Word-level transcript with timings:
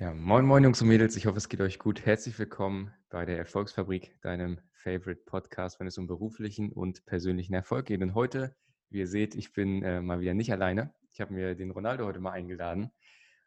Ja, 0.00 0.14
moin, 0.14 0.46
moin, 0.46 0.64
Jungs 0.64 0.80
und 0.80 0.88
Mädels. 0.88 1.14
Ich 1.16 1.26
hoffe, 1.26 1.36
es 1.36 1.50
geht 1.50 1.60
euch 1.60 1.78
gut. 1.78 2.06
Herzlich 2.06 2.38
willkommen 2.38 2.90
bei 3.10 3.26
der 3.26 3.36
Erfolgsfabrik, 3.36 4.18
deinem 4.22 4.58
Favorite 4.72 5.20
Podcast, 5.26 5.78
wenn 5.78 5.86
es 5.86 5.98
um 5.98 6.06
beruflichen 6.06 6.72
und 6.72 7.04
persönlichen 7.04 7.52
Erfolg 7.52 7.84
geht. 7.84 8.00
Und 8.00 8.14
heute, 8.14 8.56
wie 8.88 9.00
ihr 9.00 9.06
seht, 9.06 9.34
ich 9.34 9.52
bin 9.52 9.82
äh, 9.82 10.00
mal 10.00 10.20
wieder 10.20 10.32
nicht 10.32 10.50
alleine. 10.52 10.94
Ich 11.12 11.20
habe 11.20 11.34
mir 11.34 11.54
den 11.54 11.70
Ronaldo 11.70 12.06
heute 12.06 12.18
mal 12.18 12.30
eingeladen. 12.30 12.90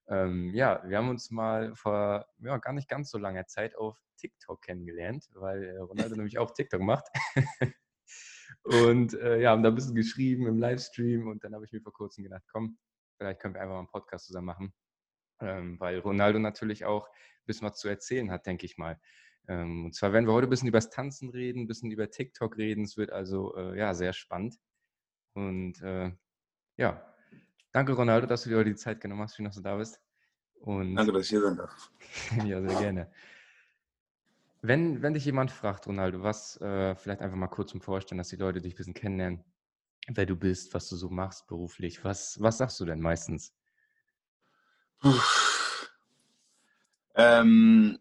Ähm, 0.08 0.54
ja, 0.54 0.84
wir 0.86 1.00
haben 1.00 1.10
uns 1.10 1.32
mal 1.32 1.76
vor 1.76 2.28
ja, 2.38 2.56
gar 2.60 2.74
nicht 2.74 2.88
ganz 2.88 3.10
so 3.10 3.18
langer 3.18 3.48
Zeit 3.48 3.76
auf 3.76 3.98
TikTok 4.18 4.62
kennengelernt, 4.62 5.26
weil 5.34 5.64
äh, 5.64 5.80
Ronaldo 5.80 6.18
nämlich 6.18 6.38
auch 6.38 6.52
TikTok 6.52 6.82
macht. 6.82 7.08
und 8.62 9.16
äh, 9.16 9.42
ja, 9.42 9.50
haben 9.50 9.64
da 9.64 9.70
ein 9.70 9.76
bisschen 9.76 9.96
geschrieben 9.96 10.46
im 10.46 10.60
Livestream 10.60 11.30
und 11.30 11.44
dann 11.44 11.56
habe 11.56 11.66
ich 11.66 11.72
mir 11.72 11.82
vor 11.82 11.94
kurzem 11.94 12.24
gedacht, 12.24 12.44
komm, 12.52 12.78
vielleicht 13.18 13.40
können 13.40 13.56
wir 13.56 13.62
einfach 13.62 13.74
mal 13.74 13.80
einen 13.80 13.88
Podcast 13.88 14.28
zusammen 14.28 14.46
machen 14.46 14.74
ähm, 15.44 15.80
weil 15.80 16.00
Ronaldo 16.00 16.40
natürlich 16.40 16.86
auch 16.86 17.08
ein 17.08 17.46
bisschen 17.46 17.68
was 17.68 17.78
zu 17.78 17.88
erzählen 17.88 18.32
hat, 18.32 18.46
denke 18.46 18.66
ich 18.66 18.78
mal. 18.78 19.00
Ähm, 19.48 19.86
und 19.86 19.96
zwar 19.96 20.14
werden 20.14 20.26
wir 20.26 20.34
heute 20.34 20.48
ein 20.48 20.50
bisschen 20.50 20.70
über 20.70 20.78
das 20.78 20.90
Tanzen 20.90 21.30
reden, 21.30 21.62
ein 21.64 21.68
bisschen 21.68 21.92
über 21.92 22.10
TikTok 22.10 22.58
reden. 22.58 22.84
Es 22.84 22.98
wird 22.98 23.12
also 23.12 23.56
äh, 23.56 23.78
ja 23.78 23.94
sehr 23.94 24.14
spannend. 24.14 24.58
Und 25.34 25.82
äh, 25.82 26.12
ja, 26.78 27.14
danke 27.72 27.94
Ronaldo, 27.94 28.28
dass 28.28 28.44
du 28.44 28.50
dir 28.50 28.58
heute 28.58 28.70
die 28.70 28.76
Zeit 28.76 29.02
genommen 29.02 29.22
hast. 29.22 29.36
Schön, 29.36 29.46
dass 29.46 29.56
du 29.56 29.62
da 29.62 29.76
bist. 29.76 30.00
Und, 30.56 30.96
danke, 30.96 31.12
dass 31.12 31.24
ich 31.24 31.30
hier 31.30 31.42
sein 31.42 31.58
darf. 31.58 31.92
ja, 32.46 32.62
sehr 32.62 32.80
gerne. 32.80 33.12
Wenn, 34.62 35.02
wenn 35.02 35.14
dich 35.14 35.26
jemand 35.26 35.52
fragt, 35.52 35.88
Ronaldo, 35.88 36.24
was, 36.24 36.56
äh, 36.62 36.96
vielleicht 36.96 37.22
einfach 37.22 37.36
mal 37.36 37.50
kurz 37.50 37.72
zum 37.72 37.82
Vorstellen, 37.82 38.18
dass 38.18 38.30
die 38.30 38.38
Leute 38.38 38.62
dich 38.62 38.76
ein 38.76 38.78
bisschen 38.78 38.94
kennenlernen, 38.94 39.44
wer 40.08 40.26
du 40.26 40.38
bist, 40.38 40.74
was 40.74 40.88
du 40.88 40.96
so 40.96 41.10
machst 41.10 41.48
beruflich, 41.48 42.06
was, 42.06 42.40
was 42.40 42.60
sagst 42.60 42.80
du 42.80 42.86
denn 42.86 43.02
meistens? 43.02 43.54
Ähm, 47.16 48.00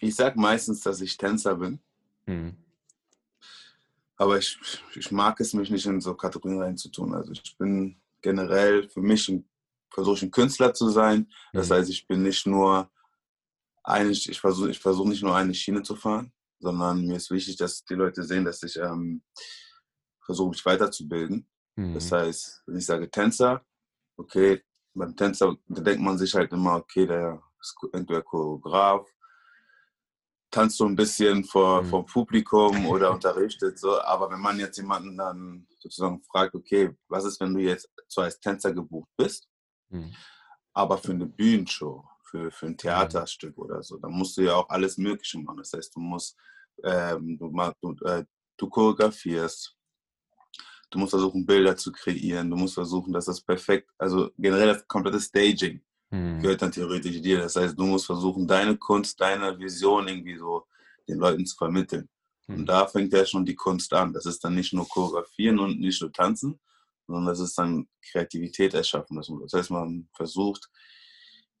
ich 0.00 0.14
sage 0.14 0.38
meistens, 0.38 0.80
dass 0.80 1.00
ich 1.00 1.16
Tänzer 1.16 1.56
bin. 1.56 1.80
Mhm. 2.26 2.56
Aber 4.16 4.38
ich, 4.38 4.58
ich 4.94 5.10
mag 5.10 5.40
es, 5.40 5.52
mich 5.52 5.70
nicht 5.70 5.86
in 5.86 6.00
so 6.00 6.14
Kategorien 6.14 6.62
reinzutun. 6.62 7.14
Also 7.14 7.32
ich 7.32 7.56
bin 7.58 8.00
generell 8.22 8.88
für 8.88 9.02
mich 9.02 9.28
ein, 9.28 9.48
versuche 9.90 10.26
ein 10.26 10.30
Künstler 10.30 10.72
zu 10.72 10.88
sein. 10.88 11.30
Das 11.52 11.68
mhm. 11.68 11.74
heißt, 11.74 11.90
ich 11.90 12.06
bin 12.06 12.22
nicht 12.22 12.46
nur 12.46 12.90
eine, 13.84 14.10
ich 14.10 14.40
versuche 14.40 14.70
ich 14.70 14.78
versuch 14.78 15.06
nicht 15.06 15.22
nur 15.22 15.36
eine 15.36 15.54
Schiene 15.54 15.82
zu 15.82 15.94
fahren, 15.94 16.32
sondern 16.58 17.06
mir 17.06 17.16
ist 17.16 17.30
wichtig, 17.30 17.56
dass 17.56 17.84
die 17.84 17.94
Leute 17.94 18.24
sehen, 18.24 18.44
dass 18.44 18.62
ich 18.62 18.76
ähm, 18.76 19.22
versuche, 20.24 20.50
mich 20.50 20.64
weiterzubilden. 20.64 21.46
Mhm. 21.76 21.94
Das 21.94 22.10
heißt, 22.10 22.62
wenn 22.66 22.78
ich 22.78 22.86
sage 22.86 23.10
Tänzer, 23.10 23.64
okay, 24.16 24.64
beim 24.96 25.16
Tänzer, 25.16 25.56
denkt 25.68 26.02
man 26.02 26.18
sich 26.18 26.34
halt 26.34 26.52
immer, 26.52 26.76
okay, 26.76 27.06
der 27.06 27.42
ist 27.60 27.76
entweder 27.92 28.22
Choreograf, 28.22 29.06
tanzt 30.50 30.78
so 30.78 30.86
ein 30.86 30.96
bisschen 30.96 31.44
vor, 31.44 31.82
mhm. 31.82 31.86
vor 31.86 32.06
Publikum 32.06 32.86
oder 32.86 33.12
unterrichtet 33.12 33.78
so. 33.78 34.00
Aber 34.00 34.30
wenn 34.30 34.40
man 34.40 34.58
jetzt 34.58 34.78
jemanden 34.78 35.16
dann 35.16 35.66
sozusagen 35.78 36.22
fragt, 36.22 36.54
okay, 36.54 36.96
was 37.08 37.24
ist, 37.24 37.40
wenn 37.40 37.54
du 37.54 37.60
jetzt 37.60 37.88
zwar 38.08 38.24
als 38.24 38.40
Tänzer 38.40 38.72
gebucht 38.72 39.10
bist, 39.16 39.48
mhm. 39.90 40.14
aber 40.72 40.98
für 40.98 41.12
eine 41.12 41.26
Bühnenshow, 41.26 42.04
für, 42.22 42.50
für 42.50 42.66
ein 42.66 42.72
mhm. 42.72 42.78
Theaterstück 42.78 43.56
oder 43.58 43.82
so, 43.82 43.98
dann 43.98 44.12
musst 44.12 44.36
du 44.36 44.42
ja 44.42 44.54
auch 44.54 44.68
alles 44.68 44.96
Mögliche 44.96 45.38
machen. 45.38 45.58
Das 45.58 45.72
heißt, 45.72 45.94
du 45.94 46.00
musst, 46.00 46.36
ähm, 46.84 47.38
du, 47.38 47.52
du, 47.82 48.04
äh, 48.06 48.24
du 48.56 48.68
choreografierst, 48.68 49.75
Du 50.90 50.98
musst 50.98 51.10
versuchen, 51.10 51.44
Bilder 51.44 51.76
zu 51.76 51.92
kreieren. 51.92 52.50
Du 52.50 52.56
musst 52.56 52.74
versuchen, 52.74 53.12
dass 53.12 53.26
das 53.26 53.40
perfekt, 53.40 53.90
also 53.98 54.30
generell 54.38 54.68
das 54.68 54.86
komplette 54.86 55.20
Staging 55.20 55.80
hm. 56.10 56.40
gehört 56.40 56.62
dann 56.62 56.72
theoretisch 56.72 57.20
dir. 57.20 57.38
Das 57.38 57.56
heißt, 57.56 57.78
du 57.78 57.84
musst 57.84 58.06
versuchen, 58.06 58.46
deine 58.46 58.76
Kunst, 58.76 59.20
deine 59.20 59.58
Vision 59.58 60.08
irgendwie 60.08 60.36
so 60.36 60.66
den 61.08 61.18
Leuten 61.18 61.44
zu 61.44 61.56
vermitteln. 61.56 62.08
Hm. 62.46 62.56
Und 62.56 62.66
da 62.66 62.86
fängt 62.86 63.12
ja 63.12 63.26
schon 63.26 63.44
die 63.44 63.56
Kunst 63.56 63.92
an. 63.92 64.12
Das 64.12 64.26
ist 64.26 64.42
dann 64.44 64.54
nicht 64.54 64.72
nur 64.72 64.88
Choreografieren 64.88 65.58
und 65.58 65.80
nicht 65.80 66.00
nur 66.00 66.12
Tanzen, 66.12 66.60
sondern 67.06 67.26
das 67.26 67.40
ist 67.40 67.58
dann 67.58 67.88
Kreativität 68.10 68.74
erschaffen. 68.74 69.16
Das 69.16 69.52
heißt, 69.52 69.70
man 69.70 70.08
versucht, 70.14 70.70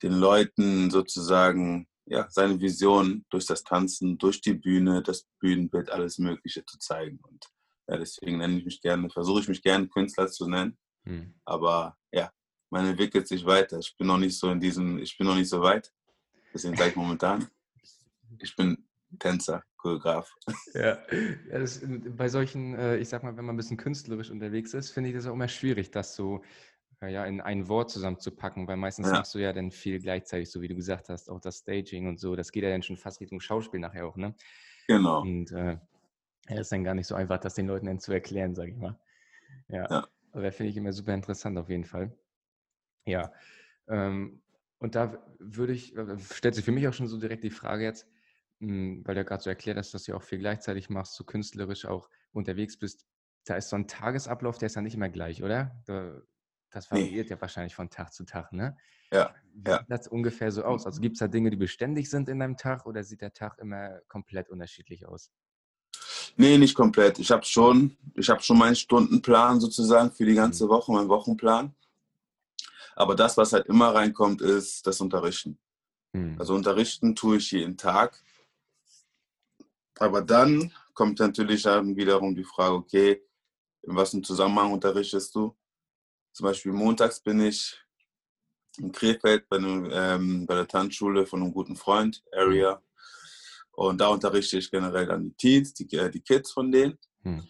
den 0.02 0.12
Leuten 0.12 0.90
sozusagen 0.90 1.88
ja, 2.06 2.26
seine 2.30 2.60
Vision 2.60 3.24
durch 3.30 3.46
das 3.46 3.64
Tanzen, 3.64 4.16
durch 4.18 4.40
die 4.40 4.54
Bühne, 4.54 5.02
das 5.02 5.26
Bühnenbild, 5.40 5.90
alles 5.90 6.18
Mögliche 6.18 6.64
zu 6.64 6.78
zeigen. 6.78 7.18
Und 7.22 7.44
ja, 7.88 7.96
deswegen 7.96 8.38
nenne 8.38 8.58
ich 8.58 8.64
mich 8.64 8.80
gerne, 8.80 9.08
versuche 9.10 9.40
ich 9.40 9.48
mich 9.48 9.62
gerne 9.62 9.88
Künstler 9.88 10.28
zu 10.28 10.48
nennen. 10.48 10.76
Hm. 11.04 11.34
Aber 11.44 11.96
ja, 12.12 12.30
man 12.70 12.86
entwickelt 12.86 13.28
sich 13.28 13.44
weiter. 13.44 13.78
Ich 13.78 13.96
bin 13.96 14.06
noch 14.08 14.18
nicht 14.18 14.38
so 14.38 14.50
in 14.50 14.60
diesem, 14.60 14.98
ich 14.98 15.16
bin 15.16 15.26
noch 15.26 15.36
nicht 15.36 15.48
so 15.48 15.62
weit. 15.62 15.92
Deswegen 16.52 16.76
sage 16.76 16.90
ich 16.90 16.96
momentan, 16.96 17.46
ich 18.40 18.54
bin 18.56 18.84
Tänzer, 19.18 19.62
Choreograf. 19.76 20.34
Ja, 20.74 20.98
ja 21.50 21.58
das, 21.58 21.80
bei 21.86 22.28
solchen, 22.28 22.74
äh, 22.74 22.96
ich 22.96 23.08
sag 23.08 23.22
mal, 23.22 23.36
wenn 23.36 23.44
man 23.44 23.54
ein 23.54 23.58
bisschen 23.58 23.76
künstlerisch 23.76 24.30
unterwegs 24.30 24.74
ist, 24.74 24.90
finde 24.90 25.10
ich 25.10 25.16
das 25.16 25.26
auch 25.26 25.34
immer 25.34 25.48
schwierig, 25.48 25.90
das 25.90 26.16
so 26.16 26.42
äh, 27.00 27.12
ja, 27.12 27.24
in 27.24 27.40
ein 27.40 27.68
Wort 27.68 27.90
zusammenzupacken, 27.90 28.66
weil 28.66 28.76
meistens 28.76 29.08
ja. 29.08 29.14
machst 29.14 29.34
du 29.34 29.38
ja 29.38 29.52
dann 29.52 29.70
viel 29.70 30.00
gleichzeitig, 30.00 30.50
so 30.50 30.60
wie 30.60 30.68
du 30.68 30.74
gesagt 30.74 31.08
hast, 31.08 31.30
auch 31.30 31.40
das 31.40 31.58
Staging 31.58 32.08
und 32.08 32.18
so. 32.18 32.34
Das 32.36 32.50
geht 32.52 32.64
ja 32.64 32.70
dann 32.70 32.82
schon 32.82 32.96
fast 32.96 33.20
Richtung 33.20 33.40
Schauspiel 33.40 33.80
nachher 33.80 34.06
auch, 34.06 34.16
ne? 34.16 34.34
Genau. 34.88 35.22
Und 35.22 35.52
äh, 35.52 35.78
ja, 36.48 36.60
ist 36.60 36.72
dann 36.72 36.84
gar 36.84 36.94
nicht 36.94 37.06
so 37.06 37.14
einfach, 37.14 37.38
das 37.38 37.54
den 37.54 37.66
Leuten 37.66 37.86
dann 37.86 38.00
zu 38.00 38.12
erklären, 38.12 38.54
sage 38.54 38.70
ich 38.70 38.76
mal. 38.76 38.98
Ja, 39.68 39.90
ja. 39.90 40.08
aber 40.32 40.52
finde 40.52 40.70
ich 40.70 40.76
immer 40.76 40.92
super 40.92 41.14
interessant 41.14 41.58
auf 41.58 41.68
jeden 41.68 41.84
Fall. 41.84 42.16
Ja, 43.04 43.32
ähm, 43.88 44.42
und 44.78 44.94
da 44.94 45.24
würde 45.38 45.72
ich, 45.72 45.94
stellt 46.32 46.54
sich 46.54 46.64
für 46.64 46.72
mich 46.72 46.86
auch 46.86 46.92
schon 46.92 47.08
so 47.08 47.18
direkt 47.18 47.44
die 47.44 47.50
Frage 47.50 47.84
jetzt, 47.84 48.06
hm, 48.60 49.02
weil 49.04 49.14
du 49.14 49.20
ja 49.20 49.24
gerade 49.24 49.42
so 49.42 49.50
erklärt 49.50 49.78
hast, 49.78 49.94
dass 49.94 50.04
du 50.04 50.14
auch 50.14 50.22
viel 50.22 50.38
gleichzeitig 50.38 50.90
machst, 50.90 51.14
so 51.14 51.24
künstlerisch 51.24 51.86
auch 51.86 52.10
unterwegs 52.32 52.78
bist. 52.78 53.06
Da 53.44 53.56
ist 53.56 53.68
so 53.68 53.76
ein 53.76 53.88
Tagesablauf, 53.88 54.58
der 54.58 54.66
ist 54.66 54.74
ja 54.74 54.82
nicht 54.82 54.94
immer 54.94 55.08
gleich, 55.08 55.42
oder? 55.42 55.82
Das 56.70 56.90
variiert 56.90 57.26
nee. 57.26 57.34
ja 57.34 57.40
wahrscheinlich 57.40 57.74
von 57.74 57.90
Tag 57.90 58.12
zu 58.12 58.24
Tag, 58.24 58.52
ne? 58.52 58.76
Ja. 59.12 59.34
Wie 59.54 59.70
ja. 59.70 59.78
sieht 59.78 59.90
das 59.90 60.08
ungefähr 60.08 60.50
so 60.50 60.64
aus? 60.64 60.84
Also 60.84 61.00
gibt 61.00 61.14
es 61.14 61.20
da 61.20 61.28
Dinge, 61.28 61.50
die 61.50 61.56
beständig 61.56 62.10
sind 62.10 62.28
in 62.28 62.40
deinem 62.40 62.56
Tag 62.56 62.86
oder 62.86 63.02
sieht 63.04 63.22
der 63.22 63.32
Tag 63.32 63.58
immer 63.58 64.00
komplett 64.08 64.50
unterschiedlich 64.50 65.06
aus? 65.06 65.30
Nee, 66.36 66.58
nicht 66.58 66.74
komplett. 66.74 67.18
Ich 67.18 67.30
habe 67.30 67.44
schon, 67.44 67.96
ich 68.14 68.28
habe 68.28 68.42
schon 68.42 68.58
meinen 68.58 68.76
Stundenplan 68.76 69.58
sozusagen 69.58 70.10
für 70.10 70.26
die 70.26 70.34
ganze 70.34 70.66
mhm. 70.66 70.68
Woche, 70.68 70.92
meinen 70.92 71.08
Wochenplan. 71.08 71.74
Aber 72.94 73.14
das, 73.14 73.36
was 73.36 73.52
halt 73.52 73.66
immer 73.66 73.94
reinkommt, 73.94 74.42
ist 74.42 74.86
das 74.86 75.00
Unterrichten. 75.00 75.58
Mhm. 76.12 76.36
Also 76.38 76.54
unterrichten 76.54 77.14
tue 77.14 77.38
ich 77.38 77.50
jeden 77.52 77.76
Tag. 77.76 78.22
Aber 79.98 80.20
dann 80.20 80.72
kommt 80.92 81.18
natürlich 81.18 81.62
dann 81.62 81.96
wiederum 81.96 82.34
die 82.34 82.44
Frage, 82.44 82.74
okay, 82.74 83.22
in 83.82 83.96
was 83.96 84.12
im 84.12 84.22
Zusammenhang 84.22 84.72
unterrichtest 84.72 85.34
du? 85.34 85.56
Zum 86.32 86.44
Beispiel 86.44 86.72
montags 86.72 87.20
bin 87.20 87.40
ich 87.40 87.78
in 88.78 88.92
Krefeld 88.92 89.48
bei, 89.48 89.56
einem, 89.56 89.88
ähm, 89.90 90.46
bei 90.46 90.54
der 90.54 90.68
Tanzschule 90.68 91.26
von 91.26 91.42
einem 91.42 91.52
guten 91.52 91.76
Freund, 91.76 92.22
Area. 92.32 92.82
Und 93.76 94.00
da 94.00 94.08
unterrichte 94.08 94.56
ich 94.56 94.70
generell 94.70 95.06
dann 95.06 95.22
die 95.22 95.34
Teens, 95.34 95.74
die, 95.74 95.96
äh, 95.96 96.10
die 96.10 96.20
Kids 96.20 96.50
von 96.50 96.72
denen. 96.72 96.98
Hm. 97.22 97.46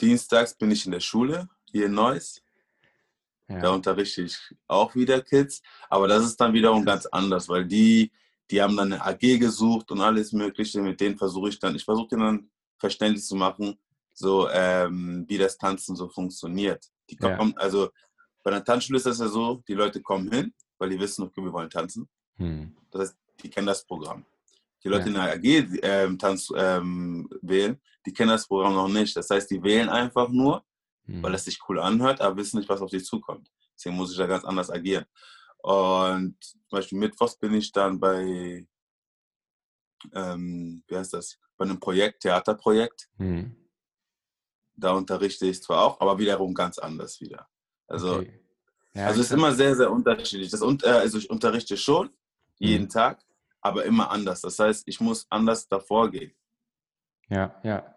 Dienstags 0.00 0.54
bin 0.54 0.70
ich 0.70 0.86
in 0.86 0.92
der 0.92 1.00
Schule 1.00 1.48
hier 1.64 1.86
in 1.86 1.92
Neuss. 1.92 2.40
Ja. 3.48 3.58
Da 3.58 3.70
unterrichte 3.70 4.22
ich 4.22 4.38
auch 4.68 4.94
wieder 4.94 5.20
Kids. 5.20 5.60
Aber 5.88 6.06
das 6.06 6.24
ist 6.24 6.40
dann 6.40 6.52
wiederum 6.52 6.84
ganz 6.84 7.06
anders, 7.06 7.48
weil 7.48 7.66
die, 7.66 8.12
die 8.48 8.62
haben 8.62 8.76
dann 8.76 8.92
eine 8.92 9.04
AG 9.04 9.38
gesucht 9.38 9.90
und 9.90 10.00
alles 10.00 10.32
Mögliche. 10.32 10.80
Mit 10.80 11.00
denen 11.00 11.18
versuche 11.18 11.48
ich 11.48 11.58
dann, 11.58 11.74
ich 11.74 11.84
versuche 11.84 12.10
denen 12.10 12.22
dann 12.22 12.50
verständlich 12.78 13.24
zu 13.24 13.34
machen, 13.34 13.76
so 14.12 14.48
ähm, 14.50 15.24
wie 15.26 15.36
das 15.36 15.58
Tanzen 15.58 15.96
so 15.96 16.08
funktioniert. 16.08 16.86
Die 17.10 17.16
kommen, 17.16 17.54
ja. 17.56 17.56
also 17.56 17.90
bei 18.44 18.52
der 18.52 18.64
Tanzschule 18.64 18.98
ist 18.98 19.06
das 19.06 19.18
ja 19.18 19.26
so, 19.26 19.64
die 19.66 19.74
Leute 19.74 20.00
kommen 20.00 20.30
hin, 20.30 20.54
weil 20.78 20.90
die 20.90 21.00
wissen, 21.00 21.24
okay, 21.24 21.42
wir 21.42 21.52
wollen 21.52 21.70
tanzen. 21.70 22.08
Hm. 22.36 22.76
Das 22.92 23.00
heißt, 23.00 23.16
die 23.42 23.50
kennen 23.50 23.66
das 23.66 23.84
Programm. 23.84 24.24
Die 24.84 24.88
Leute 24.88 25.10
ja. 25.10 25.32
in 25.32 25.42
der 25.42 25.72
AG 25.72 25.78
ähm, 25.82 26.18
Tanz 26.18 26.52
ähm, 26.54 27.28
wählen, 27.40 27.80
die 28.04 28.12
kennen 28.12 28.30
das 28.30 28.46
Programm 28.46 28.74
noch 28.74 28.88
nicht. 28.88 29.16
Das 29.16 29.30
heißt, 29.30 29.50
die 29.50 29.62
wählen 29.62 29.88
einfach 29.88 30.28
nur, 30.28 30.62
mhm. 31.06 31.22
weil 31.22 31.34
es 31.34 31.44
sich 31.44 31.58
cool 31.68 31.80
anhört, 31.80 32.20
aber 32.20 32.36
wissen 32.36 32.58
nicht, 32.58 32.68
was 32.68 32.82
auf 32.82 32.90
sie 32.90 33.02
zukommt. 33.02 33.50
Deswegen 33.74 33.96
muss 33.96 34.12
ich 34.12 34.18
da 34.18 34.26
ganz 34.26 34.44
anders 34.44 34.70
agieren. 34.70 35.06
Und 35.58 36.36
zum 36.40 36.70
Beispiel 36.70 36.98
Mittwochs 36.98 37.36
bin 37.36 37.54
ich 37.54 37.72
dann 37.72 37.98
bei, 37.98 38.66
ähm, 40.12 40.84
wie 40.86 40.96
heißt 40.96 41.14
das, 41.14 41.38
bei 41.56 41.64
einem 41.64 41.80
Projekt, 41.80 42.20
Theaterprojekt. 42.20 43.08
Mhm. 43.16 43.56
Da 44.76 44.92
unterrichte 44.92 45.46
ich 45.46 45.62
zwar 45.62 45.82
auch, 45.82 46.00
aber 46.00 46.18
wiederum 46.18 46.52
ganz 46.52 46.78
anders 46.78 47.20
wieder. 47.20 47.48
Also, 47.86 48.16
okay. 48.16 48.40
ja, 48.92 49.06
also 49.06 49.20
es 49.20 49.26
ist 49.28 49.32
immer 49.32 49.54
sehr, 49.54 49.74
sehr 49.74 49.90
unterschiedlich. 49.90 50.50
Das, 50.50 50.60
äh, 50.60 50.88
also 50.88 51.16
ich 51.16 51.30
unterrichte 51.30 51.76
schon 51.78 52.10
jeden 52.58 52.84
mhm. 52.84 52.90
Tag, 52.90 53.24
aber 53.64 53.84
immer 53.84 54.10
anders. 54.10 54.42
Das 54.42 54.58
heißt, 54.58 54.86
ich 54.86 55.00
muss 55.00 55.26
anders 55.30 55.68
davor 55.68 56.10
gehen. 56.10 56.32
Ja, 57.28 57.58
ja. 57.64 57.94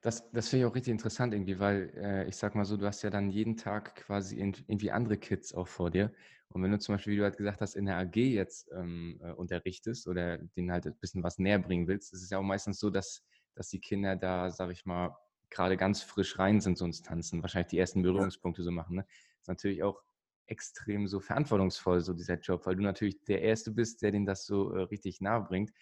Das, 0.00 0.30
das 0.30 0.48
finde 0.48 0.64
ich 0.64 0.70
auch 0.70 0.74
richtig 0.74 0.92
interessant 0.92 1.34
irgendwie, 1.34 1.58
weil 1.58 1.92
äh, 1.96 2.28
ich 2.28 2.36
sag 2.36 2.54
mal 2.54 2.64
so, 2.64 2.76
du 2.76 2.86
hast 2.86 3.02
ja 3.02 3.10
dann 3.10 3.28
jeden 3.28 3.56
Tag 3.56 3.96
quasi 3.96 4.36
irgendwie 4.36 4.90
andere 4.90 5.18
Kids 5.18 5.52
auch 5.52 5.66
vor 5.66 5.90
dir. 5.90 6.12
Und 6.48 6.62
wenn 6.62 6.70
du 6.70 6.78
zum 6.78 6.94
Beispiel, 6.94 7.14
wie 7.14 7.16
du 7.18 7.24
halt 7.24 7.36
gesagt 7.36 7.60
hast, 7.60 7.74
in 7.74 7.86
der 7.86 7.98
AG 7.98 8.14
jetzt 8.14 8.70
ähm, 8.72 9.20
äh, 9.22 9.32
unterrichtest 9.32 10.06
oder 10.06 10.38
denen 10.38 10.70
halt 10.70 10.86
ein 10.86 10.96
bisschen 10.98 11.22
was 11.22 11.38
näher 11.38 11.58
bringen 11.58 11.88
willst, 11.88 12.12
ist 12.14 12.22
es 12.22 12.30
ja 12.30 12.38
auch 12.38 12.42
meistens 12.42 12.78
so, 12.78 12.88
dass, 12.88 13.22
dass 13.54 13.68
die 13.68 13.80
Kinder 13.80 14.16
da, 14.16 14.50
sag 14.50 14.70
ich 14.70 14.86
mal, 14.86 15.16
gerade 15.50 15.76
ganz 15.76 16.02
frisch 16.02 16.38
rein 16.38 16.60
sind, 16.60 16.78
so 16.78 16.84
ins 16.84 17.02
Tanzen, 17.02 17.42
wahrscheinlich 17.42 17.70
die 17.70 17.78
ersten 17.78 18.02
Berührungspunkte 18.02 18.62
so 18.62 18.70
machen. 18.70 18.96
Ne? 18.96 19.02
Das 19.02 19.42
ist 19.42 19.48
natürlich 19.48 19.82
auch 19.82 20.02
extrem 20.46 21.06
so 21.06 21.20
verantwortungsvoll, 21.20 22.00
so 22.00 22.12
dieser 22.12 22.38
Job, 22.38 22.66
weil 22.66 22.76
du 22.76 22.82
natürlich 22.82 23.22
der 23.24 23.42
Erste 23.42 23.70
bist, 23.70 24.02
der 24.02 24.12
denen 24.12 24.26
das 24.26 24.46
so 24.46 24.72
äh, 24.72 24.82
richtig 24.82 25.20
nahe 25.20 25.42
bringt. 25.42 25.72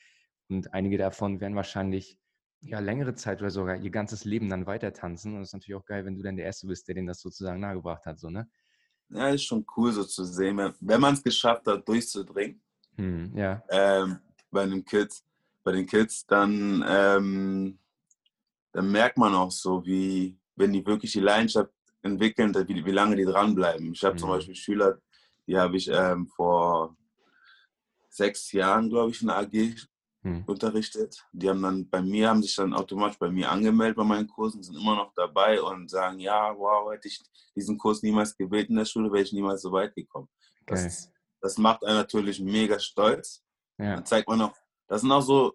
Und 0.49 0.73
einige 0.75 0.99
davon 0.99 1.41
werden 1.41 1.57
wahrscheinlich 1.57 2.19
ja, 2.61 2.79
längere 2.79 3.15
Zeit 3.15 3.41
oder 3.41 3.51
sogar 3.51 3.77
ihr 3.77 3.91
ganzes 3.91 4.25
Leben 4.25 4.49
dann 4.49 4.67
weiter 4.67 4.93
tanzen. 4.93 5.35
Und 5.35 5.43
es 5.43 5.49
ist 5.49 5.53
natürlich 5.55 5.81
auch 5.81 5.85
geil, 5.85 6.05
wenn 6.05 6.17
du 6.17 6.23
dann 6.23 6.37
der 6.37 6.47
Erste 6.47 6.67
bist, 6.67 6.89
der 6.89 6.95
denen 6.95 7.07
das 7.07 7.21
sozusagen 7.21 7.61
nahegebracht 7.61 8.05
hat. 8.07 8.19
So, 8.19 8.31
ne? 8.31 8.49
Ja, 9.11 9.29
ist 9.29 9.45
schon 9.45 9.67
cool 9.77 9.93
so 9.93 10.05
zu 10.05 10.25
sehen, 10.25 10.59
wenn 10.81 11.01
man 11.01 11.15
es 11.15 11.23
geschafft 11.23 11.67
hat, 11.67 11.87
durchzudringen. 11.87 12.63
Hm, 12.97 13.37
ja. 13.37 13.63
Ähm, 13.69 14.19
bei 14.51 14.67
den 14.67 14.85
Kids, 14.85 15.25
bei 15.63 15.73
den 15.73 15.87
Kids, 15.87 16.25
dann, 16.27 16.85
ähm, 16.87 17.79
dann 18.73 18.91
merkt 18.91 19.19
man 19.19 19.35
auch 19.35 19.51
so, 19.51 19.85
wie, 19.85 20.39
wenn 20.57 20.73
die 20.73 20.85
wirklich 20.87 21.13
die 21.13 21.21
Leidenschaft 21.21 21.71
entwickeln, 22.05 22.55
wie, 22.69 22.85
wie 22.85 22.91
lange 22.91 23.17
die 23.17 23.25
dranbleiben. 23.25 23.93
Ich 23.93 24.05
habe 24.05 24.13
hm. 24.13 24.19
zum 24.19 24.29
Beispiel 24.29 24.55
Schüler, 24.55 24.99
die 25.47 25.57
habe 25.57 25.77
ich 25.77 25.89
ähm, 25.89 26.27
vor 26.29 26.97
sechs 28.09 28.53
Jahren, 28.53 28.89
glaube 28.89 29.11
ich, 29.11 29.21
in 29.21 29.29
der 29.29 29.39
AG 29.39 29.75
hm. 30.23 30.45
unterrichtet. 30.47 31.27
Die 31.33 31.49
haben 31.49 31.63
dann 31.63 31.89
bei 31.89 32.01
mir, 32.01 32.29
haben 32.29 32.43
sich 32.43 32.55
dann 32.55 32.75
automatisch 32.75 33.19
bei 33.19 33.31
mir 33.31 33.51
angemeldet 33.51 33.97
bei 33.97 34.05
meinen 34.05 34.29
Kursen, 34.29 34.63
sind 34.63 34.77
immer 34.77 34.97
noch 34.97 35.13
dabei 35.15 35.61
und 35.61 35.91
sagen, 35.91 36.19
ja, 36.21 36.55
wow, 36.57 36.93
hätte 36.93 37.09
ich 37.09 37.21
diesen 37.57 37.79
Kurs 37.79 38.03
niemals 38.03 38.37
gewählt 38.37 38.69
in 38.69 38.77
der 38.77 38.85
Schule, 38.85 39.11
wäre 39.11 39.23
ich 39.23 39.33
niemals 39.33 39.63
so 39.63 39.73
weit 39.73 39.95
gekommen. 39.95 40.29
Okay. 40.63 40.85
Das, 40.85 41.11
das 41.41 41.59
macht 41.59 41.85
einen 41.85 41.97
natürlich 41.97 42.41
mega 42.41 42.79
stolz. 42.79 43.43
Ja. 43.79 43.97
Dann 43.97 44.07
zeigt 44.07 44.29
man 44.29 44.39
noch, 44.39 44.55
das 44.87 45.01
sind 45.01 45.11
auch 45.11 45.23
so 45.23 45.55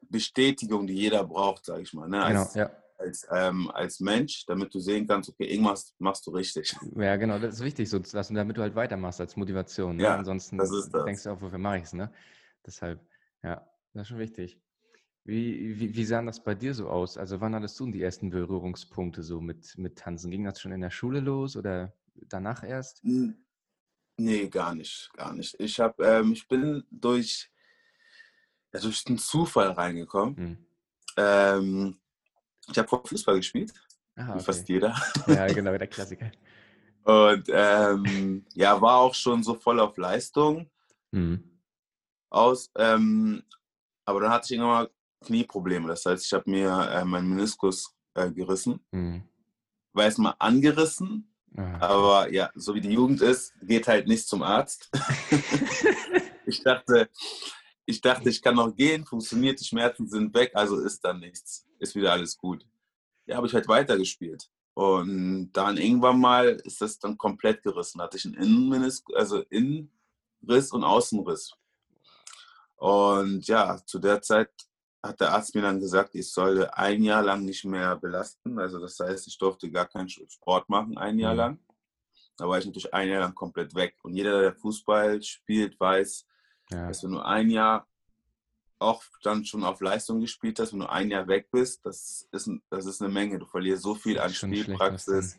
Bestätigungen, 0.00 0.86
die 0.86 0.94
jeder 0.94 1.24
braucht, 1.24 1.64
sage 1.64 1.82
ich 1.82 1.92
mal. 1.92 2.08
Ne? 2.08 2.22
Als, 2.22 2.52
genau, 2.52 2.66
ja. 2.66 2.79
Als, 3.00 3.26
ähm, 3.32 3.70
als 3.72 4.00
Mensch, 4.00 4.44
damit 4.46 4.74
du 4.74 4.78
sehen 4.78 5.06
kannst, 5.06 5.30
okay, 5.30 5.46
irgendwas 5.46 5.94
machst 5.98 6.26
du 6.26 6.30
richtig. 6.30 6.76
Ja, 6.96 7.16
genau, 7.16 7.38
das 7.38 7.54
ist 7.56 7.64
wichtig, 7.64 7.88
so, 7.88 7.98
damit 7.98 8.56
du 8.56 8.62
halt 8.62 8.74
weitermachst 8.74 9.20
als 9.20 9.36
Motivation. 9.36 9.96
Ne? 9.96 10.04
Ja, 10.04 10.16
Ansonsten 10.16 10.58
denkst 10.58 11.24
du 11.24 11.30
auch, 11.30 11.40
wofür 11.40 11.58
mache 11.58 11.78
ich 11.78 11.84
es, 11.84 11.92
ne? 11.92 12.12
Deshalb, 12.64 13.00
ja. 13.42 13.66
Das 13.92 14.02
ist 14.02 14.08
schon 14.08 14.18
wichtig. 14.18 14.60
Wie, 15.24 15.78
wie, 15.78 15.94
wie 15.94 16.04
sah 16.04 16.22
das 16.22 16.42
bei 16.42 16.54
dir 16.54 16.74
so 16.74 16.88
aus? 16.88 17.18
Also 17.18 17.40
wann 17.40 17.54
hattest 17.54 17.78
du 17.78 17.90
die 17.90 18.02
ersten 18.02 18.30
Berührungspunkte 18.30 19.22
so 19.22 19.40
mit, 19.40 19.76
mit 19.76 19.98
Tanzen? 19.98 20.30
Ging 20.30 20.44
das 20.44 20.60
schon 20.60 20.72
in 20.72 20.80
der 20.80 20.90
Schule 20.90 21.20
los 21.20 21.56
oder 21.56 21.92
danach 22.14 22.62
erst? 22.62 23.02
Nee, 24.16 24.48
gar 24.48 24.74
nicht, 24.74 25.10
gar 25.14 25.34
nicht. 25.34 25.58
Ich, 25.58 25.80
hab, 25.80 26.00
ähm, 26.00 26.32
ich 26.32 26.46
bin 26.46 26.84
durch, 26.90 27.50
ja, 28.72 28.80
durch 28.80 29.04
den 29.04 29.18
Zufall 29.18 29.70
reingekommen. 29.70 30.36
Hm. 30.36 30.66
Ähm, 31.16 32.00
ich 32.70 32.78
habe 32.78 32.88
vor 32.88 33.04
Fußball 33.04 33.36
gespielt, 33.36 33.72
Aha, 34.16 34.36
wie 34.36 34.40
fast 34.40 34.68
jeder. 34.68 34.94
Ja, 35.26 35.46
genau, 35.46 35.76
der 35.76 35.86
Klassiker. 35.86 36.30
Und 37.04 37.44
ähm, 37.48 38.44
ja, 38.54 38.80
war 38.80 38.98
auch 38.98 39.14
schon 39.14 39.42
so 39.42 39.54
voll 39.54 39.80
auf 39.80 39.96
Leistung 39.96 40.70
hm. 41.12 41.42
aus. 42.28 42.70
Ähm, 42.76 43.42
aber 44.04 44.20
dann 44.20 44.30
hatte 44.30 44.46
ich 44.46 44.52
irgendwann 44.52 44.84
mal 44.84 44.90
Knieprobleme. 45.24 45.88
Das 45.88 46.04
heißt, 46.04 46.26
ich 46.26 46.32
habe 46.32 46.50
mir 46.50 46.90
äh, 46.92 47.04
meinen 47.04 47.28
Meniskus 47.28 47.94
äh, 48.14 48.30
gerissen. 48.30 48.80
Mhm. 48.90 49.22
War 49.92 50.04
erstmal 50.04 50.34
angerissen, 50.38 51.32
ah. 51.56 51.78
aber 51.80 52.32
ja, 52.32 52.50
so 52.54 52.74
wie 52.74 52.80
die 52.80 52.92
Jugend 52.92 53.20
ist, 53.22 53.54
geht 53.62 53.88
halt 53.88 54.06
nicht 54.06 54.26
zum 54.28 54.42
Arzt. 54.42 54.90
ich 56.46 56.62
dachte, 56.62 57.08
ich 57.86 58.00
dachte, 58.00 58.28
ich 58.28 58.40
kann 58.40 58.54
noch 58.54 58.74
gehen, 58.74 59.04
funktioniert, 59.04 59.60
die 59.60 59.64
Schmerzen 59.64 60.08
sind 60.08 60.32
weg, 60.34 60.52
also 60.54 60.78
ist 60.80 61.04
dann 61.04 61.20
nichts. 61.20 61.66
Ist 61.80 61.96
wieder 61.96 62.12
alles 62.12 62.36
gut. 62.36 62.64
Ja, 63.26 63.36
habe 63.36 63.48
ich 63.48 63.54
halt 63.54 63.66
weitergespielt. 63.66 64.48
Und 64.74 65.50
dann 65.52 65.76
irgendwann 65.76 66.20
mal 66.20 66.60
ist 66.64 66.80
das 66.80 66.98
dann 66.98 67.18
komplett 67.18 67.62
gerissen. 67.62 67.98
Da 67.98 68.04
hatte 68.04 68.16
ich 68.16 68.24
einen 68.24 68.34
Innenmeniskus, 68.34 69.16
also 69.16 69.42
Innenriss 69.50 70.70
und 70.72 70.84
Außenriss. 70.84 71.52
Und 72.76 73.46
ja, 73.46 73.78
zu 73.84 73.98
der 73.98 74.22
Zeit 74.22 74.50
hat 75.02 75.20
der 75.20 75.32
Arzt 75.32 75.54
mir 75.54 75.62
dann 75.62 75.80
gesagt, 75.80 76.14
ich 76.14 76.30
sollte 76.30 76.76
ein 76.76 77.02
Jahr 77.02 77.22
lang 77.22 77.44
nicht 77.44 77.64
mehr 77.64 77.96
belasten. 77.96 78.58
Also 78.58 78.78
das 78.78 78.98
heißt, 78.98 79.26
ich 79.26 79.38
durfte 79.38 79.70
gar 79.70 79.86
keinen 79.86 80.08
Sport 80.08 80.68
machen, 80.68 80.96
ein 80.98 81.18
Jahr 81.18 81.32
mhm. 81.32 81.38
lang. 81.38 81.58
Da 82.36 82.48
war 82.48 82.58
ich 82.58 82.64
natürlich 82.64 82.92
ein 82.94 83.08
Jahr 83.08 83.20
lang 83.20 83.34
komplett 83.34 83.74
weg. 83.74 83.96
Und 84.02 84.14
jeder, 84.14 84.40
der 84.40 84.54
Fußball 84.54 85.22
spielt, 85.22 85.78
weiß, 85.78 86.26
ja. 86.70 86.88
dass 86.88 87.02
wenn 87.02 87.12
du 87.12 87.20
ein 87.20 87.50
Jahr 87.50 87.86
auch 88.80 89.02
dann 89.22 89.44
schon 89.44 89.64
auf 89.64 89.80
Leistung 89.80 90.20
gespielt 90.20 90.58
hast, 90.58 90.72
wenn 90.72 90.80
du 90.80 90.90
ein 90.90 91.10
Jahr 91.10 91.28
weg 91.28 91.50
bist, 91.50 91.84
das 91.84 92.26
ist, 92.32 92.50
das 92.70 92.86
ist 92.86 93.02
eine 93.02 93.12
Menge. 93.12 93.38
Du 93.38 93.46
verlierst 93.46 93.82
so 93.82 93.94
viel 93.94 94.18
an 94.18 94.32
Spielpraxis 94.32 95.38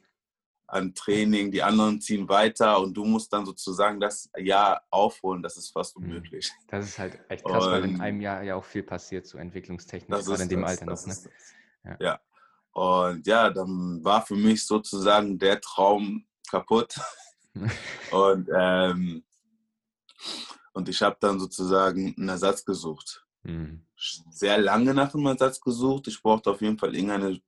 an 0.71 0.95
Training, 0.95 1.51
die 1.51 1.61
anderen 1.61 1.99
ziehen 1.99 2.29
weiter 2.29 2.79
und 2.79 2.93
du 2.93 3.03
musst 3.03 3.33
dann 3.33 3.45
sozusagen 3.45 3.99
das 3.99 4.29
Jahr 4.38 4.81
aufholen, 4.89 5.43
das 5.43 5.57
ist 5.57 5.69
fast 5.69 5.97
mhm. 5.97 6.05
unmöglich. 6.05 6.49
Das 6.69 6.85
ist 6.85 6.97
halt 6.97 7.19
echt 7.27 7.43
krass, 7.43 7.65
und 7.65 7.71
weil 7.71 7.83
in 7.83 8.01
einem 8.01 8.21
Jahr 8.21 8.41
ja 8.41 8.55
auch 8.55 8.63
viel 8.63 8.83
passiert, 8.83 9.27
so 9.27 9.38
entwicklungstechnisch, 9.38 10.25
gerade 10.25 10.43
in 10.43 10.49
dem 10.49 10.61
das, 10.61 10.69
Alter 10.71 10.85
noch. 10.85 11.05
Ne? 11.05 11.15
Ja. 11.83 11.97
ja. 11.99 12.19
Und 12.71 13.27
ja, 13.27 13.49
dann 13.49 14.01
war 14.01 14.25
für 14.25 14.38
mich 14.38 14.65
sozusagen 14.65 15.38
der 15.38 15.59
Traum 15.59 16.25
kaputt. 16.49 16.95
und, 18.11 18.49
ähm, 18.57 19.25
und 20.71 20.88
ich 20.88 21.01
habe 21.01 21.17
dann 21.19 21.38
sozusagen 21.38 22.15
einen 22.17 22.29
Ersatz 22.29 22.63
gesucht. 22.63 23.25
Mhm. 23.43 23.85
Sehr 24.29 24.57
lange 24.57 24.93
nach 24.93 25.13
einem 25.13 25.27
Ersatz 25.27 25.59
gesucht. 25.61 26.07
Ich 26.07 26.21
brauchte 26.21 26.51
auf 26.51 26.61
jeden 26.61 26.77
Fall 26.77 26.95
irgendeine 26.95 27.39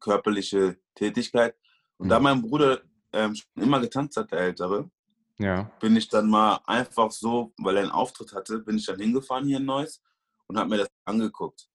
körperliche 0.00 0.76
Tätigkeit. 0.94 1.56
Und 1.96 2.06
mhm. 2.06 2.10
da 2.10 2.20
mein 2.20 2.42
Bruder 2.42 2.82
ähm, 3.12 3.36
immer 3.54 3.80
getanzt 3.80 4.16
hat, 4.16 4.32
der 4.32 4.40
Ältere, 4.40 4.90
ja. 5.38 5.70
bin 5.80 5.96
ich 5.96 6.08
dann 6.08 6.28
mal 6.28 6.60
einfach 6.66 7.10
so, 7.10 7.52
weil 7.58 7.76
er 7.76 7.82
einen 7.82 7.92
Auftritt 7.92 8.32
hatte, 8.32 8.58
bin 8.58 8.76
ich 8.76 8.86
dann 8.86 8.98
hingefahren 8.98 9.46
hier 9.46 9.58
in 9.58 9.64
Neuss 9.64 10.02
und 10.46 10.58
habe 10.58 10.70
mir 10.70 10.78
das 10.78 10.90
angeguckt. 11.04 11.68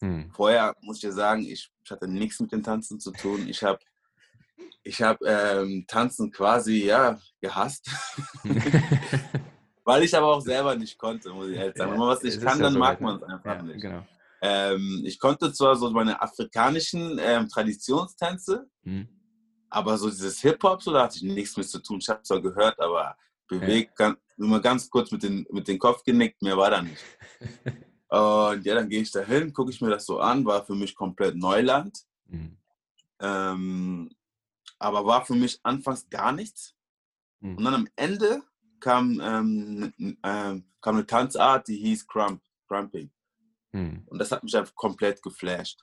Mhm. 0.00 0.30
Vorher 0.34 0.76
muss 0.80 0.96
ich 0.96 1.02
dir 1.02 1.12
sagen, 1.12 1.42
ich, 1.42 1.70
ich, 1.82 1.90
hatte 1.90 2.08
nichts 2.08 2.40
mit 2.40 2.52
dem 2.52 2.62
Tanzen 2.62 3.00
zu 3.00 3.12
tun. 3.12 3.48
Ich 3.48 3.62
habe 3.62 3.78
ich 4.82 5.00
hab, 5.00 5.18
ähm, 5.22 5.84
Tanzen 5.86 6.30
quasi 6.30 6.84
ja, 6.84 7.18
gehasst. 7.40 7.90
weil 9.84 10.02
ich 10.02 10.16
aber 10.16 10.28
auch 10.28 10.40
selber 10.40 10.74
nicht 10.76 10.98
konnte, 10.98 11.30
muss 11.30 11.48
ich 11.48 11.56
ehrlich 11.56 11.76
sagen. 11.76 11.92
Wenn 11.92 11.98
man 11.98 12.08
was 12.08 12.22
nicht 12.22 12.40
kann, 12.40 12.60
dann 12.60 12.78
mag 12.78 13.00
man 13.00 13.16
es 13.16 13.22
einfach 13.22 13.62
nicht. 13.62 13.80
Genau. 13.80 14.06
Ähm, 14.40 15.02
ich 15.04 15.18
konnte 15.18 15.52
zwar 15.52 15.76
so 15.76 15.90
meine 15.90 16.20
afrikanischen 16.20 17.18
ähm, 17.22 17.48
Traditionstänze, 17.48 18.68
mhm. 18.82 19.08
Aber 19.74 19.98
so 19.98 20.08
dieses 20.08 20.40
Hip-Hop, 20.40 20.80
so, 20.80 20.92
da 20.92 21.02
hatte 21.02 21.16
ich 21.16 21.24
nichts 21.24 21.56
mit 21.56 21.68
zu 21.68 21.80
tun. 21.80 21.98
Ich 22.00 22.08
habe 22.08 22.22
zwar 22.22 22.40
gehört, 22.40 22.78
aber 22.78 23.16
bewegt, 23.48 23.98
ja. 23.98 24.16
nur 24.36 24.48
mal 24.48 24.60
ganz 24.60 24.88
kurz 24.88 25.10
mit, 25.10 25.24
den, 25.24 25.44
mit 25.50 25.66
dem 25.66 25.80
Kopf 25.80 26.04
genickt, 26.04 26.40
mehr 26.42 26.56
war 26.56 26.70
da 26.70 26.80
nicht. 26.80 27.02
Und 28.08 28.64
ja, 28.64 28.76
dann 28.76 28.88
gehe 28.88 29.02
ich 29.02 29.10
da 29.10 29.22
hin, 29.22 29.52
gucke 29.52 29.72
ich 29.72 29.80
mir 29.80 29.90
das 29.90 30.06
so 30.06 30.20
an, 30.20 30.44
war 30.44 30.64
für 30.64 30.76
mich 30.76 30.94
komplett 30.94 31.34
Neuland. 31.34 31.98
Mhm. 32.26 32.56
Ähm, 33.18 34.10
aber 34.78 35.04
war 35.04 35.24
für 35.26 35.34
mich 35.34 35.58
anfangs 35.64 36.08
gar 36.08 36.30
nichts. 36.30 36.76
Mhm. 37.40 37.56
Und 37.56 37.64
dann 37.64 37.74
am 37.74 37.88
Ende 37.96 38.42
kam, 38.84 39.18
ähm, 39.22 39.92
äh, 40.22 40.60
kam 40.82 40.94
eine 40.96 41.06
Tanzart, 41.06 41.68
die 41.68 41.76
hieß 41.76 42.06
Crump, 42.06 42.42
Crumping. 42.68 43.10
Mhm. 43.72 44.02
Und 44.06 44.18
das 44.18 44.30
hat 44.30 44.44
mich 44.44 44.54
einfach 44.54 44.74
komplett 44.74 45.22
geflasht. 45.22 45.80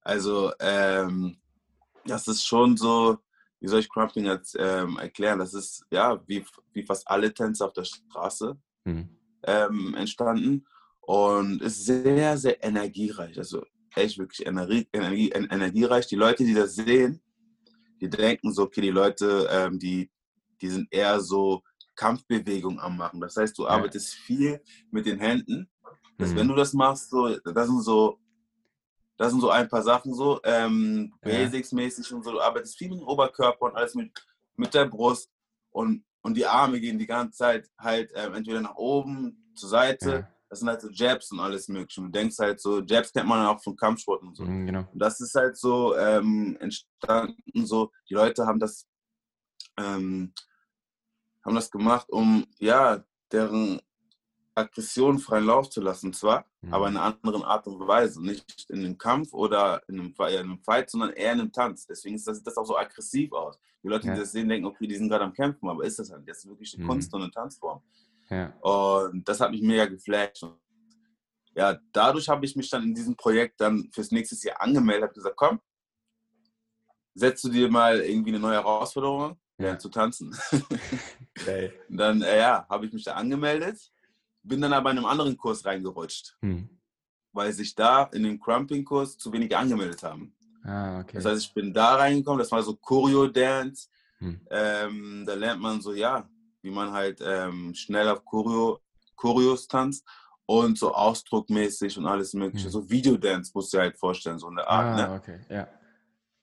Also, 0.00 0.52
ähm, 0.58 1.38
das 2.04 2.26
ist 2.26 2.44
schon 2.44 2.76
so, 2.76 3.18
wie 3.60 3.68
soll 3.68 3.78
ich 3.78 3.88
Crumping 3.88 4.24
jetzt 4.24 4.56
ähm, 4.58 4.98
erklären? 4.98 5.38
Das 5.38 5.54
ist 5.54 5.86
ja 5.92 6.20
wie, 6.26 6.44
wie 6.72 6.82
fast 6.82 7.06
alle 7.06 7.32
Tänze 7.32 7.64
auf 7.64 7.72
der 7.74 7.84
Straße 7.84 8.58
mhm. 8.84 9.08
ähm, 9.44 9.94
entstanden 9.94 10.66
und 11.00 11.62
ist 11.62 11.84
sehr, 11.84 12.36
sehr 12.36 12.62
energiereich. 12.64 13.38
Also 13.38 13.64
echt 13.94 14.18
wirklich 14.18 14.44
Energie, 14.44 14.88
Energie, 14.92 15.30
energiereich. 15.30 16.08
Die 16.08 16.16
Leute, 16.16 16.44
die 16.44 16.54
das 16.54 16.74
sehen, 16.74 17.22
die 18.00 18.10
denken 18.10 18.52
so, 18.52 18.64
okay, 18.64 18.80
die 18.80 18.90
Leute, 18.90 19.48
ähm, 19.48 19.78
die, 19.78 20.10
die 20.60 20.68
sind 20.68 20.88
eher 20.90 21.20
so 21.20 21.62
Kampfbewegung 22.02 22.80
am 22.80 22.96
machen. 22.96 23.20
Das 23.20 23.36
heißt, 23.36 23.56
du 23.58 23.66
arbeitest 23.66 24.14
viel 24.14 24.60
mit 24.90 25.06
den 25.06 25.18
Händen. 25.18 25.68
Dass, 26.18 26.30
mhm. 26.30 26.36
Wenn 26.36 26.48
du 26.48 26.54
das 26.54 26.72
machst, 26.72 27.10
so, 27.10 27.36
das 27.38 27.66
sind 27.66 27.82
so 27.82 28.18
das 29.22 29.30
sind 29.30 29.40
so 29.40 29.50
ein 29.50 29.68
paar 29.68 29.82
Sachen 29.82 30.14
so, 30.14 30.40
ähm, 30.42 31.12
Basics-mäßig 31.20 32.12
und 32.12 32.24
so. 32.24 32.32
Du 32.32 32.40
arbeitest 32.40 32.76
viel 32.76 32.90
mit 32.90 32.98
dem 32.98 33.06
Oberkörper 33.06 33.66
und 33.66 33.76
alles 33.76 33.94
mit, 33.94 34.10
mit 34.56 34.74
der 34.74 34.86
Brust 34.86 35.30
und, 35.70 36.04
und 36.22 36.36
die 36.36 36.46
Arme 36.46 36.80
gehen 36.80 36.98
die 36.98 37.06
ganze 37.06 37.38
Zeit 37.38 37.70
halt 37.78 38.10
ähm, 38.16 38.34
entweder 38.34 38.60
nach 38.60 38.74
oben, 38.74 39.52
zur 39.54 39.68
Seite, 39.68 40.26
das 40.48 40.58
sind 40.58 40.68
halt 40.68 40.80
so 40.80 40.88
Jabs 40.90 41.30
und 41.30 41.40
alles 41.40 41.68
mögliche. 41.68 42.00
Du 42.00 42.08
denkst 42.08 42.38
halt 42.38 42.60
so, 42.60 42.80
Jabs 42.80 43.12
kennt 43.12 43.28
man 43.28 43.46
auch 43.46 43.62
vom 43.62 43.76
Kampfsport 43.76 44.22
und 44.22 44.36
so. 44.36 44.44
Mhm, 44.44 44.66
genau. 44.66 44.88
Und 44.92 44.98
das 44.98 45.20
ist 45.20 45.34
halt 45.34 45.56
so 45.56 45.96
ähm, 45.96 46.56
entstanden, 46.58 47.66
so, 47.66 47.90
die 48.08 48.14
Leute 48.14 48.46
haben 48.46 48.58
das, 48.58 48.86
ähm, 49.78 50.32
haben 51.44 51.54
das 51.54 51.70
gemacht, 51.70 52.08
um, 52.10 52.46
ja, 52.58 53.04
deren 53.30 53.80
Aggression 54.54 55.18
freien 55.18 55.46
Lauf 55.46 55.70
zu 55.70 55.80
lassen, 55.80 56.12
zwar, 56.12 56.44
mhm. 56.60 56.74
aber 56.74 56.88
in 56.88 56.96
einer 56.96 57.16
anderen 57.24 57.42
Art 57.42 57.66
und 57.66 57.86
Weise. 57.86 58.22
Nicht 58.22 58.66
in 58.68 58.80
einem 58.80 58.98
Kampf 58.98 59.32
oder 59.32 59.82
in 59.88 59.98
einem, 59.98 60.14
in 60.18 60.24
einem 60.24 60.58
Fight, 60.58 60.90
sondern 60.90 61.10
eher 61.10 61.32
in 61.32 61.40
einem 61.40 61.52
Tanz. 61.52 61.86
Deswegen 61.86 62.16
ist 62.16 62.26
das, 62.26 62.42
das 62.42 62.56
auch 62.56 62.66
so 62.66 62.76
aggressiv 62.76 63.32
aus. 63.32 63.58
Die 63.82 63.88
Leute, 63.88 64.12
die 64.12 64.18
das 64.18 64.32
sehen, 64.32 64.48
denken, 64.48 64.66
okay, 64.66 64.86
die 64.86 64.96
sind 64.96 65.08
gerade 65.08 65.24
am 65.24 65.32
Kämpfen, 65.32 65.68
aber 65.68 65.84
ist 65.84 65.98
das 65.98 66.10
halt. 66.10 66.28
Das 66.28 66.38
ist 66.38 66.48
wirklich 66.48 66.74
eine 66.74 66.84
mhm. 66.84 66.88
Kunst 66.88 67.12
und 67.14 67.22
eine 67.22 67.30
Tanzform. 67.30 67.82
Ja. 68.30 68.52
Und 68.60 69.28
das 69.28 69.40
hat 69.40 69.50
mich 69.50 69.62
mega 69.62 69.86
geflasht. 69.86 70.46
Ja, 71.54 71.78
dadurch 71.92 72.28
habe 72.28 72.44
ich 72.44 72.56
mich 72.56 72.70
dann 72.70 72.82
in 72.82 72.94
diesem 72.94 73.16
Projekt 73.16 73.60
dann 73.60 73.90
fürs 73.92 74.10
nächste 74.10 74.36
Jahr 74.46 74.60
angemeldet, 74.60 75.04
habe 75.04 75.14
gesagt, 75.14 75.36
komm, 75.36 75.60
setzt 77.14 77.44
du 77.44 77.50
dir 77.50 77.70
mal 77.70 78.00
irgendwie 78.00 78.30
eine 78.30 78.38
neue 78.38 78.54
Herausforderung, 78.54 79.36
ja. 79.58 79.78
zu 79.78 79.88
tanzen. 79.88 80.34
Okay. 81.38 81.72
dann, 81.88 82.22
äh, 82.22 82.38
ja, 82.38 82.66
habe 82.68 82.86
ich 82.86 82.92
mich 82.92 83.04
da 83.04 83.14
angemeldet 83.14 83.92
bin 84.42 84.60
dann 84.60 84.72
aber 84.72 84.90
in 84.90 84.98
einem 84.98 85.06
anderen 85.06 85.36
Kurs 85.36 85.64
reingerutscht, 85.64 86.36
hm. 86.40 86.68
weil 87.32 87.52
sich 87.52 87.74
da 87.74 88.04
in 88.04 88.24
dem 88.24 88.40
Crumping-Kurs 88.40 89.18
zu 89.18 89.32
wenige 89.32 89.56
angemeldet 89.56 90.02
haben. 90.02 90.34
Ah, 90.64 91.00
okay. 91.00 91.14
Das 91.14 91.24
heißt, 91.24 91.42
ich 91.42 91.54
bin 91.54 91.72
da 91.72 91.96
reingekommen, 91.96 92.38
das 92.38 92.52
war 92.52 92.62
so 92.62 92.76
Choreo-Dance. 92.76 93.88
Hm. 94.18 94.40
Ähm, 94.50 95.24
da 95.26 95.34
lernt 95.34 95.60
man 95.60 95.80
so, 95.80 95.92
ja, 95.92 96.28
wie 96.62 96.70
man 96.70 96.92
halt 96.92 97.20
ähm, 97.24 97.74
schnell 97.74 98.08
auf 98.08 98.24
Choreo, 98.24 98.80
Choreos 99.16 99.66
tanzt 99.66 100.06
und 100.46 100.78
so 100.78 100.94
ausdruckmäßig 100.94 101.98
und 101.98 102.06
alles 102.06 102.34
mögliche. 102.34 102.66
Hm. 102.66 102.72
So 102.72 102.90
Videodance 102.90 103.50
musst 103.54 103.72
du 103.72 103.78
dir 103.78 103.82
halt 103.82 103.98
vorstellen, 103.98 104.38
so 104.38 104.48
eine 104.48 104.66
Art. 104.66 105.00
Ah, 105.00 105.08
ne? 105.08 105.14
okay, 105.14 105.40
ja. 105.48 105.68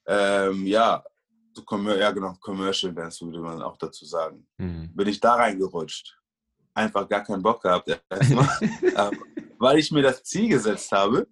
Ähm, 0.05 0.65
ja, 0.65 1.03
ja, 1.99 2.11
genau, 2.11 2.33
Commercial 2.39 2.93
Dance 2.93 3.25
würde 3.25 3.39
man 3.39 3.61
auch 3.61 3.77
dazu 3.77 4.05
sagen. 4.05 4.47
Mhm. 4.57 4.91
Bin 4.95 5.07
ich 5.07 5.19
da 5.19 5.35
reingerutscht 5.35 6.19
einfach 6.79 7.07
gar 7.07 7.23
keinen 7.23 7.41
Bock 7.41 7.61
gehabt, 7.61 7.89
erstmal. 8.09 8.47
weil 9.59 9.79
ich 9.79 9.91
mir 9.91 10.01
das 10.01 10.23
Ziel 10.23 10.49
gesetzt 10.49 10.91
habe, 10.91 11.27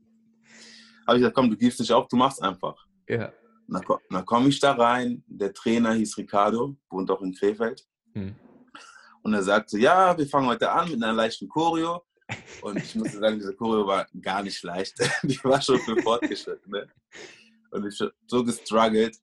habe 1.08 1.18
ich 1.18 1.22
gesagt, 1.22 1.36
komm, 1.36 1.50
du 1.50 1.58
gibst 1.58 1.80
nicht 1.80 1.92
auf, 1.92 2.08
du 2.08 2.18
machst 2.18 2.42
einfach. 2.42 2.86
Ja. 3.08 3.32
Dann, 3.68 3.84
dann 4.10 4.26
komme 4.26 4.50
ich 4.50 4.60
da 4.60 4.74
rein, 4.74 5.24
der 5.28 5.54
Trainer 5.54 5.94
hieß 5.94 6.18
Ricardo, 6.18 6.76
wohnt 6.90 7.10
auch 7.10 7.22
in 7.22 7.34
Krefeld. 7.34 7.86
Hm. 8.14 8.36
Und 9.24 9.34
er 9.34 9.44
sagte, 9.44 9.78
ja, 9.80 10.18
wir 10.18 10.28
fangen 10.28 10.48
heute 10.48 10.72
an 10.72 10.90
mit 10.90 11.02
einer 11.02 11.14
leichten 11.14 11.48
Choreo. 11.50 12.04
Und 12.62 12.78
ich 12.78 12.96
muss 12.96 13.14
sagen, 13.14 13.40
diese 13.40 13.56
Choreo 13.56 13.88
war 13.88 14.06
gar 14.22 14.44
nicht 14.44 14.62
leicht. 14.64 14.96
Die 15.24 15.42
war 15.44 15.62
schon 15.62 15.80
für 15.80 15.98
Fortgeschrittene. 16.02 16.88
Und 17.72 17.88
ich 17.88 18.00
habe 18.00 18.14
so 18.28 18.44
gestruggelt. 18.44 19.18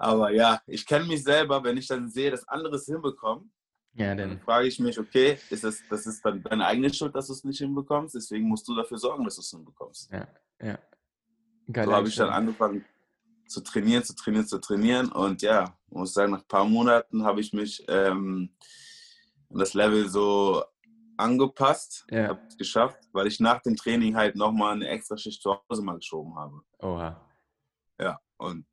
Aber 0.00 0.32
ja, 0.32 0.62
ich 0.66 0.86
kenne 0.86 1.04
mich 1.04 1.22
selber, 1.22 1.62
wenn 1.62 1.76
ich 1.76 1.86
dann 1.86 2.08
sehe, 2.08 2.30
dass 2.30 2.48
andere 2.48 2.76
es 2.76 2.86
hinbekommen, 2.86 3.52
ja, 3.92 4.14
dann 4.14 4.40
frage 4.40 4.66
ich 4.66 4.78
mich, 4.78 4.98
okay, 4.98 5.38
ist 5.50 5.62
das, 5.62 5.82
das 5.90 6.06
ist 6.06 6.24
dann 6.24 6.42
deine 6.42 6.64
eigene 6.64 6.92
Schuld, 6.94 7.14
dass 7.14 7.26
du 7.26 7.34
es 7.34 7.44
nicht 7.44 7.58
hinbekommst, 7.58 8.14
deswegen 8.14 8.48
musst 8.48 8.66
du 8.66 8.74
dafür 8.74 8.96
sorgen, 8.96 9.24
dass 9.24 9.34
du 9.34 9.42
es 9.42 9.50
hinbekommst. 9.50 10.10
Ja, 10.10 10.26
ja. 10.62 10.78
Geil, 11.70 11.84
so 11.84 11.92
habe 11.92 12.08
ich 12.08 12.16
dann 12.16 12.30
angefangen 12.30 12.84
zu 13.46 13.60
trainieren, 13.60 14.02
zu 14.02 14.14
trainieren, 14.14 14.46
zu 14.46 14.58
trainieren 14.58 15.12
und 15.12 15.42
ja, 15.42 15.76
muss 15.90 16.14
sagen, 16.14 16.32
nach 16.32 16.40
ein 16.40 16.48
paar 16.48 16.64
Monaten 16.64 17.24
habe 17.24 17.40
ich 17.42 17.52
mich 17.52 17.84
ähm, 17.88 18.54
das 19.50 19.74
Level 19.74 20.08
so 20.08 20.64
angepasst, 21.18 22.06
ja. 22.10 22.28
habe 22.28 22.40
es 22.48 22.56
geschafft, 22.56 23.06
weil 23.12 23.26
ich 23.26 23.38
nach 23.38 23.60
dem 23.60 23.76
Training 23.76 24.16
halt 24.16 24.34
nochmal 24.34 24.76
eine 24.76 24.88
extra 24.88 25.18
Schicht 25.18 25.42
zu 25.42 25.60
Hause 25.68 25.82
mal 25.82 25.96
geschoben 25.96 26.34
habe. 26.36 26.62
Oha. 26.78 27.20
Ja, 27.98 28.18
und 28.38 28.64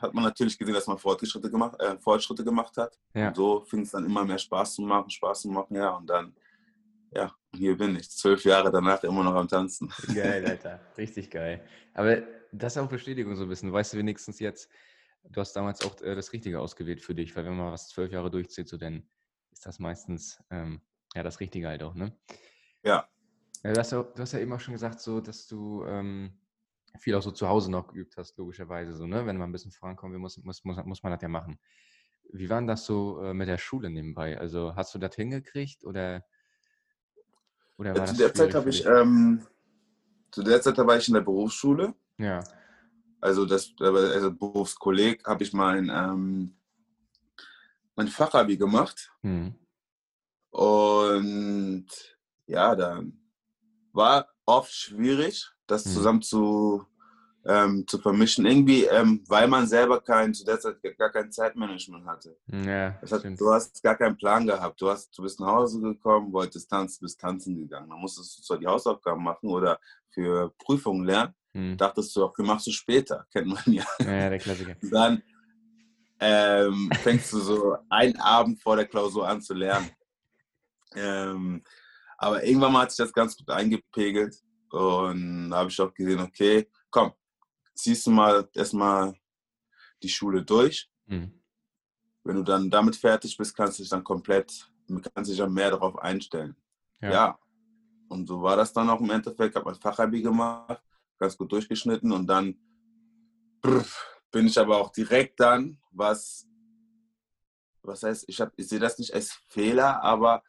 hat 0.00 0.14
man 0.14 0.24
natürlich 0.24 0.56
gesehen, 0.56 0.74
dass 0.74 0.86
man 0.86 0.98
Fortschritte 0.98 1.50
gemacht, 1.50 1.80
äh, 1.80 1.98
Fortschritte 1.98 2.44
gemacht 2.44 2.76
hat. 2.76 2.98
Ja. 3.14 3.28
Und 3.28 3.36
so 3.36 3.60
fing 3.62 3.80
es 3.80 3.90
dann 3.90 4.04
immer 4.04 4.24
mehr 4.24 4.38
Spaß 4.38 4.74
zu 4.74 4.82
machen, 4.82 5.10
Spaß 5.10 5.42
zu 5.42 5.48
machen, 5.48 5.74
ja. 5.74 5.90
Und 5.90 6.08
dann, 6.08 6.34
ja, 7.10 7.34
hier 7.54 7.76
bin 7.76 7.96
ich, 7.96 8.10
zwölf 8.10 8.44
Jahre 8.44 8.70
danach 8.70 9.02
immer 9.02 9.24
noch 9.24 9.34
am 9.34 9.48
Tanzen. 9.48 9.92
Geil, 10.14 10.46
Alter, 10.46 10.80
richtig 10.96 11.30
geil. 11.30 11.64
Aber 11.94 12.22
das 12.52 12.76
ist 12.76 12.82
auch 12.82 12.88
Bestätigung 12.88 13.34
so 13.34 13.42
ein 13.42 13.48
bisschen. 13.48 13.72
Weißt 13.72 13.92
du 13.92 13.98
wenigstens 13.98 14.38
jetzt, 14.38 14.70
du 15.24 15.40
hast 15.40 15.54
damals 15.54 15.84
auch 15.84 16.00
äh, 16.02 16.14
das 16.14 16.32
Richtige 16.32 16.60
ausgewählt 16.60 17.00
für 17.00 17.14
dich, 17.14 17.34
weil 17.34 17.44
wenn 17.44 17.56
man 17.56 17.72
was 17.72 17.88
zwölf 17.88 18.12
Jahre 18.12 18.30
durchzieht, 18.30 18.68
so 18.68 18.76
dann 18.76 19.02
ist 19.50 19.66
das 19.66 19.78
meistens 19.78 20.42
ähm, 20.50 20.80
ja 21.14 21.22
das 21.22 21.40
Richtige 21.40 21.68
halt 21.68 21.82
auch, 21.82 21.94
ne? 21.94 22.16
Ja. 22.84 23.08
Du 23.62 23.78
hast, 23.78 23.92
ja, 23.92 24.02
du 24.02 24.22
hast 24.22 24.32
ja 24.32 24.40
eben 24.40 24.52
auch 24.52 24.60
schon 24.60 24.74
gesagt, 24.74 25.00
so, 25.00 25.20
dass 25.20 25.46
du 25.46 25.84
ähm, 25.84 26.32
viel 26.98 27.14
auch 27.14 27.22
so 27.22 27.30
zu 27.30 27.48
Hause 27.48 27.70
noch 27.70 27.88
geübt 27.88 28.16
hast, 28.16 28.36
logischerweise. 28.38 28.94
So, 28.94 29.06
ne? 29.06 29.26
Wenn 29.26 29.36
man 29.36 29.48
ein 29.48 29.52
bisschen 29.52 29.72
vorankommen 29.72 30.12
will, 30.12 30.20
muss, 30.20 30.36
muss, 30.38 30.64
muss, 30.64 30.84
muss 30.84 31.02
man 31.02 31.12
das 31.12 31.22
ja 31.22 31.28
machen. 31.28 31.58
Wie 32.32 32.48
war 32.48 32.58
denn 32.58 32.66
das 32.66 32.84
so 32.84 33.20
äh, 33.22 33.34
mit 33.34 33.48
der 33.48 33.58
Schule 33.58 33.90
nebenbei? 33.90 34.38
Also 34.38 34.74
hast 34.76 34.94
du 34.94 34.98
das 34.98 35.14
hingekriegt 35.14 35.84
oder, 35.84 36.24
oder 37.76 37.94
war 37.94 38.06
ja, 38.06 38.06
zu 38.06 38.16
der 38.16 38.34
Zeit 38.34 38.54
habe 38.54 38.70
ich, 38.70 38.86
ähm, 38.86 39.46
zu 40.30 40.42
der 40.42 40.62
Zeit 40.62 40.78
war 40.78 40.96
ich 40.96 41.08
in 41.08 41.14
der 41.14 41.20
Berufsschule. 41.20 41.94
Ja. 42.18 42.42
Also 43.20 43.46
das 43.46 43.72
also 43.78 44.32
Berufskolleg 44.32 45.24
habe 45.26 45.44
ich 45.44 45.52
mein, 45.52 45.90
ähm, 45.90 46.56
mein 47.94 48.08
Fachabi 48.08 48.56
gemacht. 48.56 49.12
Hm. 49.22 49.54
Und 50.50 51.86
ja, 52.46 52.74
dann 52.74 53.18
war 53.92 54.28
oft 54.44 54.72
schwierig, 54.72 55.50
das 55.72 55.86
mhm. 55.86 55.90
zusammen 55.90 56.22
zu, 56.22 56.84
ähm, 57.44 57.84
zu 57.86 57.98
vermischen. 57.98 58.46
Irgendwie, 58.46 58.84
ähm, 58.84 59.24
weil 59.28 59.48
man 59.48 59.66
selber 59.66 60.00
kein, 60.00 60.32
zu 60.34 60.44
der 60.44 60.60
Zeit 60.60 60.76
gar 60.98 61.10
kein 61.10 61.32
Zeitmanagement 61.32 62.06
hatte. 62.06 62.36
Ja, 62.46 62.96
heißt, 63.00 63.24
du 63.38 63.52
hast 63.52 63.82
gar 63.82 63.96
keinen 63.96 64.16
Plan 64.16 64.46
gehabt. 64.46 64.80
Du, 64.80 64.88
hast, 64.88 65.16
du 65.16 65.22
bist 65.22 65.40
nach 65.40 65.48
Hause 65.48 65.80
gekommen, 65.80 66.32
wolltest 66.32 66.70
tanzen, 66.70 67.00
bist 67.00 67.20
tanzen 67.20 67.56
gegangen. 67.56 67.88
Dann 67.88 67.98
musstest 67.98 68.38
du 68.38 68.42
zwar 68.42 68.58
die 68.58 68.66
Hausaufgaben 68.66 69.22
machen 69.22 69.48
oder 69.48 69.78
für 70.10 70.52
Prüfungen 70.58 71.04
lernen. 71.04 71.34
Mhm. 71.54 71.76
Dachtest 71.76 72.14
du, 72.14 72.22
okay, 72.24 72.42
machst 72.42 72.66
du 72.66 72.70
später, 72.70 73.26
kennt 73.32 73.48
man 73.48 73.62
ja. 73.66 73.84
Ja, 74.00 74.28
der 74.30 74.38
Klassiker. 74.38 74.76
Dann 74.82 75.22
ähm, 76.20 76.90
fängst 77.02 77.32
du 77.32 77.40
so 77.40 77.76
einen 77.88 78.16
Abend 78.20 78.62
vor 78.62 78.76
der 78.76 78.86
Klausur 78.86 79.26
an 79.26 79.42
zu 79.42 79.54
lernen. 79.54 79.90
Ähm, 80.94 81.62
aber 82.18 82.44
irgendwann 82.44 82.72
mal 82.72 82.82
hat 82.82 82.92
sich 82.92 82.98
das 82.98 83.12
ganz 83.12 83.36
gut 83.36 83.50
eingepegelt. 83.50 84.36
Und 84.72 85.50
da 85.50 85.58
habe 85.58 85.70
ich 85.70 85.80
auch 85.80 85.92
gesehen, 85.92 86.20
okay, 86.20 86.68
komm, 86.90 87.12
ziehst 87.74 88.06
du 88.06 88.10
mal 88.10 88.48
erstmal 88.54 89.14
die 90.02 90.08
Schule 90.08 90.42
durch. 90.42 90.90
Mhm. 91.06 91.40
Wenn 92.24 92.36
du 92.36 92.42
dann 92.42 92.70
damit 92.70 92.96
fertig 92.96 93.36
bist, 93.36 93.54
kannst 93.56 93.78
du 93.78 93.82
dich 93.82 93.90
dann 93.90 94.04
komplett, 94.04 94.70
kannst 95.14 95.30
dich 95.30 95.38
dann 95.38 95.52
mehr 95.52 95.70
darauf 95.70 95.98
einstellen. 95.98 96.56
Ja. 97.00 97.10
ja. 97.10 97.38
Und 98.08 98.26
so 98.26 98.42
war 98.42 98.56
das 98.56 98.72
dann 98.72 98.88
auch 98.88 99.00
im 99.00 99.10
Endeffekt. 99.10 99.50
Ich 99.50 99.56
habe 99.56 99.70
mein 99.70 99.80
Fachabi 99.80 100.22
gemacht, 100.22 100.82
ganz 101.18 101.36
gut 101.36 101.52
durchgeschnitten 101.52 102.12
und 102.12 102.26
dann 102.26 102.58
bin 104.30 104.46
ich 104.46 104.58
aber 104.58 104.78
auch 104.78 104.90
direkt 104.90 105.38
dann, 105.40 105.78
was, 105.90 106.48
was 107.82 108.02
heißt, 108.02 108.24
ich, 108.26 108.42
ich 108.56 108.68
sehe 108.68 108.80
das 108.80 108.98
nicht 108.98 109.12
als 109.14 109.32
Fehler, 109.48 110.02
aber 110.02 110.42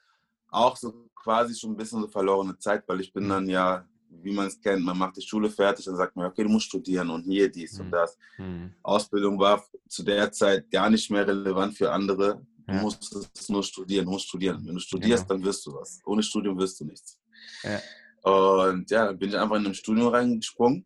auch 0.50 0.78
so 0.78 1.10
quasi 1.16 1.56
schon 1.56 1.72
ein 1.72 1.78
bisschen 1.78 2.02
so 2.02 2.08
verlorene 2.08 2.58
Zeit, 2.58 2.88
weil 2.88 3.02
ich 3.02 3.12
bin 3.12 3.26
mhm. 3.26 3.30
dann 3.30 3.50
ja 3.50 3.88
wie 4.22 4.32
man 4.32 4.48
es 4.48 4.60
kennt, 4.60 4.84
man 4.84 4.98
macht 4.98 5.18
die 5.18 5.22
Schule 5.22 5.50
fertig, 5.50 5.86
dann 5.86 5.96
sagt 5.96 6.16
man, 6.16 6.28
okay, 6.28 6.44
du 6.44 6.50
musst 6.50 6.68
studieren 6.68 7.10
und 7.10 7.24
hier 7.24 7.50
dies 7.50 7.78
mhm. 7.78 7.86
und 7.86 7.92
das. 7.92 8.18
Mhm. 8.38 8.74
Ausbildung 8.82 9.40
war 9.40 9.64
zu 9.88 10.04
der 10.04 10.32
Zeit 10.32 10.70
gar 10.70 10.90
nicht 10.90 11.10
mehr 11.10 11.28
relevant 11.28 11.78
für 11.78 11.92
andere. 11.92 12.46
Du 12.66 12.74
ja. 12.74 12.82
musst 12.82 13.14
es 13.14 13.50
nur 13.50 13.64
studieren, 13.64 14.06
du 14.06 14.12
musst 14.12 14.28
studieren. 14.28 14.66
Wenn 14.66 14.76
du 14.76 14.80
studierst, 14.80 15.28
genau. 15.28 15.40
dann 15.40 15.46
wirst 15.46 15.66
du 15.66 15.74
was. 15.74 16.00
Ohne 16.06 16.24
Studium 16.24 16.58
wirst 16.58 16.80
du 16.80 16.86
nichts. 16.86 17.20
Ja. 17.64 17.82
Und 18.24 18.90
ja, 18.90 19.08
dann 19.08 19.20
bin 19.20 19.30
ich 19.30 19.38
einfach 19.38 19.58
in 19.58 19.66
ein 19.66 19.74
Studium 19.74 20.08
reingesprungen 20.08 20.86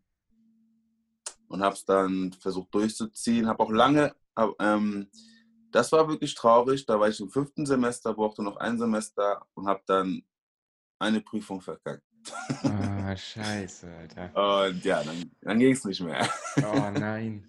und 1.50 1.62
habe 1.62 1.76
es 1.76 1.86
dann 1.86 2.34
versucht 2.34 2.74
durchzuziehen. 2.74 3.48
Habe 3.48 3.64
auch 3.64 3.72
lange, 3.72 4.16
hab, 4.36 4.56
ähm, 4.60 5.08
das 5.72 5.92
war 5.92 6.08
wirklich 6.08 6.34
traurig. 6.34 6.86
Da 6.86 7.00
war 7.00 7.10
ich 7.10 7.20
im 7.20 7.30
fünften 7.30 7.66
Semester, 7.66 8.14
brauchte 8.14 8.42
noch 8.42 8.58
ein 8.58 8.80
Semester 8.80 9.46
und 9.54 9.68
habe 9.68 9.82
dann 9.86 10.24
eine 11.00 11.22
Prüfung 11.22 11.62
verkackt. 11.62 12.07
Ah, 12.64 13.16
scheiße, 13.16 13.88
Alter. 13.88 14.70
Und 14.70 14.84
ja, 14.84 15.04
dann, 15.04 15.32
dann 15.42 15.60
ging 15.60 15.72
es 15.72 15.84
nicht 15.86 16.02
mehr. 16.02 16.28
Oh 16.58 16.90
nein. 16.94 17.48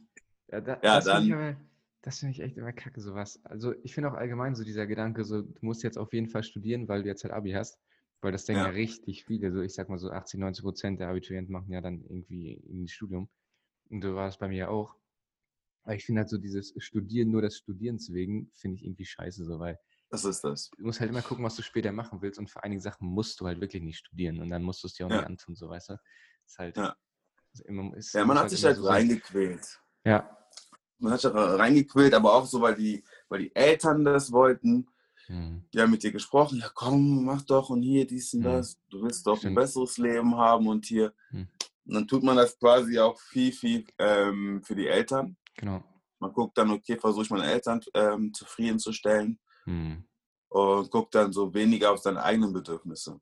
Ja, 0.51 0.61
da, 0.61 0.75
ja 0.75 0.97
das 0.97 1.05
dann. 1.05 1.33
Aber, 1.33 1.57
das 2.03 2.21
finde 2.21 2.33
ich 2.33 2.41
echt 2.41 2.57
immer 2.57 2.73
kacke, 2.73 3.01
sowas. 3.01 3.41
Also 3.45 3.75
ich 3.83 3.95
finde 3.95 4.11
auch 4.11 4.15
allgemein 4.15 4.55
so 4.55 4.65
dieser 4.65 4.87
Gedanke, 4.87 5.25
so 5.25 5.43
du 5.43 5.59
musst 5.61 5.83
jetzt 5.83 5.99
auf 5.99 6.13
jeden 6.13 6.29
Fall 6.29 6.43
studieren, 6.43 6.89
weil 6.89 7.03
du 7.03 7.09
jetzt 7.09 7.25
halt 7.25 7.35
Abi 7.35 7.53
hast. 7.53 7.79
Weil 8.21 8.33
das 8.33 8.47
denken 8.47 8.63
ja, 8.63 8.69
ja 8.69 8.75
richtig 8.75 9.25
viele, 9.25 9.53
so 9.53 9.61
ich 9.61 9.75
sag 9.75 9.89
mal 9.89 9.99
so 9.99 10.11
80, 10.11 10.41
90 10.41 10.65
Prozent 10.65 11.01
der 11.01 11.09
Abiturienten 11.09 11.53
machen 11.53 11.71
ja 11.73 11.81
dann 11.81 12.03
irgendwie 12.03 12.61
ein 12.69 12.89
Studium. 12.89 13.29
Und 13.91 14.03
so 14.03 14.15
war 14.15 14.29
es 14.29 14.39
bei 14.39 14.49
mir 14.49 14.57
ja 14.57 14.69
auch. 14.69 14.97
Aber 15.85 15.95
ich 15.95 16.05
finde 16.05 16.21
halt 16.21 16.29
so 16.29 16.39
dieses 16.39 16.75
Studieren 16.79 17.31
nur 17.31 17.43
des 17.43 17.57
Studierens 17.57 18.13
wegen, 18.13 18.51
finde 18.55 18.77
ich 18.77 18.85
irgendwie 18.85 19.07
scheiße 19.07 19.45
so, 19.45 19.59
weil 19.59 19.79
Das 20.11 20.25
ist 20.25 20.43
das. 20.43 20.71
Du 20.77 20.85
musst 20.85 21.01
halt 21.01 21.11
immer 21.11 21.23
gucken, 21.23 21.45
was 21.45 21.57
du 21.57 21.63
später 21.63 21.93
machen 21.93 22.23
willst 22.23 22.39
und 22.39 22.49
für 22.49 22.63
einige 22.63 22.81
Sachen 22.81 23.09
musst 23.09 23.41
du 23.41 23.47
halt 23.47 23.61
wirklich 23.61 23.83
nicht 23.83 23.99
studieren 23.99 24.41
und 24.41 24.49
dann 24.51 24.63
musst 24.63 24.83
du 24.83 24.87
es 24.87 24.95
dir 24.95 25.07
auch 25.07 25.11
ja. 25.11 25.19
nicht 25.19 25.27
antun, 25.27 25.55
so 25.55 25.69
weißt 25.69 25.91
du. 25.91 25.97
Ist 26.47 26.59
halt, 26.59 26.77
ja. 26.77 26.97
Ist 27.53 27.65
immer, 27.67 27.95
ist, 27.97 28.15
ja, 28.15 28.25
man 28.25 28.37
hat 28.37 28.45
halt 28.45 28.51
sich 28.51 28.65
halt 28.65 28.77
so 28.77 28.87
reingequält. 28.87 29.81
Ja. 30.05 30.37
Man 30.99 31.13
hat 31.13 31.21
sich 31.21 31.33
reingequält, 31.33 32.15
aber 32.15 32.35
auch 32.35 32.47
so, 32.47 32.61
weil 32.61 32.75
die, 32.75 33.05
weil 33.29 33.41
die 33.41 33.55
Eltern 33.55 34.05
das 34.05 34.33
wollten. 34.33 34.89
Hm. 35.27 35.69
Die 35.73 35.81
haben 35.81 35.91
mit 35.91 36.03
dir 36.03 36.13
gesprochen, 36.13 36.59
ja 36.59 36.71
komm, 36.75 37.25
mach 37.25 37.43
doch 37.43 37.69
und 37.69 37.83
hier 37.83 38.07
dies 38.07 38.33
und 38.33 38.45
hm. 38.45 38.53
das. 38.53 38.81
Du 38.89 39.03
willst 39.03 39.27
doch 39.27 39.37
Stimmt. 39.37 39.53
ein 39.53 39.55
besseres 39.57 39.99
Leben 39.99 40.35
haben 40.37 40.67
und 40.69 40.87
hier. 40.87 41.13
Hm. 41.31 41.49
Und 41.85 41.95
dann 41.95 42.09
tut 42.09 42.23
man 42.23 42.37
das 42.37 42.59
quasi 42.59 42.99
auch 42.99 43.19
viel, 43.21 43.53
viel 43.53 43.85
ähm, 43.99 44.63
für 44.63 44.75
die 44.75 44.87
Eltern. 44.87 45.37
Genau. 45.57 45.83
Man 46.19 46.33
guckt 46.33 46.57
dann, 46.59 46.71
okay, 46.71 46.99
versuche 46.99 47.25
ich 47.25 47.31
meine 47.31 47.47
Eltern 47.47 47.81
ähm, 47.95 48.33
zufriedenzustellen. 48.35 49.39
Hm. 49.69 50.05
Und 50.49 50.91
guckt 50.91 51.15
dann 51.15 51.33
so 51.33 51.53
weniger 51.53 51.93
auf 51.93 52.01
seine 52.01 52.23
eigenen 52.23 52.53
Bedürfnisse. 52.55 53.21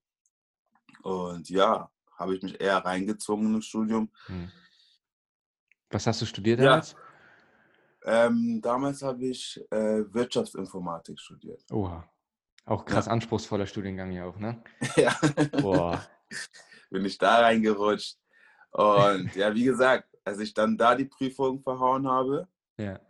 Und 1.02 1.50
ja, 1.50 1.90
habe 2.16 2.36
ich 2.36 2.42
mich 2.42 2.60
eher 2.60 2.78
reingezwungen 2.78 3.54
im 3.54 3.62
Studium. 3.62 4.08
Hm. 4.26 4.50
Was 5.90 6.06
hast 6.06 6.22
du 6.22 6.26
studiert 6.26 6.60
damals? 6.60 6.92
Ja. 8.04 8.26
Ähm, 8.26 8.60
damals 8.62 9.02
habe 9.02 9.24
ich 9.26 9.60
äh, 9.70 10.04
Wirtschaftsinformatik 10.14 11.18
studiert. 11.18 11.60
Oha. 11.72 12.08
Auch 12.64 12.84
krass 12.84 13.06
ja. 13.06 13.12
anspruchsvoller 13.12 13.66
Studiengang 13.66 14.12
ja 14.12 14.24
auch, 14.24 14.38
ne? 14.38 14.62
ja. 14.96 15.16
Boah. 15.60 16.04
Bin 16.90 17.04
ich 17.04 17.18
da 17.18 17.40
reingerutscht. 17.40 18.18
Und 18.70 19.34
ja, 19.34 19.52
wie 19.52 19.64
gesagt, 19.64 20.08
als 20.24 20.38
ich 20.38 20.54
dann 20.54 20.76
da 20.76 20.94
die 20.94 21.04
Prüfung 21.06 21.60
verhauen 21.60 22.06
habe, 22.06 22.48
ja. 22.78 23.00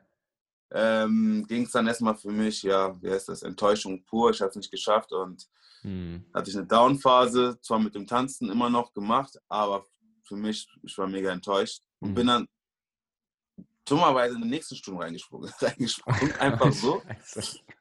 Ähm, 0.72 1.44
ging 1.48 1.62
es 1.64 1.72
dann 1.72 1.86
erstmal 1.86 2.16
für 2.16 2.30
mich, 2.30 2.62
ja, 2.62 3.00
wie 3.00 3.10
heißt 3.10 3.28
das, 3.28 3.42
Enttäuschung 3.42 4.04
pur. 4.04 4.30
Ich 4.30 4.40
habe 4.40 4.50
es 4.50 4.56
nicht 4.56 4.70
geschafft 4.70 5.12
und 5.12 5.46
hm. 5.82 6.24
hatte 6.34 6.50
ich 6.50 6.56
eine 6.56 6.66
Downphase, 6.66 7.58
zwar 7.60 7.78
mit 7.78 7.94
dem 7.94 8.06
Tanzen 8.06 8.50
immer 8.50 8.68
noch 8.68 8.92
gemacht, 8.92 9.38
aber 9.48 9.86
für 10.24 10.36
mich, 10.36 10.66
ich 10.82 10.98
war 10.98 11.06
mega 11.06 11.30
enttäuscht 11.30 11.82
und 12.00 12.08
hm. 12.08 12.14
bin 12.14 12.26
dann 12.26 12.48
dummerweise 13.84 14.34
in 14.34 14.40
den 14.40 14.50
nächsten 14.50 14.76
Stunde 14.76 15.04
reingesprungen. 15.04 15.52
reingesprungen 15.60 16.32
einfach 16.40 16.72
so. 16.72 17.02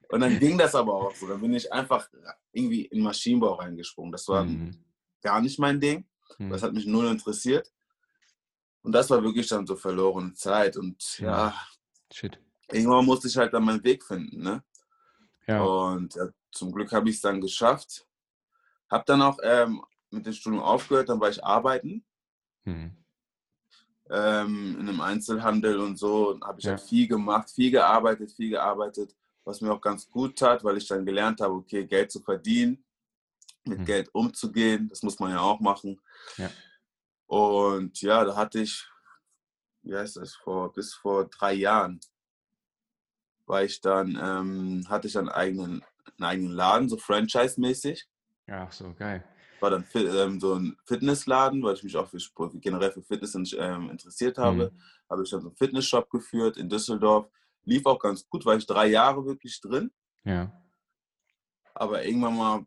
Und 0.10 0.20
dann 0.20 0.40
ging 0.40 0.58
das 0.58 0.76
aber 0.76 0.94
auch 0.94 1.16
so. 1.16 1.28
Dann 1.28 1.42
bin 1.42 1.54
ich 1.54 1.72
einfach 1.74 2.08
irgendwie 2.52 2.86
in 2.86 3.02
Maschinenbau 3.02 3.54
reingesprungen. 3.54 4.12
Das 4.12 4.28
war 4.28 4.46
mhm. 4.46 4.86
gar 5.22 5.42
nicht 5.42 5.58
mein 5.58 5.80
Ding. 5.80 6.06
Mhm. 6.38 6.52
Das 6.52 6.62
hat 6.62 6.74
mich 6.74 6.86
null 6.86 7.08
interessiert. 7.08 7.72
Und 8.84 8.92
das 8.92 9.10
war 9.10 9.24
wirklich 9.24 9.48
dann 9.48 9.66
so 9.66 9.76
verlorene 9.76 10.34
Zeit. 10.34 10.78
Und 10.78 11.18
ja, 11.18 11.56
Shit. 12.14 12.40
Irgendwann 12.72 13.06
musste 13.06 13.28
ich 13.28 13.38
halt 13.38 13.54
dann 13.54 13.66
meinen 13.66 13.84
Weg 13.84 14.04
finden. 14.04 14.42
Ne? 14.42 14.64
Ja. 15.48 15.64
Und 15.64 16.16
ja, 16.16 16.28
zum 16.52 16.72
Glück 16.72 16.92
habe 16.92 17.10
ich 17.10 17.16
es 17.16 17.22
dann 17.22 17.42
geschafft. 17.42 18.08
Habe 18.90 19.04
dann 19.08 19.22
auch 19.22 19.38
ähm, 19.44 19.84
mit 20.10 20.26
dem 20.26 20.34
Studium 20.34 20.62
aufgehört, 20.62 21.10
dann 21.10 21.20
war 21.20 21.30
ich 21.30 21.44
arbeiten. 21.44 22.06
Mhm 22.64 22.96
ähm, 24.10 24.78
in 24.80 24.90
einem 24.90 25.02
Einzelhandel 25.02 25.80
und 25.80 25.98
so. 25.98 26.40
Habe 26.42 26.60
ich 26.60 26.68
halt 26.68 26.80
ja. 26.80 26.82
halt 26.82 26.90
viel 26.90 27.08
gemacht, 27.08 27.50
viel 27.50 27.72
gearbeitet, 27.72 28.32
viel 28.32 28.50
gearbeitet, 28.50 29.16
was 29.44 29.62
mir 29.62 29.72
auch 29.72 29.82
ganz 29.82 30.10
gut 30.10 30.38
tat, 30.38 30.64
weil 30.64 30.78
ich 30.78 30.88
dann 30.88 31.06
gelernt 31.06 31.42
habe, 31.42 31.54
okay, 31.54 31.86
Geld 31.86 32.12
zu 32.12 32.20
verdienen, 32.20 32.84
mit 33.64 33.80
mhm. 33.80 33.86
Geld 33.86 34.10
umzugehen, 34.14 34.90
das 34.90 35.02
muss 35.04 35.20
man 35.20 35.32
ja 35.32 35.40
auch 35.40 35.60
machen. 35.60 36.00
Ja. 36.38 36.50
Und 37.28 38.02
ja, 38.02 38.24
da 38.24 38.36
hatte 38.36 38.60
ich, 38.60 38.88
wie 39.82 39.96
heißt 39.96 40.18
das, 40.18 40.36
vor, 40.36 40.72
bis 40.72 40.94
vor 40.94 41.26
drei 41.26 41.54
Jahren 41.54 42.00
war 43.46 43.64
ich 43.64 43.82
dann, 43.82 44.20
ähm, 44.22 44.86
hatte 44.90 45.08
ich 45.08 45.18
einen 45.18 45.30
eigenen, 45.30 45.84
einen 46.18 46.24
eigenen 46.24 46.52
Laden, 46.52 46.90
so 46.90 46.98
franchise-mäßig. 46.98 48.08
Ja, 48.48 48.68
so 48.72 48.94
geil 48.94 49.24
war 49.66 49.70
dann 49.72 49.86
ähm, 49.96 50.40
so 50.40 50.54
ein 50.54 50.78
Fitnessladen, 50.86 51.64
weil 51.64 51.74
ich 51.74 51.84
mich 51.84 51.98
auch 51.98 52.08
für 52.08 52.20
generell 52.60 52.92
für 52.92 53.02
Fitness 53.02 53.36
ähm, 53.58 53.90
interessiert 53.90 54.38
habe. 54.38 54.72
Mhm. 54.72 54.82
Habe 55.10 55.24
ich 55.24 55.30
dann 55.32 55.42
so 55.42 55.48
einen 55.48 55.56
Fitnessshop 55.56 56.10
geführt 56.10 56.58
in 56.58 56.70
Düsseldorf. 56.70 57.28
Lief 57.64 57.86
auch 57.86 58.00
ganz 58.00 58.28
gut, 58.30 58.46
war 58.46 58.56
ich 58.56 58.68
drei 58.68 58.88
Jahre 58.88 59.26
wirklich 59.26 59.60
drin. 59.60 59.92
Ja. 60.24 60.52
Aber 61.74 62.06
irgendwann 62.06 62.38
mal 62.38 62.66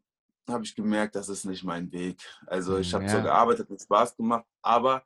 habe 0.48 0.64
ich 0.64 0.74
gemerkt, 0.74 1.14
das 1.14 1.29
ist 1.29 1.44
nicht 1.44 1.62
mein 1.62 1.90
Weg. 1.92 2.20
Also 2.46 2.79
ich 2.79 2.92
habe 2.92 3.05
ja. 3.05 3.11
so 3.11 3.22
gearbeitet, 3.22 3.70
hat 3.70 3.81
Spaß 3.81 4.16
gemacht, 4.16 4.46
aber 4.62 5.05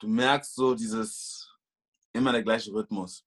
du 0.00 0.08
merkst 0.08 0.54
so 0.54 0.74
dieses 0.74 1.50
immer 2.12 2.32
der 2.32 2.42
gleiche 2.42 2.72
Rhythmus. 2.72 3.24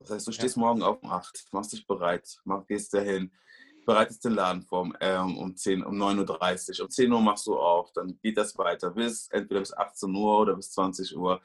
Das 0.00 0.10
heißt, 0.10 0.26
du 0.26 0.32
stehst 0.32 0.56
ja. 0.56 0.60
morgen 0.60 0.82
auf 0.82 1.02
um 1.02 1.10
8, 1.10 1.48
machst 1.52 1.72
dich 1.72 1.86
bereit, 1.86 2.40
mach, 2.44 2.66
gehst 2.66 2.94
dahin, 2.94 3.32
bereitest 3.84 4.24
den 4.24 4.32
Laden 4.32 4.62
vor 4.62 4.92
ähm, 5.00 5.38
um 5.38 5.56
10, 5.56 5.82
um 5.82 6.00
9.30 6.00 6.78
Uhr. 6.78 6.84
Um 6.84 6.90
10 6.90 7.12
Uhr 7.12 7.20
machst 7.20 7.46
du 7.46 7.58
auf, 7.58 7.92
dann 7.92 8.18
geht 8.20 8.36
das 8.36 8.56
weiter 8.58 8.90
bis 8.90 9.28
entweder 9.30 9.60
bis 9.60 9.72
18 9.72 10.14
Uhr 10.14 10.40
oder 10.40 10.54
bis 10.54 10.70
20 10.72 11.16
Uhr. 11.16 11.40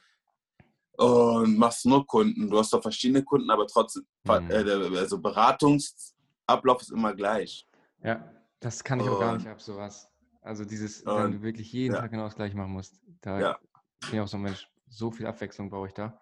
Und 0.96 1.58
machst 1.58 1.86
nur 1.88 2.06
Kunden. 2.06 2.50
Du 2.50 2.60
hast 2.60 2.72
doch 2.72 2.82
verschiedene 2.82 3.24
Kunden, 3.24 3.50
aber 3.50 3.66
trotzdem, 3.66 4.06
mhm. 4.26 4.52
äh, 4.52 4.98
also 4.98 5.20
Beratungsablauf 5.20 6.82
ist 6.84 6.92
immer 6.92 7.16
gleich. 7.16 7.68
Ja, 8.04 8.32
das 8.60 8.84
kann 8.84 9.00
ich 9.00 9.10
auch 9.10 9.20
gar 9.20 9.36
nicht 9.36 9.48
ab, 9.48 9.60
sowas. 9.60 10.08
Also 10.42 10.66
dieses, 10.66 11.06
wenn 11.06 11.32
du 11.32 11.42
wirklich 11.42 11.72
jeden 11.72 11.96
ja. 11.96 12.02
Tag 12.02 12.12
genau 12.12 12.26
das 12.26 12.36
gleiche 12.36 12.56
machen 12.56 12.74
musst. 12.74 13.02
Da 13.22 13.40
ja. 13.40 13.58
bin 14.02 14.16
ich 14.16 14.20
auch 14.20 14.28
so 14.28 14.38
ein 14.38 14.44
Mensch, 14.44 14.70
so 14.90 15.10
viel 15.10 15.26
Abwechslung 15.26 15.70
brauche 15.70 15.88
ich 15.88 15.94
da. 15.94 16.20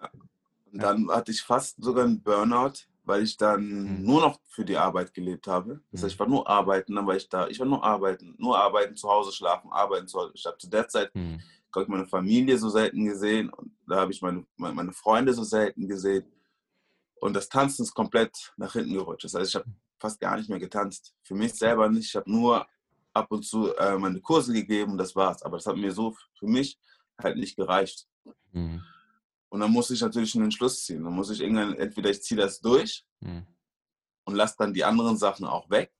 Ja. 0.00 0.10
Und 0.72 0.82
dann 0.82 1.10
hatte 1.10 1.32
ich 1.32 1.42
fast 1.42 1.82
sogar 1.82 2.04
einen 2.04 2.22
Burnout, 2.22 2.84
weil 3.04 3.22
ich 3.22 3.36
dann 3.36 3.98
mhm. 3.98 4.04
nur 4.04 4.20
noch 4.20 4.40
für 4.48 4.64
die 4.64 4.76
Arbeit 4.76 5.14
gelebt 5.14 5.46
habe. 5.46 5.80
Das 5.90 6.02
heißt, 6.02 6.12
ich 6.12 6.18
mhm. 6.18 6.20
war 6.20 6.28
nur 6.28 6.48
arbeiten, 6.48 6.94
dann 6.94 7.06
war 7.06 7.16
ich 7.16 7.28
da. 7.28 7.48
Ich 7.48 7.58
war 7.58 7.66
nur 7.66 7.82
arbeiten, 7.82 8.34
nur 8.38 8.58
arbeiten, 8.58 8.96
zu 8.96 9.08
Hause 9.08 9.32
schlafen, 9.32 9.72
arbeiten 9.72 10.06
zu 10.06 10.18
Hause. 10.18 10.32
Ich 10.34 10.44
habe 10.44 10.58
zu 10.58 10.68
der 10.68 10.88
Zeit, 10.88 11.14
mhm. 11.14 11.40
glaube 11.72 11.84
ich, 11.84 11.88
meine 11.88 12.06
Familie 12.06 12.58
so 12.58 12.68
selten 12.68 13.04
gesehen 13.04 13.48
und 13.50 13.72
da 13.86 13.96
habe 13.96 14.12
ich 14.12 14.20
meine, 14.20 14.46
meine 14.56 14.92
Freunde 14.92 15.32
so 15.32 15.42
selten 15.42 15.88
gesehen. 15.88 16.26
Und 17.20 17.34
das 17.34 17.48
Tanzen 17.48 17.82
ist 17.82 17.94
komplett 17.94 18.52
nach 18.56 18.74
hinten 18.74 18.92
gerutscht. 18.92 19.24
Das 19.24 19.34
heißt, 19.34 19.50
ich 19.50 19.56
habe 19.56 19.66
fast 19.98 20.20
gar 20.20 20.36
nicht 20.36 20.48
mehr 20.48 20.60
getanzt. 20.60 21.14
Für 21.22 21.34
mich 21.34 21.54
selber 21.54 21.88
nicht. 21.88 22.08
Ich 22.08 22.16
habe 22.16 22.30
nur 22.30 22.66
ab 23.12 23.32
und 23.32 23.42
zu 23.42 23.74
äh, 23.76 23.98
meine 23.98 24.20
Kurse 24.20 24.52
gegeben 24.52 24.92
und 24.92 24.98
das 24.98 25.16
war's. 25.16 25.42
Aber 25.42 25.56
das 25.56 25.66
hat 25.66 25.76
mir 25.76 25.92
so 25.92 26.14
für 26.38 26.46
mich 26.46 26.78
halt 27.20 27.36
nicht 27.36 27.56
gereicht. 27.56 28.06
Mhm. 28.52 28.82
Und 29.48 29.60
dann 29.60 29.70
muss 29.70 29.90
ich 29.90 30.00
natürlich 30.00 30.34
einen 30.34 30.44
Entschluss 30.44 30.84
ziehen. 30.84 31.04
Dann 31.04 31.14
muss 31.14 31.30
ich 31.30 31.40
irgendwann, 31.40 31.74
entweder 31.74 32.10
ich 32.10 32.22
ziehe 32.22 32.40
das 32.40 32.60
durch 32.60 33.06
hm. 33.22 33.46
und 34.24 34.34
lasse 34.34 34.56
dann 34.58 34.74
die 34.74 34.84
anderen 34.84 35.16
Sachen 35.16 35.46
auch 35.46 35.70
weg. 35.70 35.92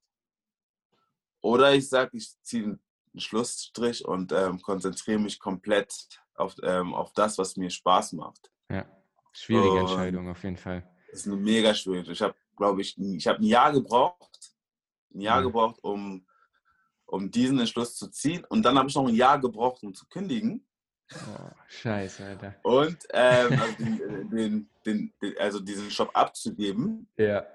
Oder 1.40 1.74
ich 1.74 1.88
sage, 1.88 2.16
ich 2.16 2.30
ziehe 2.42 2.64
einen 2.64 2.80
Schlussstrich 3.16 4.04
und 4.04 4.32
ähm, 4.32 4.61
konzentriere 4.61 5.18
mich 5.18 5.38
komplett 5.38 5.92
auf, 6.34 6.56
ähm, 6.62 6.94
auf 6.94 7.12
das, 7.12 7.38
was 7.38 7.56
mir 7.56 7.70
Spaß 7.70 8.12
macht. 8.14 8.50
Ja, 8.68 8.87
schwierige 9.32 9.72
und 9.72 9.78
Entscheidung 9.80 10.28
auf 10.28 10.42
jeden 10.42 10.56
Fall. 10.56 10.88
Das 11.11 11.20
ist 11.20 11.26
eine 11.26 11.37
mega 11.37 11.74
schwierige. 11.74 12.12
Ich 12.12 12.20
habe, 12.20 12.34
glaube 12.56 12.82
ich, 12.82 12.98
ich 12.98 13.26
habe 13.26 13.38
ein 13.38 13.44
Jahr 13.44 13.72
gebraucht, 13.72 14.54
ein 15.14 15.20
Jahr 15.20 15.40
mhm. 15.40 15.44
gebraucht, 15.46 15.78
um, 15.82 16.26
um 17.06 17.30
diesen 17.30 17.58
Entschluss 17.58 17.96
zu 17.96 18.08
ziehen. 18.08 18.44
Und 18.44 18.62
dann 18.62 18.78
habe 18.78 18.88
ich 18.88 18.94
noch 18.94 19.06
ein 19.06 19.14
Jahr 19.14 19.40
gebraucht, 19.40 19.82
um 19.82 19.94
zu 19.94 20.06
kündigen. 20.06 20.67
Oh, 21.14 21.51
scheiße, 21.68 22.25
Alter. 22.25 22.55
Und 22.62 22.99
ähm, 23.12 23.61
also, 23.61 23.75
den, 23.79 24.68
den, 24.85 25.12
den, 25.21 25.38
also 25.38 25.61
diesen 25.61 25.90
Shop 25.90 26.11
abzugeben. 26.12 27.09
Ja. 27.16 27.47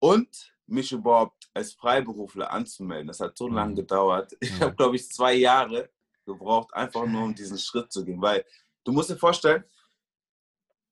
Und 0.00 0.52
mich 0.66 0.92
überhaupt 0.92 1.48
als 1.54 1.74
Freiberufler 1.74 2.50
anzumelden. 2.50 3.08
Das 3.08 3.20
hat 3.20 3.36
so 3.36 3.48
mhm. 3.48 3.54
lange 3.54 3.74
gedauert. 3.74 4.36
Ich 4.40 4.52
mhm. 4.52 4.60
habe, 4.60 4.74
glaube 4.74 4.96
ich, 4.96 5.08
zwei 5.08 5.34
Jahre 5.34 5.88
gebraucht, 6.24 6.74
einfach 6.74 7.06
nur 7.06 7.24
um 7.24 7.34
diesen 7.34 7.58
Schritt 7.58 7.92
zu 7.92 8.04
gehen. 8.04 8.20
Weil 8.20 8.44
du 8.82 8.92
musst 8.92 9.10
dir 9.10 9.16
vorstellen, 9.16 9.64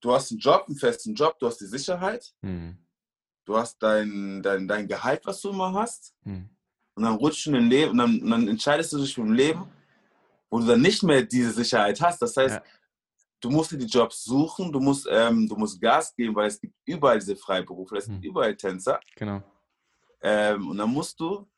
du 0.01 0.13
hast 0.13 0.31
einen 0.31 0.41
Job, 0.41 0.65
einen 0.69 0.77
festen 0.77 1.15
Job, 1.15 1.39
du 1.39 1.47
hast 1.47 1.59
die 1.59 1.67
Sicherheit, 1.67 2.33
mhm. 2.43 2.79
du 3.45 3.57
hast 3.57 3.83
dein, 3.83 4.43
dein, 4.43 4.69
dein 4.69 4.87
Gehalt, 4.87 5.25
was 5.27 5.41
du 5.41 5.51
immer 5.51 5.73
hast. 5.73 6.15
Mhm. 6.25 6.49
Und 6.95 7.05
dann 7.05 7.15
rutschst 7.17 7.47
du 7.47 7.51
in 7.51 7.57
den 7.57 7.71
Leben 7.71 7.93
und 7.93 7.99
dann, 7.99 8.21
und 8.21 8.31
dann 8.31 8.49
entscheidest 8.49 8.93
du 8.93 8.99
dich 8.99 9.15
für 9.15 9.23
ein 9.23 9.35
Leben 9.35 9.67
wo 10.53 10.59
du 10.59 10.67
dann 10.67 10.83
nicht 10.83 11.03
mehr 11.03 11.23
diese 11.23 11.51
Sicherheit 11.51 11.99
hast. 12.03 12.21
Das 12.21 12.37
heißt, 12.37 12.57
ja. 12.57 12.63
du 13.41 13.49
musst 13.49 13.73
dir 13.73 13.79
die 13.79 13.87
Jobs 13.87 14.23
suchen, 14.23 14.71
du 14.71 14.81
musst, 14.81 15.09
ähm, 15.11 15.49
du 15.49 15.57
musst 15.57 15.81
Gas 15.81 16.15
geben, 16.15 16.35
weil 16.35 16.49
es 16.49 16.61
gibt 16.61 16.75
überall 16.85 17.19
diese 17.19 17.37
Freiberufler, 17.37 17.99
es 17.99 18.07
gibt 18.07 18.23
hm. 18.23 18.31
überall 18.31 18.55
Tänzer. 18.55 19.01
Genau. 19.17 19.43
Ähm, 20.21 20.69
und 20.69 20.77
dann 20.77 20.91
musst 20.91 21.19
du 21.19 21.49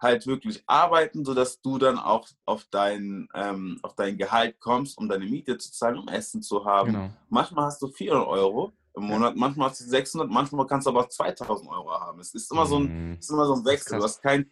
halt 0.00 0.26
wirklich 0.26 0.60
arbeiten, 0.66 1.24
sodass 1.24 1.60
du 1.60 1.78
dann 1.78 1.98
auch 1.98 2.26
auf 2.46 2.66
dein, 2.72 3.28
ähm, 3.32 3.78
auf 3.82 3.94
dein 3.94 4.18
Gehalt 4.18 4.58
kommst, 4.58 4.98
um 4.98 5.08
deine 5.08 5.26
Miete 5.26 5.56
zu 5.56 5.70
zahlen, 5.70 5.98
um 5.98 6.08
Essen 6.08 6.42
zu 6.42 6.64
haben. 6.64 6.92
Genau. 6.92 7.10
Manchmal 7.28 7.66
hast 7.66 7.80
du 7.80 7.86
400 7.86 8.26
Euro 8.26 8.72
im 8.96 9.04
Monat, 9.04 9.34
ja. 9.34 9.40
manchmal 9.40 9.70
hast 9.70 9.82
du 9.82 9.84
600, 9.84 10.28
manchmal 10.28 10.66
kannst 10.66 10.88
du 10.88 10.90
aber 10.90 11.02
auch 11.02 11.08
2000 11.08 11.70
Euro 11.70 11.92
haben. 11.92 12.18
Es 12.18 12.34
ist 12.34 12.50
immer 12.50 12.66
so 12.66 12.78
ein, 12.80 13.10
mhm. 13.10 13.18
ist 13.20 13.30
immer 13.30 13.46
so 13.46 13.54
ein 13.54 13.64
Wechsel. 13.64 13.98
Du 13.98 14.04
hast 14.04 14.20
kein, 14.20 14.50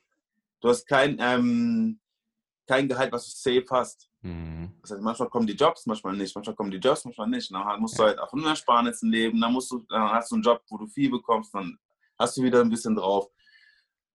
du 0.60 0.68
hast 0.68 0.86
kein, 0.86 1.16
ähm, 1.18 1.98
kein 2.68 2.87
Gehalt, 2.87 3.11
was 3.11 3.24
du 3.24 3.31
safe 3.31 3.66
hast. 3.70 4.09
Mhm. 4.20 4.74
Das 4.83 4.92
heißt, 4.92 5.00
manchmal 5.00 5.28
kommen 5.31 5.46
die 5.46 5.54
Jobs, 5.54 5.87
manchmal 5.87 6.16
nicht. 6.16 6.35
Manchmal 6.35 6.54
kommen 6.54 6.70
die 6.70 6.76
Jobs, 6.78 7.04
manchmal 7.04 7.28
nicht. 7.28 7.50
Dann 7.50 7.81
musst 7.81 7.98
du 7.98 8.04
halt 8.04 8.18
auch 8.18 8.31
von 8.31 8.44
Ersparnissen 8.44 9.11
leben. 9.11 9.40
Dann, 9.40 9.52
musst 9.52 9.70
du, 9.70 9.81
dann 9.88 10.11
hast 10.11 10.31
du 10.31 10.37
einen 10.37 10.44
Job, 10.44 10.62
wo 10.68 10.76
du 10.76 10.87
viel 10.87 11.11
bekommst. 11.11 11.54
Dann 11.54 11.78
hast 12.18 12.37
du 12.37 12.42
wieder 12.42 12.61
ein 12.61 12.70
bisschen 12.70 12.94
drauf. 12.94 13.28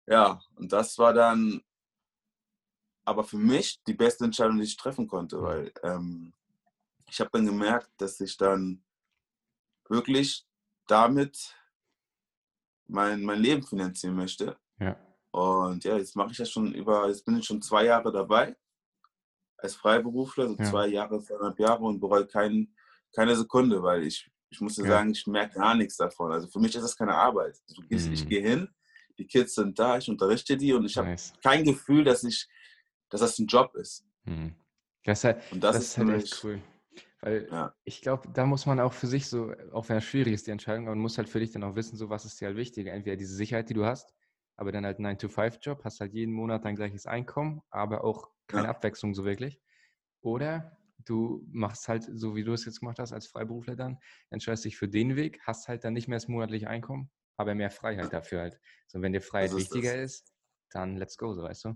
Ja, 0.05 0.39
und 0.55 0.71
das 0.71 0.97
war 0.97 1.13
dann 1.13 1.61
aber 3.05 3.23
für 3.23 3.37
mich 3.37 3.81
die 3.83 3.93
beste 3.93 4.23
Entscheidung, 4.25 4.57
die 4.57 4.63
ich 4.63 4.77
treffen 4.77 5.07
konnte, 5.07 5.41
weil 5.41 5.73
ähm, 5.83 6.33
ich 7.09 7.19
habe 7.19 7.29
dann 7.33 7.45
gemerkt, 7.45 7.89
dass 7.97 8.19
ich 8.21 8.37
dann 8.37 8.83
wirklich 9.89 10.45
damit 10.87 11.55
mein, 12.87 13.23
mein 13.23 13.39
Leben 13.39 13.63
finanzieren 13.63 14.15
möchte. 14.15 14.57
Ja. 14.79 14.97
Und 15.33 15.83
ja, 15.83 15.97
jetzt 15.97 16.15
mache 16.15 16.29
ich 16.31 16.37
das 16.37 16.51
schon 16.51 16.75
über, 16.75 17.07
jetzt 17.07 17.25
bin 17.25 17.37
ich 17.39 17.45
schon 17.45 17.59
zwei 17.59 17.85
Jahre 17.85 18.11
dabei 18.11 18.55
als 19.57 19.73
Freiberufler, 19.73 20.47
so 20.49 20.55
ja. 20.59 20.63
zwei 20.65 20.87
Jahre, 20.87 21.23
zweieinhalb 21.23 21.57
Jahre 21.57 21.83
und 21.85 21.99
bereue 21.99 22.27
kein, 22.27 22.71
keine 23.15 23.35
Sekunde, 23.35 23.81
weil 23.81 24.03
ich, 24.03 24.29
ich 24.51 24.61
muss 24.61 24.75
dir 24.75 24.83
ja. 24.83 24.89
sagen, 24.89 25.09
ich 25.09 25.25
merke 25.25 25.55
gar 25.55 25.73
nichts 25.73 25.97
davon. 25.97 26.31
Also 26.31 26.47
für 26.47 26.59
mich 26.59 26.75
ist 26.75 26.83
das 26.83 26.95
keine 26.95 27.15
Arbeit. 27.15 27.59
Gehst, 27.89 28.07
mhm. 28.07 28.13
Ich 28.13 28.29
gehe 28.29 28.47
hin, 28.47 28.69
die 29.17 29.25
Kids 29.25 29.55
sind 29.55 29.79
da, 29.79 29.97
ich 29.97 30.07
unterrichte 30.07 30.55
die 30.55 30.71
und 30.71 30.85
ich 30.85 30.95
nice. 30.97 31.31
habe 31.31 31.41
kein 31.41 31.63
Gefühl, 31.63 32.03
dass 32.03 32.23
ich, 32.23 32.47
dass 33.09 33.21
das 33.21 33.39
ein 33.39 33.47
Job 33.47 33.73
ist. 33.73 34.05
Mhm. 34.25 34.53
Das, 35.03 35.23
halt, 35.23 35.41
und 35.51 35.63
das, 35.63 35.77
das 35.77 35.85
ist 35.85 35.97
halt 35.97 36.09
echt 36.09 36.43
cool. 36.43 36.61
Weil 37.21 37.47
ja. 37.49 37.73
ich 37.85 38.01
glaube, 38.01 38.29
da 38.31 38.45
muss 38.45 38.67
man 38.67 38.79
auch 38.79 38.93
für 38.93 39.07
sich 39.07 39.27
so, 39.27 39.51
auch 39.71 39.89
wenn 39.89 39.97
es 39.97 40.03
schwierig 40.03 40.35
ist, 40.35 40.45
die 40.45 40.51
Entscheidung, 40.51 40.85
man 40.85 40.99
muss 40.99 41.17
halt 41.17 41.27
für 41.27 41.39
dich 41.39 41.49
dann 41.49 41.63
auch 41.63 41.75
wissen, 41.75 41.97
so 41.97 42.11
was 42.11 42.23
ist 42.23 42.39
dir 42.39 42.49
halt 42.49 42.57
wichtiger. 42.57 42.93
Entweder 42.93 43.15
diese 43.15 43.33
Sicherheit, 43.33 43.67
die 43.71 43.73
du 43.73 43.83
hast, 43.83 44.13
aber 44.55 44.71
dann 44.71 44.85
halt 44.85 44.99
9-to-5-Job, 44.99 45.83
hast 45.83 45.99
halt 45.99 46.13
jeden 46.13 46.33
Monat 46.33 46.65
dein 46.65 46.75
gleiches 46.75 47.05
Einkommen, 47.05 47.61
aber 47.69 48.03
auch 48.03 48.29
keine 48.47 48.65
ja. 48.65 48.69
Abwechslung 48.69 49.13
so 49.13 49.25
wirklich. 49.25 49.61
Oder 50.21 50.77
du 51.05 51.45
machst 51.51 51.87
halt, 51.87 52.07
so 52.13 52.35
wie 52.35 52.43
du 52.43 52.53
es 52.53 52.65
jetzt 52.65 52.79
gemacht 52.79 52.99
hast 52.99 53.13
als 53.13 53.27
Freiberufler 53.27 53.75
dann, 53.75 53.99
entscheidest 54.29 54.65
dich 54.65 54.77
für 54.77 54.87
den 54.87 55.15
Weg, 55.15 55.39
hast 55.43 55.67
halt 55.67 55.83
dann 55.83 55.93
nicht 55.93 56.07
mehr 56.07 56.17
das 56.17 56.27
monatliche 56.27 56.69
Einkommen, 56.69 57.11
aber 57.37 57.55
mehr 57.55 57.71
Freiheit 57.71 58.13
dafür 58.13 58.41
halt. 58.41 58.59
So, 58.87 59.01
wenn 59.01 59.13
dir 59.13 59.21
Freiheit 59.21 59.51
ist 59.51 59.57
wichtiger 59.57 59.95
das. 59.97 60.11
ist, 60.11 60.33
dann 60.69 60.97
let's 60.97 61.17
go, 61.17 61.33
so 61.33 61.43
weißt 61.43 61.65
du. 61.65 61.73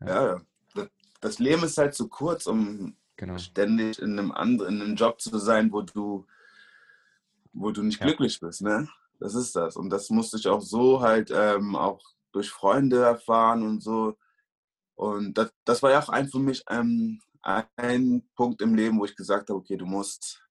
Ja, 0.00 0.40
ja. 0.74 0.86
Das 1.20 1.38
Leben 1.38 1.64
ist 1.64 1.78
halt 1.78 1.94
zu 1.94 2.08
kurz, 2.08 2.46
um 2.46 2.96
genau. 3.16 3.38
ständig 3.38 3.98
in 3.98 4.18
einem 4.18 4.32
anderen, 4.32 4.76
in 4.76 4.82
einem 4.82 4.96
Job 4.96 5.20
zu 5.20 5.36
sein, 5.38 5.72
wo 5.72 5.82
du, 5.82 6.26
wo 7.52 7.70
du 7.70 7.82
nicht 7.82 8.00
ja. 8.00 8.06
glücklich 8.06 8.38
bist, 8.38 8.62
ne? 8.62 8.88
Das 9.18 9.34
ist 9.34 9.56
das. 9.56 9.76
Und 9.76 9.90
das 9.90 10.10
musste 10.10 10.36
ich 10.36 10.46
auch 10.48 10.60
so 10.60 11.00
halt 11.00 11.30
ähm, 11.34 11.74
auch 11.74 12.00
durch 12.32 12.50
Freunde 12.50 13.02
erfahren 13.02 13.62
und 13.62 13.82
so. 13.82 14.16
Und 14.94 15.36
das, 15.36 15.52
das 15.64 15.82
war 15.82 15.90
ja 15.90 16.00
auch 16.00 16.08
ein 16.08 16.28
für 16.28 16.38
mich 16.38 16.64
ähm, 16.68 17.20
ein 17.42 18.22
Punkt 18.34 18.60
im 18.60 18.74
Leben, 18.74 18.98
wo 18.98 19.04
ich 19.04 19.14
gesagt 19.14 19.48
habe, 19.48 19.58
okay, 19.58 19.76
du 19.76 19.86
musst, 19.86 20.42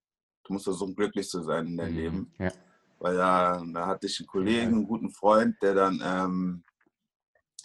du 0.46 0.54
musst 0.54 0.66
versuchen, 0.66 0.96
glücklich 0.96 1.28
zu 1.28 1.44
sein 1.44 1.68
in 1.68 1.78
deinem 1.78 1.92
mhm. 1.92 1.98
Leben. 1.98 2.34
Ja. 2.40 2.52
Weil 3.00 3.18
da, 3.18 3.64
da 3.74 3.88
hatte 3.88 4.08
ich 4.08 4.20
einen 4.20 4.28
Kollegen, 4.28 4.74
einen 4.74 4.88
guten 4.88 5.12
Freund, 5.12 5.62
der 5.62 5.74
dann, 5.74 6.02
ähm, 6.04 6.64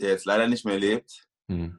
der 0.00 0.10
jetzt 0.10 0.24
leider 0.24 0.48
nicht 0.48 0.64
mehr 0.64 0.78
lebt. 0.78 1.26
Mhm. 1.46 1.78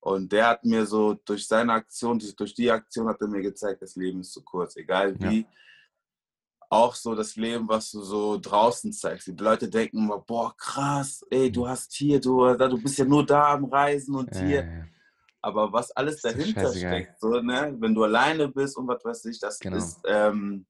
Und 0.00 0.32
der 0.32 0.46
hat 0.46 0.64
mir 0.64 0.86
so 0.86 1.14
durch 1.14 1.46
seine 1.46 1.72
Aktion, 1.74 2.22
durch 2.36 2.54
die 2.54 2.70
Aktion 2.70 3.08
hat 3.08 3.20
er 3.20 3.28
mir 3.28 3.42
gezeigt, 3.42 3.82
das 3.82 3.96
Leben 3.96 4.20
ist 4.20 4.32
zu 4.32 4.42
kurz. 4.42 4.76
Egal 4.76 5.18
wie, 5.20 5.40
ja. 5.40 5.46
Auch 6.70 6.94
so 6.94 7.14
das 7.14 7.36
Leben, 7.36 7.68
was 7.68 7.90
du 7.90 8.02
so 8.02 8.38
draußen 8.38 8.92
zeigst. 8.92 9.26
Die 9.26 9.32
Leute 9.32 9.68
denken 9.68 9.98
immer, 9.98 10.18
boah, 10.18 10.54
krass, 10.56 11.24
ey, 11.30 11.50
du 11.50 11.64
mhm. 11.64 11.68
hast 11.68 11.94
hier, 11.94 12.20
du, 12.20 12.54
du 12.54 12.82
bist 12.82 12.98
ja 12.98 13.04
nur 13.04 13.24
da 13.24 13.54
am 13.54 13.64
Reisen 13.64 14.14
und 14.14 14.34
hier. 14.36 14.64
Ja, 14.64 14.84
Aber 15.40 15.72
was 15.72 15.90
alles 15.92 16.20
dahinter 16.20 16.72
steckt, 16.74 17.20
so, 17.20 17.40
ne? 17.40 17.74
wenn 17.78 17.94
du 17.94 18.04
alleine 18.04 18.48
bist 18.48 18.76
und 18.76 18.86
was 18.86 19.04
weiß 19.04 19.24
ich, 19.26 19.40
das 19.40 19.58
genau. 19.58 19.76
ist, 19.76 20.00
ähm, 20.06 20.66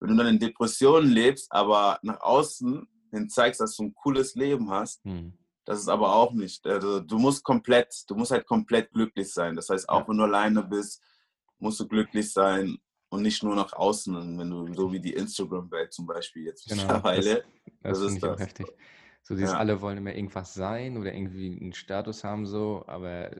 wenn 0.00 0.10
du 0.10 0.16
dann 0.16 0.34
in 0.34 0.38
Depressionen 0.38 1.10
lebst, 1.10 1.52
aber 1.52 1.98
nach 2.02 2.20
außen 2.20 2.88
hin 3.10 3.28
zeigst, 3.28 3.60
dass 3.60 3.76
du 3.76 3.84
ein 3.84 3.94
cooles 3.94 4.34
Leben 4.34 4.70
hast, 4.70 5.04
hm. 5.04 5.34
Das 5.64 5.78
ist 5.78 5.88
aber 5.88 6.14
auch 6.14 6.32
nicht. 6.32 6.66
Also 6.66 7.00
du 7.00 7.18
musst 7.18 7.44
komplett, 7.44 7.94
du 8.08 8.16
musst 8.16 8.32
halt 8.32 8.46
komplett 8.46 8.90
glücklich 8.90 9.32
sein. 9.32 9.54
Das 9.54 9.68
heißt, 9.68 9.88
auch 9.88 10.00
ja. 10.00 10.08
wenn 10.08 10.16
du 10.16 10.24
alleine 10.24 10.62
bist, 10.62 11.00
musst 11.58 11.78
du 11.78 11.86
glücklich 11.86 12.32
sein 12.32 12.78
und 13.12 13.20
nicht 13.20 13.42
nur 13.42 13.54
nach 13.54 13.74
außen, 13.74 14.38
wenn 14.38 14.48
du 14.48 14.72
so 14.72 14.90
wie 14.90 14.98
die 14.98 15.12
Instagram-Welt 15.12 15.92
zum 15.92 16.06
Beispiel 16.06 16.44
jetzt 16.44 16.66
genau, 16.66 16.80
mittlerweile. 16.84 17.44
Das, 17.82 17.98
das, 17.98 18.00
das 18.00 18.12
ist 18.12 18.22
das. 18.22 18.40
heftig. 18.40 18.66
So 19.22 19.34
dieses 19.34 19.52
ja. 19.52 19.58
alle 19.58 19.82
wollen 19.82 19.98
immer 19.98 20.14
irgendwas 20.14 20.54
sein 20.54 20.96
oder 20.96 21.12
irgendwie 21.12 21.60
einen 21.60 21.74
Status 21.74 22.24
haben 22.24 22.46
so, 22.46 22.84
aber 22.86 23.30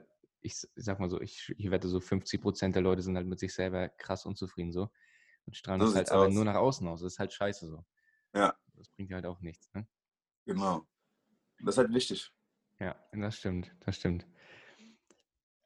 ich, 0.43 0.53
ich 0.53 0.85
sag 0.85 1.01
mal 1.01 1.09
so, 1.09 1.23
ich, 1.23 1.55
ich 1.57 1.71
wette 1.71 1.89
so 1.89 2.01
50 2.01 2.43
Prozent 2.43 2.75
der 2.75 2.83
Leute 2.83 3.01
sind 3.01 3.17
halt 3.17 3.27
mit 3.27 3.41
sich 3.41 3.55
selber 3.55 3.89
krass 3.89 4.27
unzufrieden 4.27 4.73
so 4.73 4.91
und 5.47 5.57
strahlen 5.57 5.81
das 5.81 5.95
halt 5.95 6.11
aber 6.11 6.29
nur 6.29 6.45
nach 6.45 6.57
außen 6.57 6.87
aus. 6.87 7.01
Das 7.01 7.15
ist 7.15 7.19
halt 7.19 7.33
scheiße 7.33 7.67
so. 7.67 7.83
Ja. 8.35 8.55
Das 8.75 8.91
bringt 8.91 9.09
ja 9.09 9.17
halt 9.17 9.27
auch 9.27 9.41
nichts. 9.41 9.73
Ne? 9.73 9.87
Genau. 10.45 10.87
Das 11.61 11.77
ist 11.77 11.79
halt 11.79 11.95
wichtig. 11.95 12.31
Ja, 12.79 12.95
das 13.13 13.39
stimmt, 13.39 13.75
das 13.81 13.97
stimmt. 13.97 14.27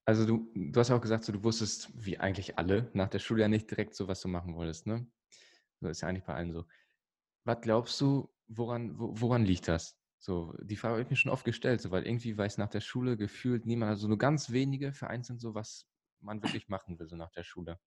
Also 0.07 0.25
du, 0.25 0.51
du 0.55 0.79
hast 0.79 0.89
ja 0.89 0.97
auch 0.97 1.01
gesagt, 1.01 1.25
so, 1.25 1.33
du 1.33 1.43
wusstest, 1.43 1.91
wie 1.95 2.19
eigentlich 2.19 2.59
alle, 2.59 2.91
nach 2.95 3.09
der 3.09 3.19
Schule 3.19 3.43
ja 3.43 3.49
nicht 3.49 3.71
direkt 3.71 3.95
so, 3.95 4.07
was 4.09 4.21
du 4.21 4.29
machen 4.29 4.55
wolltest, 4.55 4.87
ne? 4.87 5.07
Das 5.81 5.91
ist 5.99 6.01
ja 6.01 6.09
eigentlich 6.09 6.25
bei 6.25 6.35
allen 6.35 6.53
so. 6.53 6.65
Was 7.45 7.61
glaubst 7.61 8.01
du, 8.01 8.33
woran, 8.47 8.93
woran 8.97 9.45
liegt 9.45 9.69
das? 9.69 9.99
So, 10.19 10.55
die 10.63 10.77
Frage 10.77 10.93
habe 10.93 11.03
ich 11.03 11.11
mir 11.11 11.17
schon 11.17 11.33
oft 11.33 11.45
gestellt, 11.45 11.81
so, 11.81 11.91
weil 11.91 12.07
irgendwie 12.07 12.37
weiß 12.37 12.59
nach 12.59 12.71
der 12.71 12.81
Schule 12.81 13.17
gefühlt 13.17 13.67
niemand, 13.67 13.91
also 13.91 14.09
nur 14.09 14.19
ganz 14.19 14.51
wenige 14.51 14.93
vereinzelt 14.93 15.41
so, 15.41 15.55
was 15.55 15.87
man 16.21 16.43
wirklich 16.43 16.69
machen 16.69 16.99
will, 16.99 17.07
so 17.07 17.17
nach 17.17 17.31
der 17.33 17.43
Schule. 17.43 17.79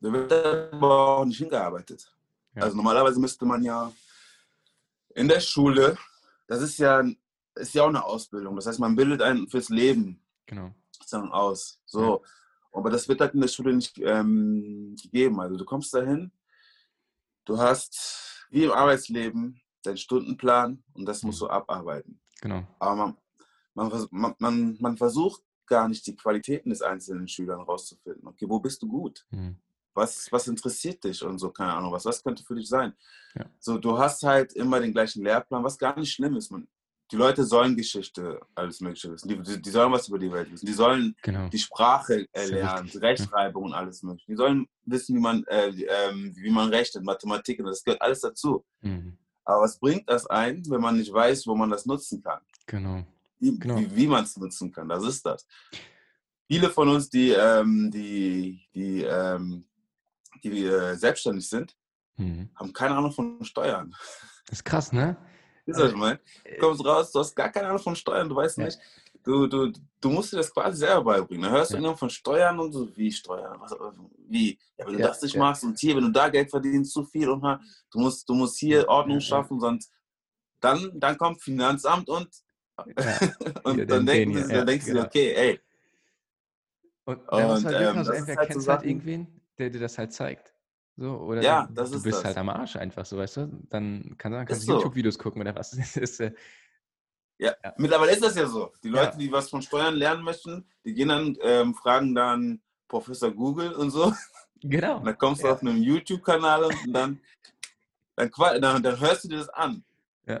Da 0.00 0.12
wird 0.12 0.32
aber 0.32 1.18
auch 1.18 1.24
nicht 1.24 1.38
hingearbeitet. 1.38 2.16
Ja. 2.54 2.62
Also 2.62 2.76
normalerweise 2.76 3.20
müsste 3.20 3.44
man 3.44 3.62
ja 3.62 3.92
in 5.14 5.28
der 5.28 5.40
Schule 5.40 5.98
das 6.52 6.60
ist 6.60 6.78
ja, 6.78 7.02
ist 7.54 7.74
ja 7.74 7.82
auch 7.82 7.88
eine 7.88 8.04
Ausbildung. 8.04 8.56
Das 8.56 8.66
heißt, 8.66 8.78
man 8.78 8.94
bildet 8.94 9.22
einen 9.22 9.48
fürs 9.48 9.70
Leben 9.70 10.22
genau. 10.46 10.74
Aus. 11.32 11.80
So. 11.86 12.22
Aber 12.72 12.90
das 12.90 13.08
wird 13.08 13.20
halt 13.20 13.34
in 13.34 13.40
der 13.40 13.48
Schule 13.48 13.74
nicht 13.74 13.98
ähm, 13.98 14.96
gegeben. 15.02 15.40
Also 15.40 15.56
du 15.56 15.64
kommst 15.64 15.92
dahin, 15.92 16.32
du 17.44 17.58
hast 17.58 18.46
wie 18.50 18.64
im 18.64 18.72
Arbeitsleben 18.72 19.60
deinen 19.82 19.96
Stundenplan 19.96 20.82
und 20.94 21.06
das 21.06 21.22
musst 21.22 21.42
mhm. 21.42 21.46
du 21.46 21.50
abarbeiten. 21.50 22.20
Genau. 22.40 22.66
Aber 22.78 22.96
man, 23.74 24.08
man, 24.10 24.34
man, 24.38 24.76
man, 24.80 24.96
versucht 24.96 25.42
gar 25.66 25.88
nicht 25.88 26.06
die 26.06 26.16
Qualitäten 26.16 26.70
des 26.70 26.82
einzelnen 26.82 27.28
Schülern 27.28 27.60
rauszufinden. 27.60 28.26
Okay, 28.26 28.46
wo 28.48 28.58
bist 28.60 28.82
du 28.82 28.88
gut? 28.88 29.26
Mhm 29.30 29.58
was, 29.94 30.30
was 30.30 30.48
interessiert 30.48 31.02
dich 31.04 31.22
und 31.22 31.38
so, 31.38 31.50
keine 31.50 31.74
Ahnung, 31.74 31.92
was, 31.92 32.04
was 32.04 32.22
könnte 32.22 32.42
für 32.44 32.54
dich 32.54 32.68
sein? 32.68 32.94
Ja. 33.34 33.46
So, 33.58 33.78
du 33.78 33.98
hast 33.98 34.22
halt 34.22 34.52
immer 34.54 34.80
den 34.80 34.92
gleichen 34.92 35.22
Lehrplan, 35.22 35.64
was 35.64 35.78
gar 35.78 35.98
nicht 35.98 36.12
schlimm 36.12 36.36
ist. 36.36 36.50
Man, 36.50 36.66
die 37.12 37.16
Leute 37.16 37.44
sollen 37.44 37.76
Geschichte, 37.76 38.40
alles 38.54 38.80
Mögliche 38.80 39.12
wissen. 39.12 39.28
Die, 39.28 39.62
die, 39.62 39.70
sollen 39.70 39.92
was 39.92 40.08
über 40.08 40.18
die 40.18 40.32
Welt 40.32 40.50
wissen. 40.50 40.66
Die 40.66 40.72
sollen 40.72 41.14
genau. 41.22 41.48
die 41.48 41.58
Sprache 41.58 42.26
erlernen, 42.32 42.90
die 42.92 42.98
Rechtschreibung 42.98 43.64
und 43.64 43.74
alles 43.74 44.02
Mögliche. 44.02 44.32
Die 44.32 44.36
sollen 44.36 44.66
wissen, 44.84 45.16
wie 45.16 45.20
man, 45.20 45.44
äh, 45.44 45.68
äh, 45.68 46.14
wie 46.14 46.50
man 46.50 46.70
rechnet, 46.70 47.04
Mathematik 47.04 47.60
und 47.60 47.66
das 47.66 47.84
gehört 47.84 48.02
alles 48.02 48.20
dazu. 48.20 48.64
Mhm. 48.80 49.18
Aber 49.44 49.62
was 49.62 49.78
bringt 49.78 50.08
das 50.08 50.26
ein, 50.26 50.62
wenn 50.68 50.80
man 50.80 50.96
nicht 50.96 51.12
weiß, 51.12 51.46
wo 51.46 51.54
man 51.54 51.70
das 51.70 51.86
nutzen 51.86 52.22
kann? 52.22 52.40
Genau. 52.66 53.04
Wie, 53.38 53.58
genau. 53.58 53.78
wie, 53.78 53.94
wie 53.94 54.06
man 54.06 54.24
es 54.24 54.36
nutzen 54.36 54.72
kann, 54.72 54.88
das 54.88 55.04
ist 55.04 55.26
das. 55.26 55.46
Viele 56.46 56.70
von 56.70 56.88
uns, 56.88 57.10
die, 57.10 57.30
ähm, 57.30 57.90
die, 57.90 58.60
die 58.74 59.02
ähm, 59.02 59.64
die 60.42 60.64
äh, 60.64 60.96
selbstständig 60.96 61.48
sind, 61.48 61.76
mhm. 62.16 62.50
haben 62.54 62.72
keine 62.72 62.96
Ahnung 62.96 63.12
von 63.12 63.44
Steuern. 63.44 63.94
Das 64.46 64.58
ist 64.58 64.64
krass, 64.64 64.92
ne? 64.92 65.16
Ist 65.64 65.78
das, 65.78 65.94
meine? 65.94 66.18
Du 66.44 66.50
äh, 66.50 66.58
kommst 66.58 66.84
raus, 66.84 67.12
du 67.12 67.20
hast 67.20 67.34
gar 67.34 67.50
keine 67.50 67.68
Ahnung 67.68 67.78
von 67.78 67.94
Steuern, 67.94 68.28
du 68.28 68.36
weißt 68.36 68.58
ja. 68.58 68.64
nicht. 68.64 68.78
Du, 69.22 69.46
du, 69.46 69.72
du 70.00 70.10
musst 70.10 70.32
dir 70.32 70.38
das 70.38 70.52
quasi 70.52 70.78
selber 70.78 71.04
beibringen. 71.04 71.44
Dann 71.44 71.52
hörst 71.52 71.70
du 71.70 71.74
ja. 71.74 71.80
irgendwann 71.80 71.98
von 71.98 72.10
Steuern 72.10 72.58
und 72.58 72.72
so, 72.72 72.96
wie 72.96 73.12
Steuern? 73.12 73.60
Was, 73.60 73.72
wie? 74.28 74.58
Ja, 74.76 74.86
wenn 74.86 74.94
du 74.94 75.00
ja, 75.00 75.08
das 75.08 75.22
nicht 75.22 75.36
machst 75.36 75.62
und 75.62 75.78
hier, 75.78 75.94
wenn 75.94 76.04
du 76.04 76.10
da 76.10 76.28
Geld 76.28 76.50
verdienst, 76.50 76.92
zu 76.92 77.04
viel 77.04 77.28
und 77.28 77.42
du 77.42 77.98
musst, 78.00 78.28
du 78.28 78.34
musst 78.34 78.58
hier 78.58 78.88
Ordnung 78.88 79.20
schaffen, 79.20 79.60
sonst 79.60 79.92
dann, 80.60 80.90
dann 80.94 81.16
kommt 81.18 81.42
Finanzamt 81.42 82.08
und, 82.08 82.28
und 83.64 83.90
dann, 83.90 84.06
denken, 84.06 84.34
den, 84.34 84.48
dann 84.48 84.66
denkst 84.66 84.86
du 84.86 84.94
dir, 84.94 85.04
okay, 85.04 85.34
ey. 85.34 85.60
Und, 87.04 87.18
und 87.28 87.64
halt 87.64 87.64
ähm, 87.66 87.98
also 87.98 88.12
entweder 88.12 88.40
halt 88.40 88.62
so 88.62 88.72
halt 88.72 88.84
irgendwen, 88.84 89.40
der 89.58 89.70
dir 89.70 89.80
das 89.80 89.98
halt 89.98 90.12
zeigt. 90.12 90.51
So, 90.96 91.16
oder 91.18 91.42
ja, 91.42 91.66
du, 91.66 91.74
das 91.74 91.90
du 91.90 91.96
ist 91.96 92.02
bist 92.02 92.18
das. 92.18 92.24
halt 92.24 92.36
am 92.36 92.48
Arsch 92.48 92.76
einfach, 92.76 93.06
so 93.06 93.16
weißt 93.16 93.38
du? 93.38 93.60
Dann 93.70 94.14
kann, 94.18 94.32
dann 94.32 94.46
kannst 94.46 94.62
du 94.62 94.66
so. 94.66 94.78
YouTube-Videos 94.78 95.18
gucken 95.18 95.40
oder 95.40 95.54
was. 95.54 95.70
Das 95.76 95.96
ist, 95.96 96.20
äh, 96.20 96.32
ja. 97.38 97.54
ja. 97.64 97.74
mittlerweile 97.78 98.12
ist 98.12 98.22
das 98.22 98.36
ja 98.36 98.46
so. 98.46 98.72
Die 98.82 98.88
Leute, 98.88 99.12
ja. 99.12 99.18
die 99.18 99.32
was 99.32 99.48
von 99.48 99.62
Steuern 99.62 99.94
lernen 99.94 100.22
möchten, 100.22 100.64
die 100.84 100.94
gehen 100.94 101.08
dann, 101.08 101.36
ähm, 101.42 101.74
fragen 101.74 102.14
dann 102.14 102.60
Professor 102.88 103.30
Google 103.30 103.72
und 103.72 103.90
so. 103.90 104.12
Genau. 104.64 104.98
Und 104.98 105.06
dann 105.06 105.18
kommst 105.18 105.42
du 105.42 105.48
ja. 105.48 105.54
auf 105.54 105.60
einen 105.62 105.82
YouTube-Kanal 105.82 106.64
und 106.64 106.76
dann, 106.92 107.20
dann, 108.14 108.30
dann, 108.60 108.82
dann, 108.82 109.00
hörst 109.00 109.24
du 109.24 109.28
dir 109.28 109.38
das 109.38 109.48
an. 109.48 109.82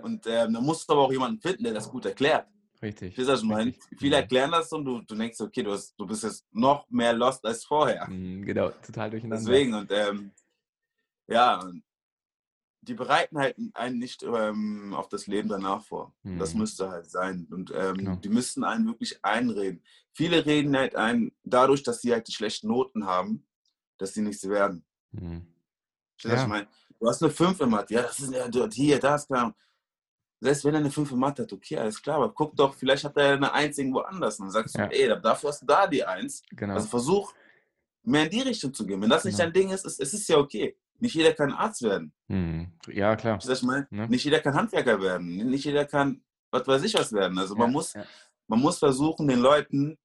Und 0.02 0.26
ähm, 0.28 0.52
dann 0.52 0.64
musst 0.64 0.88
du 0.88 0.92
aber 0.92 1.02
auch 1.02 1.12
jemanden 1.12 1.40
finden, 1.40 1.64
der 1.64 1.74
das 1.74 1.90
gut 1.90 2.06
erklärt. 2.06 2.46
Richtig. 2.80 3.14
Das 3.14 3.28
ist 3.28 3.42
mein, 3.44 3.74
viele 3.96 4.16
erklären 4.16 4.50
das 4.50 4.72
und 4.72 4.84
du, 4.84 5.00
du 5.02 5.14
denkst, 5.14 5.40
okay, 5.40 5.62
du, 5.62 5.72
hast, 5.72 5.94
du 5.96 6.04
bist 6.04 6.24
jetzt 6.24 6.44
noch 6.52 6.88
mehr 6.90 7.12
lost 7.12 7.44
als 7.44 7.64
vorher. 7.64 8.08
Mhm, 8.08 8.44
genau, 8.44 8.70
total 8.84 9.10
durcheinander. 9.10 9.44
Deswegen 9.44 9.74
und 9.74 9.90
ähm, 9.92 10.32
ja, 11.28 11.72
die 12.82 12.94
bereiten 12.94 13.38
halt 13.38 13.56
einen 13.74 13.98
nicht 13.98 14.24
ähm, 14.24 14.92
auf 14.92 15.08
das 15.08 15.28
Leben 15.28 15.48
danach 15.48 15.84
vor. 15.84 16.12
Mhm. 16.24 16.38
Das 16.38 16.54
müsste 16.54 16.90
halt 16.90 17.08
sein. 17.08 17.46
Und 17.50 17.72
ähm, 17.74 17.96
genau. 17.96 18.16
die 18.16 18.28
müssten 18.28 18.64
einen 18.64 18.86
wirklich 18.86 19.24
einreden. 19.24 19.82
Viele 20.12 20.44
reden 20.44 20.76
halt 20.76 20.96
ein, 20.96 21.32
dadurch, 21.44 21.84
dass 21.84 22.00
sie 22.00 22.12
halt 22.12 22.26
die 22.26 22.32
schlechten 22.32 22.68
Noten 22.68 23.06
haben, 23.06 23.46
dass 23.98 24.14
sie 24.14 24.22
nichts 24.22 24.48
werden. 24.48 24.84
Mhm. 25.12 25.46
Ja. 26.22 26.42
Ich 26.42 26.48
meine, 26.48 26.66
du 26.98 27.08
hast 27.08 27.22
eine 27.22 27.32
5 27.32 27.60
im 27.60 27.70
Mathe, 27.70 27.94
ja, 27.94 28.02
das 28.02 28.18
ist 28.18 28.32
ja 28.32 28.48
dort, 28.48 28.74
hier, 28.74 28.98
das, 28.98 29.26
klar. 29.26 29.54
Selbst 30.40 30.64
wenn 30.64 30.74
er 30.74 30.80
eine 30.80 30.90
5 30.90 31.12
im 31.12 31.18
Mathe 31.20 31.42
hat, 31.42 31.52
okay, 31.52 31.78
alles 31.78 32.02
klar, 32.02 32.16
aber 32.16 32.34
guck 32.34 32.56
doch, 32.56 32.74
vielleicht 32.74 33.04
hat 33.04 33.16
er 33.16 33.34
eine 33.34 33.52
1 33.52 33.78
irgendwo 33.78 34.00
anders. 34.00 34.40
Und 34.40 34.46
dann 34.46 34.52
sagst 34.52 34.74
ja. 34.76 34.88
du, 34.88 34.94
ey, 34.94 35.20
dafür 35.20 35.50
hast 35.50 35.62
du 35.62 35.66
da 35.66 35.86
die 35.86 36.04
1. 36.04 36.42
Genau. 36.50 36.74
Also 36.74 36.88
versuch, 36.88 37.32
mehr 38.02 38.24
in 38.24 38.30
die 38.30 38.40
Richtung 38.40 38.74
zu 38.74 38.84
gehen. 38.84 39.00
Wenn 39.00 39.08
das 39.08 39.24
nicht 39.24 39.36
genau. 39.36 39.44
dein 39.44 39.52
Ding 39.52 39.70
ist, 39.70 39.86
ist, 39.86 40.00
ist 40.00 40.14
es 40.14 40.26
ja 40.26 40.38
okay. 40.38 40.76
Nicht 41.02 41.16
jeder 41.16 41.32
kann 41.32 41.50
Arzt 41.50 41.82
werden. 41.82 42.12
Hm. 42.28 42.70
Ja, 42.86 43.16
klar. 43.16 43.36
Ich 43.42 43.62
meine? 43.64 43.88
Ne? 43.90 44.06
Nicht 44.08 44.24
jeder 44.24 44.38
kann 44.38 44.54
Handwerker 44.54 45.00
werden. 45.02 45.26
Nicht 45.26 45.64
jeder 45.64 45.84
kann, 45.84 46.22
was 46.52 46.64
weiß 46.64 46.84
ich 46.84 46.94
was 46.94 47.12
werden. 47.12 47.36
Also 47.38 47.56
man, 47.56 47.70
ja, 47.70 47.72
muss, 47.72 47.92
ja. 47.94 48.04
man 48.46 48.60
muss 48.60 48.78
versuchen, 48.78 49.26
den 49.26 49.40
Leuten 49.40 49.98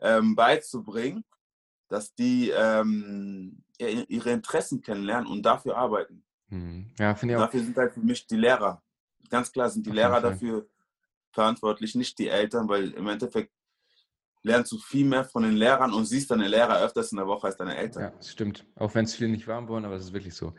ähm, 0.00 0.34
beizubringen, 0.34 1.26
dass 1.88 2.14
die 2.14 2.48
ähm, 2.56 3.62
ihre 3.76 4.30
Interessen 4.30 4.80
kennenlernen 4.80 5.26
und 5.26 5.42
dafür 5.42 5.76
arbeiten. 5.76 6.24
Hm. 6.48 6.90
Ja, 6.98 7.14
finde 7.14 7.34
ich 7.34 7.38
auch. 7.38 7.44
Dafür 7.44 7.60
sind 7.60 7.76
halt 7.76 7.92
für 7.92 8.00
mich 8.00 8.26
die 8.26 8.36
Lehrer. 8.36 8.82
Ganz 9.28 9.52
klar 9.52 9.68
sind 9.68 9.84
die 9.84 9.90
Lehrer 9.90 10.22
dafür 10.22 10.66
verantwortlich, 11.32 11.96
nicht 11.96 12.18
die 12.18 12.28
Eltern, 12.28 12.66
weil 12.66 12.92
im 12.92 13.08
Endeffekt 13.08 13.52
lernst 14.44 14.70
du 14.72 14.78
viel 14.78 15.06
mehr 15.06 15.24
von 15.24 15.42
den 15.42 15.54
Lehrern 15.54 15.92
und 15.92 16.04
siehst 16.04 16.30
deine 16.30 16.46
Lehrer 16.46 16.80
öfters 16.80 17.10
in 17.10 17.16
der 17.16 17.26
Woche 17.26 17.46
als 17.46 17.56
deine 17.56 17.76
Eltern. 17.76 18.12
Ja, 18.12 18.22
stimmt. 18.22 18.66
Auch 18.76 18.94
wenn 18.94 19.06
es 19.06 19.14
viele 19.16 19.30
nicht 19.30 19.48
warm 19.48 19.68
wollen, 19.68 19.84
aber 19.84 19.96
es 19.96 20.04
ist 20.04 20.12
wirklich 20.12 20.34
so. 20.34 20.54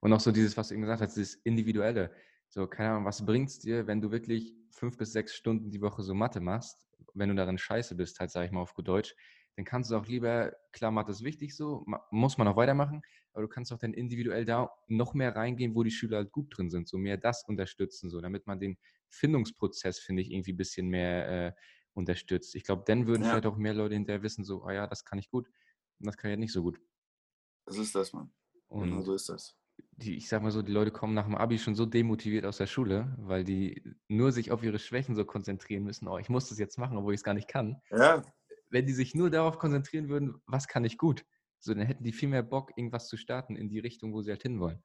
Und 0.00 0.12
auch 0.12 0.20
so 0.20 0.32
dieses, 0.32 0.56
was 0.56 0.68
du 0.68 0.74
eben 0.74 0.82
gesagt 0.82 1.00
hast, 1.00 1.16
dieses 1.16 1.36
Individuelle. 1.44 2.10
So, 2.48 2.66
keine 2.66 2.90
Ahnung, 2.90 3.04
was 3.04 3.24
bringt 3.24 3.48
es 3.48 3.58
dir, 3.60 3.86
wenn 3.86 4.00
du 4.00 4.10
wirklich 4.10 4.54
fünf 4.70 4.96
bis 4.96 5.12
sechs 5.12 5.34
Stunden 5.34 5.70
die 5.70 5.80
Woche 5.80 6.02
so 6.02 6.14
Mathe 6.14 6.40
machst, 6.40 6.86
wenn 7.14 7.28
du 7.28 7.34
darin 7.34 7.58
scheiße 7.58 7.94
bist, 7.94 8.18
halt, 8.20 8.30
sage 8.30 8.46
ich 8.46 8.52
mal 8.52 8.60
auf 8.60 8.74
gut 8.74 8.88
Deutsch, 8.88 9.14
dann 9.56 9.64
kannst 9.64 9.90
du 9.90 9.96
auch 9.96 10.06
lieber, 10.06 10.52
klar, 10.72 10.90
Mathe 10.90 11.10
ist 11.10 11.22
wichtig 11.24 11.54
so, 11.54 11.84
muss 12.10 12.38
man 12.38 12.48
auch 12.48 12.56
weitermachen, 12.56 13.02
aber 13.32 13.42
du 13.42 13.48
kannst 13.48 13.72
auch 13.72 13.78
dann 13.78 13.92
individuell 13.92 14.44
da 14.44 14.70
noch 14.86 15.14
mehr 15.14 15.34
reingehen, 15.34 15.74
wo 15.74 15.82
die 15.82 15.90
Schüler 15.90 16.18
halt 16.18 16.32
gut 16.32 16.56
drin 16.56 16.70
sind, 16.70 16.88
so 16.88 16.96
mehr 16.96 17.16
das 17.16 17.44
unterstützen, 17.44 18.08
so, 18.08 18.20
damit 18.20 18.46
man 18.46 18.60
den 18.60 18.78
Findungsprozess, 19.08 19.98
finde 19.98 20.22
ich, 20.22 20.30
irgendwie 20.30 20.52
ein 20.52 20.56
bisschen 20.56 20.88
mehr 20.88 21.28
äh, 21.28 21.52
unterstützt. 21.98 22.54
Ich 22.54 22.64
glaube, 22.64 22.84
dann 22.86 23.06
würden 23.06 23.22
ja. 23.22 23.30
vielleicht 23.30 23.46
auch 23.46 23.56
mehr 23.56 23.74
Leute 23.74 23.94
hinterher 23.94 24.22
wissen, 24.22 24.44
so, 24.44 24.64
oh 24.64 24.70
ja, 24.70 24.86
das 24.86 25.04
kann 25.04 25.18
ich 25.18 25.28
gut 25.30 25.46
und 25.98 26.06
das 26.06 26.16
kann 26.16 26.30
ich 26.30 26.32
halt 26.32 26.40
nicht 26.40 26.52
so 26.52 26.62
gut. 26.62 26.80
Das 27.66 27.76
ist 27.76 27.94
das, 27.94 28.12
Mann. 28.12 28.32
Und 28.68 28.90
genau 28.90 29.02
so 29.02 29.14
ist 29.14 29.28
das. 29.28 29.54
Die, 29.92 30.16
ich 30.16 30.28
sag 30.28 30.42
mal 30.42 30.50
so, 30.50 30.62
die 30.62 30.72
Leute 30.72 30.90
kommen 30.90 31.14
nach 31.14 31.24
dem 31.24 31.34
Abi 31.34 31.58
schon 31.58 31.74
so 31.74 31.86
demotiviert 31.86 32.44
aus 32.44 32.56
der 32.56 32.66
Schule, 32.66 33.14
weil 33.18 33.44
die 33.44 33.82
nur 34.08 34.32
sich 34.32 34.50
auf 34.50 34.62
ihre 34.62 34.78
Schwächen 34.78 35.14
so 35.14 35.24
konzentrieren 35.24 35.84
müssen. 35.84 36.08
Oh, 36.08 36.18
ich 36.18 36.28
muss 36.28 36.48
das 36.48 36.58
jetzt 36.58 36.78
machen, 36.78 36.96
obwohl 36.96 37.14
ich 37.14 37.20
es 37.20 37.24
gar 37.24 37.34
nicht 37.34 37.48
kann. 37.48 37.80
Ja. 37.90 38.22
Wenn 38.70 38.86
die 38.86 38.92
sich 38.92 39.14
nur 39.14 39.30
darauf 39.30 39.58
konzentrieren 39.58 40.08
würden, 40.08 40.40
was 40.46 40.66
kann 40.66 40.84
ich 40.84 40.98
gut, 40.98 41.24
so 41.60 41.74
dann 41.74 41.86
hätten 41.86 42.04
die 42.04 42.12
viel 42.12 42.28
mehr 42.28 42.42
Bock, 42.42 42.72
irgendwas 42.76 43.08
zu 43.08 43.16
starten 43.16 43.56
in 43.56 43.68
die 43.68 43.78
Richtung, 43.78 44.12
wo 44.12 44.22
sie 44.22 44.30
halt 44.30 44.42
hinwollen. 44.42 44.82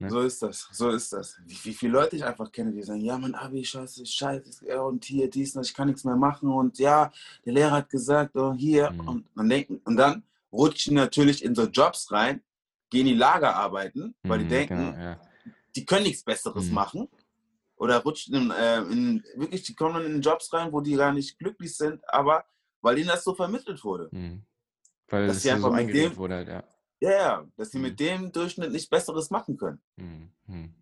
Ne? 0.00 0.08
So 0.08 0.20
ist 0.20 0.42
das, 0.42 0.66
so 0.72 0.88
ist 0.88 1.12
das. 1.12 1.36
Wie, 1.44 1.58
wie 1.62 1.74
viele 1.74 1.92
Leute 1.92 2.16
ich 2.16 2.24
einfach 2.24 2.50
kenne, 2.50 2.72
die 2.72 2.82
sagen, 2.82 3.02
ja, 3.02 3.18
mein 3.18 3.34
Abi, 3.34 3.62
scheiße, 3.62 4.06
scheiße, 4.06 4.66
ja, 4.66 4.80
und 4.80 5.04
hier, 5.04 5.28
dies, 5.28 5.52
das, 5.52 5.68
ich 5.68 5.74
kann 5.74 5.88
nichts 5.88 6.04
mehr 6.04 6.16
machen 6.16 6.50
und 6.50 6.78
ja, 6.78 7.12
der 7.44 7.52
Lehrer 7.52 7.72
hat 7.72 7.90
gesagt, 7.90 8.34
oh, 8.34 8.54
hier, 8.54 8.90
mhm. 8.90 9.08
und, 9.08 9.26
dann 9.36 9.48
denken, 9.50 9.80
und 9.84 9.96
dann 9.98 10.22
rutschen 10.50 10.94
natürlich 10.94 11.44
in 11.44 11.54
so 11.54 11.64
Jobs 11.64 12.10
rein, 12.10 12.42
gehen 12.88 13.06
die 13.06 13.14
Lager 13.14 13.54
arbeiten, 13.54 14.14
weil 14.22 14.38
mhm, 14.38 14.42
die 14.42 14.48
denken, 14.48 14.76
genau, 14.76 14.98
ja. 14.98 15.20
die 15.76 15.84
können 15.84 16.04
nichts 16.04 16.24
Besseres 16.24 16.66
mhm. 16.66 16.74
machen. 16.74 17.08
Oder 17.76 17.98
rutschen 18.02 18.34
in, 18.34 18.50
äh, 18.50 18.78
in, 18.80 19.24
wirklich, 19.36 19.62
die 19.62 19.74
kommen 19.74 20.04
in 20.04 20.20
Jobs 20.20 20.52
rein, 20.52 20.72
wo 20.72 20.80
die 20.80 20.96
gar 20.96 21.12
nicht 21.12 21.38
glücklich 21.38 21.74
sind, 21.76 22.02
aber 22.08 22.44
weil 22.82 22.98
ihnen 22.98 23.08
das 23.08 23.24
so 23.24 23.34
vermittelt 23.34 23.82
wurde. 23.84 24.08
Mhm. 24.12 24.42
Weil 25.08 25.24
es 25.30 25.42
sie 25.42 25.50
einfach 25.50 25.70
so 25.70 25.74
mit 25.74 25.94
dem, 25.94 26.16
wurde 26.16 26.34
halt, 26.36 26.48
ja 26.48 26.64
ja, 27.00 27.10
ja, 27.10 27.46
dass 27.56 27.70
sie 27.70 27.78
mhm. 27.78 27.84
mit 27.84 28.00
dem 28.00 28.32
Durchschnitt 28.32 28.70
nichts 28.70 28.88
Besseres 28.88 29.30
machen 29.30 29.56
können. 29.56 29.80
Mhm. 29.96 30.74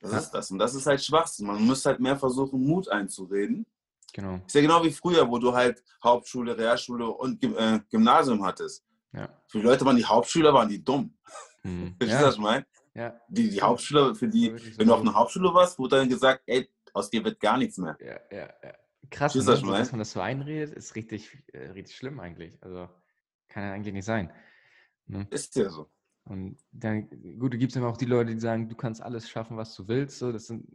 Das 0.00 0.12
ja. 0.12 0.18
ist 0.18 0.30
das. 0.30 0.50
Und 0.50 0.58
das 0.58 0.74
ist 0.74 0.86
halt 0.86 1.02
Schwachsinn. 1.02 1.46
Man 1.46 1.62
muss 1.62 1.84
halt 1.84 2.00
mehr 2.00 2.16
versuchen, 2.16 2.64
Mut 2.64 2.88
einzureden. 2.88 3.66
Genau. 4.12 4.40
Ist 4.46 4.54
ja 4.54 4.60
genau 4.60 4.84
wie 4.84 4.90
früher, 4.90 5.28
wo 5.28 5.38
du 5.38 5.52
halt 5.52 5.82
Hauptschule, 6.02 6.56
Realschule 6.56 7.08
und 7.08 7.42
äh, 7.42 7.80
Gymnasium 7.88 8.44
hattest. 8.44 8.84
Ja. 9.12 9.28
Für 9.46 9.58
die 9.58 9.64
Leute 9.64 9.84
waren 9.84 9.96
die 9.96 10.04
Hauptschüler, 10.04 10.52
waren 10.52 10.68
die 10.68 10.82
dumm. 10.84 11.16
Mhm. 11.62 11.94
Verstehst 11.98 12.20
du, 12.20 12.24
ja. 12.24 12.28
was 12.28 12.34
ich 12.34 12.40
meine? 12.40 12.66
Ja. 12.94 13.20
Die, 13.28 13.48
die 13.48 13.62
Hauptschüler, 13.62 14.14
für 14.14 14.28
die, 14.28 14.54
so 14.56 14.78
wenn 14.78 14.86
du 14.86 14.94
auf 14.94 15.00
einer 15.00 15.14
Hauptschule 15.14 15.52
warst, 15.54 15.78
wurde 15.78 15.96
dann 15.96 16.08
gesagt, 16.08 16.42
ey, 16.46 16.68
aus 16.92 17.08
dir 17.08 17.24
wird 17.24 17.40
gar 17.40 17.56
nichts 17.56 17.78
mehr. 17.78 17.96
Ja, 18.00 18.20
ja, 18.30 18.48
ja. 18.62 18.74
Krass, 19.10 19.34
ne? 19.34 19.44
das, 19.44 19.62
dass 19.62 19.92
man 19.92 19.98
das 19.98 20.12
so 20.12 20.20
einredet, 20.20 20.74
ist 20.74 20.94
richtig, 20.94 21.38
äh, 21.52 21.70
richtig 21.70 21.96
schlimm 21.96 22.20
eigentlich. 22.20 22.62
Also 22.62 22.88
kann 23.48 23.64
ja 23.64 23.72
eigentlich 23.72 23.94
nicht 23.94 24.04
sein. 24.04 24.30
Ne? 25.12 25.26
Ist 25.30 25.54
ja 25.56 25.68
so. 25.68 25.90
Und 26.24 26.58
dann, 26.70 27.08
gut, 27.38 27.52
gibt 27.58 27.72
es 27.72 27.76
immer 27.76 27.88
auch 27.88 27.96
die 27.96 28.06
Leute, 28.06 28.32
die 28.32 28.40
sagen, 28.40 28.68
du 28.68 28.76
kannst 28.76 29.02
alles 29.02 29.28
schaffen, 29.28 29.56
was 29.56 29.74
du 29.74 29.88
willst. 29.88 30.18
So, 30.18 30.32
das 30.32 30.46
sind, 30.46 30.66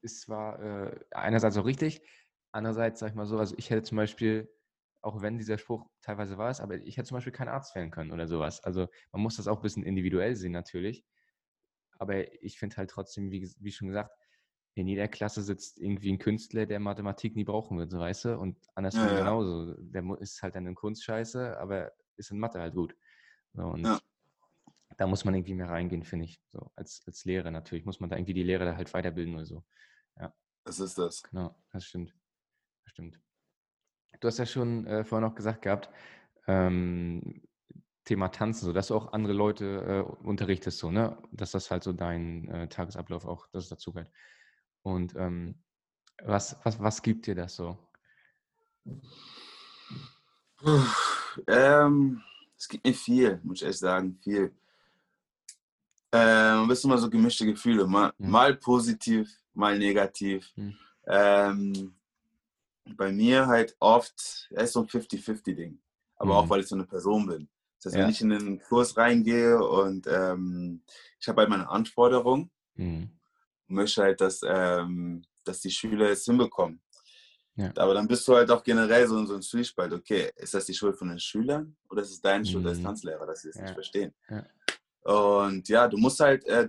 ist 0.00 0.20
zwar 0.20 0.60
äh, 0.60 1.00
einerseits 1.12 1.56
auch 1.56 1.64
richtig, 1.64 2.02
andererseits, 2.50 3.00
sag 3.00 3.10
ich 3.10 3.14
mal 3.14 3.26
so, 3.26 3.38
also 3.38 3.54
ich 3.56 3.70
hätte 3.70 3.84
zum 3.84 3.96
Beispiel, 3.96 4.52
auch 5.00 5.22
wenn 5.22 5.38
dieser 5.38 5.58
Spruch 5.58 5.88
teilweise 6.02 6.38
war 6.38 6.50
es, 6.50 6.60
aber 6.60 6.76
ich 6.76 6.96
hätte 6.96 7.08
zum 7.08 7.16
Beispiel 7.16 7.32
keinen 7.32 7.48
Arzt 7.48 7.74
werden 7.74 7.90
können 7.90 8.12
oder 8.12 8.26
sowas. 8.26 8.62
Also 8.62 8.88
man 9.12 9.22
muss 9.22 9.36
das 9.36 9.48
auch 9.48 9.56
ein 9.56 9.62
bisschen 9.62 9.84
individuell 9.84 10.36
sehen 10.36 10.52
natürlich. 10.52 11.04
Aber 11.98 12.42
ich 12.42 12.58
finde 12.58 12.76
halt 12.76 12.90
trotzdem, 12.90 13.30
wie, 13.30 13.48
wie 13.58 13.72
schon 13.72 13.88
gesagt, 13.88 14.12
in 14.74 14.88
jeder 14.88 15.06
Klasse 15.08 15.42
sitzt 15.42 15.78
irgendwie 15.78 16.12
ein 16.12 16.18
Künstler, 16.18 16.66
der 16.66 16.80
Mathematik 16.80 17.36
nie 17.36 17.44
brauchen 17.44 17.78
wird, 17.78 17.90
so 17.90 17.98
weißt 17.98 18.24
du? 18.24 18.38
Und 18.38 18.58
andersrum 18.74 19.04
ja, 19.04 19.12
ja. 19.12 19.18
genauso. 19.18 19.74
Der 19.78 20.04
ist 20.20 20.42
halt 20.42 20.56
dann 20.56 20.66
in 20.66 20.74
Kunst 20.74 21.04
scheiße, 21.04 21.58
aber 21.58 21.92
ist 22.16 22.30
in 22.30 22.38
Mathe 22.38 22.60
halt 22.60 22.74
gut. 22.74 22.96
So, 23.54 23.62
und 23.64 23.84
ja. 23.84 24.00
da 24.96 25.06
muss 25.06 25.24
man 25.24 25.34
irgendwie 25.34 25.54
mehr 25.54 25.68
reingehen, 25.68 26.04
finde 26.04 26.26
ich. 26.26 26.40
So, 26.48 26.70
als, 26.76 27.02
als 27.06 27.24
Lehrer 27.24 27.50
natürlich 27.50 27.84
muss 27.84 28.00
man 28.00 28.10
da 28.10 28.16
irgendwie 28.16 28.34
die 28.34 28.42
Lehrer 28.42 28.64
da 28.64 28.76
halt 28.76 28.92
weiterbilden 28.94 29.34
oder 29.34 29.46
so. 29.46 29.64
Ja. 30.18 30.34
Das 30.64 30.80
ist 30.80 30.98
das. 30.98 31.22
Genau, 31.24 31.54
das 31.72 31.84
stimmt. 31.84 32.14
Das 32.84 32.92
stimmt. 32.92 33.20
Du 34.20 34.28
hast 34.28 34.38
ja 34.38 34.46
schon 34.46 34.86
äh, 34.86 35.04
vorhin 35.04 35.28
noch 35.28 35.34
gesagt 35.34 35.62
gehabt, 35.62 35.90
ähm, 36.46 37.42
Thema 38.04 38.28
Tanzen, 38.28 38.66
so 38.66 38.72
dass 38.72 38.88
du 38.88 38.96
auch 38.96 39.12
andere 39.12 39.32
Leute 39.32 39.64
äh, 39.64 40.26
unterrichtest, 40.26 40.78
so, 40.78 40.90
ne? 40.90 41.16
Dass 41.30 41.52
das 41.52 41.70
halt 41.70 41.84
so 41.84 41.92
dein 41.92 42.48
äh, 42.48 42.68
Tagesablauf 42.68 43.24
auch, 43.24 43.46
dass 43.48 43.64
es 43.64 43.70
dazu 43.70 43.92
gehört. 43.92 44.12
Und 44.82 45.14
ähm, 45.16 45.62
was, 46.24 46.58
was, 46.64 46.80
was 46.80 47.02
gibt 47.02 47.26
dir 47.26 47.34
das 47.34 47.54
so? 47.54 47.78
Ähm, 51.46 52.22
es 52.62 52.68
gibt 52.68 52.86
mir 52.86 52.94
viel, 52.94 53.40
muss 53.42 53.60
ich 53.60 53.66
echt 53.66 53.80
sagen, 53.80 54.20
viel. 54.22 54.54
Ähm, 56.12 56.68
bist 56.68 56.84
immer 56.84 56.96
so 56.96 57.10
gemischte 57.10 57.44
Gefühle, 57.44 57.88
mal, 57.88 58.12
mhm. 58.18 58.30
mal 58.30 58.54
positiv, 58.54 59.28
mal 59.52 59.76
negativ. 59.76 60.52
Mhm. 60.54 60.76
Ähm, 61.08 61.94
bei 62.94 63.10
mir 63.10 63.48
halt 63.48 63.74
oft, 63.80 64.48
es 64.50 64.62
ist 64.62 64.72
so 64.74 64.80
ein 64.82 64.86
50-50-Ding. 64.86 65.80
Aber 66.14 66.34
mhm. 66.34 66.38
auch, 66.38 66.50
weil 66.50 66.60
ich 66.60 66.68
so 66.68 66.76
eine 66.76 66.84
Person 66.84 67.26
bin. 67.26 67.48
Das 67.78 67.86
heißt, 67.86 67.96
ja. 67.96 68.04
wenn 68.04 68.10
ich 68.10 68.20
in 68.20 68.28
den 68.30 68.60
Kurs 68.60 68.96
reingehe 68.96 69.58
und 69.58 70.06
ähm, 70.06 70.84
ich 71.18 71.26
habe 71.26 71.40
halt 71.40 71.50
meine 71.50 71.68
Anforderung, 71.68 72.48
mhm. 72.76 73.10
möchte 73.66 74.02
halt, 74.02 74.20
dass, 74.20 74.40
ähm, 74.46 75.24
dass 75.42 75.62
die 75.62 75.70
Schüler 75.72 76.10
es 76.10 76.26
hinbekommen. 76.26 76.80
Ja. 77.56 77.70
Aber 77.76 77.94
dann 77.94 78.08
bist 78.08 78.26
du 78.26 78.34
halt 78.34 78.50
auch 78.50 78.62
generell 78.62 79.06
so 79.06 79.18
in 79.18 79.26
so 79.26 79.34
einem 79.34 79.42
Zwiespalt. 79.42 79.92
Okay, 79.92 80.30
ist 80.36 80.54
das 80.54 80.66
die 80.66 80.74
Schuld 80.74 80.96
von 80.96 81.08
den 81.08 81.18
Schülern 81.18 81.76
oder 81.90 82.02
ist 82.02 82.10
es 82.10 82.20
deine 82.20 82.46
Schuld 82.46 82.66
als 82.66 82.78
mhm. 82.78 82.84
Tanzlehrer, 82.84 83.26
dass 83.26 83.42
sie 83.42 83.50
es 83.50 83.56
ja. 83.56 83.62
nicht 83.62 83.74
verstehen? 83.74 84.14
Ja. 84.28 84.46
Und 85.02 85.68
ja, 85.68 85.88
du 85.88 85.98
musst 85.98 86.20
halt, 86.20 86.44
äh, 86.46 86.68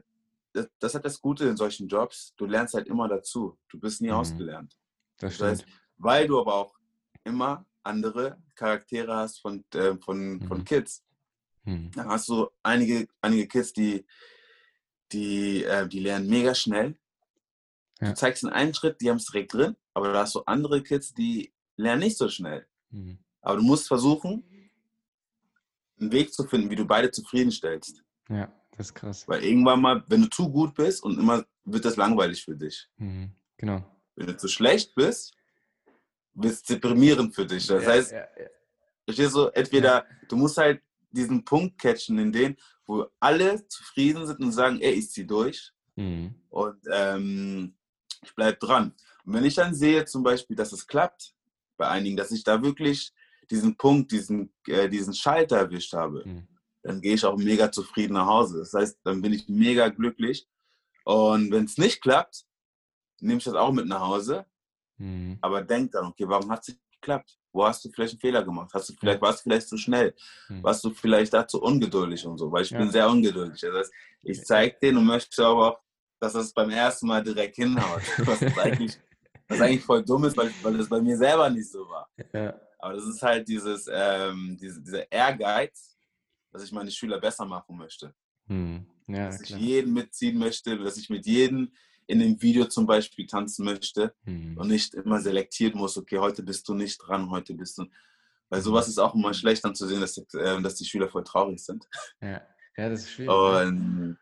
das, 0.52 0.68
das 0.80 0.96
hat 0.96 1.06
das 1.06 1.22
Gute 1.22 1.46
in 1.48 1.56
solchen 1.56 1.88
Jobs, 1.88 2.34
du 2.36 2.46
lernst 2.46 2.74
halt 2.74 2.88
immer 2.88 3.08
dazu. 3.08 3.58
Du 3.70 3.80
bist 3.80 4.02
nie 4.02 4.10
mhm. 4.10 4.16
ausgelernt. 4.16 4.78
Das, 5.18 5.38
das 5.38 5.48
heißt, 5.48 5.66
weil 5.98 6.28
du 6.28 6.40
aber 6.40 6.54
auch 6.56 6.76
immer 7.24 7.66
andere 7.84 8.38
Charaktere 8.56 9.16
hast 9.16 9.40
von, 9.40 9.64
äh, 9.74 9.96
von, 9.98 10.36
mhm. 10.36 10.48
von 10.48 10.66
Kids. 10.66 11.04
Mhm. 11.64 11.92
Dann 11.92 12.08
hast 12.08 12.28
du 12.30 12.50
einige, 12.62 13.08
einige 13.22 13.48
Kids, 13.48 13.74
die, 13.74 14.06
die, 15.12 15.64
äh, 15.64 15.88
die 15.88 16.00
lernen 16.00 16.28
mega 16.28 16.54
schnell. 16.54 16.98
Du 18.00 18.14
zeigst 18.16 18.44
in 18.44 18.50
einen 18.50 18.74
Schritt, 18.74 19.00
die 19.02 19.10
haben 19.10 19.18
es 19.18 19.26
direkt 19.26 19.54
drin 19.54 19.76
aber 19.94 20.12
da 20.12 20.20
hast 20.22 20.36
du 20.36 20.42
andere 20.46 20.82
Kids, 20.82 21.14
die 21.14 21.54
lernen 21.78 22.04
nicht 22.04 22.18
so 22.18 22.28
schnell. 22.30 22.66
Mhm. 22.90 23.20
Aber 23.42 23.58
du 23.58 23.64
musst 23.64 23.88
versuchen, 23.88 24.44
einen 26.00 26.12
Weg 26.12 26.34
zu 26.34 26.44
finden, 26.46 26.70
wie 26.70 26.76
du 26.76 26.86
beide 26.86 27.12
zufriedenstellst. 27.12 28.04
Ja, 28.30 28.52
das 28.72 28.88
ist 28.88 28.96
krass. 28.96 29.28
Weil 29.28 29.44
irgendwann 29.44 29.82
mal, 29.82 30.04
wenn 30.08 30.24
du 30.24 30.30
zu 30.30 30.50
gut 30.50 30.74
bist 30.76 31.04
und 31.04 31.20
immer 31.20 31.46
wird 31.66 31.86
das 31.86 31.96
langweilig 31.96 32.44
für 32.44 32.56
dich. 32.56 32.90
Mhm. 32.98 33.32
Genau. 33.58 33.84
Wenn 34.16 34.28
du 34.28 34.38
zu 34.38 34.48
schlecht 34.48 34.96
bist, 34.96 35.36
wird 36.34 36.54
es 36.54 36.64
deprimierend 36.64 37.36
für 37.36 37.46
dich. 37.46 37.68
Das 37.68 37.84
ja, 37.84 37.90
heißt, 37.90 38.12
ja, 38.12 38.20
ja. 38.20 38.48
verstehst 39.06 39.36
du, 39.36 39.48
entweder 39.48 40.06
du 40.28 40.36
musst 40.36 40.58
halt 40.58 40.82
diesen 41.12 41.46
Punkt 41.46 41.78
catchen, 41.80 42.18
in 42.18 42.32
den, 42.32 42.58
wo 42.86 43.06
alle 43.20 43.68
zufrieden 43.68 44.26
sind 44.26 44.40
und 44.40 44.52
sagen, 44.52 44.80
ey, 44.82 44.94
ich 44.94 45.12
zieh 45.12 45.28
durch. 45.28 45.72
Mhm. 45.96 46.34
Und 46.50 46.80
ähm, 46.92 47.76
ich 48.26 48.36
bleibe 48.36 48.58
dran. 48.58 48.94
Und 49.26 49.34
wenn 49.34 49.46
ich 49.46 49.56
dann 49.56 49.74
sehe 49.74 50.06
zum 50.06 50.24
Beispiel, 50.24 50.56
dass 50.56 50.72
es 50.72 50.88
klappt 50.88 51.34
bei 51.78 51.88
einigen, 51.88 52.18
dass 52.18 52.32
ich 52.32 52.44
da 52.44 52.62
wirklich 52.62 53.14
diesen 53.50 53.76
Punkt, 53.78 54.12
diesen, 54.12 54.54
äh, 54.68 54.90
diesen 54.90 55.14
Schalter 55.14 55.58
erwischt 55.58 55.94
habe, 55.94 56.24
mhm. 56.26 56.48
dann 56.82 57.02
gehe 57.02 57.16
ich 57.16 57.26
auch 57.26 57.38
mega 57.38 57.72
zufrieden 57.72 58.14
nach 58.14 58.28
Hause. 58.28 58.60
Das 58.60 58.74
heißt, 58.74 59.00
dann 59.04 59.22
bin 59.22 59.34
ich 59.34 59.48
mega 59.48 59.90
glücklich. 59.90 60.48
Und 61.06 61.52
wenn 61.52 61.66
es 61.66 61.78
nicht 61.78 62.02
klappt, 62.02 62.46
nehme 63.20 63.38
ich 63.38 63.44
das 63.44 63.56
auch 63.56 63.72
mit 63.72 63.88
nach 63.88 64.02
Hause. 64.02 64.46
Mhm. 64.98 65.38
Aber 65.42 65.62
denk 65.62 65.92
dann, 65.92 66.06
okay, 66.06 66.26
warum 66.28 66.52
hat 66.52 66.62
es 66.62 66.70
nicht 66.70 66.82
geklappt? 67.02 67.38
Wo 67.52 67.66
hast 67.66 67.84
du 67.86 67.90
vielleicht 67.92 68.14
einen 68.14 68.20
Fehler 68.20 68.44
gemacht? 68.44 68.72
Hast 68.74 68.90
du 68.90 68.94
vielleicht, 69.00 69.22
warst 69.22 69.40
du 69.40 69.44
vielleicht 69.44 69.68
zu 69.68 69.78
schnell? 69.78 70.16
Mhm. 70.50 70.64
Warst 70.64 70.84
du 70.84 70.90
vielleicht 70.92 71.34
dazu 71.34 71.62
ungeduldig 71.62 72.26
und 72.26 72.38
so? 72.38 72.52
Weil 72.52 72.64
ich 72.64 72.72
ja. 72.72 72.80
bin 72.80 72.90
sehr 72.90 73.10
ungeduldig. 73.10 73.62
Das 73.62 73.74
heißt, 73.74 73.94
ich 74.24 74.44
zeige 74.44 74.78
den 74.82 74.98
und 74.98 75.06
möchte 75.06 75.46
aber 75.46 75.74
auch, 75.74 75.83
dass 76.24 76.34
das 76.34 76.54
beim 76.54 76.70
ersten 76.70 77.08
Mal 77.08 77.22
direkt 77.22 77.58
hinhaut. 77.58 78.02
Was 78.20 78.42
eigentlich, 78.58 78.98
was 79.50 79.60
eigentlich 79.60 79.84
voll 79.84 80.04
dumm 80.06 80.24
ist, 80.24 80.38
weil, 80.38 80.52
weil 80.62 80.78
das 80.78 80.88
bei 80.88 81.02
mir 81.02 81.18
selber 81.18 81.50
nicht 81.50 81.70
so 81.70 81.80
war. 81.90 82.10
Ja. 82.32 82.58
Aber 82.80 82.94
das 82.94 83.06
ist 83.06 83.22
halt 83.22 83.46
dieses, 83.48 83.90
ähm, 83.92 84.58
diese, 84.60 84.82
dieser 84.82 85.12
Ehrgeiz, 85.12 85.98
dass 86.52 86.64
ich 86.64 86.72
meine 86.72 86.92
Schüler 86.92 87.20
besser 87.20 87.46
machen 87.46 87.76
möchte. 87.76 88.16
Hm. 88.48 88.86
Ja, 89.08 89.26
dass 89.28 89.42
klar. 89.42 89.60
ich 89.60 89.66
jeden 89.66 89.92
mitziehen 89.92 90.38
möchte, 90.38 90.78
dass 90.78 90.98
ich 90.98 91.10
mit 91.10 91.26
jedem 91.26 91.74
in 92.08 92.20
dem 92.20 92.42
Video 92.42 92.66
zum 92.66 92.86
Beispiel 92.86 93.28
tanzen 93.28 93.66
möchte 93.66 94.14
hm. 94.24 94.58
und 94.58 94.70
nicht 94.70 94.94
immer 94.94 95.20
selektieren 95.20 95.78
muss, 95.78 95.98
okay, 95.98 96.20
heute 96.20 96.42
bist 96.42 96.68
du 96.70 96.74
nicht 96.74 97.00
dran, 97.00 97.30
heute 97.30 97.54
bist 97.54 97.78
du. 97.78 97.86
Weil 98.50 98.60
hm. 98.60 98.64
sowas 98.64 98.88
ist 98.88 98.98
auch 98.98 99.14
immer 99.14 99.34
schlecht 99.34 99.66
dann 99.66 99.76
zu 99.76 99.88
sehen, 99.88 100.00
dass, 100.00 100.18
äh, 100.18 100.62
dass 100.62 100.76
die 100.76 100.86
Schüler 100.86 101.10
voll 101.10 101.26
traurig 101.26 101.60
sind. 101.60 101.86
Ja, 102.22 102.42
ja 102.78 102.90
das 102.90 103.02
ist 103.02 103.12
schwierig. 103.12 103.30
Und, 103.30 104.18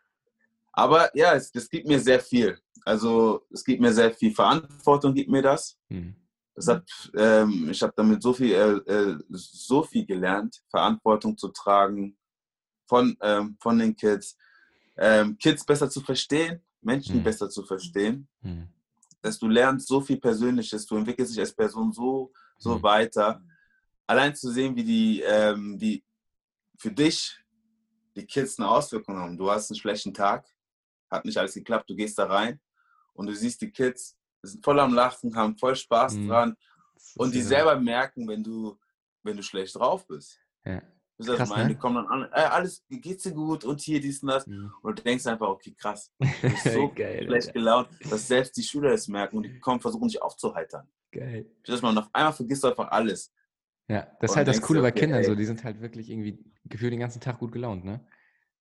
aber 0.73 1.15
ja, 1.15 1.33
es, 1.33 1.51
das 1.51 1.69
gibt 1.69 1.87
mir 1.87 1.99
sehr 1.99 2.19
viel. 2.19 2.57
Also 2.83 3.45
es 3.51 3.63
gibt 3.63 3.81
mir 3.81 3.93
sehr 3.93 4.13
viel 4.13 4.33
Verantwortung, 4.33 5.13
gibt 5.13 5.29
mir 5.29 5.41
das. 5.41 5.77
Hm. 5.89 6.15
das 6.55 6.67
hat, 6.67 6.89
ähm, 7.15 7.69
ich 7.69 7.81
habe 7.81 7.93
damit 7.95 8.21
so 8.23 8.33
viel, 8.33 8.53
äh, 8.53 8.91
äh, 8.91 9.17
so 9.29 9.83
viel 9.83 10.05
gelernt, 10.05 10.61
Verantwortung 10.69 11.37
zu 11.37 11.49
tragen 11.49 12.17
von, 12.87 13.15
ähm, 13.21 13.57
von 13.59 13.77
den 13.77 13.95
Kids, 13.95 14.37
ähm, 14.97 15.37
Kids 15.37 15.65
besser 15.65 15.89
zu 15.89 16.01
verstehen, 16.01 16.61
Menschen 16.81 17.17
mhm. 17.17 17.23
besser 17.23 17.49
zu 17.49 17.63
verstehen, 17.63 18.27
mhm. 18.41 18.67
dass 19.21 19.39
du 19.39 19.47
lernst 19.47 19.87
so 19.87 20.01
viel 20.01 20.17
Persönliches, 20.17 20.85
du 20.85 20.97
entwickelst 20.97 21.33
dich 21.33 21.39
als 21.39 21.53
Person 21.53 21.93
so, 21.93 22.31
so 22.57 22.77
mhm. 22.77 22.83
weiter. 22.83 23.41
Allein 24.07 24.35
zu 24.35 24.51
sehen, 24.51 24.75
wie 24.75 24.83
die, 24.83 25.21
ähm, 25.21 25.77
die 25.77 26.03
für 26.77 26.91
dich 26.91 27.39
die 28.15 28.25
Kids 28.25 28.59
eine 28.59 28.69
Auswirkung 28.69 29.17
haben. 29.17 29.37
Du 29.37 29.49
hast 29.49 29.71
einen 29.71 29.79
schlechten 29.79 30.13
Tag, 30.13 30.45
hat 31.11 31.25
nicht 31.25 31.37
alles 31.37 31.53
geklappt, 31.53 31.89
du 31.89 31.95
gehst 31.95 32.17
da 32.17 32.25
rein 32.25 32.59
und 33.13 33.27
du 33.27 33.35
siehst 33.35 33.61
die 33.61 33.71
Kids, 33.71 34.17
sind 34.41 34.63
voll 34.63 34.79
am 34.79 34.93
Lachen, 34.93 35.35
haben 35.35 35.57
voll 35.57 35.75
Spaß 35.75 36.15
mhm. 36.15 36.27
dran 36.27 36.55
und 37.15 37.35
die 37.35 37.41
selber 37.41 37.79
merken, 37.79 38.27
wenn 38.27 38.43
du, 38.43 38.79
wenn 39.23 39.37
du 39.37 39.43
schlecht 39.43 39.75
drauf 39.75 40.07
bist. 40.07 40.39
Ja. 40.65 40.81
Das 41.17 41.37
krass, 41.37 41.49
meine, 41.49 41.63
ne? 41.63 41.69
die 41.69 41.75
kommen 41.75 41.95
dann 41.97 42.07
an, 42.07 42.29
äh, 42.31 42.47
alles, 42.47 42.83
geht's 42.89 43.23
dir 43.23 43.33
gut 43.33 43.63
und 43.63 43.79
hier 43.79 43.99
dies 43.99 44.23
und 44.23 44.29
das. 44.29 44.47
Mhm. 44.47 44.73
Und 44.81 44.99
du 44.99 45.03
denkst 45.03 45.27
einfach, 45.27 45.49
okay, 45.49 45.75
krass. 45.77 46.11
Du 46.19 46.49
bist 46.49 46.63
so 46.63 46.91
Geil, 46.95 47.25
schlecht 47.25 47.47
Alter. 47.47 47.59
gelaunt, 47.59 47.89
dass 48.09 48.27
selbst 48.27 48.57
die 48.57 48.63
Schüler 48.63 48.91
es 48.91 49.07
merken 49.07 49.37
und 49.37 49.43
die 49.43 49.59
kommen, 49.59 49.79
versuchen 49.79 50.09
sich 50.09 50.21
aufzuheitern. 50.21 50.87
Geil. 51.11 51.45
Dass 51.65 51.81
man 51.81 51.97
auf 51.97 52.09
einmal 52.13 52.33
vergisst 52.33 52.63
du 52.63 52.69
einfach 52.69 52.89
alles. 52.89 53.31
Ja, 53.87 54.07
das 54.19 54.31
ist 54.31 54.37
halt 54.37 54.47
das 54.47 54.61
Coole 54.61 54.79
okay, 54.79 54.91
bei 54.91 54.99
Kindern 54.99 55.19
ey. 55.19 55.25
so, 55.25 55.35
die 55.35 55.45
sind 55.45 55.63
halt 55.63 55.81
wirklich 55.81 56.09
irgendwie 56.09 56.43
gefühlt 56.65 56.93
den 56.93 56.99
ganzen 56.99 57.19
Tag 57.19 57.39
gut 57.39 57.51
gelaunt, 57.51 57.83
ne? 57.83 58.03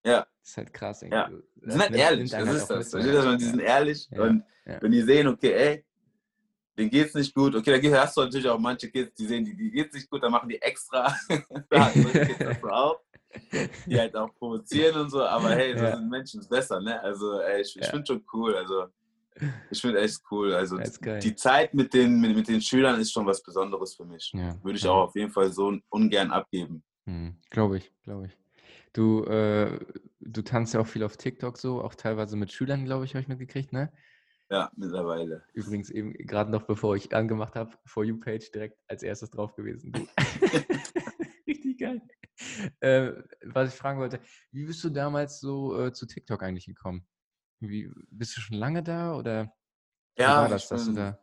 Ja. 0.05 0.27
Das 0.41 0.51
ist 0.51 0.57
halt 0.57 0.73
krass. 0.73 1.03
Irgendwie. 1.03 1.17
Ja. 1.17 1.29
Die 1.29 1.71
sind 1.71 1.81
halt 1.81 1.95
ehrlich, 1.95 2.31
das 2.31 2.47
halt 2.47 2.57
ist 2.57 2.67
das. 2.67 2.93
Mit, 2.93 3.15
das 3.15 3.37
die 3.39 3.45
sind 3.45 3.61
ehrlich 3.61 4.09
ja. 4.11 4.23
und 4.23 4.45
ja. 4.67 4.83
wenn 4.83 4.93
die 4.93 5.03
sehen, 5.03 5.29
okay, 5.29 5.53
ey, 5.53 5.85
denen 6.79 6.91
geht 6.91 7.09
es 7.09 7.15
nicht 7.15 7.35
gut. 7.35 7.55
Okay, 7.55 7.81
da 7.81 8.03
hast 8.03 8.17
du 8.17 8.23
natürlich 8.23 8.49
auch 8.49 8.59
manche 8.59 8.91
Kids, 8.91 9.15
die 9.15 9.27
sehen, 9.27 9.45
die, 9.45 9.57
die 9.57 9.71
geht 9.71 9.89
es 9.89 9.95
nicht 9.95 10.11
gut, 10.11 10.23
dann 10.23 10.33
machen 10.33 10.49
die 10.49 10.61
extra. 10.61 11.15
da 11.71 11.93
auch, 12.71 13.01
die 13.87 13.99
halt 13.99 14.17
auch 14.17 14.35
provozieren 14.37 15.03
und 15.03 15.11
so, 15.11 15.23
aber 15.23 15.51
hey, 15.51 15.77
so 15.77 15.85
ja. 15.85 15.97
sind 15.97 16.11
Menschen 16.11 16.47
besser, 16.49 16.81
ne? 16.81 17.01
Also 17.03 17.41
ey, 17.41 17.61
ich, 17.61 17.77
ich 17.77 17.85
ja. 17.85 17.91
finde 17.91 18.07
schon 18.07 18.25
cool. 18.33 18.57
Also 18.57 18.87
ich 19.71 19.81
finde 19.81 20.01
echt 20.01 20.21
cool. 20.31 20.55
Also 20.55 20.79
die 20.79 21.35
Zeit 21.35 21.73
mit 21.75 21.95
den, 21.95 22.21
mit, 22.21 22.35
mit, 22.35 22.49
den 22.49 22.61
Schülern 22.61 23.01
ist 23.01 23.13
schon 23.13 23.27
was 23.27 23.43
Besonderes 23.43 23.95
für 23.95 24.05
mich. 24.05 24.33
Ja. 24.35 24.57
Würde 24.63 24.79
ich 24.79 24.87
auch 24.87 25.09
auf 25.09 25.15
jeden 25.15 25.31
Fall 25.31 25.53
so 25.53 25.77
ungern 25.89 26.31
abgeben. 26.31 26.83
Mhm. 27.05 27.37
Glaube 27.51 27.79
ich, 27.79 27.93
glaube 28.03 28.27
ich. 28.27 28.37
Du, 28.93 29.25
äh, 29.25 29.79
du 30.21 30.43
tanzt 30.43 30.75
ja 30.75 30.81
auch 30.81 30.87
viel 30.87 31.05
auf 31.05 31.17
TikTok 31.17 31.59
so, 31.59 31.83
auch 31.83 31.95
teilweise 31.95 32.37
mit 32.37 32.53
Schülern, 32.53 32.85
glaube 32.85 33.05
ich, 33.05 33.15
habe 33.15 33.23
ich 33.23 33.29
mitgekriegt, 33.29 33.73
ne? 33.73 33.93
Ja, 34.51 34.71
mittlerweile. 34.77 35.45
Übrigens 35.53 35.91
eben 35.91 36.13
gerade 36.15 36.51
noch 36.51 36.63
bevor 36.63 36.97
ich 36.97 37.15
angemacht 37.15 37.55
habe, 37.55 37.77
For 37.87 38.05
You 38.05 38.19
Page 38.19 38.51
direkt 38.51 38.79
als 38.89 39.05
erstes 39.05 39.31
drauf 39.31 39.55
gewesen. 39.55 39.93
Richtig 41.47 41.79
geil. 41.79 42.03
Äh, 42.81 43.13
was 43.45 43.73
ich 43.73 43.79
fragen 43.79 44.01
wollte, 44.01 44.21
wie 44.51 44.65
bist 44.65 44.83
du 44.83 44.91
damals 44.91 45.41
so 45.41 45.79
äh, 45.79 45.93
zu 45.93 46.07
TikTok 46.07 46.43
eigentlich 46.43 46.67
gekommen? 46.67 47.07
Wie, 47.61 47.91
bist 48.11 48.37
du 48.37 48.41
schon 48.41 48.57
lange 48.57 48.83
da 48.83 49.15
oder 49.15 49.55
ja, 50.19 50.43
war 50.43 50.49
das, 50.49 50.69
dass 50.69 50.87
du 50.87 50.93
da? 50.93 51.19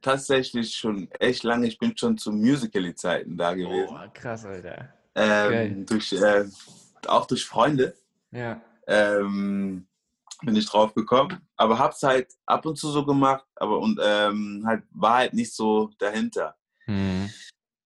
Tatsächlich 0.00 0.74
schon 0.74 1.10
echt 1.12 1.42
lange. 1.42 1.66
Ich 1.66 1.78
bin 1.78 1.96
schon 1.96 2.16
zu 2.16 2.30
Musical.ly-Zeiten 2.30 3.36
da 3.36 3.54
gewesen. 3.54 3.96
Oh, 3.96 4.08
krass, 4.12 4.44
Alter. 4.44 4.95
Ähm, 5.16 5.86
durch, 5.86 6.12
äh, 6.12 6.44
auch 7.08 7.26
durch 7.26 7.46
Freunde. 7.46 7.96
Ja. 8.30 8.60
Ähm, 8.86 9.86
bin 10.42 10.56
ich 10.56 10.66
drauf 10.66 10.94
gekommen. 10.94 11.40
Aber 11.56 11.78
hab's 11.78 12.02
halt 12.02 12.28
ab 12.44 12.66
und 12.66 12.76
zu 12.76 12.90
so 12.90 13.04
gemacht, 13.04 13.46
aber 13.56 13.78
und 13.78 13.98
ähm, 14.02 14.62
halt 14.66 14.84
war 14.90 15.14
halt 15.16 15.32
nicht 15.32 15.54
so 15.54 15.90
dahinter. 15.98 16.54
Mhm. 16.86 17.30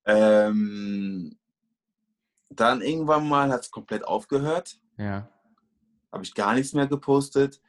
Ähm, 0.05 1.39
dann 2.51 2.83
irgendwann 2.83 3.29
mal 3.29 3.51
hat 3.51 3.63
es 3.63 3.71
komplett 3.71 4.05
aufgehört. 4.05 4.79
Ja. 4.99 5.29
Habe 6.13 6.25
ich 6.25 6.35
gar 6.35 6.55
nichts 6.55 6.73
mehr 6.73 6.89
gepostet, 6.89 7.61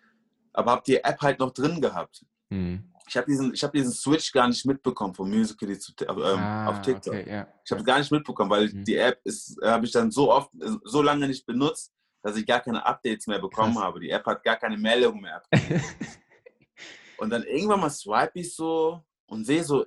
aber 0.54 0.72
habe 0.72 0.84
die 0.86 1.04
App 1.04 1.22
halt 1.22 1.40
noch 1.40 1.52
drin 1.52 1.80
gehabt. 1.80 2.26
Mhm. 2.50 2.91
Ich 3.12 3.18
habe 3.18 3.28
diesen, 3.28 3.52
hab 3.52 3.74
diesen 3.74 3.92
Switch 3.92 4.32
gar 4.32 4.48
nicht 4.48 4.66
mitbekommen 4.66 5.14
vom 5.14 5.30
Musical.ly 5.30 5.78
zu, 5.78 5.92
ähm, 6.00 6.18
ah, 6.18 6.68
auf 6.68 6.80
TikTok. 6.80 7.14
Okay, 7.14 7.30
ja. 7.30 7.48
Ich 7.66 7.70
habe 7.70 7.82
es 7.82 7.86
gar 7.86 8.00
nicht 8.00 8.10
mitbekommen, 8.10 8.50
weil 8.50 8.70
mhm. 8.70 8.86
die 8.86 8.96
App 8.96 9.20
ist, 9.26 9.60
habe 9.62 9.86
ich 9.86 9.92
dann 9.92 10.10
so 10.12 10.32
oft, 10.32 10.50
so 10.86 11.02
lange 11.02 11.28
nicht 11.28 11.46
benutzt, 11.46 11.92
dass 12.24 12.38
ich 12.38 12.46
gar 12.46 12.62
keine 12.62 12.86
Updates 12.86 13.28
mehr 13.28 13.40
bekommen 13.40 13.74
Krass. 13.74 13.84
habe. 13.84 14.00
Die 14.00 14.10
App 14.12 14.26
hat 14.26 14.42
gar 14.46 14.56
keine 14.56 14.78
Meldung 14.78 15.20
mehr. 15.20 15.44
und 17.18 17.30
dann 17.32 17.44
irgendwann 17.44 17.82
mal 17.82 17.90
swipe 17.90 18.40
ich 18.40 18.56
so 18.56 19.04
und 19.26 19.44
sehe 19.44 19.66
so 19.66 19.86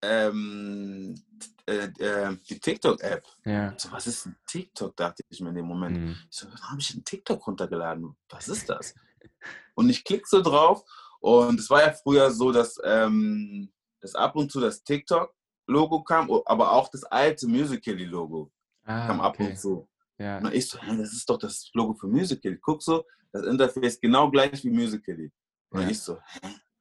ähm, 0.00 1.22
äh, 1.66 1.88
äh, 1.98 2.38
die 2.48 2.58
TikTok-App. 2.58 3.26
Ja. 3.44 3.74
So, 3.76 3.92
was 3.92 4.06
ist 4.06 4.24
ein 4.24 4.36
TikTok, 4.46 4.96
dachte 4.96 5.22
ich 5.28 5.40
mir 5.42 5.50
in 5.50 5.56
dem 5.56 5.66
Moment. 5.66 5.98
Mhm. 5.98 6.16
Ich 6.30 6.38
so, 6.38 6.46
habe 6.48 6.80
ich 6.80 6.90
einen 6.94 7.04
TikTok 7.04 7.46
runtergeladen? 7.46 8.16
Was 8.30 8.48
ist 8.48 8.70
das? 8.70 8.94
und 9.74 9.90
ich 9.90 10.04
klicke 10.04 10.26
so 10.26 10.40
drauf 10.40 10.84
und 11.22 11.60
es 11.60 11.70
war 11.70 11.82
ja 11.82 11.92
früher 11.92 12.32
so, 12.32 12.50
dass, 12.50 12.80
ähm, 12.82 13.72
dass 14.00 14.16
ab 14.16 14.34
und 14.34 14.50
zu 14.50 14.60
das 14.60 14.82
TikTok-Logo 14.82 16.02
kam, 16.02 16.28
aber 16.46 16.72
auch 16.72 16.88
das 16.88 17.04
alte 17.04 17.46
Musical.ly-Logo 17.46 18.50
ah, 18.84 19.06
kam 19.06 19.20
ab 19.20 19.34
okay. 19.34 19.50
und 19.50 19.56
zu. 19.56 19.88
Ja. 20.18 20.38
Und 20.38 20.52
ich 20.52 20.68
so, 20.68 20.78
das 20.78 21.12
ist 21.12 21.30
doch 21.30 21.38
das 21.38 21.70
Logo 21.74 21.94
für 21.94 22.08
Musical.ly. 22.08 22.58
Guck 22.60 22.82
so, 22.82 23.04
das 23.30 23.46
Interface 23.46 24.00
genau 24.00 24.30
gleich 24.32 24.64
wie 24.64 24.70
Musical.ly. 24.70 25.30
Und 25.70 25.82
ja. 25.82 25.88
ich 25.90 26.00
so, 26.00 26.18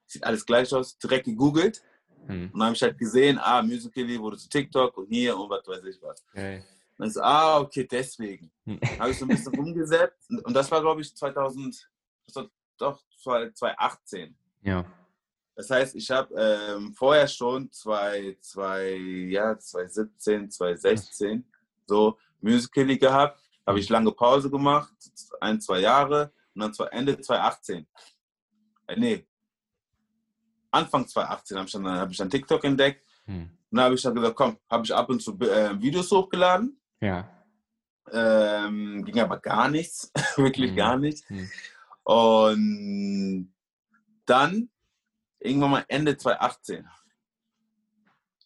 sieht 0.08 0.24
alles 0.24 0.44
gleich 0.44 0.74
aus, 0.74 0.98
direkt 0.98 1.26
gegoogelt. 1.26 1.84
Hm. 2.26 2.50
Und 2.52 2.60
dann 2.60 2.64
habe 2.64 2.76
ich 2.76 2.82
halt 2.82 2.98
gesehen, 2.98 3.38
ah, 3.40 3.62
Musical.ly 3.62 4.20
wurde 4.20 4.38
zu 4.38 4.50
TikTok 4.50 4.98
und 4.98 5.08
hier 5.08 5.38
und 5.38 5.52
was 5.52 5.68
weiß 5.68 5.84
ich 5.86 6.02
was. 6.02 6.26
Okay. 6.32 6.64
Und 6.98 7.06
ich 7.06 7.14
so, 7.14 7.22
ah, 7.22 7.60
okay, 7.60 7.88
deswegen. 7.90 8.52
Hm. 8.66 8.80
habe 8.98 9.12
ich 9.12 9.20
so 9.20 9.26
ein 9.26 9.30
bisschen 9.30 9.54
umgesetzt. 9.60 10.32
Und 10.32 10.52
das 10.52 10.72
war, 10.72 10.82
glaube 10.82 11.02
ich, 11.02 11.16
2000, 11.16 11.88
das 12.26 12.36
war 12.36 12.50
doch 12.78 13.02
2018. 13.22 14.36
Ja. 14.62 14.86
Das 15.56 15.70
heißt, 15.70 15.95
ich 15.95 16.10
habe 16.10 16.34
ähm, 16.36 16.93
vorher 16.93 17.28
schon 17.28 17.72
zwei, 17.72 18.38
zwei, 18.41 18.93
ja, 19.30 19.58
2017, 19.58 20.50
2016 20.50 21.45
so 21.86 22.18
Musical.ly 22.39 22.98
gehabt, 22.98 23.39
habe 23.68 23.80
ich 23.80 23.89
lange 23.89 24.12
Pause 24.12 24.50
gemacht, 24.50 24.93
ein, 25.39 25.60
zwei 25.60 25.80
Jahre 25.80 26.32
und 26.56 26.62
dann 26.62 26.74
zwar 26.74 26.91
Ende 26.93 27.20
2018. 27.20 27.86
Äh, 28.88 28.95
nee, 28.98 29.28
Anfang 30.72 31.08
2018 31.08 31.58
habe 31.58 31.68
ich, 31.68 31.74
dann, 31.74 31.86
hab 31.86 32.10
ich 32.10 32.18
dann 32.18 32.30
TikTok 32.30 32.64
entdeckt 32.64 33.06
hm. 33.26 33.41
und 33.41 33.78
dann 33.78 33.86
habe 33.86 33.95
ich 33.95 34.02
dann 34.02 34.16
gesagt, 34.16 34.36
komm, 34.36 34.58
habe 34.70 34.86
ich 34.86 34.95
ab 34.95 35.10
und 35.10 35.22
zu 35.22 35.38
äh, 35.41 35.80
Videos 35.82 36.10
hochgeladen. 36.12 36.80
Ja. 37.02 37.30
Ähm, 38.12 39.04
ging 39.06 39.20
aber 39.20 39.38
gar 39.38 39.70
nichts, 39.70 40.12
wirklich 40.38 40.72
hm. 40.72 40.78
gar 40.78 40.98
nichts. 40.98 41.30
Hm. 41.30 41.50
Und 42.04 43.54
dann, 44.26 44.70
irgendwann 45.39 45.72
mal 45.72 45.86
Ende 45.88 46.18
2018, 46.18 46.88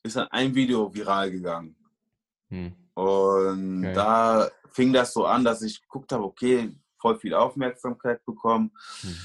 ist 0.03 0.15
dann 0.15 0.27
ein 0.29 0.53
Video 0.53 0.93
viral 0.93 1.31
gegangen. 1.31 1.75
Hm. 2.49 2.75
Und 2.93 3.79
okay. 3.79 3.93
da 3.93 4.49
fing 4.69 4.93
das 4.93 5.13
so 5.13 5.25
an, 5.25 5.43
dass 5.43 5.61
ich 5.61 5.81
geguckt 5.81 6.11
habe, 6.11 6.23
okay, 6.23 6.71
voll 6.97 7.17
viel 7.17 7.33
Aufmerksamkeit 7.33 8.23
bekommen. 8.25 8.71
Hm. 9.01 9.15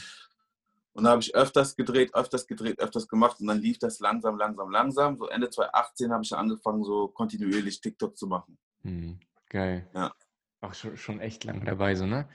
Und 0.93 1.05
da 1.05 1.11
habe 1.11 1.22
ich 1.22 1.35
öfters 1.35 1.76
gedreht, 1.76 2.14
öfters 2.14 2.47
gedreht, 2.47 2.81
öfters 2.81 3.07
gemacht 3.07 3.41
und 3.41 3.47
dann 3.47 3.61
lief 3.61 3.78
das 3.78 4.01
langsam, 4.01 4.37
langsam, 4.37 4.70
langsam. 4.70 5.16
So 5.16 5.28
Ende 5.28 5.49
2018 5.49 6.12
habe 6.12 6.24
ich 6.24 6.33
angefangen, 6.35 6.83
so 6.83 7.09
kontinuierlich 7.09 7.81
TikTok 7.81 8.16
zu 8.16 8.26
machen. 8.26 8.59
Hm. 8.83 9.20
Geil. 9.49 9.89
Ja. 9.95 10.12
Auch 10.61 10.74
schon, 10.74 10.97
schon 10.97 11.20
echt 11.20 11.45
lange 11.45 11.64
dabei, 11.64 11.95
so, 11.95 12.07
ne? 12.07 12.28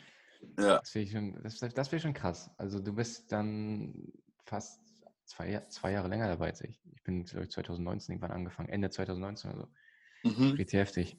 Ja. 0.57 0.79
Das 0.79 0.95
wäre 0.95 1.07
schon, 1.07 1.41
das, 1.43 1.59
das 1.59 1.91
wär 1.91 1.99
schon 1.99 2.13
krass. 2.13 2.49
Also 2.57 2.79
du 2.79 2.93
bist 2.93 3.31
dann 3.31 4.11
fast 4.45 4.81
zwei, 5.25 5.65
zwei 5.69 5.91
Jahre 5.91 6.07
länger 6.07 6.27
dabei 6.27 6.47
als 6.47 6.61
ich. 6.61 6.81
Ich 6.93 7.03
bin, 7.03 7.23
glaube 7.25 7.45
ich, 7.45 7.51
2019 7.51 8.13
irgendwann 8.13 8.31
angefangen, 8.31 8.69
Ende 8.69 8.89
2019 8.89 9.51
oder 9.51 9.61
so. 9.61 10.29
Mhm. 10.29 10.51
Richtig 10.51 10.79
heftig. 10.79 11.17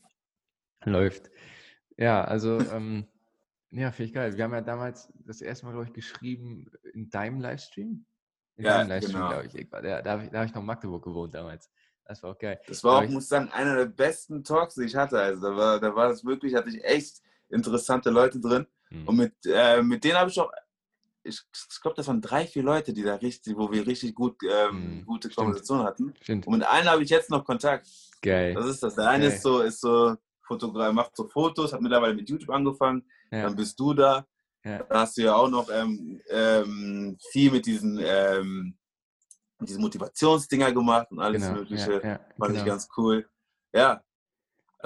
Läuft. 0.85 1.31
Ja, 1.97 2.25
also, 2.25 2.59
ähm, 2.73 3.07
ja, 3.71 3.91
finde 3.91 4.09
ich 4.09 4.15
geil. 4.15 4.37
Wir 4.37 4.45
haben 4.45 4.53
ja 4.53 4.61
damals 4.61 5.13
das 5.27 5.41
erste 5.41 5.67
Mal, 5.67 5.73
glaube 5.73 5.87
ich, 5.87 5.93
geschrieben 5.93 6.71
in 6.93 7.11
deinem 7.11 7.41
Livestream. 7.41 8.07
In 8.57 8.65
ja, 8.65 8.79
deinem 8.79 8.89
Livestream, 8.89 9.15
genau. 9.15 9.29
glaube 9.29 9.47
ich. 9.47 9.71
Da, 9.71 10.03
da 10.03 10.11
habe 10.13 10.25
ich, 10.25 10.33
hab 10.33 10.47
ich 10.47 10.55
noch 10.55 10.61
in 10.61 10.67
Magdeburg 10.67 11.05
gewohnt 11.05 11.35
damals. 11.35 11.71
Das 12.05 12.23
war 12.23 12.31
auch 12.31 12.39
geil. 12.39 12.61
Das 12.69 12.85
war 12.85 12.99
auch, 12.99 13.03
ich 13.03 13.11
muss 13.11 13.25
ich 13.25 13.29
sagen, 13.29 13.51
einer 13.51 13.75
der 13.75 13.87
besten 13.87 14.45
Talks, 14.45 14.77
die 14.77 14.85
ich 14.85 14.95
hatte. 14.95 15.19
Also 15.19 15.43
da 15.43 15.57
war, 15.57 15.81
da 15.81 15.95
war 15.95 16.09
das 16.09 16.25
wirklich, 16.25 16.55
hatte 16.55 16.71
ich 16.71 16.85
echt 16.85 17.21
interessante 17.49 18.11
Leute 18.11 18.41
drin. 18.41 18.67
Mhm. 18.91 19.09
Und 19.09 19.17
mit, 19.17 19.35
äh, 19.47 19.83
mit 19.83 20.05
denen 20.05 20.19
habe 20.19 20.31
ich 20.31 20.41
auch, 20.41 20.51
ich, 21.23 21.41
ich 21.71 21.81
glaube, 21.81 21.97
das 21.97 22.07
waren 22.07 22.21
drei, 22.21 22.47
vier 22.47 22.63
Leute, 22.63 22.93
die 22.93 23.03
da 23.03 23.17
richtig, 23.17 23.57
wo 23.57 23.71
wir 23.71 23.87
richtig 23.87 24.15
gut, 24.15 24.37
ähm, 24.49 24.99
mhm. 24.99 25.07
gute 25.07 25.29
Konversation 25.29 25.83
hatten. 25.83 26.15
Stimmt. 26.21 26.47
Und 26.47 26.59
mit 26.59 26.67
einem 26.67 26.89
habe 26.89 27.03
ich 27.03 27.11
jetzt 27.11 27.31
noch 27.31 27.45
Kontakt. 27.45 27.89
Geil. 28.23 28.55
Das 28.55 28.67
ist 28.67 28.83
das. 28.83 28.95
Der 28.95 29.09
eine 29.09 29.27
ist 29.27 29.43
so, 29.43 29.61
ist 29.61 29.81
so 29.81 30.17
Fotograf, 30.47 30.93
macht 30.93 31.17
so 31.17 31.29
Fotos, 31.29 31.73
hat 31.73 31.81
mittlerweile 31.81 32.15
mit 32.15 32.29
YouTube 32.29 32.51
angefangen. 32.51 33.05
Ja. 33.31 33.43
Dann 33.43 33.57
bist 33.57 33.79
du 33.79 33.93
da. 33.93 34.27
Ja. 34.65 34.83
Da 34.83 35.01
hast 35.01 35.17
du 35.17 35.23
ja 35.23 35.35
auch 35.35 35.49
noch 35.49 35.69
ähm, 35.71 36.21
ähm, 36.29 37.17
viel 37.31 37.51
mit 37.53 37.67
diesen, 37.67 38.01
ähm, 38.03 38.77
diesen 39.61 39.81
Motivationsdinger 39.81 40.73
gemacht 40.73 41.09
und 41.11 41.21
alles 41.21 41.43
genau. 41.43 41.59
Mögliche. 41.61 41.93
Ja, 41.93 42.09
ja, 42.09 42.21
Fand 42.39 42.51
genau. 42.53 42.59
ich 42.59 42.65
ganz 42.65 42.89
cool. 42.97 43.29
Ja. 43.73 44.03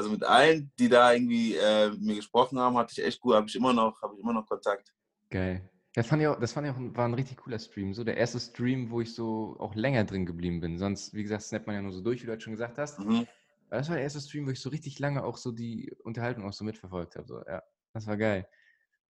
Also 0.01 0.13
mit 0.13 0.25
allen, 0.25 0.73
die 0.79 0.89
da 0.89 1.13
irgendwie 1.13 1.57
äh, 1.57 1.91
mit 1.91 2.01
mir 2.01 2.15
gesprochen 2.17 2.59
haben, 2.59 2.75
hatte 2.79 2.95
ich 2.97 3.05
echt 3.05 3.21
gut, 3.21 3.35
habe 3.35 3.47
ich 3.47 3.55
immer 3.55 3.75
noch, 3.75 4.01
habe 4.01 4.15
ich 4.15 4.21
immer 4.23 4.33
noch 4.33 4.47
Kontakt. 4.47 4.95
Geil. 5.29 5.69
Das 5.93 6.07
fand 6.07 6.23
ich 6.23 6.29
auch, 6.29 6.41
das 6.41 6.53
fand 6.53 6.67
ich 6.67 6.73
auch, 6.73 6.79
war 6.97 7.05
ein 7.05 7.13
richtig 7.13 7.37
cooler 7.37 7.59
Stream. 7.59 7.93
So 7.93 8.03
der 8.03 8.17
erste 8.17 8.41
Stream, 8.41 8.91
wo 8.91 9.03
ich 9.03 9.15
so 9.15 9.57
auch 9.59 9.75
länger 9.75 10.05
drin 10.05 10.25
geblieben 10.25 10.61
bin. 10.61 10.79
Sonst, 10.79 11.13
wie 11.13 11.23
gesagt, 11.23 11.43
snappt 11.43 11.67
man 11.67 11.77
ja 11.77 11.83
nur 11.83 11.93
so 11.93 12.01
durch, 12.01 12.23
wie 12.23 12.25
du 12.25 12.33
halt 12.33 12.43
schon 12.43 12.55
gesagt 12.55 12.79
hast. 12.79 12.99
Mhm. 12.99 13.27
Das 13.69 13.91
war 13.91 13.97
der 13.97 14.05
erste 14.05 14.23
Stream, 14.23 14.47
wo 14.47 14.51
ich 14.53 14.61
so 14.61 14.71
richtig 14.71 14.99
lange 15.01 15.23
auch 15.23 15.37
so 15.37 15.53
die 15.53 15.95
Unterhaltung 16.03 16.49
auch 16.49 16.55
so 16.55 16.65
mitverfolgt 16.65 17.17
habe. 17.17 17.27
So, 17.27 17.43
ja, 17.47 17.63
das 17.93 18.07
war 18.07 18.17
geil. 18.17 18.49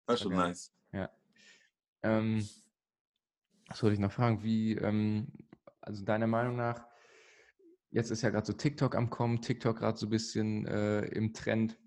Das 0.04 0.20
war 0.20 0.22
schon 0.24 0.32
geil. 0.32 0.48
nice. 0.48 0.70
Ja. 0.92 1.10
Ähm, 2.02 2.46
was 3.68 3.82
wollte 3.82 3.94
ich 3.94 4.00
noch 4.00 4.12
fragen? 4.12 4.42
Wie, 4.42 4.74
ähm, 4.74 5.32
also 5.80 6.04
deiner 6.04 6.26
Meinung 6.26 6.56
nach, 6.56 6.84
jetzt 7.94 8.10
ist 8.10 8.20
ja 8.22 8.30
gerade 8.30 8.46
so 8.46 8.52
TikTok 8.52 8.94
am 8.94 9.08
Kommen, 9.08 9.40
TikTok 9.40 9.78
gerade 9.78 9.96
so 9.96 10.06
ein 10.06 10.10
bisschen 10.10 10.66
äh, 10.66 11.06
im 11.06 11.32
Trend, 11.32 11.78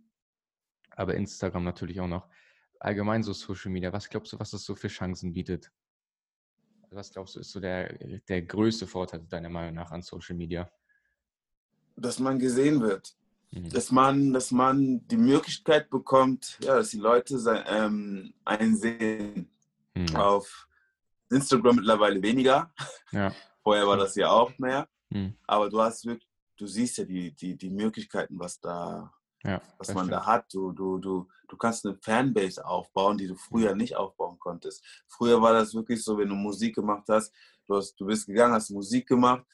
aber 0.91 1.13
Instagram 1.13 1.63
natürlich 1.63 1.99
auch 1.99 2.07
noch. 2.07 2.27
Allgemein 2.79 3.21
so 3.21 3.33
Social 3.33 3.71
Media, 3.71 3.93
was 3.93 4.09
glaubst 4.09 4.33
du, 4.33 4.39
was 4.39 4.51
das 4.51 4.63
so 4.63 4.75
für 4.75 4.87
Chancen 4.87 5.33
bietet? 5.33 5.71
Was 6.89 7.11
glaubst 7.11 7.35
du, 7.35 7.39
ist 7.39 7.51
so 7.51 7.59
der, 7.59 7.93
der 8.27 8.41
größte 8.41 8.87
Vorteil 8.87 9.21
deiner 9.27 9.49
Meinung 9.49 9.75
nach 9.75 9.91
an 9.91 10.01
Social 10.01 10.35
Media? 10.35 10.71
dass 11.97 12.19
man 12.19 12.39
gesehen 12.39 12.81
wird. 12.81 13.15
Mhm. 13.51 13.69
Dass, 13.69 13.91
man, 13.91 14.33
dass 14.33 14.51
man 14.51 15.05
die 15.07 15.17
Möglichkeit 15.17 15.89
bekommt, 15.89 16.57
ja, 16.61 16.75
dass 16.75 16.89
die 16.89 16.99
Leute 16.99 17.39
sein, 17.39 17.63
ähm, 17.67 18.33
einsehen. 18.45 19.49
Mhm. 19.95 20.15
Auf 20.15 20.67
Instagram 21.29 21.77
mittlerweile 21.77 22.21
weniger. 22.21 22.71
Ja. 23.11 23.33
Vorher 23.63 23.87
war 23.87 23.97
das 23.97 24.15
ja 24.15 24.29
auch 24.29 24.57
mehr. 24.59 24.87
Mhm. 25.09 25.35
Aber 25.45 25.69
du 25.69 25.81
hast 25.81 26.05
wirklich, 26.05 26.29
du 26.57 26.67
siehst 26.67 26.97
ja 26.97 27.05
die, 27.05 27.31
die, 27.31 27.55
die 27.55 27.69
Möglichkeiten, 27.69 28.39
was 28.39 28.59
da, 28.59 29.13
ja, 29.43 29.61
was 29.77 29.93
man 29.93 30.05
stimmt. 30.05 30.11
da 30.11 30.25
hat. 30.25 30.53
Du, 30.53 30.71
du, 30.71 30.97
du, 30.97 31.27
du 31.47 31.57
kannst 31.57 31.85
eine 31.85 31.95
Fanbase 31.95 32.65
aufbauen, 32.65 33.17
die 33.17 33.27
du 33.27 33.35
früher 33.35 33.75
nicht 33.75 33.95
aufbauen 33.95 34.37
konntest. 34.39 34.83
Früher 35.07 35.41
war 35.41 35.53
das 35.53 35.73
wirklich 35.73 36.03
so, 36.03 36.17
wenn 36.17 36.29
du 36.29 36.35
Musik 36.35 36.75
gemacht 36.75 37.05
hast, 37.09 37.33
du, 37.67 37.75
hast, 37.75 37.95
du 37.95 38.05
bist 38.05 38.27
gegangen, 38.27 38.53
hast 38.53 38.69
Musik 38.71 39.07
gemacht, 39.07 39.45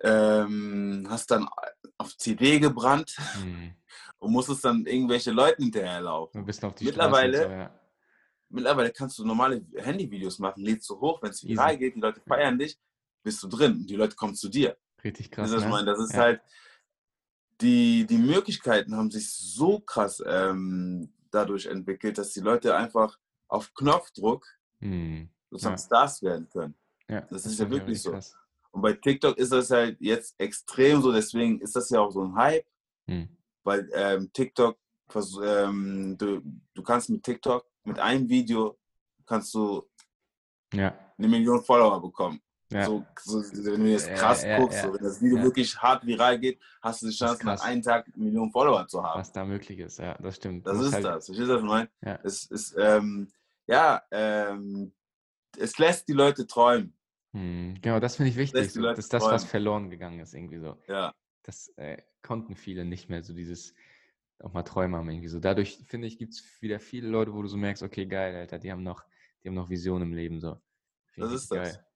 ähm, 0.00 1.06
hast 1.08 1.30
dann 1.30 1.48
auf 1.96 2.16
CD 2.16 2.60
gebrannt 2.60 3.16
hm. 3.40 3.74
und 4.18 4.32
musstest 4.32 4.64
dann 4.64 4.86
irgendwelche 4.86 5.30
Leuten 5.30 5.64
hinterherlaufen. 5.64 6.42
mittlerweile, 6.80 7.42
so, 7.42 7.50
ja. 7.50 7.80
mittlerweile 8.48 8.90
kannst 8.92 9.18
du 9.18 9.24
normale 9.24 9.64
Handyvideos 9.76 10.38
machen, 10.38 10.62
lädst 10.62 10.88
du 10.90 11.00
hoch, 11.00 11.22
wenn 11.22 11.30
es 11.30 11.44
viral 11.44 11.76
geht, 11.78 11.96
die 11.96 12.00
Leute 12.00 12.20
feiern 12.20 12.58
dich, 12.58 12.78
bist 13.22 13.42
du 13.42 13.48
drin 13.48 13.72
und 13.72 13.90
die 13.90 13.96
Leute 13.96 14.16
kommen 14.16 14.34
zu 14.34 14.48
dir. 14.48 14.76
Richtig 15.04 15.30
krass. 15.30 15.50
Das, 15.50 15.62
ne? 15.62 15.70
meine, 15.70 15.86
das 15.86 15.98
ist 16.00 16.14
ja. 16.14 16.20
halt, 16.20 16.40
die, 17.60 18.06
die 18.06 18.18
Möglichkeiten 18.18 18.96
haben 18.96 19.10
sich 19.10 19.30
so 19.30 19.80
krass 19.80 20.22
ähm, 20.26 21.12
dadurch 21.30 21.66
entwickelt, 21.66 22.18
dass 22.18 22.32
die 22.32 22.40
Leute 22.40 22.76
einfach 22.76 23.18
auf 23.48 23.74
Knopfdruck 23.74 24.46
hm. 24.80 25.28
sozusagen 25.50 25.76
ja. 25.76 25.84
Stars 25.84 26.22
werden 26.22 26.48
können. 26.48 26.74
Ja, 27.08 27.22
das, 27.22 27.42
das 27.42 27.52
ist 27.52 27.60
ja 27.60 27.70
wirklich 27.70 28.02
so. 28.02 28.12
Krass. 28.12 28.36
Und 28.70 28.82
bei 28.82 28.92
TikTok 28.92 29.38
ist 29.38 29.52
das 29.52 29.70
halt 29.70 29.96
jetzt 30.00 30.38
extrem 30.38 31.00
so, 31.00 31.10
deswegen 31.10 31.60
ist 31.60 31.74
das 31.74 31.90
ja 31.90 32.00
auch 32.00 32.10
so 32.10 32.22
ein 32.22 32.34
Hype, 32.34 32.66
hm. 33.06 33.28
weil 33.64 33.90
ähm, 33.94 34.30
TikTok, 34.32 34.78
ähm, 35.42 36.16
du, 36.18 36.42
du 36.74 36.82
kannst 36.82 37.08
mit 37.08 37.22
TikTok, 37.22 37.66
mit 37.84 37.98
einem 37.98 38.28
Video, 38.28 38.78
kannst 39.26 39.54
du 39.54 39.88
ja. 40.72 40.96
eine 41.16 41.28
Million 41.28 41.64
Follower 41.64 42.00
bekommen. 42.00 42.40
Ja. 42.70 42.84
So, 42.84 43.04
so, 43.22 43.40
wenn 43.40 43.82
du 43.82 43.90
jetzt 43.90 44.10
krass 44.10 44.44
ja, 44.44 44.58
guckst, 44.58 44.82
so, 44.82 44.92
wenn 44.92 45.02
das 45.02 45.22
Video 45.22 45.42
wirklich 45.42 45.74
hart 45.80 46.04
viral 46.04 46.38
geht, 46.38 46.60
hast 46.82 47.00
du 47.00 47.06
die 47.06 47.14
Chance, 47.14 47.44
nach 47.46 47.62
einem 47.62 47.80
Tag 47.80 48.06
eine 48.14 48.24
Million 48.24 48.50
Follower 48.50 48.86
zu 48.86 49.02
haben. 49.02 49.18
Was 49.18 49.32
da 49.32 49.44
möglich 49.44 49.78
ist, 49.78 49.98
ja, 49.98 50.14
das 50.18 50.36
stimmt. 50.36 50.66
Das 50.66 50.78
ist 50.78 50.92
halt 50.92 51.04
das. 51.04 51.26
Verstehst 51.26 51.48
du, 51.48 51.54
was 51.54 51.62
ich 51.62 51.66
meine? 51.66 52.20
Es 52.22 52.44
ist, 52.44 52.76
ähm, 52.78 53.28
ja, 53.66 54.02
ähm, 54.10 54.92
es 55.56 55.78
lässt 55.78 56.08
die 56.08 56.12
Leute 56.12 56.46
träumen. 56.46 56.94
Hm, 57.32 57.76
genau, 57.80 58.00
das 58.00 58.16
finde 58.16 58.30
ich 58.30 58.36
wichtig. 58.36 58.72
So, 58.72 58.82
das 58.82 58.98
ist 58.98 59.12
das, 59.12 59.24
was 59.24 59.44
verloren 59.44 59.88
gegangen 59.88 60.20
ist, 60.20 60.34
irgendwie 60.34 60.58
so. 60.58 60.76
Ja. 60.88 61.14
Das 61.42 61.68
äh, 61.76 61.98
konnten 62.22 62.54
viele 62.54 62.84
nicht 62.84 63.08
mehr, 63.08 63.22
so 63.22 63.32
dieses 63.32 63.74
auch 64.40 64.52
mal 64.52 64.62
Träume 64.62 64.96
haben, 64.98 65.08
irgendwie 65.08 65.28
so. 65.28 65.40
Dadurch, 65.40 65.78
finde 65.86 66.06
ich, 66.06 66.18
gibt 66.18 66.34
es 66.34 66.44
wieder 66.60 66.80
viele 66.80 67.08
Leute, 67.08 67.32
wo 67.32 67.42
du 67.42 67.48
so 67.48 67.56
merkst, 67.56 67.82
okay, 67.82 68.06
geil, 68.06 68.36
Alter, 68.36 68.58
die 68.58 68.70
haben 68.70 68.82
noch, 68.82 69.04
die 69.42 69.48
haben 69.48 69.54
noch 69.54 69.70
Visionen 69.70 70.08
im 70.08 70.14
Leben, 70.14 70.40
so. 70.40 70.60
Das 71.16 71.32
ist 71.32 71.50
geil. 71.50 71.64
das. 71.64 71.87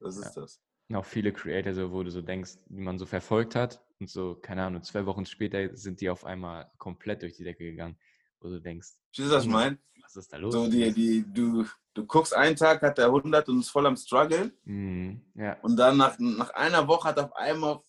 Das 0.00 0.16
ist 0.16 0.36
ja. 0.36 0.42
das. 0.42 0.60
Und 0.88 0.96
auch 0.96 1.04
viele 1.04 1.32
Creator, 1.32 1.74
so, 1.74 1.92
wo 1.92 2.02
du 2.02 2.10
so 2.10 2.22
denkst, 2.22 2.58
die 2.66 2.80
man 2.80 2.98
so 2.98 3.06
verfolgt 3.06 3.54
hat 3.54 3.82
und 3.98 4.08
so, 4.08 4.36
keine 4.36 4.64
Ahnung, 4.64 4.82
zwei 4.82 5.04
Wochen 5.06 5.26
später 5.26 5.76
sind 5.76 6.00
die 6.00 6.10
auf 6.10 6.24
einmal 6.24 6.70
komplett 6.78 7.22
durch 7.22 7.36
die 7.36 7.44
Decke 7.44 7.64
gegangen, 7.64 7.98
wo 8.40 8.48
du 8.48 8.60
denkst. 8.60 8.88
Verstehst 9.08 9.30
du, 9.30 9.34
was 9.34 9.44
ich 9.44 9.50
meine? 9.50 9.78
Was 10.02 10.16
ist 10.16 10.32
da 10.32 10.36
los? 10.36 10.52
So, 10.52 10.68
die, 10.68 10.92
die, 10.92 11.24
du, 11.26 11.64
Du 11.96 12.04
guckst 12.04 12.34
einen 12.34 12.56
Tag, 12.56 12.82
hat 12.82 12.98
der 12.98 13.06
100 13.06 13.48
und 13.48 13.60
ist 13.60 13.70
voll 13.70 13.86
am 13.86 13.96
Struggle. 13.96 14.52
Mhm, 14.64 15.22
ja. 15.34 15.56
Und 15.62 15.76
dann 15.76 15.96
nach, 15.96 16.18
nach 16.18 16.50
einer 16.50 16.86
Woche 16.86 17.08
hat 17.08 17.18
auf 17.18 17.34
einmal 17.34 17.80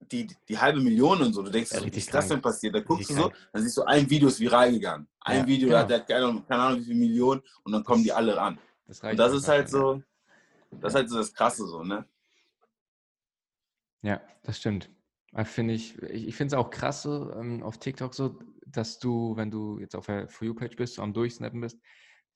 die, 0.00 0.26
die 0.48 0.58
halbe 0.58 0.80
Million 0.80 1.22
und 1.22 1.32
so. 1.32 1.44
Du 1.44 1.50
denkst, 1.52 1.70
ja, 1.70 1.78
so, 1.78 1.86
wie 1.86 1.90
ist 1.90 2.12
das 2.12 2.26
denn 2.26 2.42
passiert? 2.42 2.74
Da 2.74 2.80
guckst 2.80 3.02
richtig 3.02 3.16
du 3.16 3.22
so, 3.22 3.28
krank. 3.28 3.48
dann 3.52 3.62
siehst 3.62 3.76
du, 3.76 3.82
ein 3.84 4.10
Video 4.10 4.26
ist 4.26 4.40
viral 4.40 4.72
gegangen. 4.72 5.06
Ein 5.20 5.38
ja, 5.38 5.46
Video 5.46 5.68
genau. 5.68 5.78
hat, 5.78 6.08
keine, 6.08 6.42
keine 6.48 6.60
Ahnung 6.60 6.80
wie 6.80 6.84
viele 6.84 6.98
Millionen 6.98 7.40
und 7.62 7.70
dann 7.70 7.84
kommen 7.84 8.02
die 8.02 8.12
alle 8.12 8.36
ran. 8.36 8.58
Das 8.88 9.00
und 9.00 9.16
das 9.16 9.32
ist 9.32 9.46
halt 9.46 9.68
so, 9.70 10.02
das 10.80 10.92
ist 10.92 10.96
halt 10.96 11.10
so 11.10 11.18
das 11.18 11.34
Krasse 11.34 11.66
so, 11.66 11.82
ne? 11.82 12.08
Ja, 14.02 14.20
das 14.42 14.58
stimmt. 14.58 14.90
Finde 15.44 15.74
ich, 15.74 15.96
ich 16.02 16.36
finde 16.36 16.54
es 16.54 16.60
auch 16.60 16.70
krass 16.70 17.02
so, 17.02 17.32
ähm, 17.32 17.62
auf 17.62 17.78
TikTok 17.78 18.14
so, 18.14 18.38
dass 18.66 18.98
du, 18.98 19.36
wenn 19.36 19.50
du 19.50 19.78
jetzt 19.78 19.94
auf 19.94 20.06
der 20.06 20.28
For 20.28 20.46
You-Page 20.46 20.76
bist, 20.76 20.94
so 20.94 21.02
am 21.02 21.14
Durchsnappen 21.14 21.60
bist, 21.60 21.78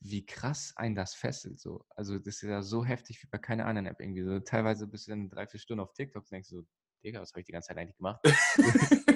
wie 0.01 0.25
krass 0.25 0.73
ein 0.77 0.95
das 0.95 1.15
fesselt. 1.15 1.61
So. 1.61 1.85
Also 1.91 2.19
das 2.19 2.37
ist 2.37 2.43
ja 2.43 2.63
so 2.63 2.85
heftig 2.85 3.23
wie 3.23 3.29
bei 3.29 3.39
keiner 3.39 3.67
anderen 3.67 3.87
App 3.87 4.01
irgendwie. 4.01 4.23
So, 4.23 4.39
teilweise 4.41 4.87
bist 4.87 5.07
du 5.07 5.11
dann 5.11 5.29
drei, 5.29 5.47
vier 5.47 5.61
Stunden 5.61 5.83
auf 5.83 5.93
TikTok 5.93 6.23
und 6.23 6.31
denkst 6.31 6.49
so, 6.49 6.63
Digga, 7.05 7.21
was 7.21 7.33
habe 7.33 7.41
ich 7.41 7.47
die 7.47 7.53
ganze 7.53 7.69
Zeit 7.69 7.79
eigentlich 7.79 7.97
gemacht? 7.97 8.21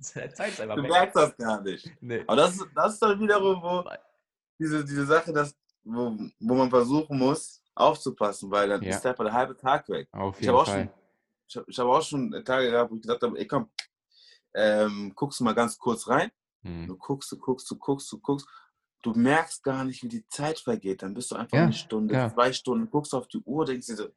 Zeit 0.00 0.58
du 0.58 0.82
merkst 0.82 1.16
das 1.16 1.36
gar 1.36 1.60
nicht. 1.62 1.90
Nee. 2.00 2.22
Aber 2.26 2.36
das, 2.36 2.58
das 2.74 2.94
ist 2.94 3.02
dann 3.02 3.20
wiederum, 3.20 3.62
wo 3.62 3.84
diese, 4.58 4.84
diese 4.84 5.06
Sache, 5.06 5.32
dass, 5.32 5.56
wo, 5.82 6.16
wo 6.40 6.54
man 6.54 6.70
versuchen 6.70 7.18
muss, 7.18 7.62
aufzupassen, 7.74 8.50
weil 8.50 8.68
dann 8.68 8.82
ja. 8.82 8.96
ist 8.96 9.06
einfach 9.06 9.24
der 9.24 9.32
halbe 9.32 9.56
Tag 9.56 9.88
weg. 9.88 10.08
Auf 10.12 10.40
jeden 10.40 10.44
ich 10.44 10.48
habe 10.48 10.58
auch, 10.58 10.92
ich 11.46 11.56
hab, 11.56 11.68
ich 11.68 11.78
hab 11.78 11.86
auch 11.86 12.02
schon 12.02 12.30
Tage 12.44 12.70
gehabt, 12.70 12.90
wo 12.90 12.96
ich 12.96 13.02
gesagt 13.02 13.22
habe, 13.22 13.38
ey 13.38 13.46
komm, 13.46 13.70
ähm, 14.54 15.12
guckst 15.14 15.40
du 15.40 15.44
mal 15.44 15.54
ganz 15.54 15.78
kurz 15.78 16.08
rein. 16.08 16.30
Hm. 16.62 16.86
Du 16.86 16.96
guckst, 16.96 17.30
du 17.32 17.38
guckst, 17.38 17.70
du 17.70 17.76
guckst, 17.76 18.10
du 18.10 18.18
guckst 18.18 18.46
du 19.04 19.12
merkst 19.12 19.62
gar 19.62 19.84
nicht, 19.84 20.02
wie 20.02 20.08
die 20.08 20.26
Zeit 20.28 20.58
vergeht. 20.58 21.02
Dann 21.02 21.14
bist 21.14 21.30
du 21.30 21.36
einfach 21.36 21.56
ja, 21.56 21.64
eine 21.64 21.72
Stunde, 21.72 22.14
ja. 22.14 22.32
zwei 22.32 22.52
Stunden, 22.52 22.90
guckst 22.90 23.14
auf 23.14 23.28
die 23.28 23.38
Uhr, 23.44 23.64
denkst 23.66 23.86
dir 23.86 23.96
so, 23.96 24.08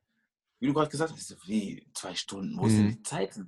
wie 0.60 0.68
du 0.68 0.74
gerade 0.74 0.90
gesagt 0.90 1.12
hast, 1.12 1.48
wie 1.48 1.86
zwei 1.94 2.16
Stunden, 2.16 2.58
wo 2.58 2.68
denn 2.68 2.86
mhm. 2.86 2.90
die 2.92 3.04
Zeit? 3.04 3.40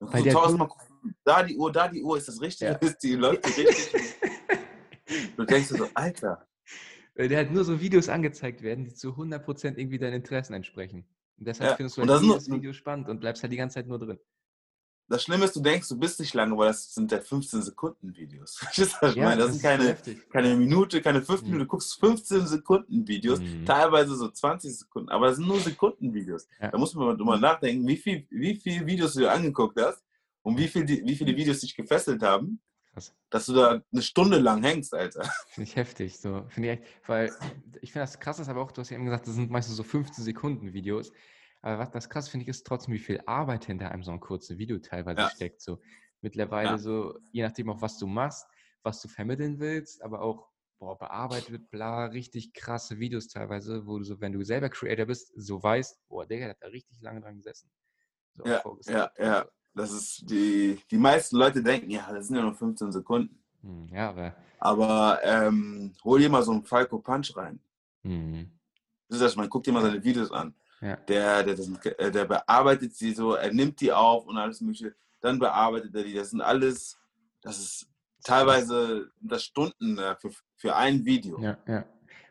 Weil 0.00 0.22
der 0.22 0.32
tausendmal 0.32 0.68
gucken, 0.68 1.14
da 1.22 1.42
die 1.42 1.56
Uhr, 1.56 1.70
da 1.70 1.86
die 1.86 2.02
Uhr, 2.02 2.16
ist 2.16 2.28
das 2.28 2.40
richtig? 2.40 2.68
Ja. 2.68 2.74
Ist 2.80 2.98
die, 2.98 3.14
läuft 3.14 3.46
die 3.46 3.62
richtig? 3.62 4.14
du 5.36 5.44
denkst 5.44 5.68
so, 5.68 5.86
Alter. 5.94 6.46
Weil 7.14 7.28
der 7.28 7.40
hat 7.40 7.50
nur 7.50 7.64
so 7.64 7.80
Videos 7.80 8.08
angezeigt 8.08 8.62
werden, 8.62 8.84
die 8.84 8.94
zu 8.94 9.10
100% 9.10 9.76
irgendwie 9.76 9.98
deinen 9.98 10.14
Interessen 10.14 10.54
entsprechen. 10.54 11.04
Und 11.38 11.48
deshalb 11.48 11.70
ja. 11.70 11.76
findest 11.76 11.96
du 11.96 12.06
halt 12.06 12.22
jedes 12.22 12.50
Video 12.50 12.72
spannend 12.72 13.08
und 13.08 13.20
bleibst 13.20 13.42
halt 13.42 13.52
die 13.52 13.56
ganze 13.56 13.74
Zeit 13.74 13.88
nur 13.88 13.98
drin. 13.98 14.18
Das 15.10 15.24
Schlimme 15.24 15.44
ist, 15.44 15.56
du 15.56 15.60
denkst, 15.60 15.88
du 15.88 15.98
bist 15.98 16.20
nicht 16.20 16.34
lange, 16.34 16.56
weil 16.56 16.68
das 16.68 16.94
sind 16.94 17.10
ja 17.10 17.18
15 17.18 17.62
Sekunden 17.62 18.14
Videos. 18.14 18.60
Das, 18.76 19.16
ja, 19.16 19.34
das, 19.34 19.38
das 19.38 19.52
sind 19.54 19.62
keine, 19.62 19.96
keine 20.32 20.54
Minute, 20.54 21.02
keine 21.02 21.20
5 21.20 21.40
mhm. 21.40 21.46
Minuten. 21.48 21.64
Du 21.64 21.66
guckst 21.66 21.98
15 21.98 22.46
Sekunden 22.46 23.08
Videos, 23.08 23.40
mhm. 23.40 23.66
teilweise 23.66 24.14
so 24.14 24.28
20 24.28 24.78
Sekunden, 24.78 25.08
aber 25.08 25.26
das 25.26 25.36
sind 25.36 25.48
nur 25.48 25.58
Sekunden 25.58 26.14
Videos. 26.14 26.46
Ja. 26.60 26.68
Da 26.68 26.78
muss 26.78 26.94
man 26.94 27.16
mal 27.18 27.40
nachdenken, 27.40 27.88
wie 27.88 27.96
viele 27.96 28.24
wie 28.30 28.54
viel 28.54 28.86
Videos 28.86 29.14
du 29.14 29.20
dir 29.20 29.32
angeguckt 29.32 29.80
hast 29.80 30.04
und 30.42 30.56
wie, 30.56 30.68
viel, 30.68 30.86
wie 30.86 31.16
viele 31.16 31.36
Videos 31.36 31.58
dich 31.58 31.74
gefesselt 31.74 32.22
haben. 32.22 32.60
Krass. 32.92 33.14
Dass 33.30 33.46
du 33.46 33.54
da 33.54 33.82
eine 33.92 34.02
Stunde 34.02 34.38
lang 34.38 34.62
hängst, 34.62 34.94
Alter. 34.94 35.22
Finde 35.48 35.68
ich 35.68 35.76
heftig. 35.76 36.18
So. 36.18 36.44
Finde 36.48 36.72
ich 36.72 36.80
echt, 36.80 37.08
weil 37.08 37.32
ich 37.80 37.92
finde 37.92 38.04
das 38.04 38.18
krass 38.18 38.38
ist 38.38 38.48
aber 38.48 38.62
auch, 38.62 38.72
du 38.72 38.80
hast 38.80 38.90
ja 38.90 38.96
eben 38.96 39.04
gesagt, 39.04 39.26
das 39.26 39.34
sind 39.34 39.50
meistens 39.50 39.76
so 39.76 39.82
15 39.82 40.24
Sekunden 40.24 40.72
Videos. 40.72 41.12
Aber 41.62 41.78
was 41.78 41.90
das 41.90 42.08
krass 42.08 42.28
finde 42.28 42.44
ich, 42.44 42.48
ist 42.48 42.66
trotzdem, 42.66 42.94
wie 42.94 42.98
viel 42.98 43.22
Arbeit 43.26 43.66
hinter 43.66 43.90
einem 43.90 44.02
so 44.02 44.10
ein 44.10 44.20
kurzes 44.20 44.58
Video 44.58 44.78
teilweise 44.78 45.20
ja. 45.20 45.30
steckt. 45.30 45.60
So 45.60 45.80
mittlerweile 46.20 46.70
ja. 46.70 46.78
so, 46.78 47.18
je 47.32 47.42
nachdem 47.42 47.70
auch 47.70 47.80
was 47.80 47.98
du 47.98 48.06
machst, 48.06 48.46
was 48.82 49.00
du 49.02 49.08
vermitteln 49.08 49.60
willst, 49.60 50.02
aber 50.02 50.22
auch 50.22 50.48
boah, 50.78 50.98
bearbeitet, 50.98 51.70
bla, 51.70 52.06
richtig 52.06 52.54
krasse 52.54 52.98
Videos 52.98 53.28
teilweise, 53.28 53.86
wo 53.86 53.98
du 53.98 54.04
so, 54.04 54.20
wenn 54.20 54.32
du 54.32 54.42
selber 54.42 54.70
Creator 54.70 55.06
bist, 55.06 55.32
so 55.36 55.62
weißt, 55.62 56.00
boah, 56.08 56.26
der 56.26 56.50
hat 56.50 56.56
da 56.60 56.68
richtig 56.68 57.00
lange 57.02 57.20
dran 57.20 57.36
gesessen. 57.36 57.70
So 58.34 58.44
ja, 58.46 58.62
ja, 58.86 59.12
ja. 59.18 59.48
Das 59.74 59.92
ist 59.92 60.28
die, 60.28 60.80
die 60.90 60.98
meisten 60.98 61.36
Leute 61.36 61.62
denken, 61.62 61.90
ja, 61.90 62.10
das 62.12 62.26
sind 62.26 62.36
ja 62.36 62.42
nur 62.42 62.54
15 62.54 62.92
Sekunden. 62.92 63.38
Hm, 63.62 63.88
ja, 63.92 64.10
aber. 64.10 64.34
Aber 64.58 65.20
ähm, 65.22 65.94
hol 66.04 66.18
dir 66.18 66.28
mal 66.28 66.42
so 66.42 66.52
einen 66.52 66.64
Falco 66.64 66.98
Punch 66.98 67.36
rein. 67.36 67.60
Mhm. 68.02 68.50
Das 69.08 69.18
ist 69.18 69.24
das, 69.24 69.36
man 69.36 69.48
guckt 69.48 69.66
dir 69.66 69.72
mal 69.72 69.82
seine 69.82 70.02
Videos 70.02 70.30
an. 70.30 70.54
Ja. 70.80 70.96
Der, 70.96 71.42
der, 71.42 71.58
äh, 71.98 72.10
der 72.10 72.24
bearbeitet 72.24 72.94
sie 72.94 73.12
so, 73.12 73.34
er 73.34 73.52
nimmt 73.52 73.80
die 73.80 73.92
auf 73.92 74.26
und 74.26 74.38
alles 74.38 74.60
mögliche, 74.60 74.94
dann 75.20 75.38
bearbeitet 75.38 75.94
er 75.94 76.04
die. 76.04 76.14
Das 76.14 76.30
sind 76.30 76.40
alles, 76.40 76.98
das 77.42 77.58
ist 77.58 77.88
teilweise 78.22 79.10
das 79.20 79.44
Stunden 79.44 79.98
äh, 79.98 80.16
für, 80.16 80.30
für 80.56 80.76
ein 80.76 81.04
Video. 81.04 81.40
Ja, 81.40 81.58
ja. 81.66 81.84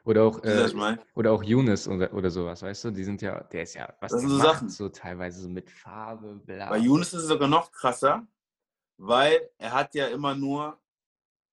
Oder 0.05 0.23
auch, 0.23 0.43
äh, 0.43 0.97
oder 1.13 1.31
auch 1.31 1.43
Younes 1.43 1.87
oder, 1.87 2.13
oder 2.13 2.29
sowas, 2.29 2.61
weißt 2.61 2.85
du? 2.85 2.91
Die 2.91 3.03
sind 3.03 3.21
ja, 3.21 3.43
der 3.43 3.63
ist 3.63 3.75
ja, 3.75 3.93
was 3.99 4.11
das 4.11 4.21
sind 4.21 4.29
so 4.29 4.37
macht, 4.37 4.47
Sachen. 4.47 4.69
so 4.69 4.89
teilweise 4.89 5.41
so 5.41 5.49
mit 5.49 5.69
Farbe, 5.69 6.41
bla. 6.45 6.69
Bei 6.69 6.77
Younes 6.77 7.13
ist 7.13 7.23
es 7.23 7.27
sogar 7.27 7.47
noch 7.47 7.71
krasser, 7.71 8.25
weil 8.97 9.49
er 9.57 9.73
hat 9.73 9.93
ja 9.95 10.07
immer 10.07 10.35
nur 10.35 10.79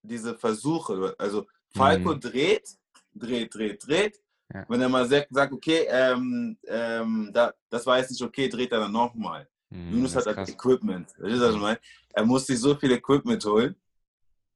diese 0.03 0.35
Versuche. 0.37 1.15
Also 1.19 1.47
Falco 1.75 2.15
mhm. 2.15 2.21
dreht, 2.21 2.69
dreht, 3.15 3.55
dreht, 3.55 3.87
dreht, 3.87 4.21
ja. 4.53 4.65
Wenn 4.69 4.81
er 4.81 4.89
mal 4.89 5.07
sagt, 5.07 5.53
okay, 5.53 5.87
ähm, 5.89 6.57
ähm, 6.67 7.31
da, 7.33 7.53
das 7.69 7.85
war 7.87 7.99
jetzt 7.99 8.11
nicht 8.11 8.23
okay, 8.23 8.49
dreht 8.49 8.71
er 8.73 8.81
dann 8.81 8.93
nochmal. 8.93 9.49
Mhm, 9.71 9.93
Yunus 9.93 10.15
hat 10.15 10.27
halt 10.27 10.49
Equipment. 10.49 11.13
Das 11.19 11.33
ist 11.33 11.43
also 11.43 11.59
mein, 11.59 11.77
er 12.13 12.25
muss 12.25 12.47
sich 12.47 12.59
so 12.61 12.75
viel 12.77 12.93
Equipment 12.93 13.45
holen. 13.45 13.75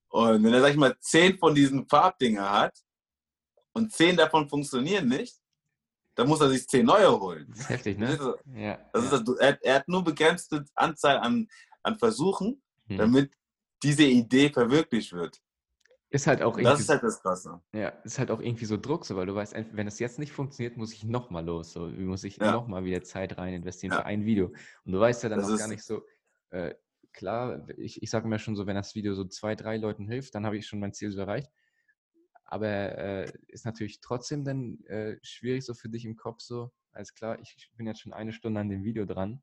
Und 0.09 0.45
wenn 0.45 0.55
er, 0.55 0.61
sag 0.61 0.71
ich 0.71 0.77
mal, 0.77 0.97
zehn 1.01 1.39
von 1.39 1.55
diesen 1.55 1.89
Farbdinger 1.89 2.51
hat 2.51 2.79
und 3.73 3.93
zehn 3.93 4.17
davon 4.17 4.49
funktionieren 4.49 5.09
nicht, 5.09 5.37
dann 6.15 6.29
muss 6.29 6.41
er 6.41 6.51
sich 6.51 6.67
zehn 6.69 6.87
neue 6.87 7.19
holen. 7.19 7.47
Das 7.51 7.61
ist 7.61 7.69
heftig, 7.69 7.99
ne? 7.99 8.17
Das 8.17 8.35
ja, 8.55 8.79
das. 8.93 9.05
Ist 9.05 9.13
das, 9.13 9.37
er, 9.39 9.59
er, 9.63 9.75
hat 9.77 9.89
nur 9.89 10.05
begrenzte 10.05 10.65
Anzahl 10.75 11.19
an, 11.19 11.49
an 11.83 11.99
Versuchen, 11.99 12.63
mhm. 12.87 12.97
damit 12.99 13.33
diese 13.83 14.05
Idee 14.05 14.51
verwirklicht 14.51 15.13
wird. 15.13 15.41
Ist 16.13 16.27
halt 16.27 16.43
auch 16.43 16.55
irgendwie. 16.55 16.65
Das 16.65 16.81
ist 16.81 16.89
halt 16.89 17.05
das 17.05 17.23
Krasse. 17.23 17.61
Ja, 17.73 17.89
ist 18.05 18.19
halt 18.19 18.33
auch 18.33 18.41
irgendwie 18.41 18.65
so 18.65 18.77
Druck, 18.77 19.07
so, 19.07 19.15
weil 19.15 19.27
du 19.27 19.35
weißt, 19.35 19.55
wenn 19.73 19.87
es 19.87 20.01
jetzt 20.01 20.19
nicht 20.19 20.33
funktioniert, 20.33 20.77
muss 20.77 20.93
ich 20.93 21.05
nochmal 21.05 21.45
los. 21.45 21.73
So, 21.73 21.87
muss 21.87 22.25
ich 22.25 22.37
ja. 22.39 22.51
nochmal 22.51 22.85
wieder 22.85 23.03
Zeit 23.05 23.39
rein 23.39 23.55
investieren 23.55 23.93
ja. 23.93 24.01
für 24.01 24.07
ein 24.07 24.25
Video. 24.25 24.53
Und 24.85 24.93
du 24.93 24.99
weißt 24.99 25.23
ja 25.23 25.29
dann 25.29 25.39
das 25.39 25.53
auch 25.53 25.57
gar 25.57 25.69
nicht 25.69 25.85
so, 25.85 26.03
äh, 26.51 26.75
klar, 27.13 27.65
ich, 27.77 28.03
ich 28.03 28.11
sage 28.11 28.27
mir 28.27 28.41
schon 28.41 28.57
so, 28.57 28.67
wenn 28.67 28.75
das 28.75 28.97
Video 28.97 29.15
so 29.15 29.25
zwei, 29.25 29.55
drei 29.55 29.77
Leuten 29.77 30.09
hilft, 30.09 30.35
dann 30.35 30.45
habe 30.45 30.57
ich 30.57 30.67
schon 30.67 30.81
mein 30.81 30.93
Ziel 30.93 31.13
so 31.13 31.21
erreicht. 31.21 31.51
Aber 32.51 32.69
äh, 32.69 33.33
ist 33.49 33.65
natürlich 33.65 34.01
trotzdem 34.01 34.45
dann 34.45 34.85
äh, 34.85 35.17
schwierig 35.23 35.65
so 35.65 35.73
für 35.73 35.89
dich 35.89 36.05
im 36.05 36.17
Kopf 36.17 36.41
so, 36.41 36.71
alles 36.93 37.15
klar, 37.15 37.39
ich 37.41 37.71
bin 37.77 37.87
jetzt 37.87 38.01
schon 38.01 38.13
eine 38.13 38.33
Stunde 38.33 38.61
an 38.61 38.69
dem 38.69 38.83
Video 38.83 39.07
dran 39.07 39.41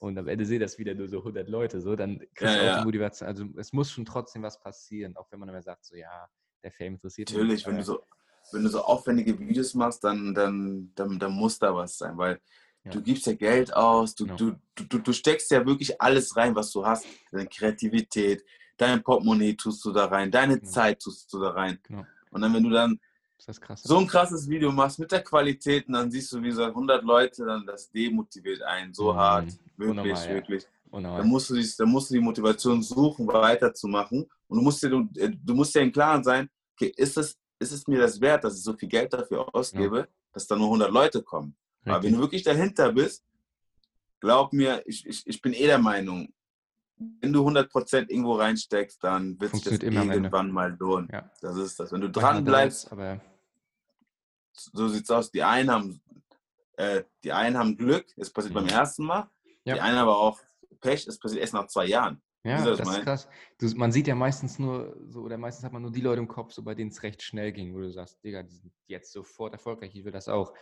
und 0.00 0.18
am 0.18 0.26
Ende 0.26 0.44
sehe 0.44 0.58
das 0.58 0.78
wieder 0.78 0.94
nur 0.94 1.08
so 1.08 1.18
100 1.18 1.48
Leute, 1.48 1.80
so, 1.80 1.94
dann 1.94 2.18
kriegst 2.34 2.54
ja, 2.54 2.54
du 2.54 2.60
auch 2.60 2.64
ja. 2.64 2.78
die 2.80 2.84
Motivation. 2.84 3.28
Also 3.28 3.46
es 3.56 3.72
muss 3.72 3.90
schon 3.90 4.04
trotzdem 4.04 4.42
was 4.42 4.60
passieren, 4.60 5.16
auch 5.16 5.30
wenn 5.30 5.38
man 5.38 5.48
immer 5.48 5.62
sagt, 5.62 5.84
so 5.84 5.96
ja, 5.96 6.28
der 6.64 6.72
Fame 6.72 6.94
interessiert 6.94 7.30
mich. 7.30 7.38
Natürlich, 7.38 7.66
wenn 7.66 7.76
du 7.76 7.84
so 7.84 8.02
wenn 8.52 8.62
du 8.62 8.68
so 8.68 8.82
aufwendige 8.82 9.38
Videos 9.38 9.74
machst, 9.74 10.04
dann, 10.04 10.34
dann, 10.34 10.92
dann, 10.94 11.18
dann 11.18 11.32
muss 11.32 11.58
da 11.58 11.74
was 11.74 11.98
sein, 11.98 12.16
weil 12.16 12.40
ja. 12.84 12.90
du 12.90 13.02
gibst 13.02 13.26
ja 13.26 13.34
Geld 13.34 13.74
aus, 13.74 14.14
du, 14.14 14.24
genau. 14.24 14.36
du, 14.36 14.84
du, 14.84 14.98
du 14.98 15.12
steckst 15.12 15.50
ja 15.50 15.64
wirklich 15.66 16.00
alles 16.00 16.36
rein, 16.36 16.54
was 16.54 16.70
du 16.70 16.84
hast, 16.84 17.06
deine 17.30 17.46
Kreativität, 17.46 18.44
dein 18.76 19.02
Portemonnaie 19.02 19.54
tust 19.54 19.84
du 19.84 19.92
da 19.92 20.06
rein, 20.06 20.30
deine 20.30 20.58
genau. 20.58 20.70
Zeit 20.70 21.00
tust 21.00 21.32
du 21.32 21.40
da 21.40 21.50
rein. 21.50 21.78
Und 22.30 22.42
dann, 22.42 22.54
wenn 22.54 22.62
du 22.62 22.70
dann 22.70 22.98
so 23.76 23.98
ein 23.98 24.06
krasses 24.06 24.48
Video 24.48 24.72
machst 24.72 24.98
mit 24.98 25.12
der 25.12 25.22
Qualität 25.22 25.86
und 25.86 25.94
dann 25.94 26.10
siehst 26.10 26.32
du, 26.32 26.42
wie 26.42 26.48
gesagt, 26.48 26.70
100 26.70 27.04
Leute, 27.04 27.44
dann 27.44 27.64
das 27.64 27.90
demotiviert 27.90 28.62
einen 28.62 28.92
so 28.92 29.12
mhm. 29.12 29.16
hart. 29.16 29.46
Wirklich, 29.76 29.90
Unnormal, 29.90 30.28
wirklich. 30.28 30.66
Ja. 30.92 31.18
Dann 31.18 31.28
musst, 31.28 31.50
du 31.50 31.54
die, 31.54 31.68
dann 31.78 31.88
musst 31.88 32.10
du 32.10 32.14
die 32.14 32.20
Motivation 32.20 32.82
suchen, 32.82 33.26
weiterzumachen. 33.28 34.28
Und 34.48 34.58
du 34.58 34.62
musst 34.62 34.82
dir, 34.82 34.90
du, 34.90 35.08
äh, 35.16 35.30
du 35.30 35.54
musst 35.54 35.74
dir 35.74 35.80
im 35.80 35.92
Klaren 35.92 36.24
sein, 36.24 36.48
okay, 36.74 36.92
ist 36.96 37.16
es, 37.16 37.38
ist 37.58 37.72
es 37.72 37.86
mir 37.86 38.00
das 38.00 38.20
wert, 38.20 38.44
dass 38.44 38.56
ich 38.56 38.62
so 38.62 38.72
viel 38.72 38.88
Geld 38.88 39.12
dafür 39.12 39.54
ausgebe, 39.54 39.98
ja. 39.98 40.06
dass 40.32 40.46
da 40.46 40.56
nur 40.56 40.66
100 40.66 40.90
Leute 40.90 41.22
kommen? 41.22 41.54
Richtig. 41.80 41.92
Aber 41.92 42.02
wenn 42.02 42.12
du 42.14 42.20
wirklich 42.20 42.42
dahinter 42.42 42.92
bist, 42.92 43.24
glaub 44.20 44.52
mir, 44.52 44.82
ich, 44.86 45.06
ich, 45.06 45.26
ich 45.26 45.40
bin 45.40 45.52
eh 45.52 45.66
der 45.66 45.78
Meinung, 45.78 46.32
wenn 46.98 47.32
du 47.32 47.46
100% 47.46 48.08
irgendwo 48.08 48.34
reinsteckst, 48.34 49.02
dann 49.02 49.40
wird 49.40 49.52
sich 49.52 49.62
das 49.62 49.78
irgendwann 49.78 50.50
mal 50.50 50.76
lohnen. 50.78 51.08
Ja. 51.12 51.30
Das 51.40 51.56
ist 51.56 51.78
das. 51.78 51.92
Wenn 51.92 52.00
du 52.00 52.10
dran 52.10 52.44
bleibst, 52.44 52.90
aber 52.90 53.20
so 54.52 54.88
sieht's 54.88 55.10
aus. 55.10 55.30
Die 55.30 55.42
einen 55.42 55.70
haben, 55.70 56.00
äh, 56.76 57.04
die 57.22 57.32
einen 57.32 57.56
haben 57.56 57.76
Glück, 57.76 58.06
es 58.16 58.32
passiert 58.32 58.54
mhm. 58.54 58.66
beim 58.66 58.68
ersten 58.68 59.04
Mal. 59.04 59.30
Ja. 59.64 59.74
Die 59.74 59.80
einen 59.80 59.98
aber 59.98 60.18
auch 60.18 60.40
Pech, 60.80 61.06
es 61.06 61.18
passiert 61.18 61.40
erst 61.40 61.54
nach 61.54 61.66
zwei 61.66 61.86
Jahren. 61.86 62.20
Ja, 62.44 62.64
das, 62.64 62.78
das 62.78 62.88
ist 62.88 63.02
krass. 63.02 63.28
Du, 63.58 63.68
man 63.76 63.92
sieht 63.92 64.06
ja 64.06 64.14
meistens 64.14 64.58
nur 64.58 64.96
so, 65.08 65.22
oder 65.22 65.36
meistens 65.36 65.64
hat 65.64 65.72
man 65.72 65.82
nur 65.82 65.90
die 65.90 66.00
Leute 66.00 66.20
im 66.20 66.28
Kopf, 66.28 66.52
so 66.52 66.62
bei 66.62 66.74
denen 66.74 66.90
es 66.90 67.02
recht 67.02 67.22
schnell 67.22 67.52
ging, 67.52 67.74
wo 67.74 67.80
du 67.80 67.90
sagst, 67.90 68.22
Digga, 68.24 68.42
die 68.42 68.54
sind 68.54 68.72
jetzt 68.86 69.12
sofort 69.12 69.52
erfolgreich, 69.52 69.94
ich 69.94 70.04
will 70.04 70.12
das 70.12 70.28
auch. 70.28 70.54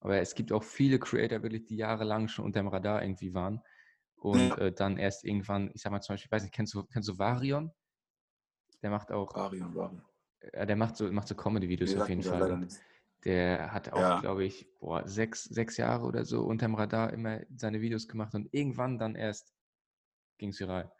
Aber 0.00 0.18
es 0.18 0.34
gibt 0.34 0.52
auch 0.52 0.62
viele 0.62 0.98
Creator 0.98 1.42
wirklich, 1.42 1.64
die 1.64 1.76
jahrelang 1.76 2.28
schon 2.28 2.44
unter 2.44 2.60
dem 2.60 2.68
Radar 2.68 3.02
irgendwie 3.02 3.34
waren 3.34 3.62
und 4.24 4.48
ja. 4.48 4.56
äh, 4.56 4.72
dann 4.72 4.96
erst 4.96 5.22
irgendwann, 5.22 5.70
ich 5.74 5.82
sag 5.82 5.92
mal 5.92 6.00
zum 6.00 6.14
Beispiel, 6.14 6.28
ich 6.28 6.32
weiß 6.32 6.42
nicht, 6.44 6.54
kennst 6.54 6.72
du, 6.72 6.82
kennst 6.84 7.10
du 7.10 7.18
Varion? 7.18 7.70
Der 8.82 8.88
macht 8.88 9.12
auch. 9.12 9.34
Varion, 9.34 9.74
Varion. 9.74 10.02
Äh, 10.40 10.66
der 10.66 10.76
macht 10.76 10.96
so, 10.96 11.12
macht 11.12 11.28
so 11.28 11.34
Comedy-Videos 11.34 11.94
auf 11.96 12.08
jeden 12.08 12.22
Fall. 12.22 12.66
Der 13.24 13.70
hat 13.72 13.92
auch, 13.92 14.00
ja. 14.00 14.20
glaube 14.20 14.44
ich, 14.44 14.66
boah, 14.80 15.06
sechs, 15.06 15.44
sechs 15.44 15.76
Jahre 15.76 16.06
oder 16.06 16.24
so 16.24 16.42
unterm 16.42 16.74
Radar 16.74 17.12
immer 17.12 17.40
seine 17.54 17.82
Videos 17.82 18.08
gemacht 18.08 18.34
und 18.34 18.48
irgendwann 18.52 18.98
dann 18.98 19.14
erst 19.14 19.54
ging 20.38 20.50
es 20.50 20.60
viral. 20.60 20.90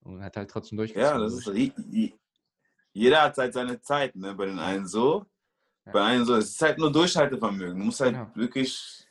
Und 0.00 0.22
hat 0.22 0.38
halt 0.38 0.50
trotzdem 0.50 0.78
durchgezogen. 0.78 1.18
Ja, 1.18 1.22
das 1.22 1.34
ist 1.34 1.46
jeder 2.92 3.22
hat 3.22 3.36
halt 3.36 3.52
seine 3.52 3.80
Zeit, 3.82 4.16
ne? 4.16 4.34
Bei 4.34 4.46
den 4.46 4.58
einen 4.58 4.86
so, 4.86 5.26
ja. 5.84 5.92
bei 5.92 6.02
einem 6.02 6.24
so. 6.24 6.34
Es 6.36 6.50
ist 6.50 6.62
halt 6.62 6.78
nur 6.78 6.90
Durchhaltevermögen. 6.90 7.78
Du 7.78 7.84
musst 7.84 8.00
halt 8.00 8.14
genau. 8.14 8.30
wirklich, 8.34 9.06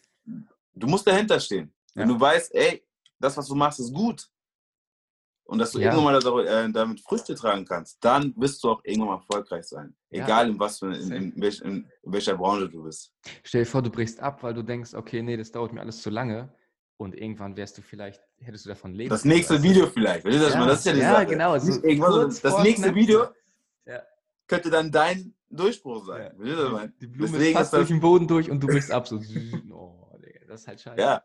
du 0.73 0.87
musst 0.87 1.05
dahinter 1.05 1.39
stehen. 1.39 1.71
Wenn 1.93 2.09
ja. 2.09 2.15
du 2.15 2.19
weißt, 2.19 2.53
ey, 2.55 2.83
das, 3.19 3.37
was 3.37 3.47
du 3.47 3.55
machst, 3.55 3.79
ist 3.79 3.93
gut 3.93 4.29
und 5.49 5.57
dass 5.57 5.71
du 5.71 5.79
ja. 5.79 5.91
irgendwann 5.91 6.21
mal 6.21 6.45
äh, 6.45 6.71
damit 6.71 7.01
Früchte 7.01 7.33
tragen 7.33 7.65
kannst, 7.65 7.97
dann 8.01 8.33
wirst 8.37 8.63
du 8.63 8.69
auch 8.69 8.81
irgendwann 8.83 9.07
mal 9.09 9.15
erfolgreich 9.15 9.65
sein. 9.65 9.95
Egal 10.11 10.45
ja. 10.45 10.51
in 10.51 10.59
was 10.59 10.77
für, 10.77 10.93
in, 10.93 11.11
in, 11.11 11.41
welch, 11.41 11.59
in, 11.61 11.89
welcher 12.03 12.37
Branche 12.37 12.69
du 12.69 12.83
bist. 12.83 13.11
Stell 13.43 13.63
dir 13.63 13.69
vor, 13.69 13.81
du 13.81 13.89
brichst 13.89 14.19
ab, 14.19 14.43
weil 14.43 14.53
du 14.53 14.61
denkst, 14.61 14.93
okay, 14.93 15.23
nee, 15.23 15.37
das 15.37 15.51
dauert 15.51 15.73
mir 15.73 15.81
alles 15.81 16.03
zu 16.03 16.11
lange. 16.11 16.53
Und 16.97 17.15
irgendwann 17.15 17.57
wärst 17.57 17.77
du 17.77 17.81
vielleicht, 17.81 18.21
hättest 18.37 18.65
du 18.65 18.69
davon 18.69 18.93
leben. 18.93 19.09
Das 19.09 19.25
nächste 19.25 19.55
also. 19.55 19.63
Video 19.63 19.87
vielleicht. 19.87 20.23
Das, 20.25 20.53
ja, 20.53 20.65
das 20.67 20.79
ist 20.79 20.85
ja 20.85 20.93
die 20.93 20.99
ja, 20.99 21.13
Sache. 21.13 21.25
genau. 21.25 21.57
So 21.57 22.25
das, 22.25 22.41
das 22.41 22.61
nächste 22.61 22.93
Video 22.93 23.25
ja. 23.85 24.03
könnte 24.45 24.69
dann 24.69 24.91
dein 24.91 25.33
Durchbruch 25.49 26.05
sein. 26.05 26.31
Die, 26.37 26.99
die 26.99 27.07
Blume 27.07 27.31
Deswegen 27.31 27.51
ist 27.51 27.57
fast 27.57 27.73
durch 27.73 27.87
den 27.87 28.01
Boden 28.01 28.27
durch 28.27 28.51
und 28.51 28.61
du 28.61 28.67
brichst 28.67 28.91
ab. 28.91 29.07
So. 29.07 29.15
oh, 29.71 30.11
das 30.47 30.61
ist 30.61 30.67
halt 30.67 30.81
scheiße. 30.81 31.01
Ja. 31.01 31.23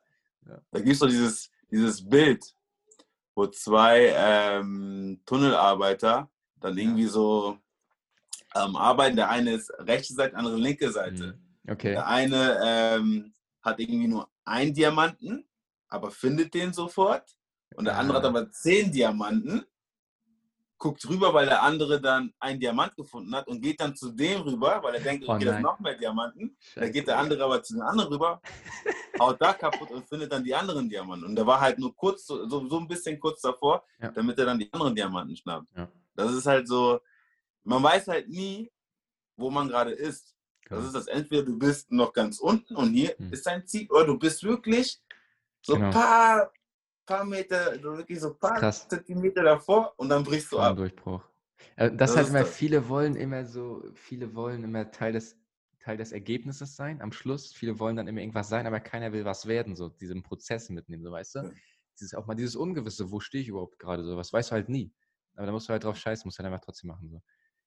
Da 0.70 0.78
gibt 0.78 0.92
es 0.92 0.99
doch 0.99 1.09
dieses, 1.09 1.51
dieses 1.70 2.06
Bild, 2.08 2.54
wo 3.34 3.46
zwei 3.46 4.12
ähm, 4.16 5.20
Tunnelarbeiter 5.26 6.30
dann 6.60 6.78
irgendwie 6.78 7.06
so 7.06 7.58
ähm, 8.54 8.76
arbeiten. 8.76 9.16
Der 9.16 9.30
eine 9.30 9.54
ist 9.54 9.70
rechte 9.78 10.14
Seite, 10.14 10.30
der 10.30 10.38
andere 10.38 10.56
linke 10.56 10.90
Seite. 10.90 11.38
Mhm. 11.64 11.72
Okay. 11.72 11.92
Der 11.92 12.06
eine 12.06 12.60
ähm, 12.62 13.34
hat 13.62 13.80
irgendwie 13.80 14.08
nur 14.08 14.30
einen 14.44 14.74
Diamanten, 14.74 15.48
aber 15.88 16.10
findet 16.10 16.54
den 16.54 16.72
sofort. 16.72 17.36
Und 17.74 17.86
der 17.86 17.98
andere 17.98 18.18
hat 18.18 18.24
aber 18.24 18.50
zehn 18.50 18.92
Diamanten, 18.92 19.64
guckt 20.85 21.09
rüber, 21.09 21.32
weil 21.32 21.47
der 21.47 21.62
andere 21.62 21.99
dann 21.99 22.30
einen 22.39 22.61
Diamant 22.61 22.95
gefunden 22.95 23.35
hat 23.35 23.49
und 23.49 23.62
geht 23.62 23.80
dann 23.80 23.97
zu 23.97 24.11
dem 24.11 24.43
rüber, 24.43 24.80
weil 24.82 24.97
er 24.97 25.01
denkt, 25.01 25.26
okay, 25.26 25.49
oh 25.49 25.51
das 25.51 25.62
noch 25.62 25.80
mehr 25.80 25.95
Diamanten. 25.95 26.59
Dann 26.74 26.93
geht 26.93 27.09
der 27.09 27.18
andere 27.18 27.43
aber 27.43 27.62
zu 27.62 27.72
den 27.72 27.82
anderen 27.82 28.12
rüber, 28.12 28.43
haut 29.18 29.41
da 29.41 29.55
kaputt 29.55 29.91
und 29.91 30.07
findet 30.07 30.30
dann 30.30 30.45
die 30.45 30.55
anderen 30.55 30.87
Diamanten. 30.87 31.26
Und 31.26 31.37
der 31.37 31.47
war 31.47 31.59
halt 31.59 31.78
nur 31.78 31.97
kurz, 31.97 32.26
so, 32.26 32.47
so 32.47 32.78
ein 32.78 32.87
bisschen 32.87 33.18
kurz 33.18 33.41
davor, 33.41 33.82
ja. 33.99 34.11
damit 34.11 34.39
er 34.39 34.45
dann 34.45 34.59
die 34.59 34.70
anderen 34.74 34.95
Diamanten 34.95 35.35
schnappt. 35.35 35.68
Ja. 35.74 35.89
Das 36.14 36.32
ist 36.32 36.45
halt 36.45 36.68
so, 36.68 37.01
man 37.62 37.82
weiß 37.82 38.09
halt 38.09 38.28
nie, 38.28 38.70
wo 39.39 39.49
man 39.49 39.68
gerade 39.68 39.93
ist. 39.93 40.37
Das 40.68 40.80
genau. 40.80 40.87
ist 40.87 40.93
das, 40.93 41.07
entweder 41.07 41.45
du 41.45 41.59
bist 41.59 41.93
noch 41.93 42.12
ganz 42.12 42.41
unten 42.41 42.76
und 42.76 42.93
hier 42.93 43.14
hm. 43.16 43.32
ist 43.32 43.47
dein 43.47 43.66
Ziel, 43.66 43.91
oder 43.91 44.05
du 44.05 44.18
bist 44.18 44.43
wirklich 44.45 45.01
so 45.62 45.76
genau. 45.76 45.91
paar, 45.93 46.53
paar 47.07 47.24
Meter, 47.24 47.82
wirklich 47.82 48.20
so 48.20 48.28
ein 48.28 48.38
paar 48.38 48.59
Krass. 48.59 48.88
Zentimeter 48.88 49.42
davor 49.42 49.94
und 49.96 50.09
dann 50.09 50.24
brichst 50.24 50.52
du 50.52 50.59
ab. 50.59 50.76
Durchbruch. 50.76 51.22
Äh, 51.76 51.90
das, 51.90 52.12
das 52.12 52.16
heißt 52.16 52.30
immer, 52.30 52.44
viele 52.44 52.88
wollen 52.88 53.16
immer 53.16 53.44
so, 53.44 53.82
viele 53.94 54.34
wollen 54.34 54.64
immer 54.64 54.90
Teil 54.90 55.12
des, 55.12 55.36
Teil 55.78 55.96
des 55.96 56.12
Ergebnisses 56.12 56.76
sein 56.76 57.00
am 57.02 57.12
Schluss. 57.12 57.52
Viele 57.52 57.78
wollen 57.78 57.96
dann 57.96 58.09
immer 58.09 58.20
irgendwas 58.20 58.48
sein, 58.48 58.66
aber 58.66 58.80
keiner 58.80 59.12
will 59.12 59.24
was 59.24 59.46
werden, 59.46 59.76
so 59.76 59.88
diesen 59.88 60.22
Prozess 60.22 60.70
mitnehmen, 60.70 61.02
so 61.02 61.12
weißt 61.12 61.34
du? 61.36 61.38
Ja. 61.40 61.50
Dieses, 62.00 62.14
auch 62.14 62.26
mal 62.26 62.34
dieses 62.34 62.57
Ungewisse, 62.57 63.11
wo 63.11 63.20
stehe 63.20 63.42
ich 63.42 63.48
überhaupt 63.48 63.78
gerade, 63.78 64.05
so 64.05 64.16
was 64.16 64.32
weißt 64.32 64.50
du 64.50 64.55
halt 64.55 64.68
nie. 64.68 64.92
Aber 65.36 65.46
da 65.46 65.52
musst 65.52 65.68
du 65.68 65.72
halt 65.72 65.84
drauf 65.84 65.96
scheißen, 65.96 66.26
musst 66.26 66.38
du 66.38 66.42
halt 66.42 66.52
einfach 66.52 66.64
trotzdem 66.64 66.88
machen. 66.88 67.11
So. 67.11 67.22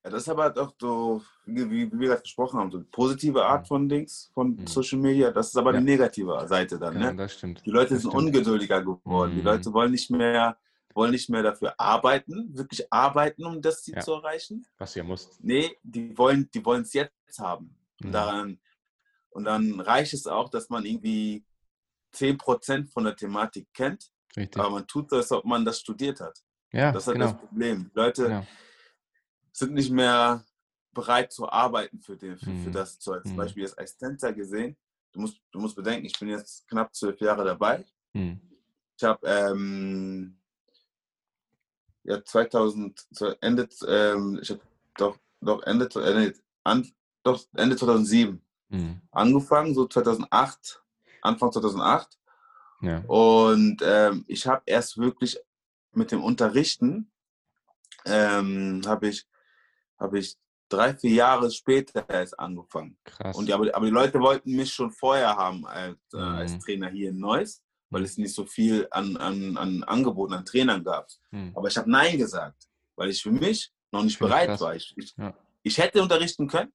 Das 0.09 0.23
ist 0.23 0.29
aber 0.29 0.49
doch 0.49 0.73
so, 0.79 1.21
wie, 1.45 1.91
wir 1.91 2.07
gerade 2.07 2.21
gesprochen 2.21 2.59
haben, 2.59 2.71
so 2.71 2.77
eine 2.77 2.85
positive 2.85 3.45
Art 3.45 3.63
mhm. 3.63 3.67
von 3.67 3.89
Dings, 3.89 4.31
von 4.33 4.55
mhm. 4.55 4.67
Social 4.67 4.99
Media. 4.99 5.31
Das 5.31 5.47
ist 5.47 5.57
aber 5.57 5.73
ja. 5.73 5.79
die 5.79 5.85
negative 5.85 6.45
Seite 6.47 6.77
dann. 6.77 6.99
Ja, 6.99 7.11
ne? 7.11 7.15
das 7.15 7.33
stimmt. 7.33 7.65
Die 7.65 7.69
Leute 7.69 7.93
das 7.93 8.01
sind 8.01 8.11
stimmt. 8.11 8.25
ungeduldiger 8.25 8.81
geworden. 8.81 9.33
Mhm. 9.33 9.35
Die 9.37 9.41
Leute 9.41 9.73
wollen 9.73 9.91
nicht 9.91 10.09
mehr 10.11 10.57
wollen 10.93 11.11
nicht 11.11 11.29
mehr 11.29 11.43
dafür 11.43 11.75
arbeiten, 11.79 12.57
wirklich 12.57 12.91
arbeiten, 12.91 13.45
um 13.45 13.61
das 13.61 13.83
Ziel 13.83 13.93
ja. 13.93 14.01
zu 14.01 14.13
erreichen. 14.13 14.65
Was 14.79 14.95
ihr 14.95 15.03
musst. 15.03 15.37
Nee, 15.43 15.77
die 15.83 16.17
wollen 16.17 16.49
die 16.51 16.63
es 16.65 16.93
jetzt 16.93 17.37
haben. 17.37 17.77
Und, 18.01 18.07
mhm. 18.07 18.11
daran, 18.13 18.59
und 19.29 19.43
dann 19.43 19.79
reicht 19.79 20.15
es 20.15 20.25
auch, 20.25 20.49
dass 20.49 20.69
man 20.69 20.85
irgendwie 20.85 21.45
10% 22.15 22.91
von 22.91 23.03
der 23.03 23.15
Thematik 23.15 23.67
kennt. 23.75 24.11
Richtig. 24.35 24.59
Aber 24.59 24.71
man 24.71 24.87
tut 24.87 25.11
das, 25.11 25.31
als 25.31 25.33
ob 25.33 25.45
man 25.45 25.63
das 25.63 25.79
studiert 25.79 26.19
hat. 26.19 26.39
Ja, 26.71 26.91
das 26.91 27.03
ist 27.03 27.07
halt 27.07 27.19
genau. 27.19 27.31
das 27.31 27.41
Problem. 27.41 27.91
Leute, 27.93 28.23
genau 28.23 28.47
sind 29.57 29.73
nicht 29.73 29.91
mehr 29.91 30.45
bereit 30.93 31.31
zu 31.31 31.49
arbeiten 31.49 31.99
für, 31.99 32.15
den, 32.15 32.37
für, 32.37 32.51
mhm. 32.51 32.63
für 32.63 32.71
das 32.71 32.99
Zeug. 32.99 33.23
Zum 33.23 33.33
mhm. 33.33 33.37
Beispiel 33.37 33.63
jetzt 33.63 33.77
als 33.77 33.97
Tänzer 33.97 34.31
gesehen, 34.33 34.77
du 35.13 35.21
musst, 35.21 35.41
du 35.51 35.59
musst 35.59 35.75
bedenken, 35.75 36.05
ich 36.05 36.19
bin 36.19 36.29
jetzt 36.29 36.67
knapp 36.67 36.93
zwölf 36.93 37.19
Jahre 37.19 37.43
dabei. 37.43 37.83
Mhm. 38.13 38.39
Ich 38.95 39.03
habe 39.03 39.27
ähm, 39.27 40.37
ja, 42.03 42.23
2000, 42.23 43.07
Ende, 43.41 43.67
ähm, 43.87 44.39
ich 44.41 44.51
habe 44.51 44.61
doch, 44.95 45.17
doch 45.41 45.63
Ende, 45.63 45.89
Ende, 45.95 46.33
an, 46.63 46.91
doch 47.23 47.43
Ende 47.55 47.75
2007 47.75 48.39
mhm. 48.69 49.01
angefangen, 49.11 49.73
so 49.73 49.87
2008, 49.87 50.83
Anfang 51.21 51.51
2008. 51.51 52.17
Ja. 52.81 52.99
Und 53.07 53.81
ähm, 53.83 54.23
ich 54.27 54.45
habe 54.45 54.61
erst 54.67 54.99
wirklich 54.99 55.39
mit 55.93 56.11
dem 56.11 56.23
Unterrichten, 56.23 57.11
ähm, 58.05 58.83
habe 58.85 59.07
ich 59.09 59.27
habe 59.99 60.19
ich 60.19 60.37
drei, 60.69 60.93
vier 60.95 61.11
Jahre 61.11 61.51
später 61.51 62.07
erst 62.09 62.39
angefangen. 62.39 62.97
Krass. 63.03 63.35
Und 63.35 63.47
die, 63.47 63.53
aber, 63.53 63.73
aber, 63.73 63.85
die 63.85 63.91
Leute 63.91 64.19
wollten 64.19 64.55
mich 64.55 64.73
schon 64.73 64.91
vorher 64.91 65.35
haben 65.35 65.65
als, 65.65 65.97
äh, 66.13 66.17
mhm. 66.17 66.23
als 66.23 66.59
Trainer 66.59 66.89
hier 66.89 67.09
in 67.09 67.19
Neuss, 67.19 67.61
weil 67.89 68.01
mhm. 68.01 68.05
es 68.05 68.17
nicht 68.17 68.33
so 68.33 68.45
viel 68.45 68.87
an, 68.91 69.17
an, 69.17 69.57
an 69.57 69.83
Angeboten, 69.83 70.33
an 70.33 70.45
Trainern 70.45 70.83
gab. 70.83 71.07
Mhm. 71.31 71.51
Aber 71.55 71.67
ich 71.67 71.77
habe 71.77 71.89
Nein 71.89 72.17
gesagt, 72.17 72.67
weil 72.95 73.09
ich 73.09 73.21
für 73.21 73.31
mich 73.31 73.71
noch 73.91 74.03
nicht 74.03 74.19
bereit 74.19 74.49
krass. 74.49 74.61
war. 74.61 74.75
Ich, 74.75 74.93
ich, 74.97 75.15
ja. 75.17 75.33
ich, 75.63 75.77
hätte 75.77 76.01
unterrichten 76.01 76.47
können, 76.47 76.73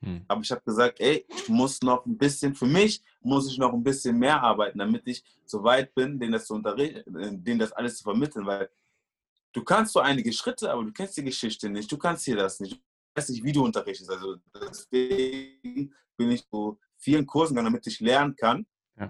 mhm. 0.00 0.24
aber 0.28 0.42
ich 0.42 0.50
habe 0.50 0.62
gesagt, 0.64 1.00
ey, 1.00 1.26
ich 1.28 1.48
muss 1.48 1.80
noch 1.80 2.04
ein 2.04 2.18
bisschen, 2.18 2.54
für 2.54 2.66
mich 2.66 3.02
muss 3.20 3.50
ich 3.50 3.58
noch 3.58 3.72
ein 3.72 3.82
bisschen 3.82 4.18
mehr 4.18 4.42
arbeiten, 4.42 4.78
damit 4.78 5.06
ich 5.06 5.24
so 5.44 5.62
weit 5.62 5.94
bin, 5.94 6.18
denen 6.18 6.32
das, 6.32 6.46
zu 6.46 6.54
unterrichten, 6.54 7.42
denen 7.42 7.58
das 7.58 7.72
alles 7.72 7.96
zu 7.96 8.04
vermitteln, 8.04 8.46
weil 8.46 8.68
du 9.52 9.64
kannst 9.64 9.92
so 9.92 10.00
einige 10.00 10.32
Schritte, 10.32 10.70
aber 10.70 10.84
du 10.84 10.92
kennst 10.92 11.16
die 11.16 11.24
Geschichte 11.24 11.68
nicht, 11.68 11.90
du 11.90 11.98
kannst 11.98 12.24
hier 12.24 12.36
das 12.36 12.60
nicht, 12.60 12.74
du 12.74 12.80
weißt 13.16 13.30
nicht, 13.30 13.44
wie 13.44 13.52
du 13.52 13.64
unterrichtest. 13.64 14.10
Also 14.10 14.36
deswegen 14.54 15.94
bin 16.16 16.30
ich 16.30 16.44
so 16.50 16.78
vielen 16.96 17.26
Kursen 17.26 17.54
gegangen, 17.54 17.72
damit 17.72 17.86
ich 17.86 18.00
lernen 18.00 18.36
kann, 18.36 18.66
ja. 18.98 19.06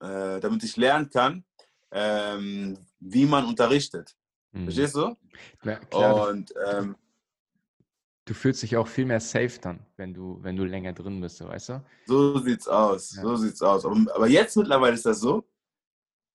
äh, 0.00 0.40
damit 0.40 0.62
ich 0.64 0.76
lernen 0.76 1.10
kann, 1.10 1.44
ähm, 1.90 2.78
wie 3.00 3.26
man 3.26 3.46
unterrichtet. 3.46 4.16
Mhm. 4.52 4.64
Verstehst 4.64 4.94
du? 4.94 5.16
Ja, 5.64 5.76
klar. 5.76 6.28
Und 6.28 6.54
ähm, 6.70 6.96
du 8.24 8.34
fühlst 8.34 8.62
dich 8.62 8.76
auch 8.76 8.86
viel 8.86 9.04
mehr 9.04 9.20
safe 9.20 9.58
dann, 9.60 9.84
wenn 9.96 10.14
du, 10.14 10.38
wenn 10.42 10.56
du 10.56 10.64
länger 10.64 10.92
drin 10.92 11.20
bist, 11.20 11.44
weißt 11.44 11.70
du? 11.70 11.84
So 12.06 12.38
sieht's 12.38 12.68
aus, 12.68 13.16
ja. 13.16 13.22
so 13.22 13.36
sieht's 13.36 13.62
aus. 13.62 13.84
Aber, 13.84 13.96
aber, 14.14 14.28
jetzt 14.28 14.56
mittlerweile 14.56 14.94
ist 14.94 15.06
das 15.06 15.20
so, 15.20 15.48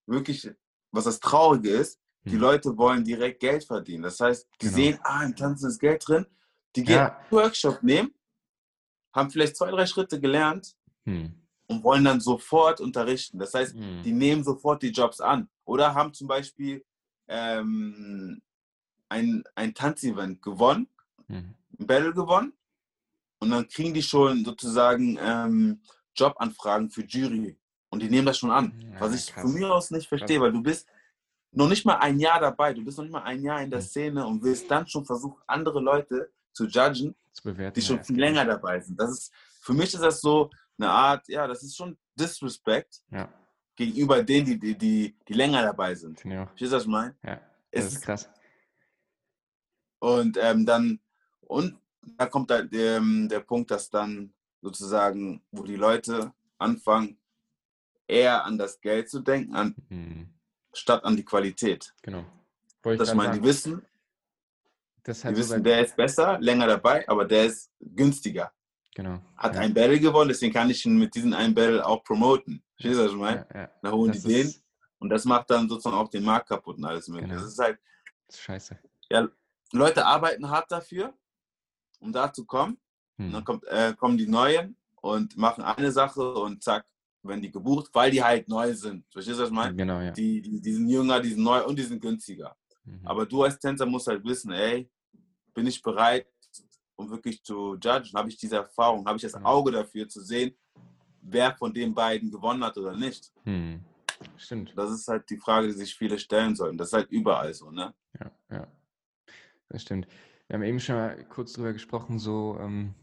wirklich, 0.05 0.49
was 0.91 1.05
das 1.05 1.19
Traurige 1.19 1.69
ist, 1.69 1.99
die 2.25 2.33
hm. 2.33 2.39
Leute 2.39 2.77
wollen 2.77 3.03
direkt 3.03 3.39
Geld 3.39 3.63
verdienen. 3.63 4.03
Das 4.03 4.19
heißt, 4.19 4.47
die 4.61 4.65
genau. 4.65 4.75
sehen, 4.75 4.99
ah, 5.03 5.23
im 5.23 5.35
Tanzen 5.35 5.69
ist 5.69 5.79
Geld 5.79 6.07
drin. 6.07 6.25
Die 6.75 6.83
gehen 6.83 6.95
ja. 6.95 7.17
einen 7.17 7.31
Workshop 7.31 7.81
nehmen, 7.81 8.13
haben 9.13 9.31
vielleicht 9.31 9.55
zwei, 9.55 9.71
drei 9.71 9.85
Schritte 9.85 10.19
gelernt 10.19 10.75
hm. 11.05 11.33
und 11.67 11.83
wollen 11.83 12.03
dann 12.03 12.19
sofort 12.19 12.81
unterrichten. 12.81 13.39
Das 13.39 13.53
heißt, 13.53 13.73
hm. 13.75 14.03
die 14.03 14.11
nehmen 14.11 14.43
sofort 14.43 14.83
die 14.83 14.91
Jobs 14.91 15.19
an. 15.19 15.49
Oder 15.65 15.95
haben 15.95 16.13
zum 16.13 16.27
Beispiel 16.27 16.85
ähm, 17.27 18.41
ein, 19.07 19.43
ein 19.55 19.73
Tanzevent 19.73 20.41
gewonnen, 20.41 20.87
hm. 21.27 21.55
ein 21.79 21.87
Battle 21.87 22.13
gewonnen. 22.13 22.53
Und 23.39 23.51
dann 23.51 23.67
kriegen 23.67 23.93
die 23.93 24.03
schon 24.03 24.43
sozusagen 24.43 25.17
ähm, 25.21 25.81
Jobanfragen 26.13 26.89
für 26.89 27.05
Jury. 27.05 27.57
Und 27.89 28.03
die 28.03 28.09
nehmen 28.09 28.25
das 28.25 28.37
schon 28.37 28.51
an. 28.51 28.73
Ja, 28.93 28.99
was 28.99 29.15
ich 29.15 29.33
krass. 29.33 29.43
von 29.43 29.53
mir 29.53 29.73
aus 29.73 29.89
nicht 29.89 30.07
verstehe, 30.07 30.37
krass. 30.37 30.45
weil 30.45 30.51
du 30.51 30.61
bist 30.61 30.87
noch 31.51 31.67
nicht 31.67 31.85
mal 31.85 31.97
ein 31.97 32.19
Jahr 32.19 32.39
dabei, 32.39 32.73
du 32.73 32.83
bist 32.83 32.97
noch 32.97 33.05
nicht 33.05 33.13
mal 33.13 33.23
ein 33.23 33.41
Jahr 33.41 33.61
in 33.61 33.71
der. 33.71 33.81
Szene 33.81 34.25
und 34.25 34.43
willst 34.43 34.69
dann 34.69 34.87
schon 34.87 35.05
versuchen, 35.05 35.41
andere 35.47 35.79
Leute 35.79 36.31
zu 36.53 36.65
judgen, 36.65 37.15
zu 37.33 37.43
bewerten, 37.43 37.79
die 37.79 37.85
schon 37.85 37.97
ja, 37.97 38.03
viel 38.03 38.19
länger 38.19 38.45
dabei 38.45 38.79
sind. 38.79 38.99
Das 38.99 39.11
ist, 39.11 39.33
für 39.61 39.73
mich 39.73 39.93
ist 39.93 40.03
das 40.03 40.21
so 40.21 40.49
eine 40.77 40.89
Art, 40.89 41.27
ja, 41.27 41.47
das 41.47 41.63
ist 41.63 41.75
schon 41.75 41.97
Disrespect 42.15 43.01
ja. 43.11 43.29
gegenüber 43.75 44.23
denen, 44.23 44.45
die, 44.45 44.59
die, 44.59 44.77
die, 44.77 45.15
die 45.27 45.33
länger 45.33 45.63
dabei 45.63 45.95
sind. 45.95 46.23
Ja. 46.23 46.45
Verstehst 46.47 46.71
du, 46.71 46.75
was 46.75 46.83
ich 46.83 46.89
meine? 46.89 47.15
Ja, 47.23 47.41
das 47.71 47.85
es, 47.85 47.93
ist 47.93 48.01
krass. 48.01 48.29
Und 49.99 50.37
ähm, 50.41 50.65
dann, 50.65 50.99
und 51.41 51.77
da 52.17 52.25
kommt 52.27 52.51
halt 52.51 52.73
ähm, 52.73 53.27
der 53.29 53.41
Punkt, 53.41 53.71
dass 53.71 53.89
dann 53.89 54.33
sozusagen, 54.61 55.41
wo 55.51 55.63
die 55.63 55.75
Leute 55.75 56.31
anfangen, 56.57 57.17
eher 58.07 58.43
an 58.45 58.57
das 58.57 58.79
Geld 58.81 59.09
zu 59.09 59.19
denken, 59.19 59.55
an 59.55 59.75
mhm 59.89 60.29
statt 60.73 61.03
an 61.03 61.15
die 61.15 61.25
Qualität. 61.25 61.93
Genau. 62.01 62.25
Dass 62.81 63.13
man 63.13 63.33
die 63.33 63.43
wissen, 63.43 63.85
das 65.03 65.21
die 65.21 65.35
wissen, 65.35 65.63
der 65.63 65.85
ist 65.85 65.95
besser, 65.95 66.39
länger 66.39 66.67
dabei, 66.67 67.07
aber 67.07 67.25
der 67.25 67.45
ist 67.45 67.71
günstiger. 67.79 68.51
Genau. 68.95 69.19
Hat 69.37 69.55
ja. 69.55 69.61
ein 69.61 69.73
Battle 69.73 69.99
gewonnen, 69.99 70.29
deswegen 70.29 70.53
kann 70.53 70.69
ich 70.69 70.85
ihn 70.85 70.97
mit 70.97 71.13
diesem 71.15 71.33
einen 71.33 71.53
Battle 71.53 71.85
auch 71.85 72.03
promoten. 72.03 72.63
Verstehst 72.75 72.99
du, 72.99 73.05
was 73.05 73.11
ich 73.11 73.17
meine? 73.17 73.47
Ja, 73.53 73.61
ja. 73.61 73.71
Dann 73.81 73.91
holen 73.91 74.11
das 74.11 74.23
die 74.23 74.27
den 74.27 74.53
und 74.99 75.09
das 75.09 75.25
macht 75.25 75.49
dann 75.49 75.67
sozusagen 75.69 75.95
auch 75.95 76.09
den 76.09 76.23
Markt 76.23 76.49
kaputt 76.49 76.77
und 76.77 76.85
alles 76.85 77.07
mögliche. 77.07 77.29
Genau. 77.29 77.41
Das 77.41 77.51
ist 77.51 77.59
halt. 77.59 77.79
Das 78.27 78.35
ist 78.35 78.41
scheiße. 78.41 78.79
Ja, 79.09 79.27
Leute 79.71 80.05
arbeiten 80.05 80.49
hart 80.49 80.71
dafür, 80.71 81.13
um 81.99 82.11
da 82.11 82.31
zu 82.31 82.45
kommen. 82.45 82.79
Hm. 83.17 83.27
Und 83.27 83.33
dann 83.33 83.43
kommt, 83.43 83.63
äh, 83.65 83.93
kommen 83.95 84.17
die 84.17 84.27
Neuen 84.27 84.77
und 84.95 85.37
machen 85.37 85.63
eine 85.63 85.91
Sache 85.91 86.33
und 86.33 86.63
zack, 86.63 86.85
wenn 87.23 87.41
die 87.41 87.51
gebucht, 87.51 87.89
weil 87.93 88.11
die 88.11 88.23
halt 88.23 88.47
neu 88.47 88.73
sind. 88.73 89.05
Verstehst 89.11 89.37
du, 89.37 89.43
was 89.43 89.49
ich 89.49 89.55
meine? 89.55 89.75
Genau, 89.75 89.99
ja. 89.99 90.11
Die, 90.11 90.41
die, 90.41 90.61
die 90.61 90.73
sind 90.73 90.89
jünger, 90.89 91.19
die 91.19 91.29
sind 91.29 91.43
neu 91.43 91.65
und 91.65 91.77
die 91.77 91.83
sind 91.83 92.01
günstiger. 92.01 92.55
Mhm. 92.85 93.01
Aber 93.03 93.25
du 93.25 93.43
als 93.43 93.59
Tänzer 93.59 93.85
musst 93.85 94.07
halt 94.07 94.23
wissen, 94.23 94.51
ey, 94.51 94.89
bin 95.53 95.67
ich 95.67 95.81
bereit, 95.81 96.27
um 96.95 97.09
wirklich 97.09 97.43
zu 97.43 97.75
judgen? 97.75 98.13
Habe 98.13 98.29
ich 98.29 98.37
diese 98.37 98.57
Erfahrung? 98.57 99.05
Habe 99.05 99.17
ich 99.17 99.23
das 99.23 99.35
Auge 99.35 99.71
dafür 99.71 100.07
zu 100.07 100.21
sehen, 100.21 100.55
wer 101.21 101.55
von 101.55 101.73
den 101.73 101.93
beiden 101.93 102.31
gewonnen 102.31 102.63
hat 102.63 102.77
oder 102.77 102.95
nicht? 102.95 103.31
Mhm. 103.45 103.83
Stimmt. 104.37 104.73
Das 104.75 104.91
ist 104.91 105.07
halt 105.07 105.29
die 105.29 105.37
Frage, 105.37 105.67
die 105.67 105.73
sich 105.73 105.95
viele 105.95 106.19
stellen 106.19 106.55
sollten. 106.55 106.77
Das 106.77 106.89
ist 106.89 106.93
halt 106.93 107.09
überall 107.11 107.53
so, 107.53 107.71
ne? 107.71 107.93
Ja, 108.19 108.31
ja. 108.51 108.67
Das 109.69 109.81
stimmt. 109.81 110.07
Wir 110.47 110.55
haben 110.55 110.63
eben 110.63 110.79
schon 110.79 110.95
mal 110.95 111.23
kurz 111.25 111.53
drüber 111.53 111.73
gesprochen, 111.73 112.19
so, 112.19 112.57
ähm, 112.59 112.95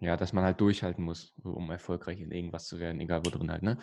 ja, 0.00 0.16
dass 0.16 0.32
man 0.32 0.44
halt 0.44 0.60
durchhalten 0.60 1.04
muss, 1.04 1.34
um 1.42 1.70
erfolgreich 1.70 2.20
in 2.20 2.32
irgendwas 2.32 2.66
zu 2.66 2.78
werden, 2.78 3.00
egal 3.00 3.24
wo 3.24 3.30
drin 3.30 3.50
halt. 3.50 3.62
Ne? 3.62 3.78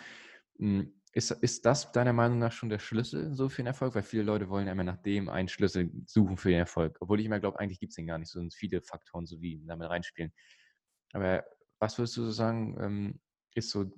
Hm, 0.58 0.92
ist, 1.12 1.30
ist 1.30 1.64
das 1.64 1.90
deiner 1.92 2.12
Meinung 2.12 2.38
nach 2.38 2.52
schon 2.52 2.68
der 2.68 2.78
Schlüssel 2.78 3.34
so 3.34 3.48
für 3.48 3.62
den 3.62 3.68
Erfolg? 3.68 3.94
Weil 3.94 4.02
viele 4.02 4.24
Leute 4.24 4.48
wollen 4.48 4.66
ja 4.66 4.72
immer 4.72 4.84
nach 4.84 5.00
dem 5.02 5.28
einen 5.28 5.48
Schlüssel 5.48 5.90
suchen 6.06 6.36
für 6.36 6.50
den 6.50 6.58
Erfolg. 6.58 6.98
Obwohl 7.00 7.20
ich 7.20 7.26
immer 7.26 7.40
glaube, 7.40 7.58
eigentlich 7.58 7.80
gibt 7.80 7.90
es 7.90 7.96
den 7.96 8.06
gar 8.06 8.18
nicht. 8.18 8.30
So 8.30 8.40
sind 8.40 8.52
viele 8.52 8.82
Faktoren, 8.82 9.26
so 9.26 9.40
wie 9.40 9.62
damit 9.64 9.88
reinspielen. 9.88 10.32
Aber 11.12 11.44
was 11.78 11.96
würdest 11.98 12.16
du 12.16 12.24
so 12.24 12.30
sagen, 12.30 12.76
ähm, 12.80 13.20
ist 13.54 13.70
so 13.70 13.90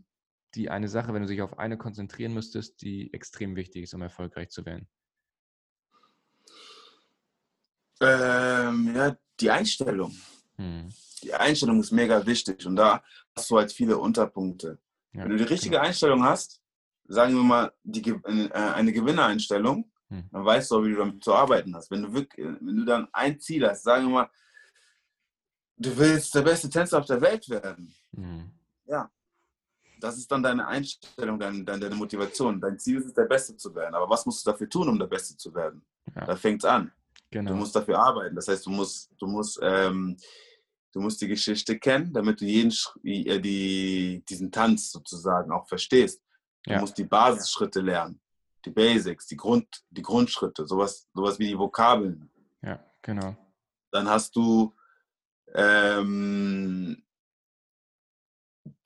die 0.54 0.70
eine 0.70 0.88
Sache, 0.88 1.12
wenn 1.14 1.22
du 1.22 1.28
dich 1.28 1.42
auf 1.42 1.58
eine 1.58 1.78
konzentrieren 1.78 2.34
müsstest, 2.34 2.82
die 2.82 3.12
extrem 3.12 3.56
wichtig 3.56 3.84
ist, 3.84 3.94
um 3.94 4.02
erfolgreich 4.02 4.50
zu 4.50 4.64
werden? 4.64 4.88
Ähm, 8.00 8.94
ja, 8.94 9.16
die 9.40 9.50
Einstellung. 9.50 10.14
Hm. 10.60 10.90
Die 11.22 11.32
Einstellung 11.32 11.80
ist 11.80 11.90
mega 11.90 12.24
wichtig 12.26 12.66
und 12.66 12.76
da 12.76 13.02
hast 13.34 13.50
du 13.50 13.56
halt 13.56 13.72
viele 13.72 13.96
Unterpunkte. 13.96 14.78
Ja, 15.12 15.24
wenn 15.24 15.30
du 15.30 15.36
die 15.38 15.44
richtige 15.44 15.76
genau. 15.76 15.86
Einstellung 15.86 16.22
hast, 16.22 16.60
sagen 17.08 17.34
wir 17.34 17.42
mal 17.42 17.72
die, 17.82 18.10
äh, 18.10 18.50
eine 18.52 18.92
Gewinnereinstellung, 18.92 19.90
hm. 20.08 20.28
dann 20.30 20.44
weißt 20.44 20.70
du 20.70 20.76
auch, 20.76 20.84
wie 20.84 20.90
du 20.90 20.98
damit 20.98 21.24
zu 21.24 21.34
arbeiten 21.34 21.74
hast. 21.74 21.90
Wenn 21.90 22.02
du, 22.02 22.12
wirklich, 22.12 22.46
wenn 22.46 22.76
du 22.76 22.84
dann 22.84 23.08
ein 23.12 23.40
Ziel 23.40 23.66
hast, 23.66 23.84
sagen 23.84 24.06
wir 24.06 24.10
mal, 24.10 24.30
du 25.78 25.96
willst 25.96 26.34
der 26.34 26.42
beste 26.42 26.68
Tänzer 26.68 26.98
auf 26.98 27.06
der 27.06 27.22
Welt 27.22 27.48
werden. 27.48 27.94
Hm. 28.14 28.50
Ja, 28.86 29.10
das 29.98 30.18
ist 30.18 30.30
dann 30.30 30.42
deine 30.42 30.66
Einstellung, 30.66 31.38
deine, 31.38 31.64
deine 31.64 31.94
Motivation. 31.94 32.60
Dein 32.60 32.78
Ziel 32.78 32.98
ist 32.98 33.06
es, 33.06 33.14
der 33.14 33.24
Beste 33.24 33.56
zu 33.56 33.74
werden. 33.74 33.94
Aber 33.94 34.10
was 34.10 34.26
musst 34.26 34.46
du 34.46 34.50
dafür 34.50 34.68
tun, 34.68 34.88
um 34.88 34.98
der 34.98 35.06
Beste 35.06 35.36
zu 35.36 35.54
werden? 35.54 35.82
Ja. 36.14 36.26
Da 36.26 36.36
fängt 36.36 36.62
es 36.62 36.68
an. 36.68 36.92
Genau. 37.30 37.52
Du 37.52 37.56
musst 37.56 37.74
dafür 37.74 37.98
arbeiten. 37.98 38.34
Das 38.34 38.48
heißt, 38.48 38.66
du 38.66 38.70
musst, 38.70 39.10
du 39.18 39.26
musst, 39.26 39.58
ähm, 39.62 40.16
du 40.92 41.00
musst 41.00 41.20
die 41.20 41.28
Geschichte 41.28 41.78
kennen, 41.78 42.12
damit 42.12 42.40
du 42.40 42.44
jeden, 42.44 42.74
äh, 43.04 43.40
die, 43.40 44.22
diesen 44.28 44.50
Tanz 44.50 44.90
sozusagen 44.90 45.52
auch 45.52 45.68
verstehst. 45.68 46.22
Du 46.64 46.72
ja. 46.72 46.80
musst 46.80 46.98
die 46.98 47.04
Basisschritte 47.04 47.80
lernen, 47.80 48.20
die 48.64 48.70
Basics, 48.70 49.26
die, 49.26 49.36
Grund, 49.36 49.66
die 49.90 50.02
Grundschritte, 50.02 50.66
sowas, 50.66 51.08
sowas 51.14 51.38
wie 51.38 51.48
die 51.48 51.58
Vokabeln. 51.58 52.30
Ja, 52.62 52.84
genau. 53.02 53.36
Dann 53.90 54.08
hast 54.08 54.36
du 54.36 54.74
ähm, 55.54 57.02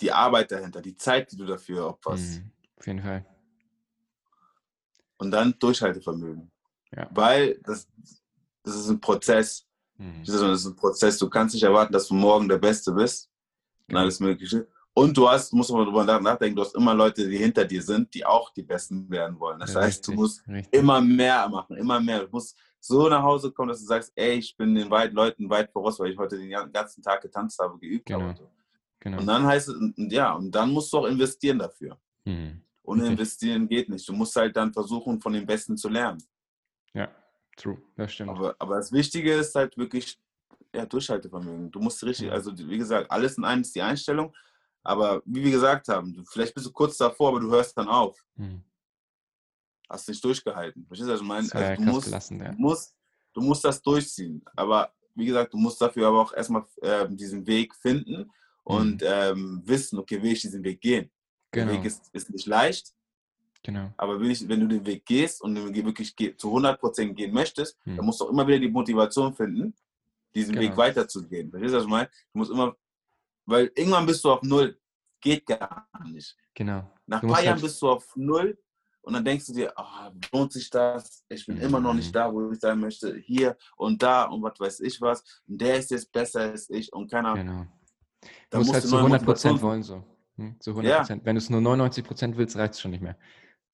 die 0.01 0.13
Arbeit 0.13 0.53
dahinter, 0.53 0.81
die 0.81 0.97
Zeit, 0.97 1.33
die 1.33 1.37
du 1.37 1.47
dafür 1.47 1.89
opferst. 1.89 2.41
Mhm, 2.41 2.53
auf 2.77 2.87
jeden 2.87 3.03
Fall. 3.03 3.27
Und 5.17 5.31
dann 5.31 5.59
Durchhaltevermögen. 5.59 6.51
Ja. 6.93 7.09
Weil 7.11 7.59
das, 7.65 7.89
das 8.63 8.77
ist 8.77 8.89
ein 8.89 9.01
Prozess. 9.01 9.67
Mhm. 9.99 10.23
Das 10.25 10.35
ist 10.35 10.67
ein 10.67 10.77
Prozess. 10.77 11.19
Du 11.19 11.29
kannst 11.29 11.55
nicht 11.55 11.65
erwarten, 11.65 11.93
dass 11.93 12.09
du 12.09 12.15
morgen 12.15 12.49
der 12.49 12.59
Beste 12.59 12.93
bist. 12.93 13.31
Genau. 13.87 13.99
Und 13.99 14.03
alles 14.05 14.21
Mögliche. 14.21 14.67
Und 14.97 15.17
du 15.17 15.29
hast, 15.29 15.53
musst 15.53 15.73
mal 15.73 15.85
drüber 15.85 16.05
nachdenken, 16.05 16.55
du 16.55 16.63
hast 16.63 16.77
immer 16.77 16.95
Leute, 16.95 17.29
die 17.29 17.37
hinter 17.37 17.65
dir 17.65 17.83
sind, 17.83 18.15
die 18.15 18.25
auch 18.25 18.51
die 18.51 18.63
Besten 18.63 19.11
werden 19.11 19.39
wollen. 19.41 19.59
Das 19.59 19.75
ja, 19.75 19.81
heißt, 19.81 19.99
richtig, 19.99 20.15
du 20.15 20.21
musst 20.21 20.47
richtig. 20.47 20.73
immer 20.73 21.01
mehr 21.01 21.49
machen, 21.49 21.77
immer 21.77 22.01
mehr. 22.01 22.21
Du 22.21 22.29
musst 22.31 22.57
so 22.79 23.09
nach 23.09 23.23
Hause 23.23 23.51
kommen, 23.51 23.71
dass 23.71 23.81
du 23.81 23.87
sagst, 23.87 24.13
ey, 24.15 24.39
ich 24.39 24.57
bin 24.57 24.73
den 24.75 24.89
weit, 24.91 25.13
Leuten 25.13 25.51
weit 25.51 25.73
voraus, 25.73 25.99
weil 25.99 26.13
ich 26.13 26.19
heute 26.19 26.39
den 26.39 26.51
ganzen 26.73 27.03
Tag 27.03 27.23
getanzt 27.23 27.59
habe, 27.59 27.77
geübt 27.79 28.07
genau. 28.07 28.21
habe. 28.21 28.49
Genau. 29.01 29.19
Und 29.19 29.27
dann 29.27 29.45
heißt 29.45 29.69
es, 29.69 29.77
ja, 29.97 30.33
und 30.33 30.55
dann 30.55 30.71
musst 30.71 30.93
du 30.93 30.99
auch 30.99 31.07
investieren 31.07 31.59
dafür. 31.59 31.99
Mhm. 32.25 32.63
Ohne 32.85 33.07
investieren 33.09 33.67
geht 33.67 33.89
nicht. 33.89 34.09
Du 34.09 34.13
musst 34.13 34.37
halt 34.37 34.57
dann 34.57 34.73
versuchen, 34.73 35.21
von 35.21 35.33
den 35.33 35.45
Besten 35.45 35.77
zu 35.77 35.89
lernen. 35.89 36.23
Ja, 36.93 37.09
true, 37.57 37.79
das 37.97 38.13
stimmt. 38.13 38.31
Aber, 38.31 38.57
aber 38.59 38.77
das 38.77 38.93
Wichtige 38.93 39.35
ist 39.35 39.55
halt 39.55 39.77
wirklich 39.77 40.19
ja, 40.75 40.85
Durchhaltevermögen. 40.87 41.71
Du 41.71 41.81
musst 41.81 42.03
richtig, 42.05 42.31
also 42.31 42.57
wie 42.57 42.79
gesagt, 42.79 43.11
alles 43.11 43.39
in 43.39 43.45
einem 43.45 43.63
ist 43.63 43.75
die 43.75 43.83
Einstellung. 43.83 44.35
Aber 44.83 45.23
wie 45.25 45.43
wir 45.43 45.51
gesagt 45.51 45.89
haben, 45.89 46.25
vielleicht 46.29 46.55
bist 46.55 46.67
du 46.67 46.73
kurz 46.73 46.97
davor, 46.99 47.31
aber 47.31 47.41
du 47.41 47.51
hörst 47.51 47.77
dann 47.79 47.89
auf. 47.89 48.23
Mhm. 48.35 48.63
Hast 49.89 50.09
nicht 50.09 50.23
durchgehalten. 50.23 50.87
Verstehst 50.87 51.09
du, 51.09 51.15
was 51.15 51.21
ich 51.21 51.27
meine? 51.27 51.49
Also, 51.53 51.83
du, 51.83 51.91
musst, 51.91 52.05
gelassen, 52.07 52.41
ja. 52.41 52.53
du, 52.53 52.59
musst, 52.59 52.95
du 53.33 53.41
musst 53.41 53.65
das 53.65 53.81
durchziehen. 53.81 54.45
Aber 54.57 54.93
wie 55.15 55.27
gesagt, 55.27 55.55
du 55.55 55.57
musst 55.57 55.81
dafür 55.81 56.09
aber 56.09 56.21
auch 56.21 56.35
erstmal 56.35 56.65
äh, 56.83 57.07
diesen 57.09 57.47
Weg 57.47 57.75
finden 57.75 58.31
und 58.65 59.01
mhm. 59.01 59.09
ähm, 59.09 59.63
wissen, 59.65 59.99
okay, 59.99 60.23
will 60.23 60.33
ich 60.33 60.43
diesen 60.43 60.63
Weg 60.65 60.81
gehen? 60.81 61.11
Genau. 61.51 61.73
Der 61.73 61.79
Weg 61.79 61.87
ist, 61.87 62.11
ist 62.13 62.31
nicht 62.31 62.47
leicht, 62.47 62.93
Genau. 63.65 63.91
Aber 63.97 64.21
wenn, 64.21 64.31
ich, 64.31 64.47
wenn, 64.47 64.61
du 64.61 64.69
den 64.69 64.85
Weg 64.85 65.07
gehst 65.07 65.41
und 65.41 65.55
den 65.55 65.75
Weg 65.75 65.85
wirklich 65.87 66.15
zu 66.15 66.55
100% 66.55 67.15
gehen 67.15 67.33
möchtest, 67.33 67.79
hm. 67.85 67.97
dann 67.97 68.05
musst 68.05 68.21
du 68.21 68.27
auch 68.27 68.31
immer 68.31 68.47
wieder 68.47 68.59
die 68.59 68.69
Motivation 68.69 69.35
finden, 69.35 69.75
diesen 70.35 70.55
genau. 70.55 70.69
Weg 70.69 70.77
weiterzugehen. 70.77 71.51
Verstehst 71.51 71.73
du, 71.73 71.79
was 71.79 71.85
ich 71.85 71.91
meine? 71.91 72.11
Du 72.33 72.39
musst 72.39 72.51
immer, 72.51 72.77
weil 73.47 73.73
irgendwann 73.75 74.05
bist 74.05 74.23
du 74.23 74.31
auf 74.31 74.43
Null. 74.43 74.79
Geht 75.21 75.47
gar 75.47 75.89
nicht. 76.13 76.37
Genau. 76.53 76.91
Nach 77.07 77.23
ein 77.23 77.29
paar 77.29 77.43
Jahren 77.43 77.55
halt 77.55 77.63
bist 77.63 77.81
du 77.81 77.89
auf 77.89 78.15
Null 78.15 78.59
und 79.01 79.15
dann 79.15 79.25
denkst 79.25 79.47
du 79.47 79.55
dir, 79.55 79.73
oh, 79.77 80.11
lohnt 80.33 80.53
sich 80.53 80.69
das? 80.69 81.25
Ich 81.31 81.47
bin 81.47 81.57
mhm. 81.57 81.63
immer 81.63 81.81
noch 81.81 81.95
nicht 81.95 82.09
mhm. 82.09 82.13
da, 82.13 82.33
wo 82.33 82.51
ich 82.51 82.61
sein 82.61 82.79
möchte. 82.79 83.17
Hier 83.17 83.57
und 83.77 84.03
da 84.03 84.25
und 84.25 84.43
was 84.43 84.61
weiß 84.61 84.81
ich 84.81 85.01
was. 85.01 85.25
Und 85.49 85.59
der 85.59 85.79
ist 85.79 85.91
jetzt 85.91 86.13
besser 86.13 86.41
als 86.41 86.69
ich 86.69 86.93
und 86.93 87.11
keiner. 87.11 87.33
Genau. 87.35 87.67
Du 88.51 88.59
musst 88.59 88.75
halt 88.75 88.85
zu 88.85 88.97
100% 88.97 89.61
wollen 89.63 89.83
so. 89.83 90.05
Hm, 90.37 90.61
zu 90.61 90.73
100%. 90.73 90.83
Ja. 90.83 91.07
Wenn 91.09 91.37
du 91.37 91.39
es 91.39 91.49
nur 91.49 91.61
99% 91.61 92.37
willst, 92.37 92.57
reicht 92.57 92.75
es 92.75 92.81
schon 92.81 92.91
nicht 92.91 93.03
mehr. 93.03 93.17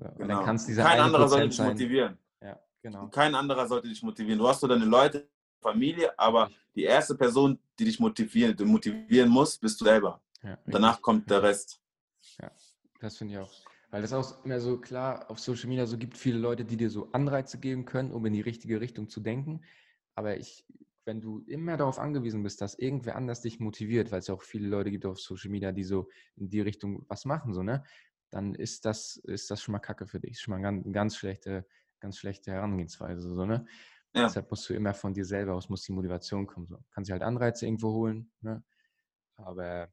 So, 0.00 0.08
genau. 0.16 0.36
dann 0.36 0.44
kannst 0.44 0.66
diese 0.66 0.82
Kein 0.82 0.98
anderer 1.00 1.28
sollte 1.28 1.48
dich 1.48 1.56
sein. 1.56 1.68
motivieren. 1.72 2.18
Ja, 2.40 2.58
genau. 2.80 3.08
Kein 3.08 3.34
anderer 3.34 3.68
sollte 3.68 3.88
dich 3.88 4.02
motivieren. 4.02 4.38
Du 4.38 4.48
hast 4.48 4.60
so 4.60 4.66
deine 4.66 4.86
Leute, 4.86 5.28
Familie, 5.60 6.18
aber 6.18 6.50
die 6.74 6.84
erste 6.84 7.14
Person, 7.14 7.58
die 7.78 7.84
dich 7.84 8.00
motivieren, 8.00 8.56
die 8.56 8.64
motivieren 8.64 9.28
muss, 9.28 9.58
bist 9.58 9.78
du 9.80 9.84
selber. 9.84 10.22
Ja, 10.42 10.58
Danach 10.66 11.02
kommt 11.02 11.30
der 11.30 11.42
Rest. 11.42 11.80
Ja, 12.38 12.50
das 13.00 13.16
finde 13.16 13.34
ich 13.34 13.40
auch. 13.40 13.50
Weil 13.90 14.02
das 14.02 14.12
auch 14.12 14.44
immer 14.44 14.60
so 14.60 14.78
klar 14.78 15.30
auf 15.30 15.40
Social 15.40 15.68
Media 15.68 15.86
so 15.86 15.96
gibt, 15.96 16.18
viele 16.18 16.38
Leute, 16.38 16.66
die 16.66 16.76
dir 16.76 16.90
so 16.90 17.10
Anreize 17.12 17.58
geben 17.58 17.86
können, 17.86 18.12
um 18.12 18.24
in 18.26 18.34
die 18.34 18.42
richtige 18.42 18.80
Richtung 18.80 19.08
zu 19.08 19.20
denken. 19.20 19.62
Aber 20.14 20.36
ich, 20.36 20.66
wenn 21.06 21.22
du 21.22 21.42
immer 21.46 21.78
darauf 21.78 21.98
angewiesen 21.98 22.42
bist, 22.42 22.60
dass 22.60 22.78
irgendwer 22.78 23.16
anders 23.16 23.40
dich 23.40 23.58
motiviert, 23.58 24.12
weil 24.12 24.18
es 24.18 24.26
ja 24.26 24.34
auch 24.34 24.42
viele 24.42 24.68
Leute 24.68 24.90
gibt 24.90 25.06
auf 25.06 25.18
Social 25.18 25.50
Media, 25.50 25.72
die 25.72 25.82
so 25.82 26.08
in 26.36 26.50
die 26.50 26.60
Richtung 26.60 27.06
was 27.08 27.24
machen, 27.24 27.54
so, 27.54 27.62
ne? 27.62 27.82
Dann 28.30 28.54
ist 28.54 28.84
das, 28.84 29.16
ist 29.16 29.50
das 29.50 29.62
schon 29.62 29.72
mal 29.72 29.78
Kacke 29.80 30.06
für 30.06 30.20
dich. 30.20 30.40
Schon 30.40 30.52
mal 30.52 30.66
eine 30.66 30.82
ganz, 30.82 30.92
ganz 30.92 31.16
schlechte, 31.16 31.66
ganz 32.00 32.18
schlechte 32.18 32.52
Herangehensweise. 32.52 33.34
So, 33.34 33.44
ne? 33.44 33.66
Ja. 34.14 34.24
Deshalb 34.24 34.50
musst 34.50 34.68
du 34.68 34.74
immer 34.74 34.94
von 34.94 35.14
dir 35.14 35.24
selber 35.24 35.54
aus, 35.54 35.68
muss 35.68 35.82
die 35.82 35.92
Motivation 35.92 36.46
kommen. 36.46 36.66
So. 36.66 36.78
Kannst 36.92 37.08
dir 37.08 37.12
halt 37.12 37.22
Anreize 37.22 37.66
irgendwo 37.66 37.92
holen, 37.92 38.32
ne? 38.40 38.62
aber 39.36 39.88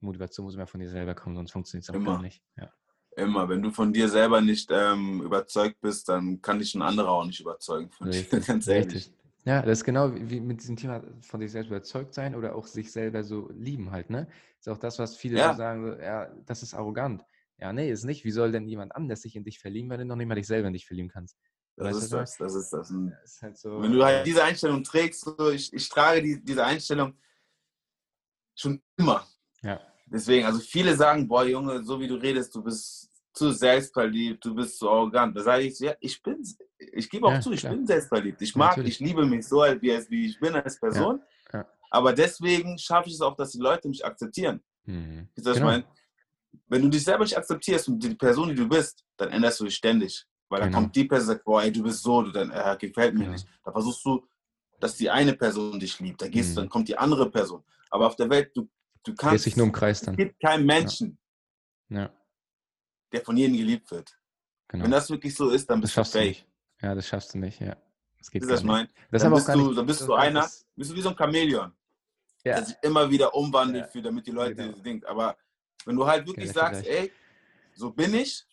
Motivation 0.00 0.44
muss 0.44 0.54
immer 0.54 0.66
von 0.66 0.80
dir 0.80 0.90
selber 0.90 1.14
kommen, 1.14 1.36
sonst 1.36 1.52
funktioniert 1.52 1.88
es 1.88 1.94
auch 1.94 2.04
gar 2.04 2.20
nicht. 2.20 2.42
Ja. 2.56 2.72
Immer. 3.16 3.48
Wenn 3.48 3.62
du 3.62 3.70
von 3.70 3.92
dir 3.92 4.08
selber 4.08 4.40
nicht 4.40 4.70
ähm, 4.72 5.22
überzeugt 5.22 5.80
bist, 5.80 6.08
dann 6.08 6.42
kann 6.42 6.58
dich 6.58 6.74
ein 6.74 6.82
anderer 6.82 7.10
auch 7.10 7.24
nicht 7.24 7.40
überzeugen. 7.40 7.90
Von 7.90 8.08
richtig, 8.08 8.46
Ganz 8.46 8.66
ehrlich. 8.66 8.94
Richtig. 8.94 9.14
Ja, 9.44 9.60
das 9.62 9.80
ist 9.80 9.84
genau 9.84 10.10
wie 10.14 10.40
mit 10.40 10.62
diesem 10.62 10.76
Thema 10.76 11.02
von 11.20 11.40
sich 11.40 11.52
selbst 11.52 11.68
überzeugt 11.68 12.14
sein 12.14 12.34
oder 12.34 12.56
auch 12.56 12.66
sich 12.66 12.90
selber 12.90 13.22
so 13.22 13.50
lieben 13.52 13.90
halt, 13.90 14.08
ne? 14.08 14.26
Das 14.56 14.66
ist 14.66 14.72
auch 14.72 14.78
das, 14.78 14.98
was 14.98 15.16
viele 15.16 15.38
ja. 15.38 15.54
sagen, 15.54 15.98
ja, 16.00 16.30
das 16.46 16.62
ist 16.62 16.74
arrogant. 16.74 17.22
Ja, 17.58 17.72
nee, 17.72 17.90
ist 17.90 18.04
nicht. 18.04 18.24
Wie 18.24 18.30
soll 18.30 18.52
denn 18.52 18.68
jemand 18.68 18.94
anders 18.94 19.22
sich 19.22 19.36
in 19.36 19.44
dich 19.44 19.58
verlieben, 19.58 19.90
wenn 19.90 20.00
du 20.00 20.06
noch 20.06 20.16
nicht 20.16 20.26
mal 20.26 20.34
dich 20.34 20.46
selber 20.46 20.68
in 20.68 20.74
dich 20.74 20.86
verlieben 20.86 21.08
kannst? 21.08 21.36
Das 21.76 21.96
ist 21.96 22.12
das, 22.12 22.36
das 22.36 22.54
ist 22.54 22.70
das. 22.70 22.92
Ist 23.24 23.42
halt 23.42 23.58
so, 23.58 23.82
wenn 23.82 23.92
du 23.92 24.04
halt 24.04 24.26
diese 24.26 24.44
Einstellung 24.44 24.84
trägst, 24.84 25.22
so, 25.22 25.50
ich, 25.50 25.72
ich 25.72 25.88
trage 25.88 26.22
die, 26.22 26.42
diese 26.42 26.64
Einstellung 26.64 27.18
schon 28.54 28.80
immer. 28.96 29.26
Ja. 29.62 29.80
Deswegen, 30.06 30.46
also 30.46 30.60
viele 30.60 30.94
sagen, 30.94 31.26
boah 31.26 31.44
Junge, 31.44 31.82
so 31.82 31.98
wie 31.98 32.06
du 32.06 32.14
redest, 32.14 32.54
du 32.54 32.62
bist 32.62 33.10
zu 33.32 33.50
selbstverliebt, 33.50 34.44
du 34.44 34.54
bist 34.54 34.78
zu 34.78 34.88
arrogant. 34.88 35.36
Da 35.36 35.42
sage 35.42 35.64
ich, 35.64 35.78
ja, 35.80 35.94
ich 35.98 36.22
bin, 36.22 36.40
ich 36.78 37.10
gebe 37.10 37.26
auch 37.26 37.32
ja, 37.32 37.40
zu, 37.40 37.52
ich 37.52 37.60
klar. 37.60 37.74
bin 37.74 37.86
selbstverliebt. 37.86 38.40
Ich 38.40 38.54
mag, 38.54 38.76
Natürlich. 38.76 39.00
ich 39.00 39.06
liebe 39.06 39.26
mich 39.26 39.46
so, 39.48 39.62
wie, 39.62 40.26
ich 40.26 40.38
bin 40.38 40.54
als 40.54 40.78
Person. 40.78 41.20
Ja, 41.52 41.60
ja. 41.60 41.66
Aber 41.90 42.12
deswegen 42.12 42.78
schaffe 42.78 43.08
ich 43.08 43.14
es 43.14 43.20
auch, 43.20 43.34
dass 43.34 43.50
die 43.50 43.58
Leute 43.58 43.88
mich 43.88 44.04
akzeptieren. 44.04 44.62
Mhm. 44.84 45.28
Genau. 45.34 45.52
Ich 45.52 45.60
meine, 45.60 45.84
wenn 46.68 46.82
du 46.82 46.88
dich 46.88 47.04
selber 47.04 47.24
nicht 47.24 47.36
akzeptierst 47.36 47.88
und 47.88 48.02
die 48.02 48.14
Person, 48.14 48.48
die 48.48 48.54
du 48.54 48.68
bist, 48.68 49.04
dann 49.16 49.30
änderst 49.30 49.60
du 49.60 49.64
dich 49.64 49.76
ständig. 49.76 50.26
Weil 50.48 50.60
dann 50.60 50.70
genau. 50.70 50.82
kommt 50.82 50.96
die 50.96 51.04
Person 51.04 51.28
und 51.28 51.34
sagt, 51.34 51.44
boah, 51.44 51.62
ey, 51.62 51.72
du 51.72 51.82
bist 51.82 52.02
so, 52.02 52.22
du, 52.22 52.30
dann 52.30 52.50
äh, 52.50 52.76
gefällt 52.78 53.14
mir 53.14 53.20
genau. 53.20 53.32
nicht. 53.32 53.46
Da 53.64 53.72
versuchst 53.72 54.04
du, 54.04 54.26
dass 54.80 54.96
die 54.96 55.10
eine 55.10 55.34
Person 55.34 55.80
dich 55.80 55.98
liebt. 56.00 56.20
Da 56.20 56.28
gehst 56.28 56.50
mhm. 56.50 56.54
du, 56.54 56.60
dann 56.62 56.68
kommt 56.70 56.88
die 56.88 56.96
andere 56.96 57.30
Person. 57.30 57.64
Aber 57.90 58.06
auf 58.06 58.16
der 58.16 58.28
Welt, 58.28 58.50
du, 58.54 58.68
du 59.02 59.14
kannst. 59.14 59.32
Gehst 59.32 59.46
dich 59.46 59.56
nur 59.56 59.66
im 59.66 59.72
Kreis 59.72 60.00
dann. 60.00 60.14
Es 60.14 60.18
gibt 60.18 60.40
keinen 60.40 60.66
Menschen, 60.66 61.18
ja. 61.88 62.02
Ja. 62.02 62.10
der 63.12 63.22
von 63.22 63.36
jedem 63.36 63.56
geliebt 63.56 63.90
wird. 63.90 64.16
Genau. 64.68 64.84
Wenn 64.84 64.90
das 64.90 65.08
wirklich 65.10 65.34
so 65.34 65.50
ist, 65.50 65.68
dann 65.70 65.80
bist 65.80 65.96
du 65.96 66.04
fake. 66.04 66.44
Du 66.78 66.86
ja, 66.86 66.94
das 66.94 67.06
schaffst 67.06 67.34
du 67.34 67.38
nicht, 67.38 67.60
ja. 67.60 67.76
Das 68.18 68.30
geht 68.30 68.48
das, 68.48 68.62
mein? 68.62 68.88
Das 69.10 69.22
dann, 69.22 69.32
bist 69.32 69.48
du, 69.48 69.74
dann 69.74 69.86
bist 69.86 70.00
du 70.00 70.14
einer, 70.14 70.48
bist 70.76 70.90
du 70.90 70.94
wie 70.94 71.02
so 71.02 71.10
ein 71.10 71.16
Chamäleon, 71.16 71.72
ja. 72.42 72.54
der 72.54 72.64
sich 72.64 72.76
immer 72.82 73.10
wieder 73.10 73.34
umwandelt, 73.34 73.90
für, 73.90 74.00
damit 74.00 74.26
die 74.26 74.30
Leute 74.30 74.54
genau. 74.54 74.78
denken. 74.78 75.06
Aber 75.06 75.36
wenn 75.86 75.96
du 75.96 76.06
halt 76.06 76.26
wirklich 76.26 76.52
sagst, 76.52 76.86
ey, 76.86 77.12
so 77.74 77.90
bin 77.90 78.14
ich, 78.14 78.46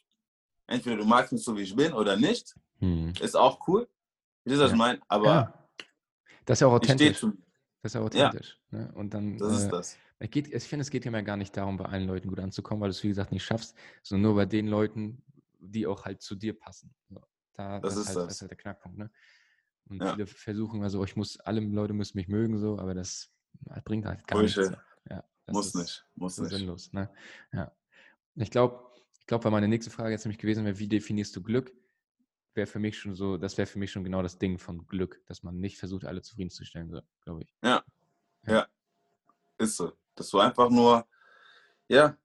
entweder 0.68 0.98
du 0.98 1.06
magst 1.06 1.32
mich 1.32 1.44
so, 1.44 1.56
wie 1.56 1.62
ich 1.62 1.76
bin 1.76 1.94
oder 1.94 2.16
nicht, 2.16 2.56
hm. 2.80 3.14
ist 3.22 3.36
auch 3.36 3.68
cool. 3.68 3.88
Wie 4.44 4.54
ist 4.54 4.60
das 4.60 4.72
ja. 4.72 4.78
mein? 4.78 5.02
Aber 5.08 5.26
ja. 5.26 5.68
das 6.46 6.58
ist 6.58 6.62
ja 6.62 6.68
auch 6.68 6.74
authentisch. 6.74 7.22
Das 7.22 7.92
ist 7.92 7.94
ja 7.96 8.02
authentisch. 8.02 8.60
Ja. 8.72 8.80
Ne? 8.80 8.92
Und 8.94 9.14
dann, 9.14 9.38
das 9.38 9.54
ist 9.54 9.66
äh, 9.66 9.70
das. 9.70 9.98
Es 10.20 10.30
geht, 10.30 10.54
ich 10.54 10.64
finde, 10.64 10.82
es 10.82 10.92
geht 10.92 11.04
ja 11.04 11.12
mehr 11.12 11.24
gar 11.24 11.38
nicht 11.38 11.56
darum, 11.58 11.78
bei 11.78 11.86
allen 11.86 12.06
Leuten 12.06 12.28
gut 12.28 12.40
anzukommen, 12.40 12.82
weil 12.82 12.90
du 12.90 12.92
es, 12.92 13.04
wie 13.04 13.08
gesagt, 13.08 13.32
nicht 13.32 13.44
schaffst, 13.44 13.76
sondern 14.04 14.24
nur 14.30 14.36
bei 14.36 14.46
den 14.46 14.68
Leuten, 14.68 15.24
die 15.60 15.88
auch 15.88 16.06
halt 16.06 16.22
zu 16.22 16.36
dir 16.36 16.58
passen. 16.58 16.94
Da, 17.54 17.80
das, 17.80 17.96
das, 17.96 18.04
ist 18.04 18.08
halt, 18.08 18.18
das. 18.18 18.26
das 18.26 18.36
ist 18.36 18.42
halt 18.42 18.52
der 18.52 18.58
Knackpunkt. 18.58 18.98
Ne? 19.00 19.12
Und 19.90 20.02
ja. 20.02 20.14
viele 20.14 20.28
versuchen 20.28 20.78
immer 20.78 20.90
so, 20.90 21.04
ich 21.04 21.16
muss, 21.16 21.40
alle 21.40 21.60
Leute 21.62 21.94
müssen 21.94 22.18
mich 22.18 22.28
mögen, 22.28 22.60
so, 22.60 22.78
aber 22.78 22.94
das 22.94 23.32
bringt 23.84 24.06
halt 24.06 24.26
gar 24.28 24.40
Bullshit. 24.40 24.70
nichts. 24.70 24.84
Ja, 25.10 25.24
muss 25.48 25.74
nicht, 25.74 26.06
muss 26.16 26.38
nicht. 26.38 26.52
Sinnlos, 26.52 26.94
ne? 26.94 27.10
Ja. 27.52 27.72
Ich 28.36 28.52
glaube, 28.52 28.92
ich 29.20 29.28
glaube, 29.28 29.44
weil 29.46 29.52
meine 29.52 29.68
nächste 29.68 29.92
Frage 29.92 30.12
jetzt 30.12 30.26
nämlich 30.26 30.40
gewesen 30.40 30.66
wäre, 30.66 30.80
wie 30.80 30.88
definierst 30.88 31.36
du 31.36 31.42
Glück? 31.42 31.74
Wäre 32.54 32.68
für 32.68 32.80
mich 32.80 32.98
schon 32.98 33.16
so, 33.16 33.38
das 33.38 33.58
wäre 33.58 33.66
für 33.66 33.80
mich 33.80 33.92
schon 33.92 34.04
genau 34.04 34.22
das 34.22 34.38
Ding 34.38 34.58
von 34.58 34.86
Glück, 34.88 35.22
dass 35.28 35.44
man 35.44 35.60
nicht 35.60 35.78
versucht, 35.78 36.06
alle 36.06 36.22
zufriedenzustellen, 36.22 36.90
so, 36.90 37.02
glaube 37.22 37.44
ich. 37.44 37.54
Ja. 37.64 37.84
ja. 38.46 38.54
Ja. 38.54 38.68
Ist 39.58 39.78
so. 39.78 39.94
Dass 40.16 40.30
du 40.30 40.40
einfach 40.40 40.70
nur, 40.70 41.06
ja, 41.88 42.18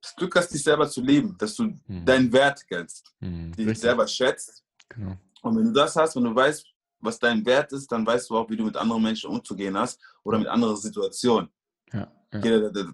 das 0.00 0.14
Glück 0.16 0.34
hast, 0.36 0.48
dich 0.48 0.62
selber 0.62 0.88
zu 0.88 1.02
lieben, 1.02 1.36
dass 1.38 1.54
du 1.56 1.64
mhm. 1.64 2.04
deinen 2.04 2.32
Wert 2.32 2.66
kennst, 2.66 3.14
mhm. 3.20 3.52
dich 3.52 3.78
selber 3.78 4.06
schätzt. 4.06 4.64
Genau. 4.88 5.16
Und 5.42 5.56
wenn 5.56 5.64
du 5.64 5.72
das 5.72 5.96
hast, 5.96 6.16
wenn 6.16 6.24
du 6.24 6.34
weißt, 6.34 6.66
was 7.00 7.18
dein 7.18 7.44
Wert 7.44 7.72
ist, 7.72 7.90
dann 7.90 8.06
weißt 8.06 8.30
du 8.30 8.36
auch, 8.36 8.48
wie 8.50 8.56
du 8.56 8.64
mit 8.64 8.76
anderen 8.76 9.02
Menschen 9.02 9.30
umzugehen 9.30 9.76
hast 9.76 10.00
oder 10.22 10.38
mit 10.38 10.48
anderen 10.48 10.76
Situationen. 10.76 11.50
Ja, 11.92 12.10
ja. 12.32 12.92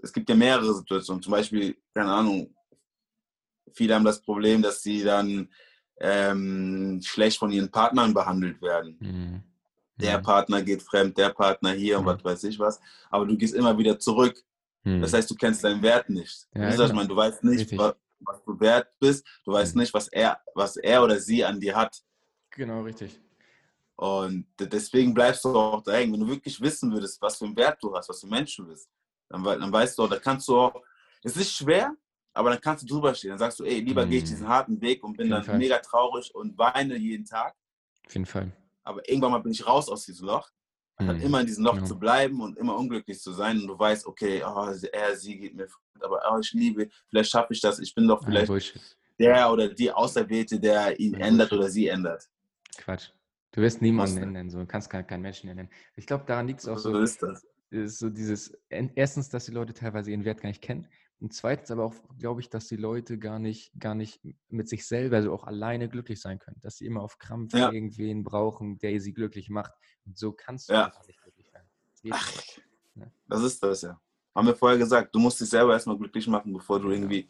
Es 0.00 0.12
gibt 0.12 0.28
ja 0.28 0.36
mehrere 0.36 0.74
Situationen. 0.74 1.22
Zum 1.22 1.32
Beispiel, 1.32 1.76
keine 1.92 2.10
Ahnung, 2.10 2.54
viele 3.72 3.94
haben 3.94 4.04
das 4.04 4.20
Problem, 4.20 4.62
dass 4.62 4.82
sie 4.82 5.02
dann 5.02 5.48
ähm, 6.00 7.00
schlecht 7.02 7.38
von 7.38 7.50
ihren 7.50 7.70
Partnern 7.70 8.14
behandelt 8.14 8.60
werden. 8.62 8.96
Mhm. 9.00 9.42
Der. 10.00 10.18
Partner 10.18 10.62
geht 10.62 10.82
fremd, 10.82 11.18
der 11.18 11.30
Partner 11.30 11.72
hier 11.72 11.98
und 11.98 12.04
mhm. 12.04 12.08
was 12.08 12.24
weiß 12.24 12.44
ich 12.44 12.58
was. 12.58 12.80
Aber 13.10 13.26
du 13.26 13.36
gehst 13.36 13.54
immer 13.54 13.76
wieder 13.76 13.98
zurück. 13.98 14.40
Mhm. 14.84 15.00
Das 15.00 15.12
heißt, 15.12 15.28
du 15.28 15.34
kennst 15.34 15.64
deinen 15.64 15.82
Wert 15.82 16.08
nicht. 16.08 16.46
Ja, 16.54 16.70
genau. 16.70 16.84
ich 16.84 16.92
meine, 16.92 17.08
du 17.08 17.16
weißt 17.16 17.42
nicht, 17.42 17.76
was, 17.76 17.94
was, 18.20 18.44
du 18.44 18.60
wert 18.60 18.88
bist. 19.00 19.26
Du 19.44 19.52
weißt 19.52 19.74
mhm. 19.74 19.82
nicht, 19.82 19.94
was 19.94 20.08
er, 20.08 20.40
was 20.54 20.76
er 20.76 21.02
oder 21.02 21.18
sie 21.18 21.44
an 21.44 21.58
dir 21.58 21.74
hat. 21.74 22.00
Genau, 22.50 22.82
richtig. 22.82 23.20
Und 23.98 24.46
deswegen 24.60 25.12
bleibst 25.12 25.44
du 25.44 25.48
auch 25.48 25.82
da 25.82 25.92
hängen. 25.92 26.12
Wenn 26.12 26.20
du 26.20 26.28
wirklich 26.28 26.60
wissen 26.60 26.92
würdest, 26.92 27.20
was 27.20 27.36
für 27.36 27.46
einen 27.46 27.56
Wert 27.56 27.82
du 27.82 27.92
hast, 27.96 28.08
was 28.08 28.20
für 28.20 28.28
du 28.28 28.66
bist, 28.68 28.88
dann, 29.28 29.42
dann 29.42 29.72
weißt 29.72 29.98
du 29.98 30.04
auch, 30.04 30.08
da 30.08 30.20
kannst 30.20 30.46
du 30.46 30.56
auch, 30.56 30.80
es 31.24 31.36
ist 31.36 31.52
schwer, 31.52 31.92
aber 32.32 32.50
dann 32.50 32.60
kannst 32.60 32.84
du 32.84 32.94
drüber 32.94 33.12
stehen. 33.12 33.30
Dann 33.30 33.40
sagst 33.40 33.58
du, 33.58 33.64
ey, 33.64 33.80
lieber 33.80 34.06
mm. 34.06 34.10
gehe 34.10 34.18
ich 34.18 34.24
diesen 34.24 34.46
harten 34.46 34.80
Weg 34.80 35.02
und 35.02 35.16
bin 35.16 35.28
dann 35.28 35.42
Fall. 35.42 35.58
mega 35.58 35.78
traurig 35.78 36.32
und 36.32 36.56
weine 36.56 36.96
jeden 36.96 37.24
Tag. 37.24 37.56
Auf 38.06 38.14
jeden 38.14 38.26
Fall. 38.26 38.52
Aber 38.84 39.06
irgendwann 39.08 39.32
mal 39.32 39.40
bin 39.40 39.50
ich 39.50 39.66
raus 39.66 39.88
aus 39.88 40.04
diesem 40.04 40.28
Loch. 40.28 40.48
Mm. 41.00 41.06
Dann 41.08 41.20
immer 41.20 41.40
in 41.40 41.46
diesem 41.46 41.64
Loch 41.64 41.78
ja. 41.78 41.84
zu 41.84 41.98
bleiben 41.98 42.40
und 42.40 42.56
immer 42.56 42.76
unglücklich 42.76 43.18
zu 43.18 43.32
sein. 43.32 43.60
Und 43.60 43.66
du 43.66 43.76
weißt, 43.76 44.06
okay, 44.06 44.44
oh, 44.46 44.72
er, 44.92 45.16
sie 45.16 45.38
geht 45.38 45.56
mir, 45.56 45.66
aber 46.00 46.22
oh, 46.30 46.38
ich 46.38 46.52
liebe, 46.52 46.88
vielleicht 47.08 47.30
schaffe 47.30 47.52
ich 47.52 47.60
das. 47.60 47.80
Ich 47.80 47.92
bin 47.92 48.06
doch 48.06 48.22
vielleicht 48.24 48.48
ja, 48.48 48.80
der 49.18 49.52
oder 49.52 49.68
die 49.68 49.90
Auserwählte, 49.90 50.60
der 50.60 51.00
ihn 51.00 51.14
ja, 51.14 51.26
ändert 51.26 51.52
oder 51.52 51.68
sie 51.68 51.88
ändert. 51.88 52.28
Quatsch. 52.76 53.10
Du 53.52 53.62
wirst 53.62 53.80
niemanden 53.80 54.18
ändern, 54.18 54.50
so. 54.50 54.58
du 54.58 54.66
kannst 54.66 54.90
keinen, 54.90 55.06
keinen 55.06 55.22
Menschen 55.22 55.48
ändern. 55.48 55.70
Ich 55.96 56.06
glaube, 56.06 56.24
daran 56.26 56.46
liegt 56.46 56.60
es 56.60 56.68
auch 56.68 56.78
so. 56.78 56.92
So 56.92 57.00
ist 57.00 57.22
das. 57.22 57.46
Ist 57.70 57.98
so 57.98 58.08
dieses, 58.08 58.56
erstens, 58.70 59.28
dass 59.28 59.44
die 59.44 59.52
Leute 59.52 59.74
teilweise 59.74 60.10
ihren 60.10 60.24
Wert 60.24 60.40
gar 60.40 60.48
nicht 60.48 60.62
kennen. 60.62 60.88
Und 61.20 61.34
zweitens 61.34 61.70
aber 61.70 61.84
auch, 61.84 61.94
glaube 62.18 62.40
ich, 62.40 62.48
dass 62.48 62.68
die 62.68 62.76
Leute 62.76 63.18
gar 63.18 63.38
nicht, 63.38 63.72
gar 63.78 63.94
nicht 63.94 64.20
mit 64.48 64.68
sich 64.68 64.86
selber, 64.86 65.16
also 65.16 65.32
auch 65.32 65.44
alleine 65.44 65.88
glücklich 65.88 66.20
sein 66.20 66.38
können. 66.38 66.60
Dass 66.60 66.76
sie 66.76 66.86
immer 66.86 67.02
auf 67.02 67.18
Krampf 67.18 67.54
ja. 67.54 67.72
irgendwen 67.72 68.22
brauchen, 68.22 68.78
der 68.78 69.00
sie 69.00 69.12
glücklich 69.12 69.50
macht. 69.50 69.72
Und 70.06 70.16
so 70.16 70.32
kannst 70.32 70.68
du 70.68 70.74
ja. 70.74 70.86
einfach 70.86 71.06
nicht 71.06 71.20
glücklich 71.20 71.50
sein. 71.52 71.62
Das, 72.04 72.12
Ach, 72.12 72.32
ja. 72.94 73.12
das 73.28 73.42
ist 73.42 73.62
das, 73.62 73.82
ja. 73.82 74.00
Haben 74.34 74.46
wir 74.46 74.54
vorher 74.54 74.78
gesagt, 74.78 75.12
du 75.14 75.18
musst 75.18 75.40
dich 75.40 75.50
selber 75.50 75.72
erstmal 75.72 75.98
glücklich 75.98 76.28
machen, 76.28 76.52
bevor 76.52 76.78
du 76.78 76.90
irgendwie 76.90 77.28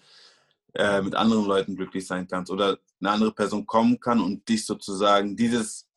äh, 0.75 1.01
mit 1.01 1.15
anderen 1.15 1.47
Leuten 1.47 1.75
glücklich 1.75 2.07
sein 2.07 2.29
kannst. 2.29 2.53
Oder 2.53 2.79
eine 3.01 3.11
andere 3.11 3.33
Person 3.33 3.65
kommen 3.65 3.99
kann 3.99 4.21
und 4.21 4.47
dich 4.47 4.67
sozusagen 4.67 5.35
dieses 5.35 5.88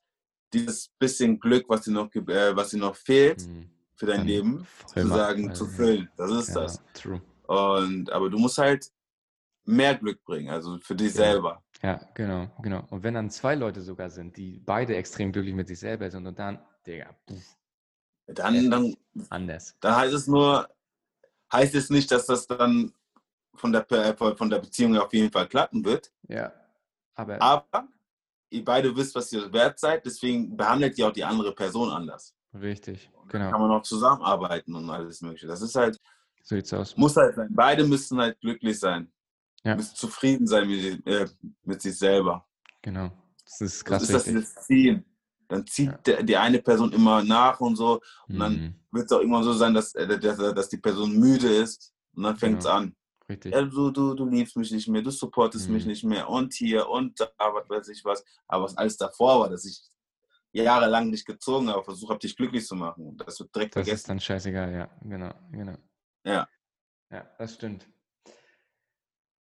dieses 0.54 0.90
bisschen 1.00 1.40
Glück, 1.40 1.66
was 1.68 1.82
dir 1.82 1.92
noch, 1.92 2.14
äh, 2.14 2.56
was 2.56 2.70
dir 2.70 2.78
noch 2.78 2.96
fehlt 2.96 3.48
mhm. 3.48 3.70
für 3.96 4.06
dein 4.06 4.20
Dann 4.20 4.28
Leben, 4.28 4.68
sozusagen 4.88 5.46
machen, 5.46 5.56
zu 5.56 5.66
füllen. 5.68 6.10
Das 6.18 6.32
ist 6.32 6.50
ja, 6.50 6.62
das. 6.62 6.82
True. 6.94 7.22
Und, 7.48 8.12
aber 8.12 8.30
du 8.30 8.38
musst 8.38 8.58
halt 8.58 8.92
mehr 9.66 9.96
Glück 9.96 10.24
bringen, 10.24 10.50
also 10.50 10.78
für 10.80 10.96
dich 10.96 11.10
ja. 11.10 11.32
selber. 11.32 11.64
Ja, 11.82 12.00
genau, 12.14 12.52
genau. 12.62 12.86
Und 12.90 13.04
wenn 13.04 13.14
dann 13.14 13.30
zwei 13.30 13.56
Leute 13.56 13.82
sogar 13.82 14.10
sind, 14.10 14.38
die 14.38 14.60
beide 14.60 14.96
extrem 14.96 15.32
glücklich 15.32 15.56
mit 15.56 15.68
sich 15.68 15.80
selber 15.80 16.10
sind 16.12 16.28
und 16.28 16.38
dann, 16.38 16.60
Digga, 16.86 17.16
pff, 17.30 17.58
dann, 18.28 18.70
dann, 18.70 18.96
anders. 19.30 19.76
Dann 19.80 19.96
heißt 19.96 20.14
es 20.14 20.28
nur, 20.28 20.70
heißt 21.52 21.76
es 21.76 21.90
nicht, 21.90 22.12
dass 22.12 22.26
das 22.26 22.48
dann 22.48 22.94
von 23.56 23.72
der, 23.72 23.86
von 24.16 24.50
der 24.50 24.60
Beziehung 24.60 24.98
auf 24.98 25.14
jeden 25.14 25.32
Fall 25.32 25.48
klappen 25.48 25.84
wird. 25.84 26.12
Ja. 26.28 26.54
Aber, 27.16 27.42
aber 27.42 27.88
ihr 28.52 28.64
beide 28.64 28.96
wisst, 28.96 29.16
was 29.16 29.32
ihr 29.34 29.52
wert 29.52 29.80
seid, 29.80 30.06
deswegen 30.06 30.56
behandelt 30.56 30.98
ihr 30.98 31.08
auch 31.08 31.14
die 31.14 31.24
andere 31.24 31.54
Person 31.54 31.90
anders. 31.90 32.36
Richtig, 32.54 33.10
genau. 33.28 33.50
Kann 33.50 33.62
man 33.62 33.72
auch 33.72 33.84
zusammenarbeiten 33.84 34.76
und 34.76 34.90
alles 34.90 35.22
Mögliche. 35.22 35.48
Das 35.48 35.62
ist 35.62 35.76
halt, 35.76 36.00
so 36.44 36.56
sieht's 36.56 36.74
aus. 36.74 36.98
Muss 36.98 37.16
halt 37.16 37.36
sein. 37.36 37.50
Beide 37.52 37.86
müssen 37.86 38.20
halt 38.20 38.40
glücklich 38.40 38.80
sein. 38.80 39.12
Ja. 39.64 39.76
Müssen 39.76 39.96
zufrieden 39.96 40.48
sein 40.48 40.68
mit, 40.68 41.06
äh, 41.08 41.28
mit 41.64 41.82
sich 41.82 41.98
selber. 41.98 42.46
Genau. 42.82 43.12
Das 43.46 43.62
ist 43.62 43.86
krass. 43.86 44.08
Das 44.08 44.28
ist 44.28 44.56
das 44.56 44.66
Ziehen. 44.66 45.06
Dann 45.48 45.68
zieht 45.68 45.92
ja. 45.92 45.98
der, 45.98 46.24
die 46.24 46.38
eine 46.38 46.60
Person 46.60 46.92
immer 46.94 47.24
nach 47.24 47.60
und 47.60 47.76
so. 47.76 48.02
Und 48.28 48.36
mhm. 48.36 48.40
dann 48.40 48.76
wird 48.92 49.06
es 49.06 49.12
auch 49.12 49.20
irgendwann 49.20 49.44
so 49.44 49.54
sein, 49.54 49.74
dass, 49.74 49.94
äh, 49.96 50.20
dass, 50.20 50.38
dass 50.38 50.70
die 50.70 50.78
Person 50.78 51.18
müde 51.18 51.48
ist. 51.48 51.94
Und 52.16 52.24
dann 52.24 52.38
fängt 52.38 52.60
es 52.60 52.66
genau. 52.66 52.78
an. 52.78 52.96
Richtig. 53.30 53.54
Du, 53.54 53.92
du, 53.92 54.14
du 54.14 54.26
liebst 54.26 54.58
mich 54.58 54.72
nicht 54.72 54.88
mehr, 54.88 55.02
du 55.02 55.12
supportest 55.12 55.68
mhm. 55.68 55.76
mich 55.76 55.86
nicht 55.86 56.04
mehr 56.04 56.30
und 56.30 56.54
hier 56.54 56.88
und 56.90 57.20
da, 57.20 57.30
was 57.38 57.70
weiß 57.70 57.88
ich 57.90 58.04
was. 58.04 58.24
Aber 58.48 58.66
was 58.66 58.78
alles 58.78 58.98
davor 58.98 59.40
war, 59.40 59.50
dass 59.50 59.66
ich 59.66 59.82
jahrelang 60.54 61.10
nicht 61.10 61.26
gezogen 61.26 61.70
habe, 61.70 61.84
versucht 61.84 62.10
habe, 62.10 62.20
dich 62.20 62.36
glücklich 62.36 62.66
zu 62.66 62.76
machen. 62.76 63.18
Das 63.18 63.40
wird 63.40 63.56
direkt 63.56 63.76
das 63.76 63.82
vergessen. 63.82 63.94
Das 63.94 64.02
ist 64.02 64.10
dann 64.10 64.20
scheißegal, 64.20 64.74
ja, 64.74 64.90
genau, 65.02 65.34
genau. 65.52 65.78
Ja. 66.26 66.48
Ja, 67.10 67.30
das 67.38 67.56
stimmt. 67.56 67.88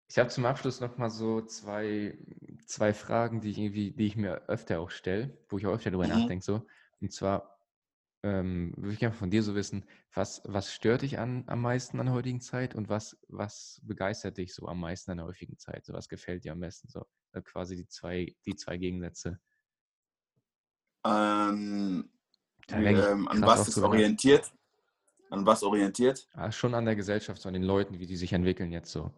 Ich 0.09 0.19
habe 0.19 0.29
zum 0.29 0.45
Abschluss 0.45 0.81
noch 0.81 0.99
mal 0.99 1.09
so 1.09 1.41
zwei, 1.43 2.19
zwei 2.67 2.93
Fragen, 2.93 3.41
die 3.41 3.51
ich 3.51 3.59
irgendwie, 3.59 3.93
die 3.93 4.07
ich 4.07 4.17
mir 4.17 4.43
öfter 4.49 4.81
auch 4.81 4.91
stelle, 4.91 5.39
wo 5.49 5.59
ich 5.59 5.67
auch 5.67 5.75
öfter 5.75 5.93
darüber 5.93 6.09
mhm. 6.09 6.21
nachdenke. 6.21 6.45
So. 6.45 6.67
Und 7.01 7.13
zwar, 7.13 7.60
ähm, 8.23 8.75
würde 8.77 8.93
ich 8.93 8.99
gerne 8.99 9.15
von 9.15 9.31
dir 9.31 9.43
so 9.43 9.55
wissen, 9.55 9.85
was, 10.15 10.43
was 10.45 10.73
stört 10.73 11.03
dich 11.03 11.19
an, 11.19 11.45
am 11.47 11.63
meisten 11.63 11.99
an 12.01 12.07
der 12.07 12.15
heutigen 12.15 12.41
Zeit 12.41 12.75
und 12.75 12.89
was, 12.89 13.17
was 13.29 13.81
begeistert 13.83 14.37
dich 14.37 14.55
so 14.55 14.67
am 14.69 14.81
meisten 14.81 15.11
an 15.11 15.19
der 15.19 15.27
heutigen 15.27 15.59
Zeit? 15.59 15.87
So, 15.87 15.95
was 15.95 16.09
gefällt 16.09 16.45
dir 16.45 16.53
am 16.53 16.61
besten? 16.61 16.89
So 16.89 17.07
äh, 17.33 17.41
quasi 17.41 17.77
die 17.77 17.87
zwei, 17.87 18.35
die 18.45 18.57
zwei 18.57 18.77
Gegensätze. 18.77 19.39
Ähm, 21.05 22.11
ähm, 22.69 23.29
an 23.29 23.43
was 23.43 23.69
ist 23.69 23.79
orientiert? 23.79 24.53
An 25.31 25.47
was 25.47 25.63
orientiert? 25.63 26.29
Ja, 26.35 26.43
ah, 26.43 26.53
schon 26.53 26.75
an 26.75 26.85
der 26.85 26.97
Gesellschaft, 26.97 27.41
so 27.41 27.49
an 27.49 27.55
den 27.55 27.63
Leuten, 27.63 28.01
wie 28.01 28.07
die 28.07 28.17
sich 28.17 28.33
entwickeln 28.33 28.71
jetzt 28.71 28.91
so. 28.91 29.15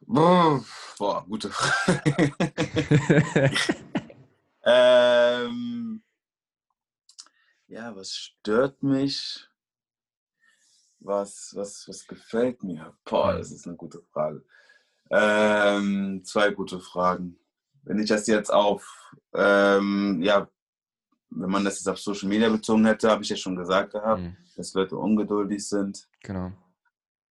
Boah, 0.00 0.64
gute 1.26 1.50
Frage. 1.50 2.32
ähm, 4.64 6.02
ja, 7.68 7.94
was 7.94 8.12
stört 8.14 8.82
mich? 8.82 9.48
Was, 11.00 11.52
was, 11.54 11.86
was 11.88 12.06
gefällt 12.06 12.62
mir? 12.62 12.96
Boah, 13.04 13.34
das 13.34 13.50
ist 13.52 13.66
eine 13.66 13.76
gute 13.76 14.02
Frage. 14.12 14.44
Ähm, 15.10 16.22
zwei 16.24 16.50
gute 16.50 16.80
Fragen. 16.80 17.38
Wenn 17.82 17.98
ich 17.98 18.08
das 18.08 18.26
jetzt 18.26 18.52
auf, 18.52 19.12
ähm, 19.34 20.20
ja, 20.22 20.48
wenn 21.30 21.50
man 21.50 21.64
das 21.64 21.76
jetzt 21.76 21.88
auf 21.88 21.98
Social 21.98 22.28
Media 22.28 22.48
bezogen 22.48 22.86
hätte, 22.86 23.10
habe 23.10 23.22
ich 23.22 23.28
ja 23.28 23.36
schon 23.36 23.56
gesagt 23.56 23.92
gehabt, 23.92 24.22
mhm. 24.22 24.36
dass 24.56 24.74
Leute 24.74 24.96
ungeduldig 24.96 25.68
sind. 25.68 26.08
Genau. 26.22 26.52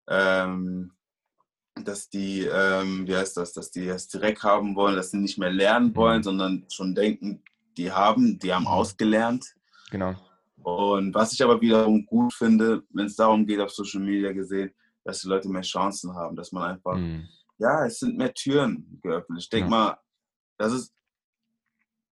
Ähm, 0.07 0.93
dass 1.75 2.09
die, 2.09 2.41
ähm, 2.41 3.07
wie 3.07 3.15
heißt 3.15 3.38
das, 3.38 3.53
dass 3.53 3.71
die 3.71 3.88
es 3.88 4.07
direkt 4.07 4.43
haben 4.43 4.75
wollen, 4.75 4.95
dass 4.95 5.11
sie 5.11 5.17
nicht 5.17 5.39
mehr 5.39 5.51
lernen 5.51 5.89
mhm. 5.89 5.95
wollen, 5.95 6.17
mhm. 6.19 6.23
sondern 6.23 6.65
schon 6.69 6.93
denken, 6.93 7.43
die 7.77 7.91
haben, 7.91 8.38
die 8.38 8.53
haben 8.53 8.63
mhm. 8.63 8.67
ausgelernt. 8.67 9.55
Genau. 9.94 10.16
Und 10.64 11.14
was 11.14 11.34
ich 11.34 11.44
aber 11.44 11.62
wiederum 11.62 12.04
gut 12.04 12.34
finde, 12.34 12.82
wenn 12.89 13.06
es 13.06 13.16
darum 13.16 13.46
geht, 13.46 13.60
auf 13.60 13.70
Social 13.70 14.02
Media 14.02 14.32
gesehen, 14.32 14.74
dass 15.04 15.22
die 15.22 15.28
Leute 15.28 15.48
mehr 15.50 15.62
Chancen 15.62 16.16
haben, 16.16 16.36
dass 16.36 16.52
man 16.52 16.72
einfach, 16.72 16.98
mhm. 16.98 17.28
ja, 17.60 17.86
es 17.86 18.00
sind 18.00 18.18
mehr 18.18 18.34
Türen 18.34 19.00
geöffnet. 19.04 19.41
Ich 19.41 19.50
denke 19.50 19.70
ja. 19.70 19.70
mal, 19.70 19.98
das 20.58 20.74
ist 20.74 20.94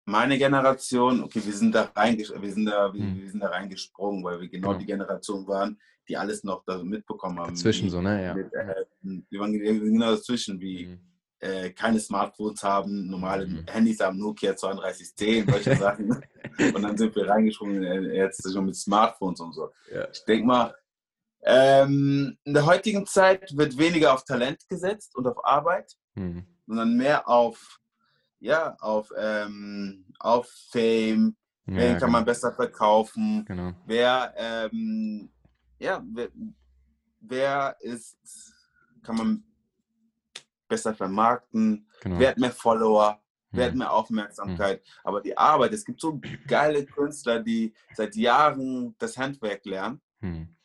meine 0.06 0.40
Generation, 0.40 1.22
okay, 1.22 1.42
wir 1.46 1.54
sind 1.54 1.76
da 1.76 1.92
reingesprungen, 1.96 2.44
wir 2.44 2.54
sind 2.54 2.66
da, 2.66 2.92
wir, 2.92 3.04
mhm. 3.04 3.22
wir, 3.22 3.30
sind 3.30 3.42
da 3.42 3.50
reingesprungen, 3.50 4.24
weil 4.24 4.42
wir 4.42 4.50
genau, 4.50 4.70
genau, 4.70 4.80
die 4.80 4.86
Generation 4.88 5.48
waren, 5.48 5.80
die 6.10 6.18
alles 6.18 6.44
noch 6.44 6.64
da 6.66 6.82
mitbekommen 6.82 7.38
haben. 7.40 7.54
Dazwischen 7.54 7.92
so, 7.92 8.02
ne? 8.02 8.24
Ja. 8.24 8.34
Mit, 8.34 8.52
äh, 8.54 8.86
wir 9.30 9.40
waren 9.40 9.54
genau 9.54 10.12
dazwischen, 10.12 10.60
wie 10.60 10.88
mhm 10.88 11.17
äh, 11.40 11.70
keine 11.72 12.00
Smartphones 12.00 12.64
haben, 12.64 13.08
normale 13.08 13.48
mhm. 13.48 13.66
Handys 13.68 14.00
haben, 14.00 14.18
Nokia 14.18 14.54
3210, 14.54 15.48
solche 15.50 15.76
Sachen. 15.78 16.10
und 16.74 16.82
dann 16.82 16.98
sind 16.98 17.16
wir 17.16 17.30
reingesprungen, 17.30 17.84
äh, 17.84 18.16
jetzt 18.16 18.52
schon 18.52 18.66
mit 18.66 18.76
Smartphones 18.76 19.40
und 19.40 19.54
so. 19.54 19.72
Ja. 19.94 20.08
Ich 20.12 20.24
denke 20.26 20.48
mal, 20.48 20.76
ähm, 21.44 22.38
in 22.44 22.54
der 22.54 22.66
heutigen 22.66 23.06
Zeit 23.06 23.56
wird 23.56 23.78
weniger 23.78 24.14
auf 24.14 24.24
Talent 24.24 24.68
gesetzt 24.68 25.16
und 25.16 25.28
auf 25.28 25.46
Arbeit, 25.46 25.94
mhm. 26.16 26.46
sondern 26.66 26.98
mehr 26.98 27.28
auf, 27.30 27.80
ja, 28.40 28.76
auf, 28.80 29.12
ähm, 29.18 30.06
auf 30.20 30.50
Fame, 30.72 31.36
ja, 31.68 31.76
wen 31.76 31.92
kann 31.92 32.00
genau. 32.00 32.12
man 32.14 32.26
besser 32.26 32.54
verkaufen, 32.54 33.46
genau. 33.46 33.74
wer, 33.86 34.34
ähm, 34.38 35.30
ja, 35.80 36.04
wer, 36.14 36.30
wer 37.22 37.78
ist, 37.80 38.18
kann 39.04 39.18
man 39.18 39.44
besser 40.68 40.94
vermarkten, 40.94 41.88
genau. 42.02 42.20
wer 42.20 42.30
hat 42.30 42.38
mehr 42.38 42.52
Follower, 42.52 43.22
wer 43.52 43.66
hat 43.66 43.72
hm. 43.72 43.80
mehr 43.80 43.94
Aufmerksamkeit. 43.94 44.80
Hm. 44.80 44.92
Aber 45.04 45.22
die 45.22 45.38
Arbeit, 45.38 45.74
es 45.74 45.86
gibt 45.86 46.02
so 46.02 46.20
geile 46.48 46.86
Künstler, 46.86 47.40
die 47.40 47.74
seit 47.96 48.16
Jahren 48.16 48.96
das 49.00 49.18
Handwerk 49.18 49.66
lernen. 49.66 50.02
Hm. 50.20 50.56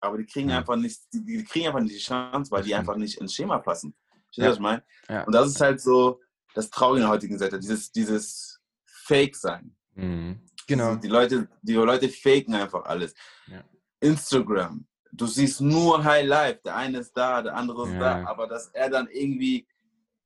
Aber 0.00 0.18
die 0.18 0.26
kriegen 0.26 0.48
ja. 0.48 0.58
einfach 0.58 0.76
nicht, 0.76 1.00
die, 1.12 1.24
die, 1.24 1.44
kriegen 1.44 1.66
einfach 1.66 1.80
nicht 1.80 1.94
die 1.94 1.98
Chance, 1.98 2.50
weil 2.50 2.62
die 2.62 2.74
einfach 2.74 2.96
nicht 2.96 3.20
ins 3.20 3.34
Schema 3.34 3.58
passen. 3.58 3.94
Verstehst 4.26 4.38
ja. 4.38 4.48
was 4.48 4.56
ich 4.56 4.62
meine? 4.62 4.82
Ja. 5.08 5.24
Und 5.24 5.34
das 5.34 5.48
ist 5.48 5.60
halt 5.60 5.80
so 5.80 6.20
das 6.54 6.70
Traurige 6.70 7.02
in 7.02 7.02
der 7.02 7.10
heutigen 7.10 7.38
Seite, 7.38 7.58
dieses, 7.58 7.92
dieses 7.92 8.60
Fake-Sein. 8.86 9.76
Mhm. 9.94 10.40
Genau. 10.66 10.94
Die 10.94 11.08
Leute, 11.08 11.48
die 11.62 11.74
Leute 11.74 12.08
faken 12.08 12.54
einfach 12.54 12.84
alles. 12.84 13.14
Ja. 13.46 13.64
Instagram, 14.00 14.86
du 15.12 15.26
siehst 15.26 15.60
nur 15.60 16.02
High 16.04 16.26
Life. 16.26 16.60
Der 16.64 16.76
eine 16.76 16.98
ist 16.98 17.12
da, 17.16 17.42
der 17.42 17.56
andere 17.56 17.86
ist 17.86 17.94
ja. 17.94 18.00
da. 18.00 18.26
Aber 18.26 18.46
dass 18.46 18.68
er 18.68 18.90
dann 18.90 19.08
irgendwie 19.10 19.66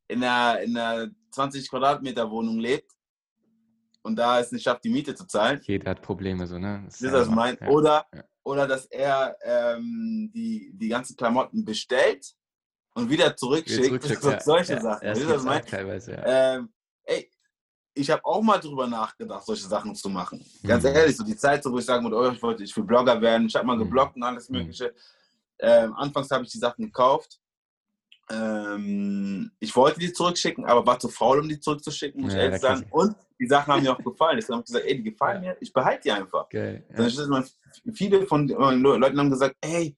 in 0.08 0.22
einer, 0.22 0.60
in 0.60 0.76
einer 0.76 1.10
20 1.30 1.68
Quadratmeter 1.68 2.30
Wohnung 2.30 2.58
lebt 2.58 2.92
und 4.02 4.16
da 4.16 4.38
es 4.38 4.52
nicht 4.52 4.62
schafft, 4.62 4.84
die 4.84 4.90
Miete 4.90 5.14
zu 5.14 5.26
zahlen. 5.26 5.60
Jeder 5.64 5.90
hat 5.90 6.02
Probleme, 6.02 6.46
so, 6.46 6.58
ne? 6.58 6.82
Das 6.84 7.00
ist 7.00 7.12
das 7.12 7.28
mein. 7.28 7.56
Ja. 7.60 7.68
Oder, 7.68 8.06
oder 8.42 8.66
dass 8.68 8.86
er 8.86 9.36
ähm, 9.42 10.30
die, 10.34 10.70
die 10.74 10.88
ganzen 10.88 11.16
Klamotten 11.16 11.64
bestellt 11.64 12.34
und 12.94 13.08
wieder 13.08 13.34
zurückschickt. 13.36 13.84
Wieder 13.84 14.00
zurückschickt 14.00 14.24
ja. 14.24 14.40
Solche 14.40 14.80
Sachen. 14.80 15.06
Ja, 15.06 15.14
das, 15.14 15.26
das 15.26 15.44
mein? 15.44 15.64
Teilweise, 15.64 16.12
ja. 16.12 16.56
Ähm, 16.56 16.68
ey, 17.04 17.30
ich 17.94 18.10
habe 18.10 18.24
auch 18.24 18.42
mal 18.42 18.58
drüber 18.58 18.86
nachgedacht, 18.86 19.46
solche 19.46 19.66
Sachen 19.66 19.94
zu 19.94 20.08
machen. 20.08 20.44
Ganz 20.66 20.82
mhm. 20.82 20.90
ehrlich, 20.90 21.16
so 21.16 21.24
die 21.24 21.36
Zeit, 21.36 21.62
so, 21.62 21.72
wo 21.72 21.78
ich 21.78 21.84
sagen 21.84 22.04
würde, 22.04 22.16
oh, 22.16 22.32
ich 22.32 22.42
wollte, 22.42 22.64
ich 22.64 22.76
will 22.76 22.84
Blogger 22.84 23.20
werden. 23.20 23.46
Ich 23.46 23.54
habe 23.54 23.66
mal 23.66 23.76
mhm. 23.76 23.84
gebloggt 23.84 24.16
und 24.16 24.22
alles 24.22 24.48
mhm. 24.48 24.58
Mögliche. 24.58 24.92
Ähm, 25.58 25.94
anfangs 25.94 26.30
habe 26.30 26.44
ich 26.44 26.50
die 26.50 26.58
Sachen 26.58 26.86
gekauft. 26.86 27.40
Ähm, 28.30 29.52
ich 29.60 29.74
wollte 29.76 30.00
die 30.00 30.12
zurückschicken, 30.12 30.64
aber 30.64 30.84
war 30.84 30.98
zu 30.98 31.08
faul, 31.08 31.40
um 31.40 31.48
die 31.48 31.60
zurückzuschicken, 31.60 32.22
muss 32.22 32.32
ja, 32.32 32.38
ich 32.38 32.44
ehrlich 32.44 32.60
sagen. 32.60 32.86
Und 32.90 33.16
die 33.38 33.46
Sachen 33.46 33.72
haben 33.72 33.82
mir 33.82 33.92
auch 33.92 34.02
gefallen. 34.02 34.36
Deswegen 34.36 34.54
habe 34.54 34.62
ich 34.62 34.72
gesagt, 34.72 34.86
ey, 34.86 34.96
die 34.96 35.10
gefallen 35.10 35.40
mir, 35.40 35.56
ich 35.60 35.72
behalte 35.72 36.02
die 36.02 36.12
einfach. 36.12 36.44
Okay, 36.44 36.82
ja. 36.96 37.42
Viele 37.92 38.26
von 38.26 38.46
den 38.46 38.80
Leuten 38.80 39.18
haben 39.18 39.30
gesagt, 39.30 39.56
ey, 39.60 39.96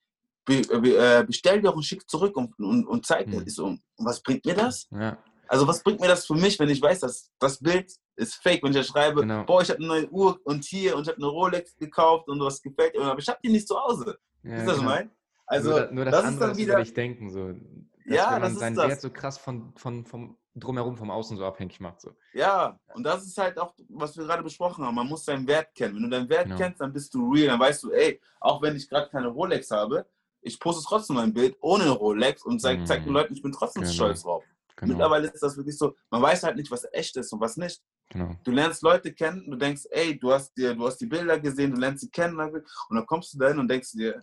äh, 0.48 1.24
bestell 1.24 1.60
dir 1.60 1.70
auch 1.70 1.76
und 1.76 1.84
schick 1.84 2.08
zurück 2.08 2.36
und, 2.36 2.58
und, 2.58 2.86
und 2.86 3.06
zeig. 3.06 3.26
Mhm. 3.26 3.48
So, 3.48 3.66
und 3.66 3.80
was 3.98 4.20
bringt 4.20 4.44
mir 4.44 4.54
das? 4.54 4.88
Ja. 4.90 5.16
Also 5.48 5.66
was 5.66 5.82
bringt 5.82 6.00
mir 6.00 6.08
das 6.08 6.26
für 6.26 6.34
mich, 6.34 6.58
wenn 6.58 6.68
ich 6.68 6.80
weiß, 6.80 7.00
dass 7.00 7.30
das 7.38 7.58
Bild 7.58 7.92
ist 8.16 8.34
fake, 8.36 8.62
wenn 8.62 8.70
ich 8.70 8.76
ja 8.76 8.82
schreibe, 8.82 9.20
genau. 9.20 9.44
boah, 9.44 9.62
ich 9.62 9.70
habe 9.70 9.78
eine 9.78 9.88
neue 9.88 10.10
Uhr 10.10 10.40
und 10.44 10.64
hier 10.64 10.96
und 10.96 11.02
ich 11.02 11.08
habe 11.08 11.18
eine 11.18 11.26
Rolex 11.26 11.76
gekauft 11.76 12.28
und 12.28 12.40
was 12.40 12.62
gefällt 12.62 12.94
dir, 12.94 13.02
aber 13.02 13.18
ich 13.18 13.28
habe 13.28 13.38
die 13.42 13.50
nicht 13.50 13.68
zu 13.68 13.78
Hause. 13.78 14.18
Ja, 14.42 14.56
ist 14.56 14.66
das 14.66 14.78
genau. 14.78 14.90
mein? 14.90 15.10
Also 15.46 15.70
nur, 15.70 15.92
nur 15.92 16.04
das, 16.04 16.14
das 16.14 16.24
andere, 16.24 16.44
ist 16.44 16.50
dann 16.50 16.56
wieder 16.58 16.76
dich 16.76 16.94
denken 16.94 17.30
so. 17.30 17.52
Dass, 17.52 17.58
ja, 18.04 18.34
wenn 18.34 18.42
man 18.42 18.56
seinen 18.56 18.76
Wert 18.76 19.00
so 19.00 19.10
krass 19.10 19.38
von, 19.38 19.72
von, 19.76 20.04
vom 20.04 20.36
drumherum, 20.54 20.96
vom 20.96 21.10
Außen 21.10 21.36
so 21.36 21.44
abhängig 21.44 21.80
macht. 21.80 22.00
So. 22.00 22.12
Ja, 22.32 22.78
und 22.94 23.04
das 23.04 23.24
ist 23.24 23.36
halt 23.36 23.58
auch, 23.58 23.74
was 23.88 24.16
wir 24.16 24.24
gerade 24.24 24.42
besprochen 24.42 24.84
haben. 24.84 24.94
Man 24.94 25.06
muss 25.06 25.24
seinen 25.24 25.46
Wert 25.46 25.74
kennen. 25.74 25.96
Wenn 25.96 26.02
du 26.04 26.08
deinen 26.08 26.28
Wert 26.28 26.44
genau. 26.44 26.56
kennst, 26.56 26.80
dann 26.80 26.92
bist 26.92 27.12
du 27.14 27.30
real. 27.32 27.48
Dann 27.48 27.60
weißt 27.60 27.82
du, 27.82 27.90
ey, 27.92 28.20
auch 28.40 28.62
wenn 28.62 28.76
ich 28.76 28.88
gerade 28.88 29.08
keine 29.10 29.28
Rolex 29.28 29.70
habe, 29.70 30.06
ich 30.40 30.58
poste 30.58 30.84
trotzdem 30.86 31.16
mein 31.16 31.32
Bild 31.32 31.56
ohne 31.60 31.90
Rolex 31.90 32.44
und 32.44 32.60
zeige 32.60 32.84
zeig 32.84 33.02
den 33.02 33.08
mhm. 33.08 33.16
Leuten, 33.16 33.34
ich 33.34 33.42
bin 33.42 33.52
trotzdem 33.52 33.82
genau. 33.82 33.94
stolz 33.94 34.22
drauf. 34.22 34.44
Genau. 34.76 34.92
Mittlerweile 34.92 35.28
ist 35.28 35.42
das 35.42 35.56
wirklich 35.56 35.78
so, 35.78 35.96
man 36.10 36.20
weiß 36.22 36.42
halt 36.42 36.56
nicht, 36.56 36.70
was 36.70 36.86
echt 36.92 37.16
ist 37.16 37.32
und 37.32 37.40
was 37.40 37.56
nicht. 37.56 37.82
Genau. 38.10 38.36
Du 38.44 38.50
lernst 38.50 38.82
Leute 38.82 39.12
kennen, 39.12 39.50
du 39.50 39.56
denkst, 39.56 39.82
ey, 39.90 40.18
du 40.18 40.32
hast, 40.32 40.54
dir, 40.56 40.74
du 40.74 40.86
hast 40.86 40.98
die 40.98 41.06
Bilder 41.06 41.40
gesehen, 41.40 41.74
du 41.74 41.80
lernst 41.80 42.02
sie 42.02 42.10
kennen 42.10 42.38
und 42.38 42.64
dann 42.90 43.06
kommst 43.06 43.32
du 43.32 43.38
dahin 43.38 43.58
und 43.58 43.68
denkst 43.68 43.92
dir, 43.92 44.22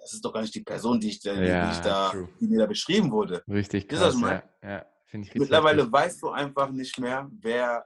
das 0.00 0.14
ist 0.14 0.24
doch 0.24 0.32
gar 0.32 0.42
nicht 0.42 0.54
die 0.54 0.62
Person, 0.62 0.98
die 1.00 1.08
ich, 1.10 1.20
die, 1.20 1.28
ja, 1.28 1.66
die 1.66 1.72
ich 1.72 1.80
da, 1.80 2.12
die 2.40 2.46
mir 2.46 2.60
da 2.60 2.66
beschrieben 2.66 3.10
wurde. 3.10 3.42
Richtig 3.48 3.88
krass, 3.88 4.16
ja, 4.20 4.42
ja. 4.62 4.86
Ich 5.12 5.34
Mittlerweile 5.34 5.82
richtig. 5.82 5.92
weißt 5.92 6.22
du 6.22 6.30
einfach 6.30 6.70
nicht 6.70 6.98
mehr, 6.98 7.28
wer, 7.40 7.84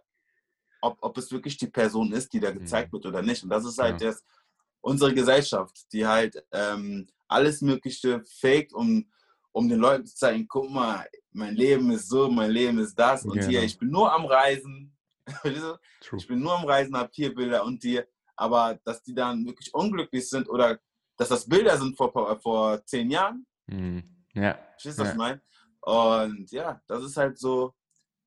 ob, 0.83 0.99
ob 1.01 1.17
es 1.17 1.33
wirklich 1.33 1.57
die 1.57 1.69
Person 1.69 2.13
ist, 2.13 2.33
die 2.33 2.41
da 2.41 2.51
mhm. 2.51 2.61
gezeigt 2.61 2.93
mhm. 2.93 2.97
wird 2.97 3.07
oder 3.07 3.23
nicht. 3.23 3.43
Und 3.43 3.49
das 3.49 3.65
ist 3.65 3.79
halt 3.79 4.01
ja. 4.03 4.09
das, 4.09 4.23
unsere 4.83 5.15
Gesellschaft, 5.15 5.91
die 5.93 6.07
halt 6.07 6.45
ähm, 6.53 7.09
alles 7.29 7.63
Mögliche 7.63 8.23
faked, 8.41 8.75
um, 8.75 9.11
um 9.53 9.69
den 9.69 9.81
Leuten 9.81 10.07
zu 10.07 10.15
zeigen, 10.15 10.47
guck 10.47 10.71
mal, 10.71 11.07
mein 11.35 11.55
Leben 11.55 11.91
ist 11.91 12.09
so, 12.09 12.29
mein 12.29 12.51
Leben 12.51 12.79
ist 12.79 12.95
das 12.99 13.25
und 13.25 13.35
genau. 13.35 13.49
hier, 13.49 13.63
ich 13.63 13.79
bin 13.79 13.91
nur 13.91 14.13
am 14.13 14.25
Reisen. 14.25 14.97
ich 15.45 16.29
bin 16.29 16.41
nur 16.41 16.59
am 16.59 16.65
Reisen, 16.65 16.97
hab 16.97 17.13
hier 17.13 17.35
Bilder 17.35 17.65
und 17.65 17.83
dir. 17.83 18.07
Aber 18.37 18.79
dass 18.85 19.03
die 19.03 19.15
dann 19.15 19.45
wirklich 19.45 19.73
unglücklich 19.75 20.29
sind 20.29 20.49
oder 20.49 20.79
dass 21.17 21.29
das 21.29 21.49
Bilder 21.49 21.77
sind 21.77 21.97
vor, 21.97 22.41
vor 22.41 22.85
zehn 22.85 23.11
Jahren. 23.11 23.47
Mhm. 23.67 24.03
Ja. 24.35 24.59
Verstehst 24.73 24.99
du, 24.99 25.03
was 25.03 25.09
ja. 25.09 25.13
ich 25.13 25.19
meine? 25.19 25.43
Und 25.81 26.51
ja, 26.51 26.81
das 26.87 27.05
ist 27.05 27.17
halt 27.17 27.39
so, 27.39 27.75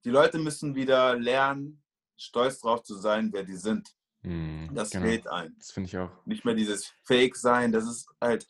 die 0.05 0.09
Leute 0.09 0.37
müssen 0.37 0.75
wieder 0.75 1.17
lernen, 1.17 1.83
stolz 2.15 2.59
drauf 2.59 2.83
zu 2.83 2.95
sein, 2.95 3.29
wer 3.33 3.43
die 3.43 3.55
sind. 3.55 3.89
Mhm, 4.21 4.69
das 4.73 4.89
genau. 4.89 5.05
fehlt 5.05 5.27
ein. 5.27 5.55
Das 5.57 5.71
finde 5.71 5.87
ich 5.87 5.97
auch. 5.97 6.11
Nicht 6.25 6.45
mehr 6.45 6.55
dieses 6.55 6.93
Fake 7.03 7.35
sein, 7.35 7.71
das 7.71 7.85
ist 7.85 8.07
halt, 8.21 8.47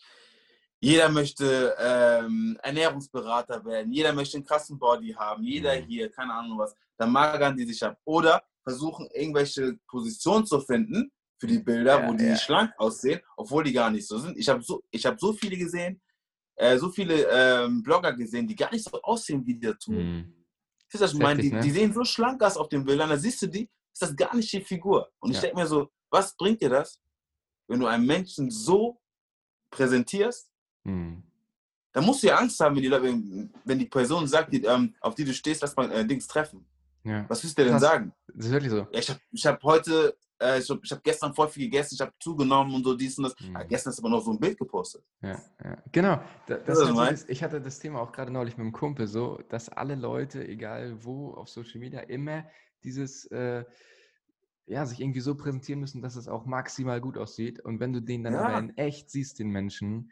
jeder 0.80 1.09
möchte 1.09 1.75
ähm, 1.80 2.57
Ernährungsberater 2.61 3.63
werden, 3.65 3.91
jeder 3.91 4.13
möchte 4.13 4.38
einen 4.38 4.45
krassen 4.45 4.78
Body 4.78 5.11
haben, 5.11 5.43
jeder 5.43 5.80
mhm. 5.80 5.86
hier, 5.86 6.11
keine 6.11 6.34
Ahnung 6.34 6.57
was, 6.59 6.75
dann 6.97 7.11
magern 7.11 7.55
die 7.55 7.65
sich 7.65 7.84
ab. 7.84 7.97
Oder 8.05 8.43
versuchen 8.63 9.07
irgendwelche 9.13 9.78
Positionen 9.88 10.45
zu 10.45 10.59
finden 10.59 11.11
für 11.39 11.47
die 11.47 11.59
Bilder, 11.59 12.01
ja, 12.01 12.07
wo 12.07 12.13
die 12.13 12.25
ja. 12.25 12.36
schlank 12.36 12.73
aussehen, 12.78 13.21
obwohl 13.36 13.63
die 13.63 13.73
gar 13.73 13.89
nicht 13.89 14.07
so 14.07 14.17
sind. 14.17 14.38
Ich 14.38 14.49
habe 14.49 14.61
so, 14.61 14.84
hab 14.93 15.19
so 15.19 15.34
viele 15.34 15.57
gesehen, 15.57 16.01
äh, 16.55 16.78
so 16.78 16.89
viele 16.89 17.28
ähm, 17.32 17.82
Blogger 17.84 18.13
gesehen, 18.13 18.47
die 18.47 18.55
gar 18.55 18.71
nicht 18.71 18.84
so 18.84 19.01
aussehen 19.01 19.45
wie 19.45 19.57
der 19.57 19.78
tun. 19.78 19.95
Mhm. 19.95 20.45
Das, 20.91 21.13
ich 21.13 21.19
meine, 21.19 21.41
die, 21.41 21.51
ne? 21.51 21.59
die, 21.59 21.71
sehen 21.71 21.93
so 21.93 22.03
schlank 22.03 22.41
aus 22.41 22.57
auf 22.57 22.69
den 22.69 22.84
Bildern, 22.84 23.09
da 23.09 23.17
siehst 23.17 23.41
du 23.41 23.47
die, 23.47 23.69
ist 23.93 24.01
das 24.01 24.15
gar 24.15 24.36
nicht 24.36 24.51
die 24.51 24.61
Figur. 24.61 25.09
Und 25.19 25.32
ich 25.32 25.39
denke 25.39 25.57
mir 25.57 25.67
so, 25.67 25.89
was 26.09 26.36
bringt 26.36 26.61
dir 26.61 26.69
das, 26.69 26.99
wenn 27.67 27.80
du 27.80 27.88
einen 27.88 28.05
Menschen 28.05 28.49
so 28.49 28.99
präsentierst, 29.69 30.49
hm. 30.88 31.24
Da 31.92 32.02
musst 32.02 32.22
du 32.22 32.28
ja 32.28 32.36
Angst 32.38 32.60
haben, 32.60 32.76
wenn 32.76 32.84
die, 32.84 32.90
Leute, 32.90 33.20
wenn 33.66 33.80
die 33.80 33.86
Person 33.86 34.28
sagt, 34.28 34.54
die, 34.54 34.64
ähm, 34.64 34.94
auf 35.02 35.16
die 35.16 35.24
du 35.24 35.34
stehst, 35.34 35.62
lass 35.62 35.76
mal 35.76 35.92
äh, 35.92 36.06
Dings 36.06 36.28
treffen. 36.28 36.66
Ja. 37.04 37.26
Was 37.28 37.44
willst 37.44 37.58
du 37.58 37.64
denn 37.64 37.72
Krass. 37.72 37.82
sagen? 37.82 38.14
Das 38.36 38.46
ist 38.46 38.52
wirklich 38.52 38.72
so. 38.72 38.88
Ja, 38.92 39.00
ich 39.00 39.10
habe 39.10 39.20
ich 39.32 39.46
hab 39.46 39.64
heute, 39.64 40.16
äh, 40.40 40.60
ich 40.60 40.70
habe 40.70 40.82
hab 40.88 41.04
gestern 41.04 41.34
voll 41.34 41.48
viel 41.50 41.66
gegessen, 41.66 41.96
ich 41.96 42.02
habe 42.02 42.12
zugenommen 42.20 42.76
und 42.76 42.84
so 42.84 42.94
dies 42.94 43.18
und 43.18 43.24
das. 43.24 43.36
Mhm. 43.40 43.54
Ja, 43.54 43.64
gestern 43.64 43.94
du 43.94 44.02
aber 44.02 44.10
noch 44.10 44.22
so 44.22 44.32
ein 44.32 44.40
Bild 44.40 44.60
gepostet. 44.60 45.04
Ja, 45.22 45.42
ja. 45.64 45.78
genau. 45.92 46.22
Da, 46.46 46.58
das 46.58 46.80
das 46.80 47.12
ist, 47.12 47.30
ich 47.30 47.42
hatte 47.42 47.60
das 47.62 47.80
Thema 47.80 48.00
auch 48.00 48.12
gerade 48.12 48.32
neulich 48.32 48.58
mit 48.58 48.66
einem 48.66 48.74
Kumpel, 48.74 49.08
so, 49.08 49.40
dass 49.50 49.70
alle 49.70 49.96
Leute, 49.96 50.48
egal 50.48 51.04
wo, 51.04 51.32
auf 51.34 51.50
Social 51.50 51.80
Media 51.80 52.02
immer 52.02 52.46
dieses, 52.84 53.26
äh, 53.32 53.64
ja, 54.68 54.86
sich 54.86 55.00
irgendwie 55.00 55.22
so 55.22 55.34
präsentieren 55.36 55.80
müssen, 55.80 56.02
dass 56.02 56.16
es 56.16 56.28
auch 56.28 56.46
maximal 56.46 57.02
gut 57.02 57.18
aussieht. 57.18 57.60
Und 57.62 57.80
wenn 57.80 57.94
du 57.94 58.02
den 58.02 58.24
dann 58.24 58.36
aber 58.36 58.60
in 58.60 58.78
echt 58.78 59.10
siehst, 59.10 59.40
den 59.40 59.50
Menschen, 59.50 60.12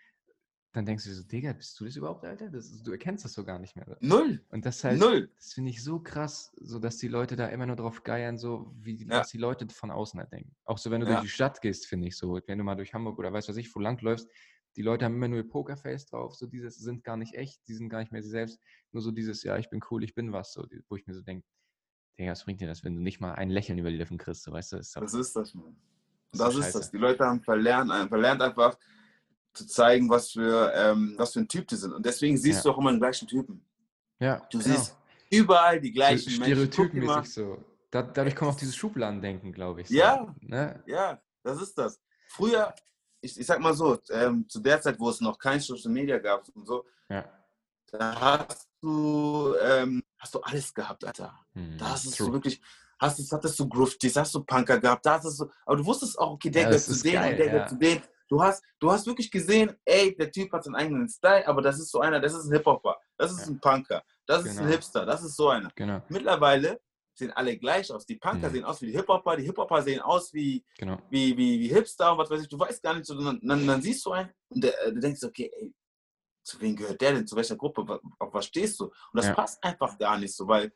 dann 0.75 0.85
denkst 0.85 1.03
du 1.05 1.09
dir 1.09 1.15
so, 1.15 1.23
Digga, 1.23 1.53
bist 1.53 1.79
du 1.79 1.85
das 1.85 1.95
überhaupt, 1.95 2.25
Alter? 2.25 2.49
Das 2.49 2.69
ist, 2.69 2.85
du 2.85 2.91
erkennst 2.91 3.23
das 3.23 3.33
so 3.33 3.43
gar 3.43 3.59
nicht 3.59 3.75
mehr. 3.75 3.97
Null. 4.01 4.43
Und 4.49 4.65
das 4.65 4.83
halt, 4.83 4.99
Null. 4.99 5.29
das 5.35 5.53
finde 5.53 5.69
ich 5.69 5.83
so 5.83 5.99
krass, 5.99 6.51
so 6.57 6.79
dass 6.79 6.97
die 6.97 7.07
Leute 7.07 7.35
da 7.35 7.47
immer 7.47 7.65
nur 7.65 7.75
drauf 7.75 8.03
geiern, 8.03 8.37
so 8.37 8.73
wie 8.79 9.03
ja. 9.03 9.19
was 9.19 9.29
die 9.29 9.37
Leute 9.37 9.67
von 9.69 9.91
außen 9.91 10.19
halt 10.19 10.31
denken. 10.31 10.55
Auch 10.65 10.77
so, 10.77 10.91
wenn 10.91 11.01
du 11.01 11.07
ja. 11.07 11.13
durch 11.13 11.23
die 11.23 11.29
Stadt 11.29 11.61
gehst, 11.61 11.87
finde 11.87 12.07
ich 12.07 12.17
so, 12.17 12.39
wenn 12.45 12.57
du 12.57 12.63
mal 12.63 12.75
durch 12.75 12.93
Hamburg 12.93 13.17
oder 13.19 13.31
weiß 13.31 13.47
was 13.47 13.57
ich, 13.57 13.73
wo 13.75 13.79
lang 13.79 14.01
läufst, 14.01 14.29
die 14.75 14.81
Leute 14.81 15.05
haben 15.05 15.15
immer 15.15 15.29
nur 15.29 15.39
ihr 15.39 15.47
Pokerface 15.47 16.05
drauf, 16.07 16.35
so 16.35 16.47
dieses 16.47 16.77
sind 16.77 17.03
gar 17.03 17.15
nicht 17.15 17.33
echt, 17.35 17.65
die 17.67 17.73
sind 17.73 17.89
gar 17.89 17.99
nicht 17.99 18.11
mehr 18.11 18.21
sie 18.21 18.29
selbst, 18.29 18.59
nur 18.91 19.01
so 19.01 19.11
dieses, 19.11 19.43
ja, 19.43 19.57
ich 19.57 19.69
bin 19.69 19.79
cool, 19.89 20.03
ich 20.03 20.13
bin 20.13 20.33
was, 20.33 20.51
so, 20.51 20.67
wo 20.89 20.95
ich 20.97 21.07
mir 21.07 21.13
so 21.13 21.21
denke, 21.21 21.45
Digga, 22.19 22.31
was 22.31 22.43
bringt 22.43 22.61
dir 22.61 22.67
das, 22.67 22.83
wenn 22.83 22.95
du 22.95 23.01
nicht 23.01 23.19
mal 23.19 23.33
ein 23.33 23.49
Lächeln 23.49 23.77
über 23.77 23.89
die 23.89 23.97
Lippen 23.97 24.17
kriegst, 24.17 24.43
so, 24.43 24.51
weißt 24.51 24.73
du? 24.73 24.77
Das 24.77 24.87
ist, 24.87 24.95
das, 24.95 25.13
ist 25.13 25.35
das, 25.35 25.53
Mann. 25.53 25.75
Das, 26.31 26.39
das 26.39 26.55
ist 26.57 26.75
das. 26.75 26.91
Die 26.91 26.97
Leute 26.97 27.25
haben 27.25 27.41
verlernt, 27.41 27.91
verlernt 28.09 28.41
einfach, 28.41 28.77
zu 29.55 29.65
zeigen, 29.65 30.09
was 30.09 30.31
für, 30.31 30.71
ähm, 30.75 31.15
was 31.17 31.33
für 31.33 31.39
ein 31.39 31.47
Typ 31.47 31.67
die 31.67 31.75
sind. 31.75 31.93
Und 31.93 32.05
deswegen 32.05 32.37
siehst 32.37 32.57
ja. 32.57 32.63
du 32.63 32.75
auch 32.75 32.77
immer 32.77 32.91
den 32.91 32.99
gleichen 32.99 33.27
Typen. 33.27 33.63
Ja. 34.19 34.41
Du 34.51 34.59
genau. 34.59 34.75
siehst 34.75 34.97
überall 35.29 35.79
die 35.79 35.91
gleichen 35.91 36.29
so 36.29 36.43
Stereotypenmäßig 36.43 37.33
so. 37.33 37.63
Da, 37.91 38.01
dadurch 38.01 38.35
kommt 38.35 38.51
auch 38.51 38.57
dieses 38.57 38.75
Schubladendenken, 38.75 39.53
glaube 39.53 39.81
ich. 39.81 39.87
So. 39.87 39.95
Ja, 39.95 40.35
ne? 40.41 40.83
ja, 40.85 41.21
das 41.43 41.61
ist 41.61 41.77
das. 41.77 41.99
Früher, 42.27 42.73
ich, 43.21 43.39
ich 43.39 43.45
sag 43.45 43.59
mal 43.59 43.73
so, 43.73 43.97
ähm, 44.09 44.47
zu 44.49 44.59
der 44.59 44.81
Zeit, 44.81 44.99
wo 44.99 45.09
es 45.09 45.21
noch 45.21 45.37
kein 45.37 45.59
Social 45.59 45.91
Media 45.91 46.17
gab 46.17 46.45
und 46.53 46.67
so, 46.67 46.85
ja. 47.09 47.23
da 47.91 48.19
hast 48.19 48.67
du, 48.81 49.55
ähm, 49.61 50.03
hast 50.17 50.35
du 50.35 50.39
alles 50.41 50.73
gehabt, 50.73 51.05
Alter. 51.05 51.39
Hm, 51.53 51.77
da 51.77 51.91
hast 51.91 52.19
du 52.19 52.33
wirklich, 52.33 52.61
hast, 52.99 53.31
hattest 53.31 53.59
du 53.59 53.69
Gruftis, 53.69 54.15
hast 54.15 54.35
du 54.35 54.43
Punker 54.43 54.79
gehabt, 54.79 55.05
da 55.05 55.21
hast 55.21 55.39
du, 55.39 55.49
aber 55.65 55.77
du 55.77 55.85
wusstest 55.85 56.19
auch, 56.19 56.31
okay, 56.31 56.49
der 56.49 56.63
ja, 56.63 56.67
gehört 56.69 56.83
zu 56.83 57.01
denen 57.01 57.31
und 57.31 57.37
der 57.37 57.49
gehört 57.49 57.69
zu 57.69 57.75
denen. 57.75 58.01
Du 58.27 58.41
hast, 58.41 58.63
du 58.79 58.91
hast 58.91 59.05
wirklich 59.05 59.29
gesehen, 59.29 59.75
ey, 59.85 60.15
der 60.15 60.31
Typ 60.31 60.51
hat 60.51 60.63
seinen 60.63 60.75
eigenen 60.75 61.07
Style, 61.07 61.47
aber 61.47 61.61
das 61.61 61.79
ist 61.79 61.91
so 61.91 61.99
einer, 61.99 62.19
das 62.19 62.33
ist 62.33 62.45
ein 62.45 62.53
Hip-Hopper, 62.53 62.97
das 63.17 63.31
ist 63.31 63.41
ja. 63.41 63.53
ein 63.53 63.59
Punker, 63.59 64.03
das 64.25 64.39
genau. 64.39 64.51
ist 64.51 64.57
ein 64.57 64.65
genau. 64.65 64.75
Hipster, 64.75 65.05
das 65.05 65.23
ist 65.23 65.35
so 65.35 65.49
einer. 65.49 65.71
Genau. 65.75 66.01
Mittlerweile 66.09 66.79
sehen 67.13 67.31
alle 67.31 67.57
gleich 67.57 67.91
aus. 67.91 68.05
Die 68.05 68.15
Punker 68.17 68.49
mhm. 68.49 68.53
sehen 68.53 68.63
aus 68.65 68.81
wie 68.81 68.87
die 68.87 68.97
Hip-Hopper, 68.97 69.37
die 69.37 69.43
Hip-Hopper 69.43 69.81
sehen 69.81 70.01
aus 70.01 70.33
wie, 70.33 70.65
genau. 70.77 70.97
wie, 71.09 71.37
wie, 71.37 71.59
wie 71.59 71.67
Hipster 71.67 72.11
und 72.11 72.17
was 72.17 72.29
weiß 72.29 72.41
ich. 72.41 72.49
Du 72.49 72.59
weißt 72.59 72.83
gar 72.83 72.93
nicht 72.93 73.05
so, 73.05 73.15
dann, 73.15 73.39
dann, 73.41 73.65
dann 73.65 73.81
siehst 73.81 74.05
du 74.05 74.11
einen 74.11 74.31
und 74.49 74.63
der, 74.63 74.73
du 74.91 74.99
denkst, 74.99 75.23
okay, 75.23 75.49
ey, 75.53 75.73
zu 76.43 76.61
wem 76.61 76.75
gehört 76.75 77.01
der 77.01 77.13
denn, 77.13 77.27
zu 77.27 77.35
welcher 77.35 77.55
Gruppe, 77.55 77.99
auf 78.19 78.33
was 78.33 78.45
stehst 78.45 78.79
du? 78.79 78.85
Und 78.85 78.93
das 79.13 79.27
ja. 79.27 79.33
passt 79.33 79.63
einfach 79.63 79.97
gar 79.97 80.17
nicht 80.17 80.35
so, 80.35 80.47
weil 80.47 80.71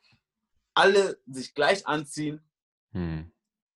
alle 0.74 1.20
sich 1.28 1.54
gleich 1.54 1.86
anziehen. 1.86 2.41
Hm. 2.91 3.32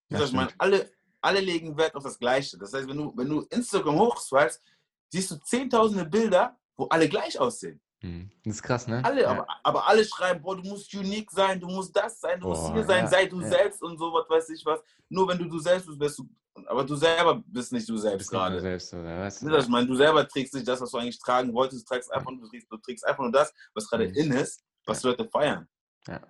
Ja, 0.09 0.23
ich 0.23 0.31
meine, 0.31 0.51
alle, 0.57 0.91
alle 1.23 1.39
legen 1.39 1.77
Wert 1.77 1.95
auf 1.95 2.03
das 2.03 2.19
Gleiche. 2.19 2.57
Das 2.57 2.73
heißt, 2.73 2.87
wenn 2.87 2.97
du, 2.97 3.13
wenn 3.15 3.29
du 3.29 3.41
Instagram 3.49 3.99
hochswipest, 3.99 4.61
siehst 5.09 5.31
du 5.31 5.35
zehntausende 5.37 6.05
Bilder, 6.05 6.57
wo 6.75 6.85
alle 6.87 7.07
gleich 7.07 7.39
aussehen. 7.39 7.81
Hm. 8.01 8.29
Das 8.43 8.55
ist 8.55 8.63
krass, 8.63 8.87
ne? 8.87 9.03
Alle, 9.05 9.21
ja. 9.21 9.29
aber, 9.29 9.47
aber 9.63 9.87
alle 9.87 10.03
schreiben, 10.03 10.41
boah, 10.41 10.57
du 10.57 10.63
musst 10.63 10.93
unique 10.93 11.31
sein, 11.31 11.59
du 11.59 11.67
musst 11.67 11.95
das 11.95 12.19
sein, 12.19 12.39
du 12.39 12.47
boah, 12.47 12.57
musst 12.57 12.73
hier 12.73 12.83
sein, 12.83 13.05
ja, 13.05 13.07
sei 13.07 13.25
du 13.27 13.39
ja. 13.39 13.47
selbst 13.47 13.81
und 13.81 13.97
so, 13.97 14.11
was 14.11 14.29
weiß 14.29 14.49
ich 14.49 14.65
was. 14.65 14.81
Nur 15.07 15.27
wenn 15.29 15.37
du 15.37 15.45
du 15.45 15.59
selbst 15.59 15.85
bist, 15.87 15.99
bist 15.99 16.19
du, 16.19 16.29
aber 16.65 16.83
du 16.83 16.95
selber 16.95 17.41
bist 17.45 17.71
nicht 17.71 17.87
du 17.87 17.95
selbst 17.95 18.29
gerade. 18.29 18.57
Du 18.57 18.61
selbst, 18.61 18.93
oder 18.93 19.21
was? 19.21 19.41
Ich 19.41 19.67
meine, 19.69 19.87
du 19.87 19.95
selber 19.95 20.27
trägst 20.27 20.53
nicht 20.53 20.67
das, 20.67 20.81
was 20.81 20.91
du 20.91 20.97
eigentlich 20.97 21.19
tragen 21.19 21.53
wolltest, 21.53 21.83
du 21.83 21.93
trägst 21.93 22.11
einfach, 22.11 22.31
du 22.31 22.45
trägst, 22.49 22.67
du 22.69 22.77
trägst 22.77 23.07
einfach 23.07 23.23
nur 23.23 23.31
das, 23.31 23.53
was 23.73 23.87
gerade 23.87 24.09
mhm. 24.09 24.15
in 24.15 24.31
ist, 24.33 24.61
was 24.85 25.01
Leute 25.03 25.25
feiern. 25.29 25.65
Ja. 26.07 26.21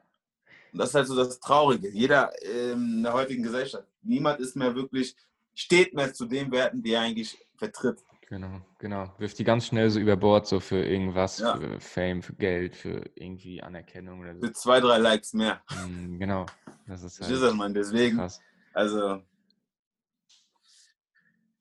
Und 0.72 0.80
das 0.80 0.90
ist 0.90 0.96
halt 0.96 1.08
so 1.08 1.16
das 1.16 1.40
Traurige. 1.40 1.90
Jeder 1.90 2.32
ähm, 2.44 2.98
in 2.98 3.04
der 3.04 3.14
heutigen 3.14 3.42
Gesellschaft, 3.42 3.88
niemand 4.04 4.40
ist 4.40 4.56
mehr 4.56 4.76
wirklich, 4.76 5.16
steht 5.54 5.94
mehr 5.94 6.14
zu 6.14 6.26
den 6.26 6.52
Werten, 6.52 6.82
die 6.82 6.94
er 6.94 7.02
eigentlich 7.02 7.38
vertritt. 7.58 8.04
Genau, 8.34 8.62
genau. 8.80 9.14
Wirft 9.20 9.38
die 9.38 9.44
ganz 9.44 9.68
schnell 9.68 9.92
so 9.92 10.00
über 10.00 10.16
Bord, 10.16 10.48
so 10.48 10.60
für 10.60 10.84
irgendwas, 10.84 11.38
ja. 11.38 11.56
für 11.56 11.80
Fame, 11.80 12.24
für 12.24 12.34
Geld, 12.34 12.76
für 12.76 13.04
irgendwie 13.14 13.62
Anerkennung 13.62 14.22
oder 14.22 14.34
so. 14.34 14.42
Für 14.42 14.54
zwei, 14.54 14.80
drei 14.80 14.98
Likes 14.98 15.34
mehr. 15.34 15.62
Mm, 15.88 16.18
genau. 16.18 16.48
Das 16.88 17.04
ist 17.04 17.22
halt 17.22 17.32
das 17.32 17.42
ist 17.42 17.54
man, 17.54 17.74
deswegen. 17.76 18.18
Krass. 18.18 18.42
Also. 18.74 19.22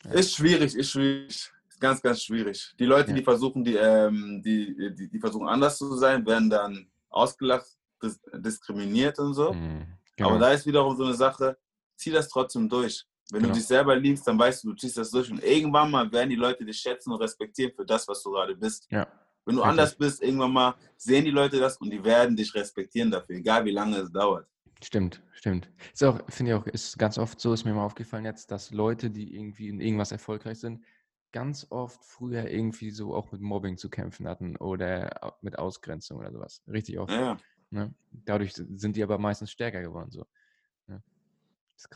Ja. 0.04 0.10
Ist 0.12 0.34
schwierig, 0.34 0.74
ist 0.74 0.92
schwierig. 0.92 1.52
Ist 1.68 1.78
ganz, 1.78 2.00
ganz 2.00 2.22
schwierig. 2.22 2.74
Die 2.78 2.86
Leute, 2.86 3.10
ja. 3.10 3.16
die 3.16 3.22
versuchen, 3.22 3.64
die, 3.64 3.76
ähm, 3.76 4.40
die, 4.42 4.94
die, 4.94 5.10
die, 5.10 5.18
versuchen 5.18 5.48
anders 5.48 5.76
zu 5.76 5.94
sein, 5.96 6.24
werden 6.24 6.48
dann 6.48 6.90
ausgelacht, 7.10 7.66
dis 8.02 8.18
diskriminiert 8.32 9.18
und 9.18 9.34
so. 9.34 9.52
Mm, 9.52 9.86
genau. 10.16 10.30
Aber 10.30 10.38
da 10.38 10.52
ist 10.52 10.64
wiederum 10.64 10.96
so 10.96 11.04
eine 11.04 11.14
Sache, 11.14 11.58
zieh 12.02 12.10
das 12.10 12.28
trotzdem 12.28 12.68
durch. 12.68 13.04
Wenn 13.30 13.40
genau. 13.40 13.54
du 13.54 13.58
dich 13.58 13.66
selber 13.66 13.96
liebst, 13.96 14.26
dann 14.26 14.38
weißt 14.38 14.64
du, 14.64 14.70
du 14.70 14.76
ziehst 14.76 14.98
das 14.98 15.10
durch 15.10 15.30
und 15.30 15.42
irgendwann 15.42 15.90
mal 15.90 16.10
werden 16.12 16.30
die 16.30 16.36
Leute 16.36 16.64
dich 16.64 16.78
schätzen 16.78 17.12
und 17.12 17.20
respektieren 17.20 17.72
für 17.74 17.86
das, 17.86 18.06
was 18.06 18.22
du 18.22 18.30
gerade 18.30 18.54
bist. 18.54 18.86
Ja. 18.90 19.06
Wenn 19.44 19.56
du 19.56 19.62
Richtig. 19.62 19.70
anders 19.70 19.96
bist, 19.96 20.22
irgendwann 20.22 20.52
mal 20.52 20.74
sehen 20.96 21.24
die 21.24 21.30
Leute 21.30 21.58
das 21.58 21.76
und 21.78 21.90
die 21.90 22.04
werden 22.04 22.36
dich 22.36 22.54
respektieren 22.54 23.10
dafür, 23.10 23.36
egal 23.36 23.64
wie 23.64 23.70
lange 23.70 23.96
es 23.98 24.12
dauert. 24.12 24.46
Stimmt, 24.82 25.22
stimmt. 25.32 25.70
Ist 25.92 26.04
auch, 26.04 26.20
finde 26.28 26.52
ich 26.52 26.58
auch, 26.58 26.66
ist 26.66 26.98
ganz 26.98 27.16
oft 27.16 27.40
so, 27.40 27.52
ist 27.52 27.64
mir 27.64 27.72
mal 27.72 27.84
aufgefallen 27.84 28.24
jetzt, 28.24 28.50
dass 28.50 28.72
Leute, 28.72 29.10
die 29.10 29.34
irgendwie 29.34 29.68
in 29.68 29.80
irgendwas 29.80 30.12
erfolgreich 30.12 30.58
sind, 30.58 30.84
ganz 31.32 31.66
oft 31.70 32.04
früher 32.04 32.48
irgendwie 32.50 32.90
so 32.90 33.14
auch 33.14 33.32
mit 33.32 33.40
Mobbing 33.40 33.78
zu 33.78 33.88
kämpfen 33.88 34.28
hatten 34.28 34.56
oder 34.56 35.34
mit 35.40 35.58
Ausgrenzung 35.58 36.18
oder 36.18 36.32
sowas. 36.32 36.62
Richtig 36.68 36.98
oft. 36.98 37.12
Ja. 37.12 37.36
Ne? 37.70 37.94
Dadurch 38.10 38.52
sind 38.54 38.96
die 38.96 39.02
aber 39.02 39.18
meistens 39.18 39.50
stärker 39.50 39.80
geworden. 39.80 40.10
So. 40.10 40.26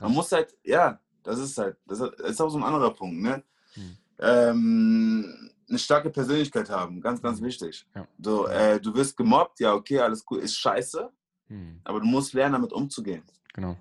Man 0.01 0.13
muss 0.13 0.33
halt, 0.33 0.55
ja, 0.65 1.01
das 1.23 1.39
ist 1.39 1.59
halt, 1.59 1.77
das 1.87 2.01
ist 2.01 2.41
auch 2.41 2.49
so 2.49 2.59
ein 2.59 2.65
anderer 2.65 2.93
Punkt, 2.93 3.21
ne? 3.21 3.43
Hm. 3.75 3.97
Ähm, 4.19 5.51
eine 5.69 5.79
starke 5.79 6.11
Persönlichkeit 6.11 6.71
haben, 6.71 7.01
ganz, 7.01 7.21
ganz 7.21 7.39
hm. 7.39 7.47
wichtig. 7.47 7.87
Ja. 7.95 8.07
So, 8.19 8.47
äh, 8.47 8.81
du 8.81 8.95
wirst 8.95 9.17
gemobbt, 9.17 9.61
ja, 9.61 9.75
okay, 9.75 9.99
alles 10.01 10.25
cool, 10.31 10.39
ist 10.39 10.57
scheiße, 10.57 11.11
hm. 11.49 11.81
aber 11.85 12.01
du 12.01 12.07
musst 12.07 12.33
lernen, 12.33 12.55
damit 12.55 12.73
umzugehen. 12.73 13.23
Genau. 13.53 13.77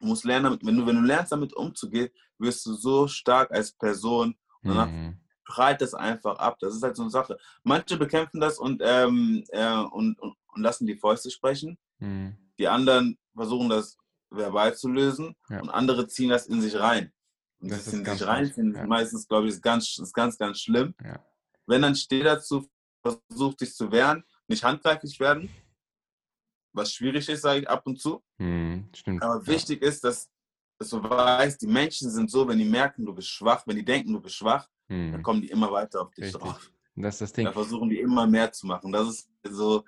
Du 0.00 0.06
musst 0.06 0.24
lernen, 0.24 0.44
damit, 0.44 0.66
wenn 0.66 0.76
du, 0.76 0.86
wenn 0.86 0.96
du 0.96 1.02
lernst, 1.02 1.32
damit 1.32 1.54
umzugehen, 1.54 2.10
wirst 2.38 2.66
du 2.66 2.74
so 2.74 3.08
stark 3.08 3.50
als 3.50 3.72
Person 3.72 4.34
und 4.62 4.70
danach 4.70 4.90
mhm. 4.90 5.16
prallt 5.44 5.80
das 5.80 5.94
einfach 5.94 6.38
ab. 6.38 6.58
Das 6.60 6.74
ist 6.74 6.82
halt 6.82 6.96
so 6.96 7.02
eine 7.02 7.10
Sache. 7.10 7.38
Manche 7.62 7.96
bekämpfen 7.96 8.40
das 8.40 8.58
und, 8.58 8.82
ähm, 8.84 9.44
äh, 9.48 9.76
und, 9.76 10.18
und, 10.20 10.36
und, 10.48 10.62
lassen 10.62 10.86
die 10.86 10.96
Fäuste 10.96 11.30
sprechen. 11.30 11.78
Mhm. 11.98 12.36
Die 12.58 12.68
anderen 12.68 13.18
versuchen 13.34 13.68
das 13.68 13.96
verbal 14.36 14.74
zu 14.74 14.88
lösen 14.88 15.34
ja. 15.48 15.60
und 15.60 15.70
andere 15.70 16.06
ziehen 16.06 16.30
das 16.30 16.46
in 16.46 16.60
sich 16.60 16.78
rein. 16.78 17.12
Und 17.60 17.70
das, 17.70 17.92
in 17.92 18.04
sich 18.04 18.26
rein 18.26 18.52
ja. 18.74 18.86
meistens, 18.86 19.26
glaube 19.26 19.46
ich, 19.46 19.54
ist 19.54 19.62
ganz, 19.62 19.98
ist 19.98 20.12
ganz, 20.12 20.36
ganz 20.36 20.60
schlimm. 20.60 20.94
Ja. 21.02 21.24
Wenn 21.66 21.82
dann 21.82 21.94
steht 21.94 22.26
dazu, 22.26 22.68
versucht 23.02 23.60
sich 23.60 23.74
zu 23.74 23.90
wehren, 23.90 24.24
nicht 24.48 24.64
handgreiflich 24.64 25.18
werden, 25.20 25.48
was 26.72 26.92
schwierig 26.92 27.28
ist, 27.28 27.42
sage 27.42 27.60
ich 27.60 27.68
ab 27.68 27.86
und 27.86 28.00
zu. 28.00 28.22
Hm, 28.38 28.88
Aber 29.20 29.46
wichtig 29.46 29.82
ist, 29.82 30.02
dass, 30.04 30.28
dass 30.78 30.90
du 30.90 31.02
weißt, 31.02 31.62
die 31.62 31.66
Menschen 31.66 32.10
sind 32.10 32.30
so, 32.30 32.46
wenn 32.46 32.58
die 32.58 32.64
merken, 32.64 33.06
du 33.06 33.14
bist 33.14 33.28
schwach, 33.28 33.66
wenn 33.66 33.76
die 33.76 33.84
denken, 33.84 34.12
du 34.12 34.20
bist 34.20 34.34
schwach, 34.34 34.68
hm. 34.88 35.12
dann 35.12 35.22
kommen 35.22 35.40
die 35.40 35.50
immer 35.50 35.70
weiter 35.70 36.02
auf 36.02 36.10
dich 36.10 36.26
Richtig. 36.26 36.42
drauf. 36.42 36.70
Das 36.96 37.14
ist 37.14 37.20
das 37.20 37.32
Ding. 37.32 37.46
Da 37.46 37.52
versuchen 37.52 37.88
die 37.88 38.00
immer 38.00 38.26
mehr 38.26 38.52
zu 38.52 38.66
machen. 38.66 38.92
Das 38.92 39.08
ist 39.08 39.28
so, 39.42 39.84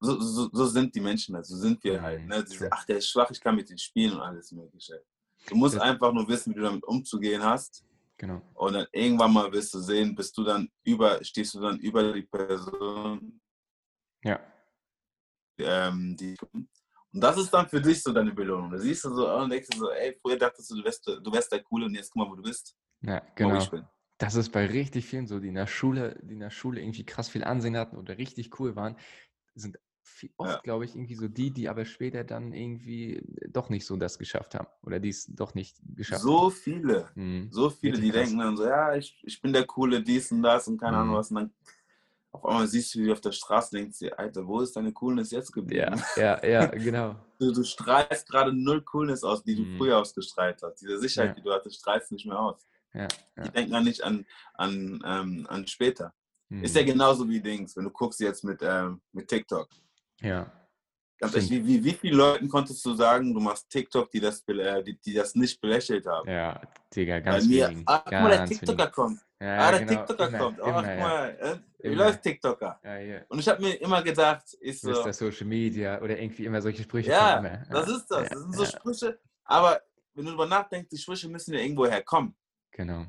so, 0.00 0.20
so, 0.20 0.50
so, 0.52 0.66
sind 0.66 0.94
die 0.94 1.00
Menschen 1.00 1.42
so 1.42 1.56
sind 1.56 1.82
wir 1.84 2.00
halt. 2.00 2.26
Ne? 2.26 2.44
Diese, 2.44 2.70
ach, 2.70 2.84
der 2.84 2.98
ist 2.98 3.08
schwach, 3.08 3.30
ich 3.30 3.40
kann 3.40 3.56
mit 3.56 3.70
ihm 3.70 3.78
spielen 3.78 4.14
und 4.14 4.20
alles 4.20 4.52
mögliche. 4.52 5.02
Du 5.48 5.56
musst 5.56 5.78
einfach 5.78 6.12
nur 6.12 6.26
wissen, 6.28 6.52
wie 6.52 6.58
du 6.58 6.62
damit 6.62 6.84
umzugehen 6.84 7.42
hast. 7.42 7.84
Genau. 8.16 8.40
Und 8.54 8.74
dann 8.74 8.86
irgendwann 8.92 9.32
mal 9.32 9.52
wirst 9.52 9.74
du 9.74 9.80
sehen, 9.80 10.14
bist 10.14 10.36
du 10.38 10.44
dann 10.44 10.70
über, 10.84 11.22
stehst 11.22 11.54
du 11.54 11.60
dann 11.60 11.78
über 11.80 12.12
die 12.12 12.22
Person. 12.22 13.40
Ja. 14.22 14.40
Ähm, 15.58 16.16
die, 16.18 16.36
und 16.52 17.20
das 17.20 17.36
ist 17.36 17.50
dann 17.50 17.68
für 17.68 17.80
dich 17.80 18.02
so 18.02 18.12
deine 18.12 18.32
Belohnung. 18.32 18.70
Da 18.70 18.78
siehst 18.78 19.04
du 19.04 19.14
so 19.14 19.30
und 19.36 19.50
denkst 19.50 19.68
du 19.70 19.78
so, 19.78 19.90
ey, 19.90 20.16
früher 20.20 20.36
dachtest 20.36 20.70
du, 20.70 20.76
du 20.76 20.84
wärst, 20.84 21.06
du 21.06 21.32
wärst 21.32 21.52
der 21.52 21.62
Coole 21.62 21.86
und 21.86 21.94
jetzt 21.94 22.10
guck 22.10 22.24
mal, 22.24 22.30
wo 22.30 22.36
du 22.36 22.42
bist. 22.42 22.76
Ja, 23.02 23.22
genau. 23.34 23.62
Das 24.18 24.36
ist 24.36 24.50
bei 24.50 24.66
richtig 24.66 25.06
vielen 25.06 25.26
so, 25.26 25.40
die 25.40 25.48
in 25.48 25.54
der 25.54 25.66
Schule, 25.66 26.18
die 26.22 26.34
in 26.34 26.40
der 26.40 26.50
Schule 26.50 26.80
irgendwie 26.80 27.04
krass 27.04 27.28
viel 27.28 27.44
Ansehen 27.44 27.76
hatten 27.76 27.96
oder 27.96 28.16
richtig 28.16 28.58
cool 28.58 28.76
waren 28.76 28.96
sind 29.54 29.78
oft, 30.36 30.50
ja. 30.50 30.60
glaube 30.62 30.84
ich, 30.84 30.94
irgendwie 30.94 31.14
so 31.14 31.28
die, 31.28 31.50
die 31.50 31.68
aber 31.68 31.84
später 31.84 32.24
dann 32.24 32.52
irgendwie 32.52 33.22
doch 33.48 33.68
nicht 33.68 33.86
so 33.86 33.96
das 33.96 34.18
geschafft 34.18 34.54
haben 34.54 34.68
oder 34.82 35.00
die 35.00 35.08
es 35.08 35.26
doch 35.26 35.54
nicht 35.54 35.76
geschafft 35.94 36.22
so 36.22 36.44
haben. 36.44 36.50
Viele, 36.52 37.08
mhm. 37.14 37.48
so 37.50 37.70
viele, 37.70 38.00
die 38.00 38.10
denken 38.10 38.38
dann 38.38 38.56
so, 38.56 38.64
ja, 38.64 38.94
ich, 38.94 39.20
ich 39.24 39.40
bin 39.40 39.52
der 39.52 39.64
Coole, 39.64 40.02
dies 40.02 40.30
und 40.32 40.42
das 40.42 40.68
und 40.68 40.78
keine 40.78 40.96
mhm. 40.96 41.02
Ahnung 41.02 41.16
was. 41.16 41.30
Und 41.30 41.36
dann 41.36 41.54
auf 42.32 42.44
einmal 42.44 42.66
siehst 42.66 42.94
du, 42.94 43.00
wie 43.00 43.12
auf 43.12 43.20
der 43.20 43.32
Straße 43.32 43.76
denkst 43.76 43.98
du, 44.00 44.18
Alter, 44.18 44.46
wo 44.46 44.60
ist 44.60 44.74
deine 44.74 44.92
Coolness 44.92 45.30
jetzt 45.30 45.52
geblieben? 45.52 46.02
Ja, 46.16 46.42
ja, 46.42 46.46
ja 46.46 46.66
genau. 46.74 47.16
du, 47.38 47.52
du 47.52 47.62
strahlst 47.62 48.28
gerade 48.28 48.52
null 48.52 48.82
Coolness 48.82 49.22
aus, 49.22 49.44
die 49.44 49.54
du 49.54 49.62
mhm. 49.62 49.78
früher 49.78 49.98
ausgestrahlt 49.98 50.60
hast. 50.62 50.80
Diese 50.80 50.98
Sicherheit, 50.98 51.30
ja. 51.30 51.34
die 51.34 51.42
du 51.42 51.52
hattest, 51.52 51.76
strahlst 51.76 52.10
nicht 52.12 52.26
mehr 52.26 52.38
aus. 52.38 52.66
Ja, 52.92 53.08
ja. 53.36 53.42
Die 53.44 53.50
denken 53.50 53.72
dann 53.72 53.84
nicht 53.84 54.02
an, 54.02 54.26
an, 54.54 55.02
ähm, 55.04 55.46
an 55.48 55.66
später. 55.66 56.12
Mhm. 56.48 56.64
Ist 56.64 56.76
ja 56.76 56.82
genauso 56.82 57.28
wie 57.28 57.40
Dings, 57.40 57.76
wenn 57.76 57.84
du 57.84 57.90
guckst 57.90 58.20
jetzt 58.20 58.44
mit, 58.44 58.60
ähm, 58.62 59.00
mit 59.12 59.28
TikTok. 59.28 59.68
Ja. 60.20 60.50
Ganz 61.18 61.34
ehrlich, 61.34 61.50
wie, 61.50 61.66
wie, 61.66 61.84
wie 61.84 61.92
viele 61.92 62.16
Leuten 62.16 62.48
konntest 62.48 62.84
du 62.84 62.94
sagen, 62.94 63.32
du 63.32 63.40
machst 63.40 63.70
TikTok, 63.70 64.10
die 64.10 64.20
das, 64.20 64.42
äh, 64.48 64.82
die, 64.82 64.98
die 64.98 65.14
das 65.14 65.34
nicht 65.34 65.60
belächelt 65.60 66.06
haben? 66.06 66.28
Ja, 66.28 66.60
Digga, 66.94 67.20
ganz 67.20 67.46
mir, 67.46 67.82
Ah, 67.86 68.02
guck 68.04 68.12
mal, 68.12 68.30
der 68.30 68.46
TikToker 68.46 68.78
wenig. 68.78 68.92
kommt. 68.92 69.20
Ja, 69.40 69.58
ah, 69.58 69.70
der 69.70 69.80
genau. 69.84 69.92
TikToker 69.92 70.28
immer, 70.28 70.38
kommt. 70.38 70.60
Oh, 70.60 70.66
immer, 70.66 70.82
guck 70.82 70.98
mal, 70.98 71.38
ja. 71.40 71.52
äh, 71.52 71.58
wie 71.90 71.94
läuft 71.94 72.22
TikToker? 72.22 72.80
Ja, 72.82 72.98
ja. 72.98 73.20
Und 73.28 73.38
ich 73.38 73.48
habe 73.48 73.62
mir 73.62 73.74
immer 73.80 74.02
gedacht, 74.02 74.54
ist 74.54 74.82
so. 74.82 74.90
Ist 74.90 75.04
das 75.04 75.18
Social 75.18 75.46
Media 75.46 76.00
oder 76.02 76.18
irgendwie 76.18 76.46
immer 76.46 76.60
solche 76.60 76.82
Sprüche. 76.82 77.10
Ja, 77.10 77.40
das 77.70 77.88
ist 77.88 78.06
das. 78.08 78.28
Das 78.28 78.40
sind 78.40 78.54
so 78.54 78.64
Sprüche. 78.64 79.18
Aber 79.44 79.80
wenn 80.14 80.24
du 80.24 80.30
darüber 80.32 80.46
nachdenkst, 80.46 80.88
die 80.90 80.98
Sprüche 80.98 81.28
müssen 81.28 81.54
ja 81.54 81.60
irgendwo 81.60 81.86
herkommen. 81.86 82.34
Genau. 82.72 83.06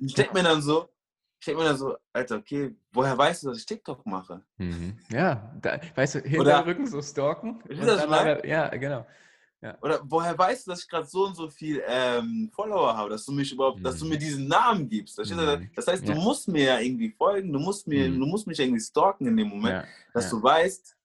Ich 0.00 0.14
denke 0.14 0.34
mir 0.34 0.42
dann 0.42 0.60
so, 0.60 0.88
ich 1.46 1.54
denke 1.54 1.62
mir 1.62 1.68
dann 1.68 1.78
so, 1.78 1.96
Alter, 2.12 2.38
okay, 2.38 2.74
woher 2.92 3.16
weißt 3.16 3.44
du, 3.44 3.48
dass 3.48 3.58
ich 3.58 3.66
TikTok 3.66 4.04
mache? 4.04 4.42
Mhm. 4.56 4.98
Ja, 5.12 5.54
da, 5.62 5.78
weißt 5.94 6.16
du, 6.16 6.20
hinter 6.22 6.40
Oder, 6.40 6.66
Rücken 6.66 6.88
so 6.88 7.00
stalken. 7.00 7.62
Dann, 7.68 8.40
ja, 8.44 8.68
genau. 8.70 9.06
Ja. 9.62 9.78
Oder 9.80 10.00
woher 10.02 10.36
weißt 10.36 10.66
du, 10.66 10.72
dass 10.72 10.82
ich 10.82 10.88
gerade 10.88 11.06
so 11.06 11.24
und 11.26 11.36
so 11.36 11.48
viel 11.48 11.80
ähm, 11.86 12.50
Follower 12.52 12.96
habe, 12.96 13.10
dass 13.10 13.24
du 13.24 13.32
mich 13.32 13.52
überhaupt, 13.52 13.78
mhm. 13.78 13.84
dass 13.84 13.96
du 13.96 14.06
mir 14.06 14.16
mhm. 14.16 14.20
diesen 14.20 14.48
Namen 14.48 14.88
gibst? 14.88 15.18
Mhm. 15.18 15.70
Das 15.76 15.86
heißt, 15.86 16.06
du 16.06 16.14
ja. 16.14 16.18
musst 16.18 16.48
mir 16.48 16.64
ja 16.64 16.80
irgendwie 16.80 17.10
folgen, 17.10 17.52
du 17.52 17.60
musst 17.60 17.86
mir, 17.86 18.08
mhm. 18.08 18.18
du 18.18 18.26
musst 18.26 18.48
mich 18.48 18.58
irgendwie 18.58 18.80
stalken 18.80 19.28
in 19.28 19.36
dem 19.36 19.48
Moment, 19.48 19.84
ja. 19.84 19.84
dass 20.12 20.28
du 20.28 20.42
weißt, 20.42 20.96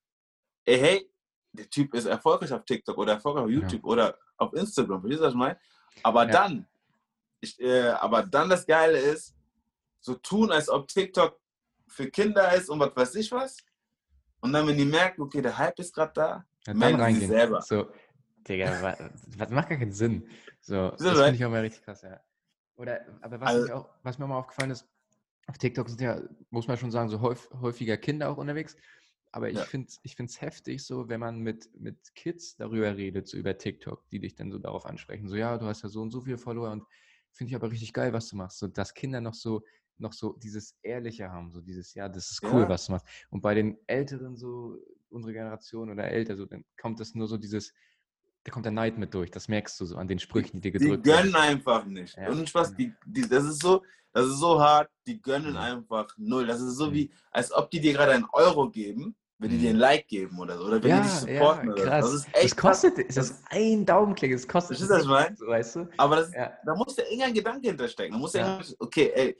ey, 0.65 0.79
hey, 0.79 1.11
der 1.51 1.69
Typ 1.69 1.93
ist 1.93 2.05
erfolgreich 2.05 2.51
auf 2.51 2.65
TikTok 2.65 2.97
oder 2.97 3.13
erfolgreich 3.13 3.43
auf 3.43 3.49
YouTube 3.51 3.85
oder 3.85 4.17
auf 4.37 4.53
Instagram, 4.53 5.01
verstehst 5.01 5.21
du, 5.21 5.25
was 5.25 5.33
ich 5.33 5.39
meine? 5.39 5.59
Aber 6.01 6.25
dann, 6.25 6.65
ich, 7.41 7.59
äh, 7.61 7.89
aber 7.89 8.23
dann 8.23 8.49
das 8.49 8.65
Geile 8.65 8.97
ist, 8.97 9.35
so 10.01 10.15
tun, 10.15 10.51
als 10.51 10.69
ob 10.69 10.87
TikTok 10.87 11.39
für 11.87 12.09
Kinder 12.09 12.53
ist 12.53 12.69
und 12.69 12.79
was 12.79 12.95
weiß 12.95 13.15
ich 13.15 13.31
was. 13.31 13.57
Und 14.41 14.53
dann, 14.53 14.67
wenn 14.67 14.77
die 14.77 14.85
merken, 14.85 15.21
okay, 15.21 15.41
der 15.41 15.57
Hype 15.57 15.79
ist 15.79 15.93
gerade 15.93 16.11
da, 16.13 16.45
ja, 16.65 16.73
melden 16.73 17.15
sie 17.15 17.27
selber. 17.27 17.61
So, 17.61 17.91
Digga, 18.47 18.81
was, 18.81 19.49
macht 19.51 19.69
gar 19.69 19.77
keinen 19.77 19.93
Sinn. 19.93 20.27
So, 20.59 20.89
das 20.91 21.01
finde 21.01 21.35
ich 21.35 21.45
auch 21.45 21.51
mal 21.51 21.61
richtig 21.61 21.83
krass, 21.83 22.01
ja. 22.01 22.19
Oder, 22.75 23.05
aber 23.21 23.39
was, 23.39 23.49
also, 23.49 23.73
auch, 23.73 23.89
was 24.01 24.17
mir 24.17 24.27
mal 24.27 24.39
aufgefallen 24.39 24.71
ist, 24.71 24.87
auf 25.47 25.57
TikTok 25.57 25.89
sind 25.89 26.01
ja, 26.01 26.19
muss 26.49 26.67
man 26.67 26.77
schon 26.77 26.91
sagen, 26.91 27.09
so 27.09 27.21
häufiger 27.21 27.97
Kinder 27.97 28.29
auch 28.29 28.37
unterwegs. 28.37 28.75
Aber 29.31 29.49
ich 29.49 29.57
ja. 29.57 29.63
finde 29.63 29.87
es 29.87 30.41
heftig, 30.41 30.83
so 30.83 31.07
wenn 31.07 31.19
man 31.19 31.39
mit, 31.39 31.69
mit 31.79 32.13
Kids 32.15 32.57
darüber 32.57 32.97
redet, 32.97 33.27
so 33.27 33.37
über 33.37 33.57
TikTok, 33.57 34.07
die 34.09 34.19
dich 34.19 34.35
dann 34.35 34.51
so 34.51 34.57
darauf 34.57 34.85
ansprechen. 34.85 35.29
So, 35.29 35.35
ja, 35.35 35.57
du 35.57 35.67
hast 35.67 35.83
ja 35.83 35.89
so 35.89 36.01
und 36.01 36.11
so 36.11 36.21
viele 36.21 36.37
Follower 36.37 36.71
und 36.71 36.83
finde 37.31 37.51
ich 37.51 37.55
aber 37.55 37.71
richtig 37.71 37.93
geil, 37.93 38.11
was 38.11 38.27
du 38.27 38.35
machst. 38.35 38.59
So, 38.59 38.67
dass 38.67 38.93
Kinder 38.93 39.21
noch 39.21 39.33
so 39.33 39.63
noch 40.01 40.13
so 40.13 40.33
dieses 40.33 40.75
Ehrliche 40.81 41.31
haben, 41.31 41.51
so 41.51 41.61
dieses, 41.61 41.93
ja, 41.93 42.09
das 42.09 42.31
ist 42.31 42.43
cool, 42.43 42.61
ja. 42.61 42.69
was 42.69 42.85
du 42.85 42.93
machst. 42.93 43.07
Und 43.29 43.41
bei 43.41 43.53
den 43.53 43.77
Älteren, 43.87 44.35
so 44.35 44.77
unsere 45.09 45.33
Generation 45.33 45.89
oder 45.89 46.05
älter, 46.05 46.35
so, 46.35 46.45
dann 46.45 46.63
kommt 46.79 46.99
das 46.99 47.15
nur 47.15 47.27
so 47.27 47.37
dieses, 47.37 47.73
da 48.43 48.51
kommt 48.51 48.65
der 48.65 48.71
Neid 48.71 48.97
mit 48.97 49.13
durch. 49.13 49.29
Das 49.31 49.47
merkst 49.47 49.79
du 49.79 49.85
so 49.85 49.97
an 49.97 50.07
den 50.07 50.19
Sprüchen, 50.19 50.59
die 50.59 50.61
dir 50.61 50.71
gedrückt 50.71 50.91
werden. 50.91 51.03
Die 51.03 51.09
gönnen 51.09 51.33
werden. 51.33 51.49
einfach 51.49 51.85
nicht. 51.85 52.17
Ja, 52.17 52.29
Und 52.29 52.49
Spaß, 52.49 52.75
genau. 52.75 52.93
die, 53.05 53.21
die, 53.21 53.29
das 53.29 53.43
ist 53.43 53.61
so, 53.61 53.83
das 54.13 54.25
ist 54.25 54.39
so 54.39 54.59
hart, 54.59 54.89
die 55.07 55.21
gönnen 55.21 55.55
einfach 55.57 56.13
null. 56.17 56.47
Das 56.47 56.61
ist 56.61 56.75
so 56.75 56.87
mhm. 56.87 56.93
wie, 56.93 57.11
als 57.31 57.51
ob 57.53 57.69
die 57.69 57.79
dir 57.79 57.93
gerade 57.93 58.13
einen 58.13 58.27
Euro 58.33 58.69
geben, 58.69 59.15
wenn 59.37 59.49
die 59.49 59.57
dir 59.57 59.71
ein. 59.71 59.77
Like 59.77 60.07
geben 60.07 60.39
oder 60.39 60.57
so. 60.57 60.65
Oder 60.65 60.83
wenn 60.83 60.89
ja, 60.89 60.97
die 60.97 61.03
dich 61.03 61.11
supporten. 61.11 61.75
Ja, 61.77 61.83
krass. 61.83 62.05
Das 62.05 62.13
ist 62.13 62.27
echt 62.33 62.51
das 62.51 62.57
kostet, 62.57 62.97
ist 62.99 63.17
das 63.17 63.41
ein 63.49 63.85
Daumenklick, 63.85 64.33
das 64.33 64.47
kostet. 64.47 64.77
Das 64.77 64.81
ist 64.81 64.89
das, 64.89 65.05
mein? 65.05 65.35
weißt 65.39 65.75
du? 65.77 65.89
Aber 65.97 66.17
das, 66.17 66.33
ja. 66.33 66.51
da 66.65 66.75
muss 66.75 66.95
ja 66.95 67.03
irgendein 67.05 67.33
Gedanke 67.33 67.67
hinterstecken. 67.67 68.13
Da 68.13 68.19
muss 68.19 68.33
ja 68.33 68.59
okay, 68.79 69.11
ey, 69.15 69.37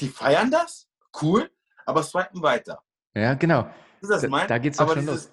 die 0.00 0.08
feiern 0.08 0.50
das, 0.50 0.88
cool, 1.22 1.50
aber 1.86 2.02
swipen 2.02 2.42
weiter. 2.42 2.82
Ja, 3.14 3.34
genau. 3.34 3.70
Ist 4.00 4.10
das 4.10 4.26
mein? 4.28 4.48
Da 4.48 4.58
geht's 4.58 4.78
doch 4.78 4.88
schon 4.88 5.00
dieses, 5.00 5.26
los. 5.26 5.32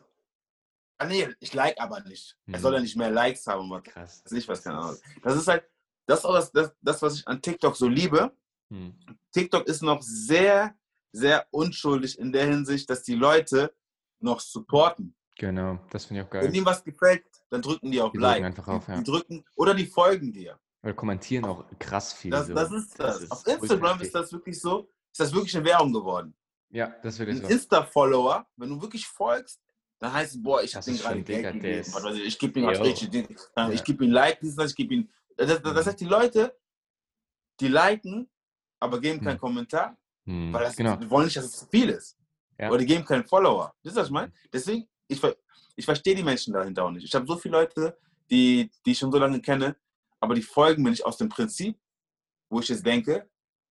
Ah, 0.97 1.05
nee, 1.05 1.27
ich 1.39 1.53
like 1.53 1.79
aber 1.81 2.01
nicht. 2.01 2.37
Hm. 2.45 2.53
Er 2.53 2.59
soll 2.59 2.73
ja 2.75 2.79
nicht 2.79 2.95
mehr 2.95 3.09
Likes 3.09 3.47
haben. 3.47 3.71
Aber 3.71 3.81
Krass. 3.81 4.21
Das 4.23 4.31
ist 4.31 4.35
nicht 4.35 4.47
was, 4.47 4.63
keine 4.63 4.77
Ahnung. 4.77 4.97
Das 5.23 5.35
ist 5.35 5.47
halt, 5.47 5.63
das 6.05 6.19
ist 6.19 6.25
auch 6.25 6.35
das, 6.35 6.51
das, 6.51 6.71
das 6.81 7.01
was 7.01 7.15
ich 7.15 7.27
an 7.27 7.41
TikTok 7.41 7.75
so 7.75 7.87
liebe. 7.87 8.31
Hm. 8.69 8.95
TikTok 9.31 9.67
ist 9.67 9.81
noch 9.81 10.01
sehr, 10.01 10.75
sehr 11.11 11.47
unschuldig 11.51 12.19
in 12.19 12.31
der 12.31 12.45
Hinsicht, 12.45 12.89
dass 12.89 13.03
die 13.03 13.15
Leute 13.15 13.73
noch 14.19 14.39
supporten. 14.39 15.15
Genau, 15.37 15.79
das 15.89 16.05
finde 16.05 16.21
ich 16.21 16.27
auch 16.27 16.29
geil. 16.29 16.43
Wenn 16.43 16.53
ihnen 16.53 16.65
was 16.65 16.83
gefällt, 16.83 17.25
dann 17.49 17.63
drücken 17.63 17.89
die 17.89 17.99
auf 17.99 18.11
die 18.11 18.19
Like. 18.19 18.43
Einfach 18.43 18.67
auf, 18.67 18.87
ja. 18.87 18.97
Die 18.97 19.03
drücken 19.03 19.43
oder 19.55 19.73
die 19.73 19.87
folgen 19.87 20.31
dir. 20.31 20.59
Oder 20.83 20.93
kommentieren 20.93 21.45
auch 21.45 21.65
krass 21.77 22.13
viel. 22.13 22.31
Das, 22.31 22.47
das 22.47 22.71
ist 22.71 22.99
das. 22.99 23.15
das 23.15 23.23
ist 23.23 23.31
auf 23.31 23.47
Instagram 23.47 24.01
ist 24.01 24.15
das 24.15 24.31
wirklich 24.33 24.59
so, 24.59 24.89
ist 25.11 25.19
das 25.19 25.33
wirklich 25.33 25.55
eine 25.55 25.65
Währung 25.65 25.93
geworden. 25.93 26.33
Ja, 26.69 26.95
das 27.03 27.19
ich 27.19 27.27
Ein 27.27 27.41
Insta-Follower, 27.41 28.47
wenn 28.55 28.69
du 28.69 28.81
wirklich 28.81 29.05
folgst, 29.05 29.61
dann 29.99 30.13
heißt 30.13 30.35
es, 30.35 30.41
boah, 30.41 30.63
ich 30.63 30.75
habe 30.75 30.85
den 30.85 30.97
gerade 30.97 31.21
Geld 31.21 31.53
gegeben. 31.53 32.15
Ich, 32.15 32.25
ich 32.25 32.39
gebe 32.39 32.59
ihm 32.59 32.65
was 32.65 32.79
richtig, 32.79 33.13
ich 33.13 33.83
gebe 33.83 34.05
ihm 34.05 34.11
Like, 34.11 34.39
ich 34.41 34.75
gebe 34.75 34.93
ihm. 34.95 35.09
Das, 35.37 35.61
das, 35.61 35.85
heißt, 35.85 35.99
die 35.99 36.05
Leute, 36.05 36.57
die 37.59 37.67
liken, 37.67 38.29
aber 38.79 38.99
geben 38.99 39.19
keinen 39.19 39.33
hm. 39.33 39.39
Kommentar, 39.39 39.97
hm. 40.25 40.51
weil 40.51 40.63
das, 40.63 40.75
genau. 40.75 40.95
die 40.95 41.09
wollen 41.09 41.25
nicht, 41.25 41.37
dass 41.37 41.45
es 41.45 41.57
zu 41.57 41.67
viel 41.67 41.89
ist. 41.89 42.17
Ja. 42.57 42.69
Oder 42.69 42.79
die 42.79 42.85
geben 42.85 43.05
keinen 43.05 43.25
Follower. 43.25 43.73
Das 43.83 43.93
ist 43.93 43.99
was 43.99 44.07
ich 44.07 44.13
meine? 44.13 44.31
Deswegen, 44.51 44.87
ich, 45.07 45.21
ich 45.75 45.85
verstehe 45.85 46.15
die 46.15 46.23
Menschen 46.23 46.53
dahinter 46.53 46.85
auch 46.85 46.91
nicht. 46.91 47.03
Ich 47.03 47.13
habe 47.13 47.27
so 47.27 47.37
viele 47.37 47.57
Leute, 47.57 47.97
die, 48.29 48.71
die 48.85 48.91
ich 48.91 48.97
schon 48.97 49.11
so 49.11 49.19
lange 49.19 49.39
kenne, 49.41 49.75
aber 50.21 50.35
die 50.35 50.41
folgen 50.41 50.83
mir 50.83 50.91
nicht 50.91 51.05
aus 51.05 51.17
dem 51.17 51.27
Prinzip, 51.27 51.77
wo 52.49 52.61
ich 52.61 52.69
jetzt 52.69 52.85
denke, 52.85 53.29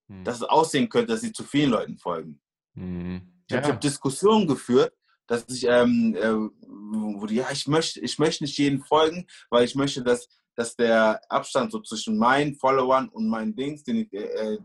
hm. 0.09 0.25
dass 0.25 0.37
es 0.37 0.43
aussehen 0.43 0.89
könnte, 0.89 1.13
dass 1.13 1.23
sie 1.23 1.33
zu 1.33 1.45
vielen 1.45 1.71
Leuten 1.71 1.97
folgen. 1.97 2.41
Hm. 2.75 3.23
Ich 3.49 3.57
habe 3.57 3.69
hab 3.69 3.81
Diskussionen 3.81 4.47
geführt, 4.47 4.93
dass 5.27 5.49
ich, 5.49 5.65
ähm, 5.65 6.15
äh, 6.17 6.33
wo 6.33 7.27
die, 7.27 7.37
ja, 7.37 7.51
ich 7.51 7.67
möchte, 7.67 8.01
ich 8.01 8.19
möchte 8.19 8.45
nicht 8.45 8.59
jedem 8.59 8.83
folgen, 8.83 9.27
weil 9.49 9.65
ich 9.65 9.75
möchte, 9.75 10.03
dass, 10.03 10.29
dass 10.57 10.77
der 10.77 11.21
Abstand 11.31 11.73
so 11.73 11.81
zwischen 11.81 12.19
meinen 12.19 12.57
Followern 12.57 13.09
und 13.09 13.29
meinen 13.29 13.55
Dings, 13.55 13.85
den 13.85 13.97
ich, 13.97 14.13
äh, 14.13 14.59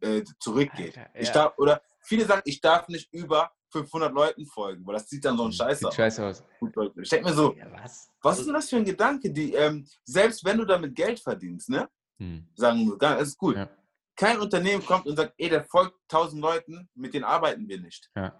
äh, 0.00 0.24
zurückgeht. 0.40 0.96
Alter, 0.96 1.10
ja. 1.14 1.20
Ich 1.20 1.30
darf, 1.30 1.58
oder 1.58 1.82
viele 2.00 2.24
sagen, 2.24 2.42
ich 2.44 2.60
darf 2.60 2.88
nicht 2.88 3.12
über 3.12 3.50
500 3.70 4.12
Leuten 4.12 4.46
folgen, 4.46 4.86
weil 4.86 4.94
das 4.94 5.08
sieht 5.08 5.24
dann 5.24 5.36
so 5.36 5.44
ein 5.44 5.52
Scheiß 5.52 5.84
aus. 5.84 5.94
Scheiße 5.94 6.24
aus. 6.24 6.44
Ich 7.00 7.08
denke 7.08 7.28
mir 7.28 7.34
so, 7.34 7.54
ja, 7.54 7.66
was? 7.72 8.10
was 8.22 8.38
ist 8.38 8.46
denn 8.46 8.54
das 8.54 8.68
für 8.68 8.76
ein 8.76 8.84
Gedanke? 8.84 9.30
Die, 9.30 9.52
ähm, 9.54 9.86
selbst 10.04 10.44
wenn 10.44 10.58
du 10.58 10.64
damit 10.64 10.94
Geld 10.94 11.20
verdienst, 11.20 11.68
ne? 11.68 11.88
Hm. 12.18 12.46
Sagen 12.54 12.86
wir, 12.86 12.96
das 12.98 13.28
ist 13.28 13.38
gut. 13.38 13.56
Ja. 13.56 13.68
Kein 14.14 14.40
Unternehmen 14.40 14.84
kommt 14.84 15.06
und 15.06 15.16
sagt, 15.16 15.34
ey, 15.36 15.50
der 15.50 15.64
folgt 15.64 15.94
1000 16.10 16.40
Leuten, 16.40 16.88
mit 16.94 17.12
denen 17.12 17.24
arbeiten 17.24 17.68
wir 17.68 17.80
nicht. 17.80 18.10
Ja, 18.16 18.32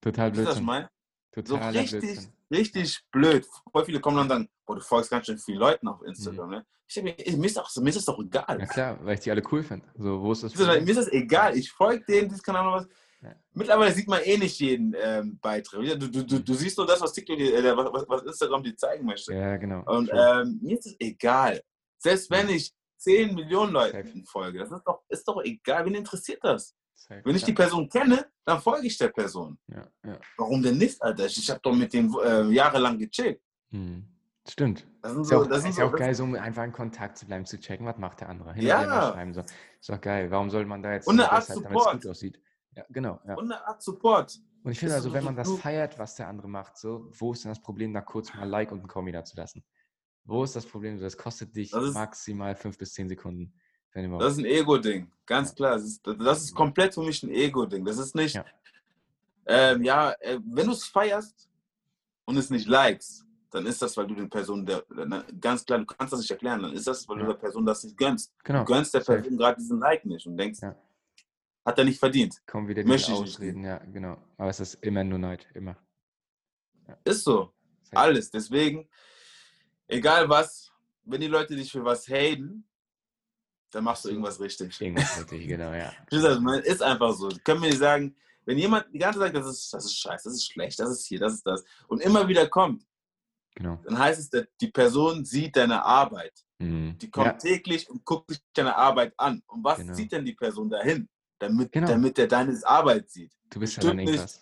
total 0.00 0.30
blöd. 0.30 0.46
Das 0.46 0.60
mein? 0.60 0.88
Total 1.32 1.72
so 1.72 1.78
richtig, 1.78 2.00
Blödsinn. 2.00 2.32
richtig 2.52 3.04
blöd. 3.10 3.46
Voll 3.72 3.84
viele 3.84 4.00
kommen 4.00 4.16
dann 4.16 4.26
und 4.26 4.30
sagen, 4.30 4.48
boah, 4.64 4.76
du 4.76 4.82
folgst 4.82 5.10
ganz 5.10 5.26
schön 5.26 5.38
vielen 5.38 5.58
Leuten 5.58 5.88
auf 5.88 6.00
Instagram. 6.02 6.46
Mhm. 6.46 6.54
Ne? 6.54 6.66
Ich 6.86 6.94
denke 6.94 7.30
mir, 7.30 7.36
mir, 7.38 7.46
ist 7.46 7.58
auch, 7.58 7.68
mir 7.76 7.88
ist 7.88 7.96
das 7.96 8.04
doch 8.04 8.18
egal. 8.20 8.60
Ja 8.60 8.66
klar, 8.66 8.98
weil 9.04 9.14
ich 9.14 9.20
die 9.20 9.30
alle 9.30 9.42
cool 9.50 9.64
finde. 9.64 9.86
So, 9.96 10.20
wo 10.20 10.30
ist 10.30 10.44
das? 10.44 10.54
Mir 10.54 10.86
ist 10.86 10.96
das 10.96 11.08
egal. 11.08 11.56
Ich 11.56 11.72
folge 11.72 12.04
denen, 12.04 12.28
das 12.28 12.42
kann 12.42 12.54
auch 12.54 12.72
was. 12.72 12.88
Ja. 13.24 13.34
Mittlerweile 13.54 13.92
sieht 13.92 14.06
man 14.06 14.22
eh 14.22 14.36
nicht 14.36 14.60
jeden 14.60 14.94
ähm, 15.02 15.38
Beitrag. 15.40 15.80
Du, 15.82 16.10
du, 16.10 16.24
du, 16.24 16.38
du, 16.40 16.54
siehst 16.54 16.76
nur 16.76 16.86
das, 16.86 17.00
was 17.00 17.12
TikTok, 17.12 17.38
äh, 17.38 17.76
was, 17.76 18.04
was 18.06 18.22
Instagram 18.22 18.62
dir 18.62 18.76
zeigen 18.76 19.06
möchte. 19.06 19.32
Ja, 19.32 19.56
genau. 19.56 19.82
Und 19.86 20.10
ähm, 20.12 20.58
mir 20.62 20.78
ist 20.78 20.86
es 20.86 20.96
egal. 20.98 21.62
Selbst 21.98 22.30
wenn 22.30 22.50
ich 22.50 22.72
10 22.98 23.34
Millionen 23.34 23.72
Leuten 23.72 24.24
folge, 24.26 24.58
das 24.58 24.70
ist 24.70 24.82
doch, 24.84 25.02
ist 25.08 25.26
doch 25.26 25.42
egal. 25.42 25.86
Wen 25.86 25.94
interessiert 25.94 26.40
das? 26.42 26.74
Wenn 27.08 27.36
ich 27.36 27.44
die 27.44 27.52
Person 27.52 27.88
kenne, 27.88 28.26
dann 28.44 28.60
folge 28.60 28.86
ich 28.86 28.96
der 28.98 29.08
Person. 29.08 29.58
Ja, 29.68 29.86
ja. 30.04 30.18
Warum 30.36 30.62
denn 30.62 30.78
nicht, 30.78 31.00
Alter? 31.02 31.26
Ich, 31.26 31.38
ich 31.38 31.50
habe 31.50 31.60
doch 31.62 31.74
mit 31.74 31.92
denen 31.92 32.14
äh, 32.22 32.44
jahrelang 32.48 32.98
gecheckt. 32.98 33.42
Hm. 33.70 34.06
Stimmt. 34.46 34.86
Das 35.00 35.16
ist, 35.16 35.28
so, 35.28 35.34
ja 35.34 35.40
auch, 35.40 35.46
das 35.46 35.64
ist 35.64 35.76
so, 35.76 35.82
auch 35.82 35.94
geil, 35.94 36.14
so 36.14 36.24
einfach 36.24 36.64
in 36.64 36.72
Kontakt 36.72 37.16
zu 37.16 37.26
bleiben, 37.26 37.46
zu 37.46 37.58
checken, 37.58 37.86
was 37.86 37.96
macht 37.96 38.20
der 38.20 38.28
andere. 38.28 38.52
Hin 38.52 38.66
ja. 38.66 39.12
schreiben. 39.12 39.32
So. 39.32 39.40
Ist 39.40 39.88
doch 39.88 40.00
geil. 40.00 40.30
Warum 40.30 40.50
soll 40.50 40.66
man 40.66 40.82
da 40.82 40.92
jetzt 40.92 41.06
und 41.06 41.18
eine 41.18 41.30
Art 41.30 41.48
halt, 41.48 41.58
Support. 41.58 42.02
gut 42.02 42.10
aussieht? 42.10 42.40
Ja, 42.76 42.84
genau. 42.90 43.20
Ja. 43.26 43.34
Und 43.34 43.50
eine 43.50 43.66
Art 43.66 43.82
Support. 43.82 44.40
Und 44.62 44.72
ich 44.72 44.78
finde 44.78 44.94
also, 44.94 45.12
wenn 45.12 45.24
man 45.24 45.36
das 45.36 45.50
feiert, 45.58 45.98
was 45.98 46.16
der 46.16 46.28
andere 46.28 46.48
macht, 46.48 46.78
so, 46.78 47.10
wo 47.18 47.32
ist 47.32 47.44
denn 47.44 47.50
das 47.50 47.60
Problem, 47.60 47.92
da 47.92 48.00
kurz 48.00 48.32
mal 48.34 48.42
ein 48.42 48.48
Like 48.48 48.72
und 48.72 48.82
ein 48.82 48.88
Kommi 48.88 49.12
dazulassen? 49.12 49.62
Wo 50.24 50.42
ist 50.42 50.56
das 50.56 50.64
Problem? 50.64 50.98
Das 50.98 51.16
kostet 51.16 51.54
dich 51.54 51.70
das 51.70 51.92
maximal 51.92 52.54
fünf 52.56 52.78
bis 52.78 52.94
zehn 52.94 53.08
Sekunden. 53.08 53.52
Das 53.94 54.32
ist 54.32 54.38
ein 54.38 54.46
Ego-Ding, 54.46 55.12
ganz 55.24 55.50
ja. 55.50 55.54
klar. 55.54 55.72
Das 55.74 55.84
ist, 55.84 56.04
das 56.04 56.42
ist, 56.42 56.54
komplett 56.54 56.94
für 56.94 57.02
mich 57.02 57.22
ein 57.22 57.30
Ego-Ding. 57.30 57.84
Das 57.84 57.98
ist 57.98 58.14
nicht, 58.16 58.34
ja, 58.34 58.44
ähm, 59.46 59.84
ja 59.84 60.12
äh, 60.18 60.40
wenn 60.44 60.66
du 60.66 60.72
es 60.72 60.84
feierst 60.84 61.48
und 62.24 62.36
es 62.36 62.50
nicht 62.50 62.66
likest, 62.66 63.24
dann 63.50 63.66
ist 63.66 63.80
das, 63.80 63.96
weil 63.96 64.08
du 64.08 64.16
den 64.16 64.28
Personen, 64.28 64.66
der, 64.66 64.84
ganz 65.40 65.64
klar, 65.64 65.78
du 65.78 65.86
kannst 65.86 66.12
das 66.12 66.20
nicht 66.20 66.30
erklären, 66.30 66.62
dann 66.62 66.72
ist 66.72 66.88
das, 66.88 67.08
weil 67.08 67.18
ja. 67.18 67.22
du 67.22 67.32
der 67.32 67.38
Person 67.38 67.64
das 67.64 67.84
nicht 67.84 67.96
gönnst. 67.96 68.32
Genau. 68.42 68.60
Du 68.60 68.64
gönnst 68.64 68.92
der 68.92 69.00
Person 69.00 69.36
gerade 69.36 69.60
diesen 69.60 69.78
Like 69.78 70.04
nicht 70.04 70.26
und 70.26 70.36
denkst, 70.36 70.60
hat 71.64 71.78
er 71.78 71.84
nicht 71.84 71.98
verdient. 71.98 72.40
Kommen 72.46 72.68
wieder 72.68 72.82
die 72.82 72.92
Ausreden, 72.92 73.64
ja, 73.64 73.78
genau. 73.78 74.22
Aber 74.36 74.50
es 74.50 74.60
ist 74.60 74.74
immer 74.82 75.02
nur 75.02 75.18
Neid, 75.18 75.46
immer. 75.54 75.76
Ist 77.04 77.24
so. 77.24 77.52
Alles. 77.92 78.30
Deswegen, 78.30 78.88
egal 79.86 80.28
was, 80.28 80.70
wenn 81.04 81.20
die 81.20 81.28
Leute 81.28 81.56
dich 81.56 81.70
für 81.70 81.84
was 81.84 82.08
haten, 82.08 82.66
dann 83.70 83.84
machst 83.84 84.04
du 84.04 84.08
irgendwas 84.10 84.40
richtig. 84.40 84.80
Irgendwas 84.80 85.18
richtig, 85.18 85.48
genau, 85.48 85.72
ja. 85.72 85.92
ist 86.60 86.82
einfach 86.82 87.14
so. 87.14 87.28
Können 87.44 87.62
wir 87.62 87.68
nicht 87.68 87.78
sagen, 87.78 88.16
wenn 88.44 88.58
jemand 88.58 88.86
die 88.92 88.98
ganze 88.98 89.18
Zeit 89.18 89.32
sagt, 89.32 89.46
das 89.46 89.54
ist, 89.54 89.72
das 89.72 89.84
ist 89.86 89.98
scheiße, 89.98 90.28
das 90.28 90.34
ist 90.34 90.52
schlecht, 90.52 90.78
das 90.78 90.90
ist 90.90 91.06
hier, 91.06 91.18
das 91.18 91.34
ist 91.34 91.46
das, 91.46 91.64
und 91.88 92.02
immer 92.02 92.28
wieder 92.28 92.46
kommt, 92.48 92.84
genau. 93.54 93.80
dann 93.84 93.98
heißt 93.98 94.34
es, 94.34 94.46
die 94.60 94.68
Person 94.68 95.24
sieht 95.24 95.56
deine 95.56 95.82
Arbeit. 95.82 96.44
Mhm. 96.58 96.98
Die 96.98 97.10
kommt 97.10 97.26
ja. 97.26 97.32
täglich 97.32 97.88
und 97.88 98.04
guckt 98.04 98.30
sich 98.30 98.40
deine 98.52 98.76
Arbeit 98.76 99.14
an. 99.16 99.42
Und 99.46 99.64
was 99.64 99.78
genau. 99.78 99.94
sieht 99.94 100.12
denn 100.12 100.24
die 100.24 100.34
Person 100.34 100.68
dahin, 100.70 101.08
damit, 101.48 101.72
genau. 101.72 101.88
damit 101.88 102.18
er 102.18 102.26
deine 102.26 102.58
Arbeit 102.64 103.10
sieht? 103.10 103.32
Du 103.50 103.60
bist 103.60 103.76
Bestimmt 103.76 104.00
ja 104.00 104.10
nicht. 104.10 104.40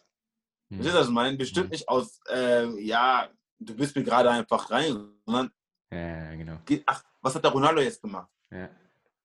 Verstehst 0.68 0.94
du, 0.94 0.98
was 0.98 1.06
ich 1.06 1.12
meine? 1.12 1.36
Bestimmt 1.36 1.66
mhm. 1.66 1.72
nicht 1.72 1.88
aus, 1.88 2.20
äh, 2.30 2.66
ja, 2.80 3.28
du 3.58 3.74
bist 3.74 3.94
mir 3.94 4.02
gerade 4.02 4.30
einfach 4.30 4.70
rein, 4.70 5.08
sondern. 5.26 5.50
Ja, 5.90 6.34
genau. 6.34 6.58
Ach, 6.86 7.04
was 7.20 7.34
hat 7.34 7.44
der 7.44 7.50
Ronaldo 7.50 7.80
jetzt 7.80 8.00
gemacht? 8.00 8.30
Ja. 8.50 8.70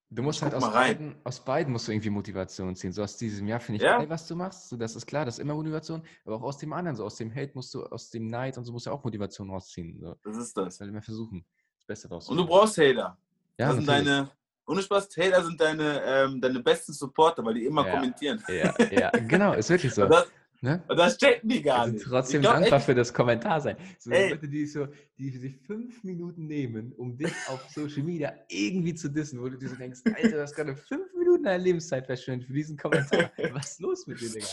Du 0.10 0.24
musst 0.24 0.41
halt 0.41 0.54
aus 0.54 0.72
beiden, 0.72 1.16
aus 1.26 1.44
beiden 1.44 1.74
musst 1.74 1.88
du 1.88 1.91
irgendwie 1.91 2.10
Motivation 2.10 2.74
ziehen. 2.78 2.94
So 2.94 3.04
aus 3.04 3.18
diesem 3.18 3.45
Jahr 3.45 3.60
finde 3.60 3.78
ich 3.78 3.84
ja. 3.84 3.98
geil, 3.98 4.10
was 4.10 4.26
du 4.26 4.36
machst. 4.36 4.70
So, 4.70 4.78
das 4.78 4.95
ist 4.95 5.06
klar, 5.06 5.26
das 5.26 5.36
ist 5.36 5.40
immer 5.40 5.54
Motivation. 5.54 6.02
Aber 6.24 6.38
auch 6.38 6.44
aus 6.44 6.58
dem 6.58 6.72
anderen, 6.72 6.95
so 6.95 7.04
aus 7.04 7.18
dem 7.18 7.34
Hate 7.34 7.52
musst 7.56 7.74
du, 7.74 7.84
aus 7.86 8.10
dem 8.10 8.28
Neid 8.28 8.58
und 8.58 8.64
so 8.64 8.72
musst 8.72 8.86
du 8.86 8.91
auch 8.91 9.04
Motivation 9.04 9.49
rausziehen. 9.49 9.99
So. 9.99 10.16
Das 10.24 10.38
ist 10.38 10.56
das. 10.56 10.80
Halt 10.80 10.91
immer 10.91 11.02
versuchen, 11.02 11.45
das 11.76 11.86
Beste 11.86 12.08
rauszuholen. 12.08 12.40
Und 12.40 12.48
du 12.48 12.54
brauchst 12.54 12.78
Hater. 12.78 13.18
Ja, 13.58 13.68
das 13.68 13.76
sind 13.76 13.88
deine, 13.88 14.32
ohne 14.68 14.81
Spaß, 14.81 15.10
Hater 15.18 15.44
sind 15.44 15.60
deine, 15.60 16.02
ähm, 16.06 16.41
deine 16.41 16.60
besten 16.60 16.94
Supporter, 16.94 17.44
weil 17.44 17.56
die 17.56 17.65
immer 17.65 17.85
ja. 17.85 17.94
kommentieren. 17.94 18.44
Ja, 18.48 18.73
ja, 18.91 19.10
genau, 19.27 19.53
ist 19.53 19.69
wirklich 19.69 19.94
so. 19.94 20.06
Das, 20.06 20.27
Ne? 20.61 20.84
Und 20.88 20.98
das 20.98 21.18
checken 21.18 21.48
die 21.48 21.61
gar 21.61 21.88
nicht. 21.88 22.03
Trotzdem 22.03 22.41
glaub, 22.41 22.56
dankbar 22.56 22.80
echt, 22.80 22.85
für 22.88 22.95
das 22.95 23.14
Kommentar 23.14 23.61
sein. 23.61 23.77
So 23.99 24.10
Leute, 24.10 24.48
die, 24.48 24.65
so, 24.65 24.88
die 25.18 25.30
sich 25.30 25.56
fünf 25.68 26.03
Minuten 26.03 26.48
nehmen, 26.48 26.94
um 26.98 27.15
dich 27.15 27.31
auf 27.48 27.64
Social 27.69 28.02
Media 28.02 28.34
irgendwie 28.49 28.95
zu 28.95 29.10
dissen, 29.10 29.39
wo 29.39 29.49
du 29.49 29.57
dir 29.57 29.69
so 29.69 29.76
denkst, 29.76 29.99
Alter, 30.06 30.30
du 30.30 30.41
hast 30.41 30.56
gerade 30.56 30.76
fünf 30.76 31.14
Minuten 31.14 31.44
deiner 31.44 31.64
Lebenszeit 31.64 32.07
verschwendet 32.07 32.48
für 32.48 32.53
diesen 32.53 32.76
Kommentar. 32.76 33.31
Was 33.53 33.73
ist 33.73 33.81
los 33.81 34.07
mit 34.07 34.19
dir, 34.19 34.31
Digga? 34.31 34.48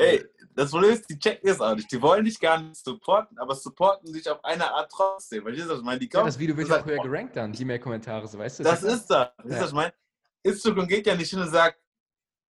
Ey, 0.00 0.24
das 0.54 0.70
Problem 0.70 0.92
ist, 0.92 1.08
die 1.08 1.18
checken 1.18 1.48
es 1.48 1.60
auch 1.60 1.74
nicht. 1.74 1.90
Die 1.92 2.00
wollen 2.00 2.24
dich 2.24 2.40
gar 2.40 2.60
nicht 2.60 2.82
supporten, 2.82 3.38
aber 3.38 3.54
supporten 3.54 4.12
dich 4.12 4.28
auf 4.28 4.42
eine 4.44 4.72
Art 4.72 4.90
trotzdem. 4.90 5.42
Verstehst 5.42 5.68
du, 5.68 5.72
was 5.72 5.78
ich 5.80 5.84
meine? 5.84 6.00
Die 6.00 6.08
kommen, 6.08 6.24
ja, 6.24 6.26
das 6.26 6.38
Video 6.38 6.56
wird 6.56 6.68
ja 6.68 6.80
auch 6.80 6.86
höher 6.86 7.02
gerankt 7.02 7.36
dann, 7.36 7.52
je 7.52 7.64
mehr 7.64 7.78
Kommentare, 7.78 8.26
so 8.26 8.38
weißt 8.38 8.60
du? 8.60 8.62
Das, 8.62 8.80
das 8.80 8.94
ist 8.94 9.06
das. 9.10 9.28
Weißt 9.36 9.48
du, 9.48 9.52
ja. 9.52 9.60
was 9.60 9.68
ich 9.68 9.74
meine? 9.74 9.92
Instagram 10.42 10.88
geht 10.88 11.06
ja 11.06 11.14
nicht 11.14 11.30
hin 11.30 11.40
und 11.40 11.50
sagt 11.50 11.78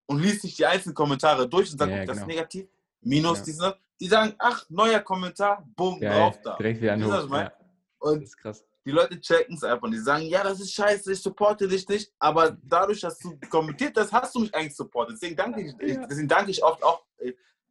und 0.06 0.20
liest 0.20 0.42
sich 0.42 0.54
die 0.56 0.64
einzelnen 0.64 0.94
Kommentare 0.94 1.48
durch 1.48 1.72
und 1.72 1.78
sagt, 1.78 1.90
ja, 1.90 2.04
das 2.04 2.18
genau. 2.18 2.20
ist 2.20 2.26
negativ 2.26 2.66
minus 3.00 3.38
ja. 3.38 3.44
diesen, 3.44 3.72
die 3.98 4.06
sagen, 4.06 4.34
ach, 4.38 4.64
neuer 4.68 5.00
Kommentar, 5.00 5.66
ja, 6.00 6.18
drauf 6.18 6.38
da. 6.42 6.56
Direkt 6.56 6.80
wieder 6.80 6.92
ein 6.92 7.00
ja. 7.00 7.52
Und 7.98 8.22
das 8.22 8.30
ist 8.30 8.36
krass. 8.36 8.64
Die 8.90 8.96
Leute 8.96 9.20
checken 9.20 9.54
es 9.54 9.62
einfach 9.62 9.84
und 9.84 9.92
die 9.92 10.00
sagen, 10.00 10.24
ja, 10.24 10.42
das 10.42 10.58
ist 10.58 10.72
scheiße, 10.72 11.12
ich 11.12 11.22
supporte 11.22 11.68
dich 11.68 11.88
nicht, 11.88 12.12
aber 12.18 12.58
dadurch, 12.64 13.00
dass 13.00 13.20
du 13.20 13.38
kommentiert 13.48 13.96
hast, 13.96 14.12
hast 14.12 14.34
du 14.34 14.40
mich 14.40 14.52
eigentlich 14.52 14.74
supportet. 14.74 15.14
Deswegen 15.14 15.36
danke 15.36 15.60
ich, 15.60 15.74
ja. 15.80 16.04
deswegen 16.08 16.26
danke 16.26 16.50
ich 16.50 16.60
oft 16.64 16.82
auch, 16.82 17.04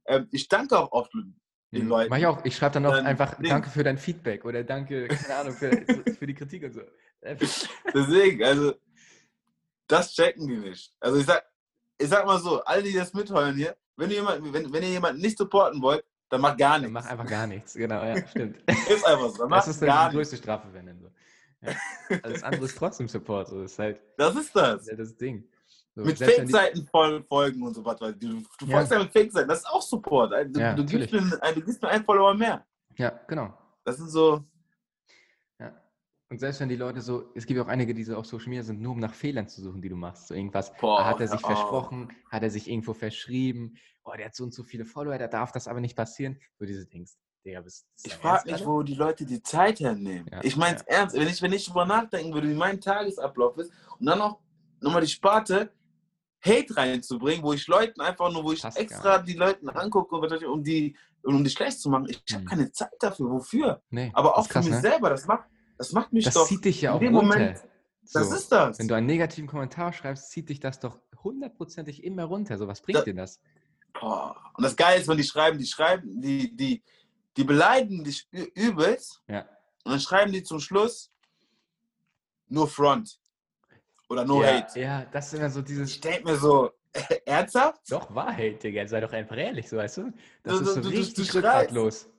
äh, 0.05 0.21
ich 0.31 0.47
danke 0.47 0.79
auch 0.79 0.89
oft 0.93 1.11
den 1.13 1.35
mhm. 1.71 1.89
Leuten. 1.89 2.09
Mach 2.09 2.17
ich 2.17 2.25
auch. 2.25 2.45
Ich 2.45 2.55
schreibe 2.55 2.75
dann 2.75 2.83
noch 2.83 2.95
dann 2.95 3.05
einfach 3.05 3.35
Ding. 3.35 3.49
Danke 3.49 3.69
für 3.69 3.83
dein 3.83 3.97
Feedback 3.97 4.45
oder 4.45 4.63
Danke, 4.63 5.09
keine 5.09 5.35
Ahnung, 5.35 5.53
für, 5.57 5.71
für 6.17 6.25
die 6.25 6.33
Kritik 6.33 6.63
und 6.63 6.73
so. 6.73 6.81
Deswegen, 7.21 8.41
also, 8.41 8.75
das 9.87 10.13
checken 10.13 10.47
die 10.47 10.55
nicht. 10.55 10.93
Also 11.01 11.17
ich 11.17 11.25
sag, 11.25 11.43
ich 11.97 12.07
sag 12.07 12.25
mal 12.25 12.39
so, 12.39 12.63
alle, 12.63 12.81
die 12.81 12.93
das 12.93 13.13
mitheulen 13.13 13.57
hier, 13.57 13.75
wenn 13.97 14.09
ihr, 14.09 14.15
jemand, 14.17 14.53
wenn, 14.53 14.71
wenn 14.71 14.83
ihr 14.83 14.89
jemanden 14.89 15.19
nicht 15.19 15.37
supporten 15.37 15.81
wollt, 15.81 16.05
dann 16.29 16.41
macht 16.41 16.57
gar 16.57 16.77
nichts. 16.77 16.93
Dann 16.93 17.03
mach 17.03 17.11
einfach 17.11 17.27
gar 17.27 17.47
nichts, 17.47 17.73
genau, 17.73 18.03
ja, 18.03 18.27
stimmt. 18.27 18.57
ist 18.89 19.05
einfach 19.05 19.29
so. 19.29 19.47
das 19.47 19.67
ist 19.67 19.81
dann 19.81 20.11
die 20.11 20.15
größte 20.15 20.37
Strafe, 20.37 20.67
wenn. 20.71 20.88
Ja. 21.61 21.73
Alles 22.23 22.43
andere 22.43 22.65
ist 22.65 22.77
trotzdem 22.77 23.07
Support. 23.07 23.49
So. 23.49 23.61
Das, 23.61 23.73
ist 23.73 23.79
halt, 23.79 24.01
das 24.17 24.35
ist 24.35 24.55
das. 24.55 24.85
Das, 24.85 24.87
ist 24.87 24.99
das 24.99 25.17
Ding. 25.17 25.47
So, 25.95 26.03
mit 26.03 26.17
Fake-Seiten 26.17 26.87
folgen 26.87 27.63
und 27.63 27.73
so 27.73 27.83
was. 27.83 27.99
Du, 27.99 28.13
du 28.13 28.65
ja. 28.65 28.75
folgst 28.75 28.91
ja 28.91 28.99
mit 28.99 29.11
Fake-Seiten, 29.11 29.49
das 29.49 29.59
ist 29.59 29.67
auch 29.67 29.81
Support. 29.81 30.31
Du, 30.55 30.59
ja, 30.59 30.73
du, 30.73 30.85
gibst 30.85 31.11
mir, 31.11 31.21
du 31.21 31.61
gibst 31.61 31.81
mir 31.81 31.89
einen 31.89 32.05
Follower 32.05 32.33
mehr. 32.33 32.65
Ja, 32.95 33.19
genau. 33.27 33.53
Das 33.83 33.97
sind 33.97 34.09
so. 34.09 34.43
Ja. 35.59 35.73
Und 36.29 36.39
selbst 36.39 36.59
wenn 36.59 36.69
die 36.69 36.75
Leute 36.75 37.01
so, 37.01 37.31
es 37.35 37.45
gibt 37.45 37.59
auch 37.59 37.67
einige, 37.67 37.93
die 37.93 38.03
so 38.03 38.15
auf 38.15 38.25
Social 38.25 38.49
Media 38.49 38.63
sind, 38.63 38.81
nur 38.81 38.93
um 38.93 38.99
nach 38.99 39.13
Fehlern 39.13 39.47
zu 39.47 39.61
suchen, 39.61 39.81
die 39.81 39.89
du 39.89 39.95
machst. 39.95 40.27
So 40.27 40.35
irgendwas, 40.35 40.75
Boah, 40.77 41.05
hat 41.05 41.19
er 41.19 41.27
sich 41.27 41.43
oh. 41.43 41.47
versprochen, 41.47 42.11
hat 42.29 42.43
er 42.43 42.51
sich 42.51 42.69
irgendwo 42.69 42.93
verschrieben, 42.93 43.75
oh, 44.03 44.13
der 44.15 44.27
hat 44.27 44.35
so 44.35 44.43
und 44.43 44.53
so 44.53 44.63
viele 44.63 44.85
Follower, 44.85 45.17
da 45.17 45.27
darf 45.27 45.51
das 45.51 45.67
aber 45.67 45.79
nicht 45.79 45.95
passieren. 45.95 46.39
So 46.57 46.65
diese 46.65 46.85
Dings. 46.85 47.17
Digga, 47.45 47.61
bist, 47.61 47.87
ich 48.03 48.13
frage 48.13 48.51
mich, 48.51 48.65
wo 48.65 48.83
die 48.83 48.95
Leute 48.95 49.25
die 49.25 49.41
Zeit 49.41 49.79
hernehmen. 49.79 50.27
Ja, 50.31 50.41
ich 50.43 50.57
meine 50.57 50.77
es 50.77 50.83
ja. 50.87 50.97
ernst, 50.97 51.15
wenn 51.15 51.27
ich, 51.27 51.41
wenn 51.41 51.53
ich 51.53 51.65
darüber 51.65 51.85
nachdenken 51.85 52.33
würde, 52.33 52.49
wie 52.49 52.53
mein 52.53 52.81
Tagesablauf 52.81 53.57
ist 53.57 53.71
und 53.97 54.05
dann 54.05 54.19
noch 54.19 54.39
nochmal 54.81 55.01
die 55.01 55.07
Sparte, 55.07 55.71
Hate 56.41 56.75
reinzubringen, 56.75 57.43
wo 57.43 57.53
ich 57.53 57.67
Leuten 57.67 58.01
einfach 58.01 58.31
nur, 58.31 58.43
wo 58.43 58.51
ich 58.53 58.61
Passt 58.61 58.77
extra 58.77 59.17
die 59.19 59.33
Leuten 59.33 59.69
angucke, 59.69 60.15
um 60.15 60.63
die, 60.63 60.95
um 61.23 61.43
die 61.43 61.49
schlecht 61.49 61.81
zu 61.81 61.89
machen. 61.89 62.07
Ich 62.09 62.23
habe 62.33 62.43
hm. 62.43 62.49
keine 62.49 62.71
Zeit 62.71 62.91
dafür. 62.99 63.29
Wofür? 63.29 63.81
Nee, 63.89 64.11
Aber 64.13 64.37
auch 64.37 64.47
krass, 64.47 64.65
für 64.65 64.71
mich 64.71 64.81
ne? 64.81 64.89
selber. 64.89 65.09
Das 65.09 65.25
macht, 65.25 65.45
das 65.77 65.91
macht 65.91 66.13
mich 66.13 66.25
das 66.25 66.33
doch. 66.33 66.41
Das 66.41 66.49
zieht 66.49 66.63
dich 66.63 66.81
ja 66.81 66.93
auch 66.93 67.01
runter. 67.01 67.11
Moment. 67.11 67.57
So, 68.03 68.19
das 68.19 68.31
ist 68.31 68.51
das. 68.51 68.79
Wenn 68.79 68.87
du 68.87 68.95
einen 68.95 69.05
negativen 69.05 69.47
Kommentar 69.47 69.91
schreibst, 69.91 70.31
zieht 70.31 70.49
dich 70.49 70.59
das 70.59 70.79
doch 70.79 70.97
hundertprozentig 71.23 72.03
immer 72.03 72.23
runter. 72.23 72.57
So, 72.57 72.67
was 72.67 72.81
bringt 72.81 72.99
da, 72.99 73.03
dir 73.03 73.15
das? 73.15 73.41
Boah. 73.99 74.35
Und 74.55 74.63
das 74.63 74.75
Geile 74.75 75.01
ist, 75.01 75.07
wenn 75.07 75.17
die 75.17 75.23
schreiben, 75.23 75.57
die 75.57 75.65
schreiben, 75.65 76.21
die, 76.21 76.55
die, 76.55 76.83
die 77.39 77.45
beleidigen 77.45 78.03
dich 78.03 78.27
übelst. 78.53 79.23
Ja. 79.27 79.47
Und 79.85 79.93
dann 79.93 79.99
schreiben 80.01 80.33
die 80.33 80.43
zum 80.43 80.59
Schluss 80.59 81.09
nur 82.49 82.67
Front. 82.67 83.17
Oder 84.09 84.25
No 84.25 84.43
ja, 84.43 84.57
Hate. 84.57 84.79
Ja, 84.79 85.05
das 85.05 85.27
ist 85.27 85.39
immer 85.39 85.49
so 85.49 85.61
dieses. 85.61 85.89
Ich 85.89 86.01
denke 86.01 86.25
mir 86.25 86.35
so, 86.35 86.71
ernsthaft? 87.25 87.79
Doch, 87.89 88.13
war 88.13 88.33
Hate, 88.33 88.55
Digga. 88.55 88.85
Sei 88.85 88.99
doch 88.99 89.13
einfach 89.13 89.37
ehrlich, 89.37 89.69
so 89.69 89.77
weißt 89.77 89.97
du? 89.97 90.13
Das 90.43 90.57
du, 90.57 90.61
ist 90.63 90.73
so 90.73 90.81
du, 90.81 90.89
richtig 90.89 91.29
du, 91.29 91.37
rückgratlos. 91.37 92.09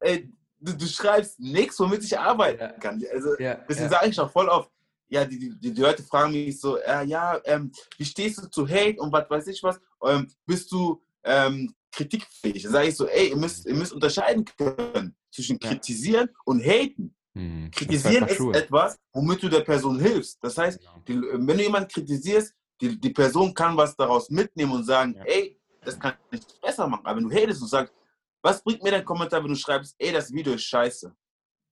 Ey, 0.00 0.32
du, 0.58 0.72
du 0.72 0.86
schreibst 0.86 1.38
nichts, 1.38 1.78
womit 1.78 2.02
ich 2.02 2.18
arbeiten 2.18 2.60
ja. 2.60 2.72
kann. 2.72 3.00
Also, 3.12 3.38
ja, 3.38 3.54
deswegen 3.54 3.92
ja. 3.92 3.98
sage 4.00 4.08
ich 4.08 4.18
auch 4.18 4.32
voll 4.32 4.48
oft, 4.48 4.72
ja, 5.06 5.24
die, 5.24 5.38
die, 5.38 5.72
die, 5.72 5.80
Leute 5.80 6.02
fragen 6.02 6.32
mich 6.32 6.58
so, 6.58 6.78
äh, 6.78 7.04
ja, 7.04 7.40
ähm, 7.44 7.70
wie 7.96 8.04
stehst 8.04 8.42
du 8.42 8.50
zu 8.50 8.68
Hate 8.68 8.96
und 8.98 9.12
was 9.12 9.30
weiß 9.30 9.46
ich 9.46 9.62
was? 9.62 9.80
Ähm, 10.02 10.28
bist 10.46 10.72
du 10.72 11.00
ähm, 11.22 11.72
kritikfähig? 11.94 12.62
Da 12.64 12.70
sage 12.70 12.88
ich 12.88 12.96
so, 12.96 13.06
ey, 13.06 13.30
ihr 13.30 13.36
müsst, 13.36 13.66
ihr 13.66 13.74
müsst 13.74 13.92
unterscheiden 13.92 14.44
können 14.44 15.16
zwischen 15.30 15.58
kritisieren 15.58 16.28
und 16.44 16.60
haten. 16.60 17.14
Hm, 17.36 17.70
Kritisieren 17.72 18.28
ist 18.28 18.40
etwas, 18.40 18.96
womit 19.12 19.42
du 19.42 19.48
der 19.48 19.60
Person 19.60 19.98
hilfst. 19.98 20.38
Das 20.42 20.56
heißt, 20.56 20.78
die, 21.08 21.20
wenn 21.20 21.46
du 21.46 21.62
jemanden 21.62 21.88
kritisierst, 21.88 22.54
die, 22.80 22.98
die 22.98 23.10
Person 23.10 23.52
kann 23.52 23.76
was 23.76 23.96
daraus 23.96 24.30
mitnehmen 24.30 24.72
und 24.72 24.84
sagen, 24.84 25.14
ja. 25.16 25.24
ey, 25.24 25.60
das 25.80 25.98
kann 25.98 26.14
ich 26.30 26.40
besser 26.60 26.86
machen. 26.86 27.04
Aber 27.04 27.18
wenn 27.18 27.28
du 27.28 27.34
hatest 27.34 27.62
und 27.62 27.68
sagst, 27.68 27.92
was 28.42 28.62
bringt 28.62 28.82
mir 28.82 28.92
dein 28.92 29.04
Kommentar, 29.04 29.42
wenn 29.42 29.50
du 29.50 29.56
schreibst, 29.56 29.94
ey, 29.98 30.12
das 30.12 30.32
Video 30.32 30.54
ist 30.54 30.64
scheiße? 30.64 31.14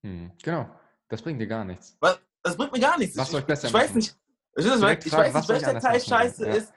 Hm, 0.04 0.32
genau, 0.42 0.68
das 1.08 1.22
bringt 1.22 1.40
dir 1.40 1.46
gar 1.46 1.64
nichts. 1.64 1.96
Was? 2.00 2.20
Das 2.42 2.56
bringt 2.56 2.72
mir 2.72 2.80
gar 2.80 2.98
nichts. 2.98 3.16
Was 3.16 3.28
ich, 3.28 3.36
euch 3.36 3.44
besser 3.44 3.68
ich 3.68 3.74
weiß 3.74 3.94
nicht, 3.94 4.16
ich, 4.56 4.64
weiß 4.64 5.06
ich 5.06 5.12
weiß 5.12 5.34
nicht, 5.34 5.48
welcher 5.48 5.78
Teil 5.78 6.00
scheiße 6.00 6.46
ja. 6.46 6.54
ist. 6.54 6.72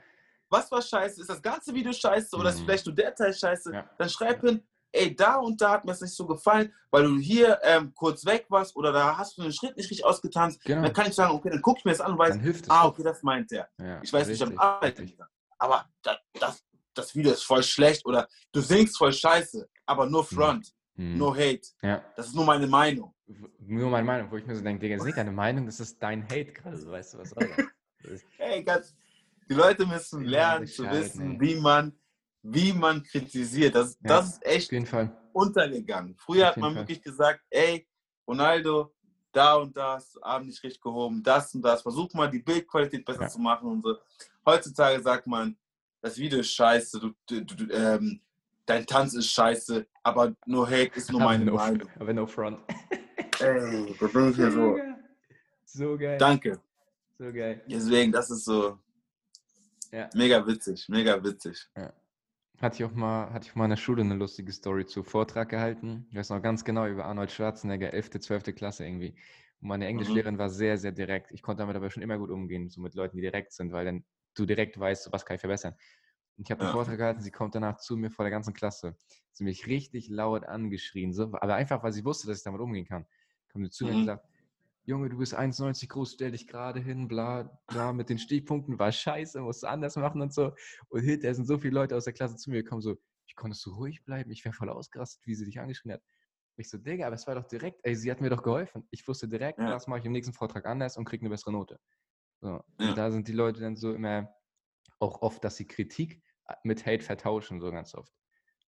Was 0.49 0.71
war 0.71 0.81
scheiße? 0.81 1.21
Ist 1.21 1.29
das 1.29 1.41
ganze 1.41 1.73
Video 1.73 1.91
scheiße 1.91 2.35
oder 2.35 2.49
ist 2.49 2.59
hm. 2.59 2.65
vielleicht 2.65 2.85
nur 2.85 2.95
der 2.95 3.13
Teil 3.13 3.33
scheiße? 3.33 3.73
Ja. 3.73 3.89
Dann 3.97 4.09
schreib 4.09 4.41
hin, 4.41 4.63
ey, 4.95 5.15
da 5.15 5.35
und 5.35 5.61
da 5.61 5.71
hat 5.71 5.85
mir 5.85 5.91
es 5.91 6.01
nicht 6.01 6.15
so 6.15 6.25
gefallen, 6.25 6.73
weil 6.89 7.03
du 7.03 7.17
hier 7.17 7.59
ähm, 7.63 7.93
kurz 7.93 8.25
weg 8.25 8.45
warst 8.49 8.75
oder 8.75 8.91
da 8.91 9.17
hast 9.17 9.37
du 9.37 9.43
den 9.43 9.51
Schritt 9.51 9.75
nicht 9.75 9.89
richtig 9.89 10.05
ausgetanzt. 10.05 10.63
Genau. 10.63 10.83
Dann 10.83 10.93
kann 10.93 11.07
ich 11.07 11.15
sagen, 11.15 11.33
okay, 11.35 11.49
dann 11.49 11.61
guck 11.61 11.79
ich 11.79 11.85
mir 11.85 11.91
das 11.91 12.01
an 12.01 12.13
und 12.13 12.19
weiß, 12.19 12.39
ah, 12.69 12.85
okay, 12.87 13.03
das 13.03 13.21
meint 13.23 13.51
der. 13.51 13.67
Ja, 13.77 14.01
ich 14.01 14.11
weiß 14.11 14.27
richtig, 14.27 14.47
nicht, 14.47 14.57
ob 14.57 14.63
arbeiten 14.63 15.17
Aber 15.57 15.85
das, 16.01 16.17
das, 16.39 16.63
das 16.93 17.15
Video 17.15 17.31
ist 17.31 17.43
voll 17.43 17.63
schlecht 17.63 18.05
oder 18.05 18.27
du 18.51 18.61
singst 18.61 18.97
voll 18.97 19.13
scheiße, 19.13 19.67
aber 19.85 20.09
nur 20.09 20.27
hm. 20.27 20.37
Front, 20.37 20.73
hm. 20.95 21.17
no 21.17 21.33
Hate. 21.35 21.67
Ja. 21.81 22.03
Das 22.15 22.27
ist 22.27 22.35
nur 22.35 22.45
meine 22.45 22.67
Meinung. 22.67 23.13
Nur 23.59 23.89
meine 23.89 24.05
Meinung, 24.05 24.31
wo 24.31 24.37
ich 24.37 24.45
mir 24.45 24.55
so 24.55 24.61
denke, 24.61 24.81
Digga, 24.81 24.95
das 24.95 25.01
ist 25.01 25.07
nicht 25.07 25.17
deine 25.17 25.31
Meinung, 25.31 25.65
das 25.65 25.79
ist 25.79 26.01
dein 26.01 26.23
Hate 26.25 26.53
gerade, 26.53 26.91
weißt 26.91 27.15
du, 27.15 27.17
was 27.17 27.35
hey, 28.37 28.63
ganz, 28.63 28.95
die 29.49 29.53
Leute 29.53 29.85
müssen 29.85 30.23
lernen 30.23 30.67
zu 30.67 30.89
wissen, 30.89 31.33
nee. 31.33 31.41
wie 31.41 31.55
man 31.55 31.93
wie 32.45 32.73
man 32.73 33.03
kritisiert. 33.03 33.75
Das, 33.75 33.97
ja, 34.01 34.07
das 34.07 34.33
ist 34.33 34.45
echt 34.45 34.71
untergegangen. 35.33 36.15
Früher 36.17 36.47
hat 36.47 36.57
man 36.57 36.73
Fall. 36.73 36.83
wirklich 36.83 37.01
gesagt, 37.01 37.41
ey, 37.49 37.87
Ronaldo, 38.27 38.93
da 39.31 39.55
und 39.55 39.75
das, 39.75 40.15
Abend 40.21 40.47
nicht 40.47 40.63
richtig 40.63 40.81
gehoben, 40.81 41.21
das 41.23 41.53
und 41.55 41.63
das. 41.63 41.81
Versuch 41.81 42.13
mal 42.13 42.29
die 42.29 42.39
Bildqualität 42.39 43.03
besser 43.03 43.23
ja. 43.23 43.27
zu 43.27 43.39
machen 43.39 43.67
und 43.67 43.83
so. 43.83 43.97
Heutzutage 44.45 45.01
sagt 45.01 45.27
man, 45.27 45.57
das 46.01 46.17
Video 46.17 46.39
ist 46.39 46.51
scheiße, 46.51 46.99
du, 46.99 47.11
du, 47.25 47.43
du, 47.43 47.73
ähm, 47.73 48.21
dein 48.65 48.85
Tanz 48.85 49.15
ist 49.15 49.31
scheiße, 49.31 49.85
aber 50.03 50.35
nur 50.45 50.67
Hate 50.67 50.91
ist 50.95 51.11
nur 51.11 51.21
meine 51.21 51.45
no, 51.45 51.55
Meinung. 51.55 51.89
Aber 51.99 52.13
no 52.13 52.27
front. 52.27 52.59
Ey, 53.39 53.95
da 53.99 54.07
bin 54.07 54.31
ich 54.31 54.37
ja 54.37 54.51
so. 54.51 54.77
So 55.65 55.97
geil. 55.97 56.17
Danke. 56.17 56.61
So 57.17 57.33
geil. 57.33 57.61
Deswegen, 57.67 58.11
das 58.11 58.29
ist 58.29 58.45
so 58.45 58.77
ja. 59.95 60.09
mega 60.13 60.45
witzig, 60.45 60.87
mega 60.89 61.23
witzig. 61.23 61.67
Ja 61.75 61.93
hatte 62.61 62.77
ich 62.77 62.89
auch 62.89 62.93
mal, 62.93 63.31
hatte 63.31 63.47
ich 63.47 63.55
mal 63.55 63.65
in 63.65 63.71
der 63.71 63.77
Schule 63.77 64.01
eine 64.01 64.15
lustige 64.15 64.51
Story 64.51 64.85
zu 64.85 65.03
Vortrag 65.03 65.49
gehalten. 65.49 66.07
Ich 66.09 66.15
weiß 66.15 66.29
noch 66.29 66.41
ganz 66.41 66.63
genau 66.63 66.87
über 66.87 67.05
Arnold 67.05 67.31
Schwarzenegger, 67.31 67.93
11., 67.93 68.11
12. 68.19 68.55
Klasse 68.55 68.85
irgendwie. 68.85 69.15
Und 69.61 69.69
meine 69.69 69.87
Englischlehrerin 69.87 70.35
mhm. 70.35 70.39
war 70.39 70.49
sehr, 70.49 70.77
sehr 70.77 70.91
direkt. 70.91 71.31
Ich 71.31 71.41
konnte 71.41 71.61
damit 71.61 71.75
aber 71.75 71.89
schon 71.89 72.03
immer 72.03 72.17
gut 72.17 72.29
umgehen, 72.29 72.69
so 72.69 72.81
mit 72.81 72.95
Leuten, 72.95 73.17
die 73.17 73.21
direkt 73.21 73.51
sind, 73.51 73.71
weil 73.71 73.85
dann 73.85 74.05
du 74.35 74.45
direkt 74.45 74.79
weißt, 74.79 75.11
was 75.11 75.25
kann 75.25 75.35
ich 75.35 75.41
verbessern. 75.41 75.75
Und 76.37 76.47
ich 76.47 76.51
habe 76.51 76.61
einen 76.61 76.69
ja. 76.69 76.73
Vortrag 76.73 76.97
gehalten, 76.97 77.21
sie 77.21 77.31
kommt 77.31 77.55
danach 77.55 77.77
zu 77.77 77.95
mir 77.95 78.11
vor 78.11 78.25
der 78.25 78.31
ganzen 78.31 78.53
Klasse. 78.53 78.95
Sie 79.31 79.43
hat 79.43 79.47
mich 79.47 79.67
richtig 79.67 80.09
laut 80.09 80.45
angeschrien, 80.45 81.13
so, 81.13 81.23
aber 81.23 81.55
einfach, 81.55 81.83
weil 81.83 81.93
sie 81.93 82.03
wusste, 82.03 82.27
dass 82.27 82.37
ich 82.37 82.43
damit 82.43 82.61
umgehen 82.61 82.85
kann. 82.85 83.05
Kommt 83.51 83.65
sie 83.65 83.71
zu 83.71 83.85
mhm. 83.85 83.89
mir 83.89 83.95
und 83.95 84.01
gesagt, 84.01 84.27
Junge, 84.85 85.09
du 85.09 85.17
bist 85.17 85.35
1,90 85.37 85.87
groß, 85.87 86.13
stell 86.13 86.31
dich 86.31 86.47
gerade 86.47 86.79
hin, 86.79 87.07
bla, 87.07 87.59
bla, 87.67 87.91
mit 87.91 88.09
den 88.09 88.19
Stichpunkten 88.19 88.77
war 88.77 88.91
scheiße, 88.91 89.41
musst 89.41 89.63
du 89.63 89.67
anders 89.67 89.95
machen 89.95 90.21
und 90.21 90.33
so. 90.33 90.53
Und 90.89 91.01
hinterher 91.01 91.33
sind 91.33 91.45
so 91.45 91.57
viele 91.57 91.73
Leute 91.73 91.95
aus 91.95 92.03
der 92.03 92.13
Klasse 92.13 92.35
zu 92.35 92.51
mir 92.51 92.61
gekommen, 92.63 92.81
so, 92.81 92.95
ich 93.25 93.35
konnte 93.35 93.57
so 93.57 93.71
ruhig 93.71 94.03
bleiben, 94.03 94.29
ich 94.29 94.45
wäre 94.45 94.53
voll 94.53 94.69
ausgerastet, 94.69 95.25
wie 95.25 95.33
sie 95.33 95.45
dich 95.45 95.59
angeschrien 95.59 95.93
hat. 95.93 96.01
Ich 96.57 96.69
so, 96.69 96.77
Digga, 96.77 97.07
aber 97.07 97.15
es 97.15 97.25
war 97.27 97.35
doch 97.35 97.47
direkt, 97.47 97.81
ey, 97.83 97.95
sie 97.95 98.11
hat 98.11 98.21
mir 98.21 98.29
doch 98.29 98.43
geholfen. 98.43 98.87
Ich 98.91 99.05
wusste 99.07 99.27
direkt, 99.27 99.59
ja. 99.59 99.69
das 99.71 99.87
mache 99.87 99.99
ich 99.99 100.05
im 100.05 100.13
nächsten 100.13 100.33
Vortrag 100.33 100.65
anders 100.65 100.97
und 100.97 101.05
kriege 101.05 101.21
eine 101.21 101.29
bessere 101.29 101.51
Note. 101.51 101.79
So. 102.41 102.47
Ja. 102.79 102.89
Und 102.89 102.97
da 102.97 103.11
sind 103.11 103.27
die 103.27 103.33
Leute 103.33 103.59
dann 103.59 103.75
so 103.75 103.93
immer 103.93 104.33
auch 104.99 105.21
oft, 105.21 105.43
dass 105.43 105.57
sie 105.57 105.67
Kritik 105.67 106.21
mit 106.63 106.85
Hate 106.85 107.03
vertauschen, 107.03 107.59
so 107.59 107.71
ganz 107.71 107.95
oft. 107.95 108.13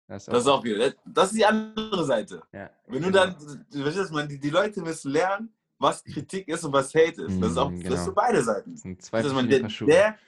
Das 0.09 0.29
ist 0.29 0.29
auch, 0.29 0.63
das 0.63 0.73
ist, 0.73 0.97
auch 0.97 1.03
das 1.05 1.33
ist 1.33 1.39
die 1.39 1.47
andere 1.47 2.05
Seite. 2.05 2.43
Ja, 2.53 2.71
Wenn 2.87 3.03
du 3.03 3.11
genau. 3.11 3.27
dann, 3.27 3.67
du 3.71 3.85
weißt, 3.85 4.13
man, 4.13 4.29
die, 4.29 4.39
die 4.39 4.51
Leute 4.51 4.81
müssen 4.81 5.11
lernen, 5.11 5.53
was 5.79 6.03
Kritik 6.05 6.49
ist 6.49 6.65
und 6.65 6.73
was 6.73 6.95
Hate 6.95 7.23
ist. 7.23 7.41
Das 7.41 7.53
ist 7.53 7.57
auch 7.57 7.71
genau. 7.71 7.91
das 7.91 8.01
ist 8.01 8.07
für 8.07 8.13
beide 8.13 8.43
Seiten. 8.43 8.73
Das 8.73 8.81
sind 8.83 9.03
zwei 9.03 9.23
das 9.23 9.33
man, 9.33 9.49
der, 9.49 9.61
der, 9.61 10.19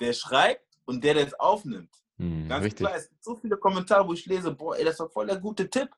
der 0.00 0.12
schreibt 0.12 0.66
und 0.86 1.02
der, 1.04 1.14
der 1.14 1.26
es 1.26 1.34
aufnimmt. 1.34 1.90
Mhm, 2.16 2.48
Ganz 2.48 2.64
richtig. 2.64 2.86
klar, 2.86 2.96
es 2.96 3.08
gibt 3.08 3.22
so 3.22 3.36
viele 3.36 3.56
Kommentare, 3.56 4.06
wo 4.06 4.12
ich 4.12 4.26
lese, 4.26 4.50
boah, 4.50 4.76
ey, 4.76 4.84
das 4.84 4.98
war 4.98 5.08
voll 5.08 5.26
der 5.26 5.38
gute 5.38 5.68
Tipp. 5.70 5.90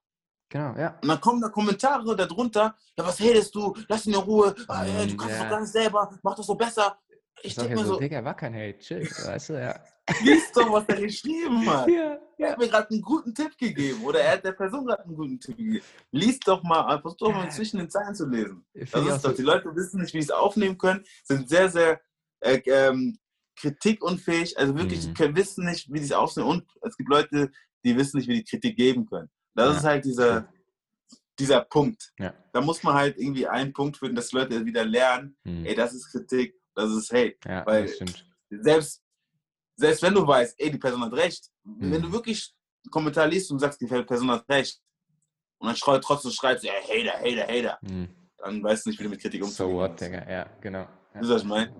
Genau, 0.50 0.74
ja. 0.76 0.98
Und 1.00 1.08
dann 1.08 1.20
kommen 1.20 1.40
da 1.40 1.48
Kommentare 1.48 2.16
darunter, 2.16 2.74
ja, 2.96 3.06
was 3.06 3.20
hatest 3.20 3.54
du? 3.54 3.74
Lass 3.88 4.04
ihn 4.06 4.14
in 4.14 4.20
Ruhe, 4.20 4.54
ah, 4.68 4.84
ey, 4.84 5.06
du 5.06 5.16
kannst 5.16 5.36
ja. 5.36 5.42
doch 5.44 5.50
gar 5.50 5.60
nicht 5.60 5.72
selber, 5.72 6.18
mach 6.22 6.34
das 6.34 6.46
so 6.46 6.54
besser. 6.54 6.98
Ich 7.42 7.54
denke 7.54 7.76
mir 7.76 7.84
so, 7.84 7.98
Digga, 7.98 8.24
war 8.24 8.36
kein 8.36 8.54
Hate, 8.54 8.78
chill, 8.78 9.02
weißt 9.02 9.50
du, 9.50 9.60
ja. 9.60 9.80
Lies 10.22 10.50
doch, 10.52 10.72
was 10.72 10.84
er 10.88 11.00
geschrieben 11.00 11.66
hat. 11.70 11.88
Ja, 11.88 12.18
Er 12.38 12.52
hat 12.52 12.58
mir 12.58 12.68
gerade 12.68 12.90
einen 12.90 13.02
guten 13.02 13.34
Tipp 13.34 13.56
gegeben 13.56 14.02
oder 14.04 14.20
er 14.20 14.32
hat 14.32 14.44
der 14.44 14.52
Person 14.52 14.86
gerade 14.86 15.04
einen 15.04 15.14
guten 15.14 15.40
Tipp 15.40 15.56
gegeben. 15.56 15.84
Lies 16.10 16.40
doch 16.40 16.62
mal, 16.62 17.00
versuch 17.00 17.16
doch 17.18 17.32
mal 17.32 17.50
zwischen 17.50 17.78
den 17.78 17.90
Zeilen 17.90 18.14
zu 18.14 18.26
lesen. 18.26 18.64
Das 18.74 19.06
ist 19.06 19.24
doch, 19.24 19.34
die 19.34 19.42
Leute 19.42 19.74
wissen 19.74 20.00
nicht, 20.00 20.14
wie 20.14 20.22
sie 20.22 20.28
es 20.28 20.30
aufnehmen 20.30 20.76
können, 20.76 21.04
sind 21.24 21.48
sehr, 21.48 21.68
sehr 21.68 22.00
äh, 22.40 22.60
ähm, 22.66 23.18
kritikunfähig, 23.56 24.58
also 24.58 24.74
wirklich, 24.76 25.06
mhm. 25.06 25.14
die 25.14 25.36
wissen 25.36 25.66
nicht, 25.66 25.92
wie 25.92 25.98
sie 25.98 26.06
es 26.06 26.12
aufnehmen 26.12 26.48
und 26.48 26.64
es 26.82 26.96
gibt 26.96 27.10
Leute, 27.10 27.50
die 27.84 27.96
wissen 27.96 28.16
nicht, 28.18 28.28
wie 28.28 28.36
die 28.36 28.44
Kritik 28.44 28.76
geben 28.76 29.06
können. 29.06 29.30
Das 29.54 29.72
ja. 29.72 29.76
ist 29.78 29.84
halt 29.84 30.04
dieser, 30.04 30.52
dieser 31.38 31.60
Punkt. 31.62 32.12
Da 32.52 32.60
muss 32.60 32.82
man 32.82 32.94
halt 32.94 33.18
irgendwie 33.18 33.46
einen 33.46 33.72
Punkt 33.72 33.98
finden, 33.98 34.16
dass 34.16 34.32
Leute 34.32 34.64
wieder 34.64 34.84
lernen, 34.84 35.36
hm. 35.44 35.66
ey, 35.66 35.74
das 35.74 35.94
ist 35.94 36.10
Kritik, 36.10 36.59
das 36.82 36.92
ist 36.92 37.12
Hate. 37.12 37.36
Ja, 37.44 37.64
Weil 37.66 37.86
das 37.86 37.94
stimmt. 37.96 38.26
Selbst, 38.50 39.02
selbst 39.76 40.02
wenn 40.02 40.14
du 40.14 40.26
weißt, 40.26 40.54
ey, 40.58 40.70
die 40.70 40.78
Person 40.78 41.02
hat 41.02 41.12
recht, 41.12 41.48
hm. 41.64 41.92
wenn 41.92 42.02
du 42.02 42.12
wirklich 42.12 42.52
einen 42.84 42.90
Kommentar 42.90 43.26
liest 43.26 43.50
und 43.50 43.58
sagst, 43.58 43.80
die 43.80 43.86
Person 43.86 44.30
hat 44.30 44.48
recht, 44.48 44.80
und 45.58 45.66
dann 45.66 45.76
schreit, 45.76 46.02
trotzdem 46.02 46.30
schreibst, 46.30 46.64
ja, 46.64 46.72
Hater, 46.72 47.18
Hater, 47.18 47.46
Hater, 47.46 47.78
hm. 47.86 48.08
dann 48.38 48.62
weißt 48.62 48.86
du 48.86 48.90
nicht, 48.90 48.98
wie 48.98 49.04
du 49.04 49.10
mit 49.10 49.20
Kritik 49.20 49.42
umzugehen 49.42 49.76
So 49.76 49.78
what, 49.78 50.00
Digga, 50.00 50.28
ja, 50.28 50.46
genau. 50.60 50.80
Ja. 50.80 50.88
Das 51.14 51.22
ist, 51.22 51.30
was 51.30 51.42
ich 51.42 51.48
meine. 51.48 51.74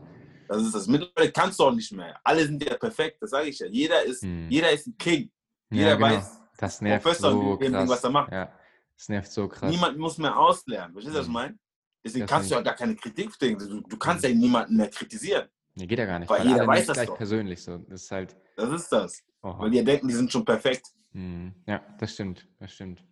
Das 0.48 0.62
ist 0.62 0.74
das. 0.74 0.86
Mittlerweile 0.88 1.30
kannst 1.30 1.60
du 1.60 1.64
auch 1.64 1.72
nicht 1.72 1.92
mehr. 1.92 2.18
Alle 2.24 2.44
sind 2.44 2.62
ja 2.62 2.76
perfekt, 2.76 3.18
das 3.20 3.30
sage 3.30 3.48
ich 3.48 3.58
ja. 3.58 3.66
Jeder 3.68 4.02
ist, 4.02 4.22
hm. 4.22 4.50
jeder 4.50 4.70
ist 4.70 4.86
ein 4.86 4.98
King. 4.98 5.30
Jeder 5.70 5.90
ja, 5.90 5.94
genau. 5.94 6.08
weiß, 6.08 6.40
das 6.58 6.80
nervt 6.80 7.04
Professor, 7.04 7.30
so 7.30 7.56
krass. 7.56 7.88
was 7.88 8.04
er 8.04 8.10
macht. 8.10 8.32
Ja, 8.32 8.52
das 8.96 9.08
nervt 9.08 9.32
so 9.32 9.48
krass. 9.48 9.70
Niemand 9.70 9.96
muss 9.96 10.18
mehr 10.18 10.36
auslernen. 10.36 10.92
Verstehst 10.92 11.14
du, 11.14 11.18
was 11.20 11.26
ich 11.26 11.28
hm. 11.28 11.32
meine? 11.32 11.58
Deswegen 12.04 12.26
das 12.26 12.30
kannst 12.30 12.50
du 12.50 12.54
ja 12.54 12.62
gar 12.62 12.74
keine 12.74 12.96
Kritik 12.96 13.38
denken. 13.38 13.68
Du, 13.68 13.80
du 13.80 13.96
kannst 13.96 14.24
ja 14.24 14.30
niemanden 14.30 14.76
mehr 14.76 14.88
kritisieren. 14.88 15.48
Nee, 15.74 15.86
geht 15.86 15.98
ja 15.98 16.06
gar 16.06 16.18
nicht. 16.18 16.28
Weil, 16.28 16.40
weil 16.40 16.48
jeder 16.48 16.66
weiß 16.66 16.86
das 16.86 16.94
gleich 16.94 17.08
doch. 17.08 17.16
persönlich 17.16 17.62
so. 17.62 17.78
Das 17.78 18.02
ist 18.02 18.10
halt. 18.10 18.36
Das 18.56 18.70
ist 18.70 18.88
das. 18.88 19.22
Oha. 19.42 19.58
Weil 19.58 19.70
die 19.70 19.84
denken, 19.84 20.08
die 20.08 20.14
sind 20.14 20.30
schon 20.30 20.44
perfekt. 20.44 20.86
Hm. 21.12 21.54
Ja, 21.66 21.82
das 21.98 22.12
stimmt. 22.12 22.46
Das 22.58 22.72
stimmt. 22.72 23.04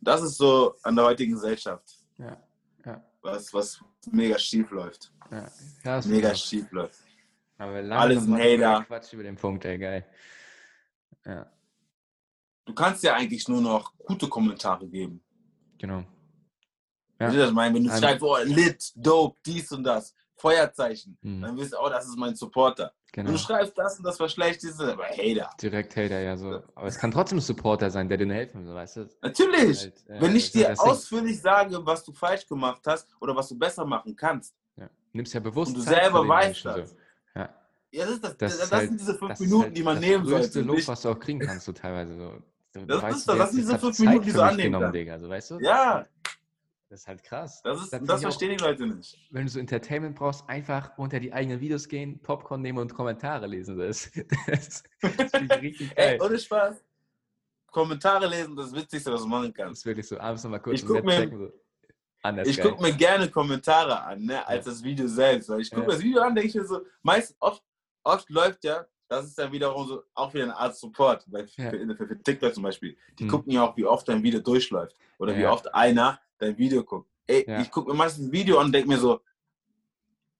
Das 0.00 0.22
ist 0.22 0.36
so 0.36 0.74
an 0.82 0.96
der 0.96 1.06
heutigen 1.06 1.32
Gesellschaft. 1.32 1.98
Ja. 2.18 2.36
ja. 2.84 3.04
Was, 3.22 3.52
was 3.52 3.80
mega 4.10 4.38
schief 4.38 4.70
läuft. 4.70 5.12
Ja. 5.30 5.50
ja 5.84 6.00
mega 6.06 6.34
schief 6.34 6.70
läuft. 6.70 7.00
Aber 7.58 7.74
Alles 7.74 8.24
ein 8.24 8.34
Hater. 8.34 8.84
Quatsch 8.84 9.12
über 9.12 9.24
den 9.24 9.36
Punkt, 9.36 9.64
ey, 9.64 9.78
geil. 9.78 10.06
Ja. 11.24 11.50
Du 12.64 12.74
kannst 12.74 13.02
ja 13.02 13.14
eigentlich 13.14 13.48
nur 13.48 13.60
noch 13.60 13.96
gute 13.98 14.28
Kommentare 14.28 14.86
geben. 14.86 15.20
Genau. 15.78 16.04
Ja. 17.18 17.30
Ich 17.32 17.52
meine, 17.52 17.74
wenn 17.74 17.84
du 17.84 17.90
Ein 17.90 17.98
schreibst, 17.98 18.22
oh, 18.22 18.36
lit, 18.44 18.92
dope, 18.94 19.38
dies 19.44 19.72
und 19.72 19.84
das, 19.84 20.14
Feuerzeichen, 20.36 21.18
mhm. 21.20 21.42
dann 21.42 21.56
wirst 21.56 21.72
du, 21.72 21.78
oh, 21.78 21.88
das 21.88 22.06
ist 22.06 22.16
mein 22.16 22.34
Supporter. 22.34 22.92
Genau. 23.12 23.30
Du 23.32 23.38
schreibst 23.38 23.76
das 23.76 23.98
und 23.98 24.04
das 24.04 24.20
war 24.20 24.28
schlecht, 24.28 24.62
ist 24.62 24.80
aber 24.80 25.04
Hater. 25.04 25.50
Direkt 25.60 25.96
Hater, 25.96 26.20
ja 26.20 26.36
so. 26.36 26.62
Aber 26.74 26.86
es 26.86 26.98
kann 26.98 27.10
trotzdem 27.10 27.38
ein 27.38 27.40
Supporter 27.42 27.90
sein, 27.90 28.08
der 28.08 28.18
dir 28.18 28.32
helfen 28.32 28.66
will, 28.66 28.74
weißt 28.74 28.96
du? 28.98 29.08
Natürlich. 29.22 29.80
Halt, 29.80 30.06
äh, 30.08 30.20
Wenn 30.20 30.36
ich 30.36 30.52
dir 30.52 30.74
ausführlich 30.78 31.40
sage, 31.40 31.84
was 31.84 32.04
du 32.04 32.12
falsch 32.12 32.46
gemacht 32.46 32.82
hast 32.86 33.08
oder 33.20 33.34
was 33.34 33.48
du 33.48 33.58
besser 33.58 33.84
machen 33.86 34.14
kannst. 34.14 34.54
Ja. 34.76 34.90
Nimmst 35.12 35.32
ja 35.32 35.40
bewusst. 35.40 35.70
Und 35.74 35.78
du 35.78 35.84
Zeit 35.84 36.02
selber 36.02 36.28
weißt 36.28 36.64
das. 36.66 36.90
So. 36.90 36.96
Ja. 37.34 37.48
Ja, 37.90 38.04
das, 38.04 38.14
ist 38.14 38.24
das, 38.24 38.36
das, 38.36 38.58
das 38.58 38.72
halt, 38.72 38.88
sind 38.90 39.00
diese 39.00 39.14
fünf 39.14 39.40
Minuten, 39.40 39.62
halt 39.62 39.76
die 39.76 39.82
man 39.82 39.98
nehmen 39.98 40.26
sollte. 40.26 40.44
Das 40.44 40.52
größte 40.52 40.60
Lob, 40.60 40.88
was 40.88 41.02
du 41.02 41.08
auch 41.08 41.18
kriegen 41.18 41.40
kannst, 41.40 41.64
so 41.64 41.72
teilweise. 41.72 42.14
So. 42.14 42.32
Du, 42.74 42.86
das 42.86 43.02
weißt, 43.02 43.16
ist 43.16 43.28
das, 43.28 43.38
das 43.38 43.50
sind 43.50 43.60
diese 43.60 43.78
fünf 43.78 43.98
Minuten, 43.98 44.26
die 44.26 44.32
du 44.32 44.42
annehmen 44.42 44.72
genommen, 44.72 44.92
Digga, 44.92 45.18
so, 45.18 45.28
weißt 45.28 45.50
du? 45.52 45.60
Ja. 45.60 46.06
Das 46.90 47.00
ist 47.00 47.08
halt 47.08 47.22
krass. 47.22 47.60
Das, 47.62 47.82
ist, 47.82 47.92
das, 47.92 48.02
das 48.02 48.22
verstehen 48.22 48.56
die 48.56 48.64
Leute 48.64 48.86
nicht. 48.86 49.18
Wenn 49.30 49.44
du 49.44 49.50
so 49.50 49.58
Entertainment 49.58 50.16
brauchst, 50.16 50.48
einfach 50.48 50.96
unter 50.96 51.20
die 51.20 51.30
eigenen 51.32 51.60
Videos 51.60 51.86
gehen, 51.86 52.18
Popcorn 52.22 52.62
nehmen 52.62 52.78
und 52.78 52.94
Kommentare 52.94 53.46
lesen. 53.46 53.76
Das, 53.76 54.10
das, 54.46 54.82
das 55.02 55.32
richtig 55.60 55.94
geil. 55.94 56.18
Ey, 56.18 56.20
ohne 56.20 56.38
Spaß. 56.38 56.82
Kommentare 57.70 58.26
lesen, 58.26 58.56
das 58.56 58.72
Witzigste, 58.72 59.12
was 59.12 59.20
du 59.20 59.28
machen 59.28 59.52
kannst. 59.52 59.72
Das 59.72 59.78
ist 59.80 59.86
wirklich 59.86 60.08
so. 60.08 60.18
Abends 60.18 60.42
nochmal 60.42 60.62
kurz 60.62 60.80
ich 60.80 60.86
guck 60.86 61.04
mir, 61.04 61.28
so. 61.28 61.52
Ich 62.44 62.60
gucke 62.60 62.82
mir 62.82 62.92
gerne 62.94 63.30
Kommentare 63.30 64.02
an, 64.02 64.24
ne, 64.24 64.46
als 64.46 64.64
ja. 64.64 64.72
das 64.72 64.82
Video 64.82 65.06
selbst. 65.06 65.50
Weil 65.50 65.60
ich 65.60 65.70
gucke 65.70 65.82
ja. 65.82 65.88
das 65.88 66.02
Video 66.02 66.22
an, 66.22 66.34
denke 66.34 66.48
ich 66.48 66.54
mir 66.54 66.64
so, 66.64 66.80
meist 67.02 67.36
oft, 67.38 67.62
oft 68.02 68.30
läuft 68.30 68.64
ja, 68.64 68.86
das 69.08 69.26
ist 69.26 69.38
ja 69.38 69.52
wiederum 69.52 69.86
so, 69.86 70.02
auch 70.14 70.32
wieder 70.32 70.44
eine 70.44 70.56
Art 70.56 70.74
Support. 70.74 71.26
Weil 71.30 71.46
für, 71.48 71.62
ja. 71.62 71.70
für, 71.70 72.06
für, 72.06 72.22
TikTok 72.22 72.54
zum 72.54 72.62
Beispiel, 72.62 72.96
die 73.18 73.24
hm. 73.24 73.30
gucken 73.30 73.52
ja 73.52 73.68
auch, 73.68 73.76
wie 73.76 73.84
oft 73.84 74.08
dein 74.08 74.22
Video 74.22 74.40
durchläuft. 74.40 74.96
Oder 75.18 75.36
wie 75.36 75.46
oft 75.46 75.72
einer 75.74 76.18
dein 76.38 76.56
Video 76.56 76.84
guckt. 76.84 77.10
Ey, 77.26 77.44
ja. 77.46 77.60
ich 77.60 77.70
gucke 77.70 77.90
mir 77.90 77.96
meistens 77.96 78.26
ein 78.26 78.32
Video 78.32 78.58
an 78.58 78.66
und 78.66 78.72
denke 78.72 78.88
mir 78.88 78.98
so, 78.98 79.20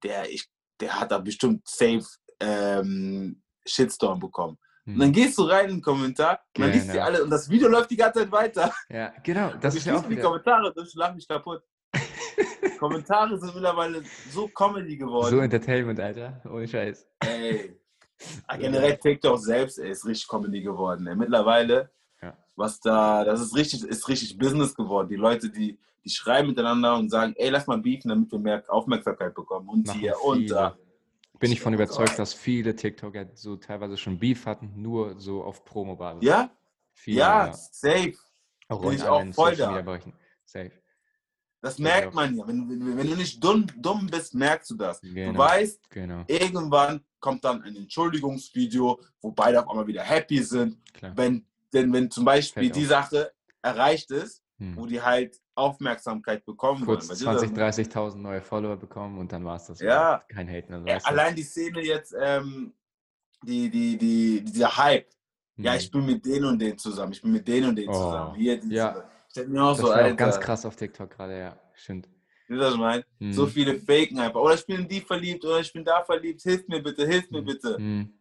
der, 0.02 0.30
ich, 0.30 0.48
der 0.80 0.98
hat 0.98 1.10
da 1.10 1.18
bestimmt 1.18 1.66
safe 1.68 2.06
ähm, 2.40 3.42
Shitstorm 3.66 4.18
bekommen. 4.18 4.58
Hm. 4.84 4.94
Und 4.94 5.00
dann 5.00 5.12
gehst 5.12 5.36
du 5.36 5.42
rein 5.42 5.66
in 5.66 5.76
den 5.76 5.82
Kommentar 5.82 6.40
und 6.56 6.62
dann 6.62 6.72
liest 6.72 6.92
die 6.92 7.00
alle 7.00 7.22
und 7.22 7.30
das 7.30 7.48
Video 7.50 7.68
läuft 7.68 7.90
die 7.90 7.96
ganze 7.96 8.20
Zeit 8.20 8.32
weiter. 8.32 8.72
Ja, 8.88 9.12
genau. 9.22 9.52
Das 9.60 9.74
und 9.74 9.78
ist 9.78 9.86
ja 9.86 9.96
auch 9.96 10.08
die 10.08 10.16
Kommentare 10.16 10.72
und 10.72 10.86
ich 10.86 10.94
lache 10.94 11.14
mich 11.14 11.28
kaputt. 11.28 11.62
Kommentare 12.78 13.38
sind 13.38 13.54
mittlerweile 13.54 14.02
so 14.30 14.48
Comedy 14.48 14.96
geworden. 14.96 15.30
So 15.30 15.40
Entertainment, 15.40 16.00
Alter. 16.00 16.40
Ohne 16.50 16.66
Scheiß. 16.66 17.06
Ey. 17.20 17.78
Generell 18.58 18.96
TikTok 18.96 19.38
selbst 19.38 19.78
ey, 19.78 19.90
ist 19.90 20.06
richtig 20.06 20.28
Comedy 20.28 20.62
geworden. 20.62 21.06
Ey. 21.06 21.16
Mittlerweile, 21.16 21.90
ja. 22.22 22.36
was 22.56 22.80
da, 22.80 23.24
das 23.24 23.40
ist 23.40 23.54
richtig, 23.54 23.84
ist 23.84 24.08
richtig 24.08 24.38
Business 24.38 24.74
geworden. 24.74 25.08
Die 25.08 25.16
Leute, 25.16 25.50
die, 25.50 25.78
die 26.08 26.14
schreiben 26.14 26.48
miteinander 26.48 26.96
und 26.96 27.10
sagen, 27.10 27.34
ey, 27.36 27.50
lass 27.50 27.66
mal 27.66 27.78
beefen, 27.78 28.08
damit 28.08 28.32
wir 28.32 28.38
mehr 28.38 28.64
Aufmerksamkeit 28.68 29.34
bekommen. 29.34 29.68
Und 29.68 29.86
Machen 29.86 30.00
hier 30.00 30.14
viele. 30.14 30.30
und 30.30 30.50
da. 30.50 30.78
Bin 31.38 31.52
ich 31.52 31.60
von 31.60 31.72
überzeugt, 31.72 32.18
dass 32.18 32.34
viele 32.34 32.74
TikToker 32.74 33.26
so 33.34 33.56
teilweise 33.56 33.96
schon 33.96 34.18
Beef 34.18 34.44
hatten, 34.46 34.72
nur 34.74 35.20
so 35.20 35.44
auf 35.44 35.64
Promo-Basis. 35.64 36.24
Ja? 36.24 36.50
Viele, 36.92 37.18
ja, 37.18 37.46
ja, 37.46 37.52
safe. 37.52 38.14
Auch 38.68 38.80
Bin 38.80 38.92
ich 38.92 39.04
auch 39.04 39.24
voll 39.32 39.54
da. 39.54 40.00
Safe. 40.44 40.72
Das 41.60 41.78
merkt 41.78 42.14
man 42.14 42.36
ja. 42.36 42.46
Wenn, 42.46 42.68
wenn, 42.68 42.96
wenn, 42.96 43.10
du 43.10 43.16
nicht 43.16 43.42
dumm, 43.42 43.66
dumm 43.76 44.06
bist, 44.06 44.34
merkst 44.34 44.70
du 44.70 44.74
das. 44.76 45.00
Genau, 45.00 45.32
du 45.32 45.38
weißt, 45.38 45.90
genau. 45.90 46.24
irgendwann 46.26 47.04
kommt 47.20 47.44
dann 47.44 47.62
ein 47.62 47.76
Entschuldigungsvideo, 47.76 49.00
wo 49.20 49.32
beide 49.32 49.60
auf 49.60 49.68
einmal 49.68 49.86
wieder 49.86 50.02
happy 50.02 50.42
sind. 50.42 50.78
Klar. 50.92 51.16
Wenn, 51.16 51.46
denn 51.72 51.92
wenn 51.92 52.10
zum 52.10 52.24
Beispiel 52.24 52.64
Fällt 52.64 52.76
die 52.76 52.82
auf. 52.82 52.88
Sache 52.88 53.32
erreicht 53.62 54.10
ist, 54.10 54.42
hm. 54.58 54.76
wo 54.76 54.86
die 54.86 55.00
halt 55.00 55.40
Aufmerksamkeit 55.54 56.44
bekommen 56.44 56.84
Kurz 56.84 57.10
20.000, 57.10 57.54
30.000 57.54 58.16
neue 58.16 58.42
Follower 58.42 58.76
bekommen 58.76 59.18
und 59.18 59.32
dann 59.32 59.44
war 59.44 59.56
es 59.56 59.66
das. 59.66 59.80
Ja. 59.80 60.22
Kein 60.28 60.48
Hate 60.48 60.70
mehr. 60.70 60.96
Ja, 60.96 61.04
allein 61.04 61.34
die 61.34 61.42
Szene 61.42 61.80
jetzt, 61.82 62.14
ähm, 62.20 62.72
die, 63.42 63.70
die, 63.70 63.96
die, 63.96 64.44
dieser 64.44 64.76
Hype. 64.76 65.08
Hm. 65.56 65.64
Ja, 65.64 65.74
ich 65.76 65.90
bin 65.90 66.06
mit 66.06 66.24
denen 66.24 66.44
und 66.44 66.58
denen 66.58 66.78
zusammen. 66.78 67.12
Ich 67.12 67.22
bin 67.22 67.32
mit 67.32 67.46
denen 67.46 67.70
und 67.70 67.76
denen 67.76 67.90
oh. 67.90 67.92
zusammen. 67.92 68.34
Hier, 68.34 68.60
ja. 68.68 69.04
Ich 69.34 69.46
mir 69.46 69.62
auch 69.62 69.70
das 69.70 69.80
so, 69.80 69.90
Alter. 69.90 70.12
Auch 70.12 70.16
ganz 70.16 70.40
krass 70.40 70.66
auf 70.66 70.74
TikTok 70.76 71.10
gerade, 71.10 71.38
ja. 71.38 71.58
Stimmt. 71.74 72.08
Wie 72.48 72.56
das 72.56 72.74
ich 72.74 72.80
meine? 72.80 73.04
Hm. 73.20 73.32
So 73.32 73.46
viele 73.46 73.78
Faken 73.78 74.18
einfach. 74.18 74.40
Oder 74.40 74.54
ich 74.54 74.66
bin 74.66 74.80
in 74.80 74.88
die 74.88 75.00
verliebt 75.00 75.44
oder 75.44 75.60
ich 75.60 75.72
bin 75.72 75.84
da 75.84 76.02
verliebt. 76.02 76.40
Hilf 76.42 76.66
mir 76.66 76.82
bitte, 76.82 77.06
hilf 77.06 77.30
mir 77.30 77.38
hm. 77.38 77.44
bitte. 77.44 77.76
Hm. 77.76 78.14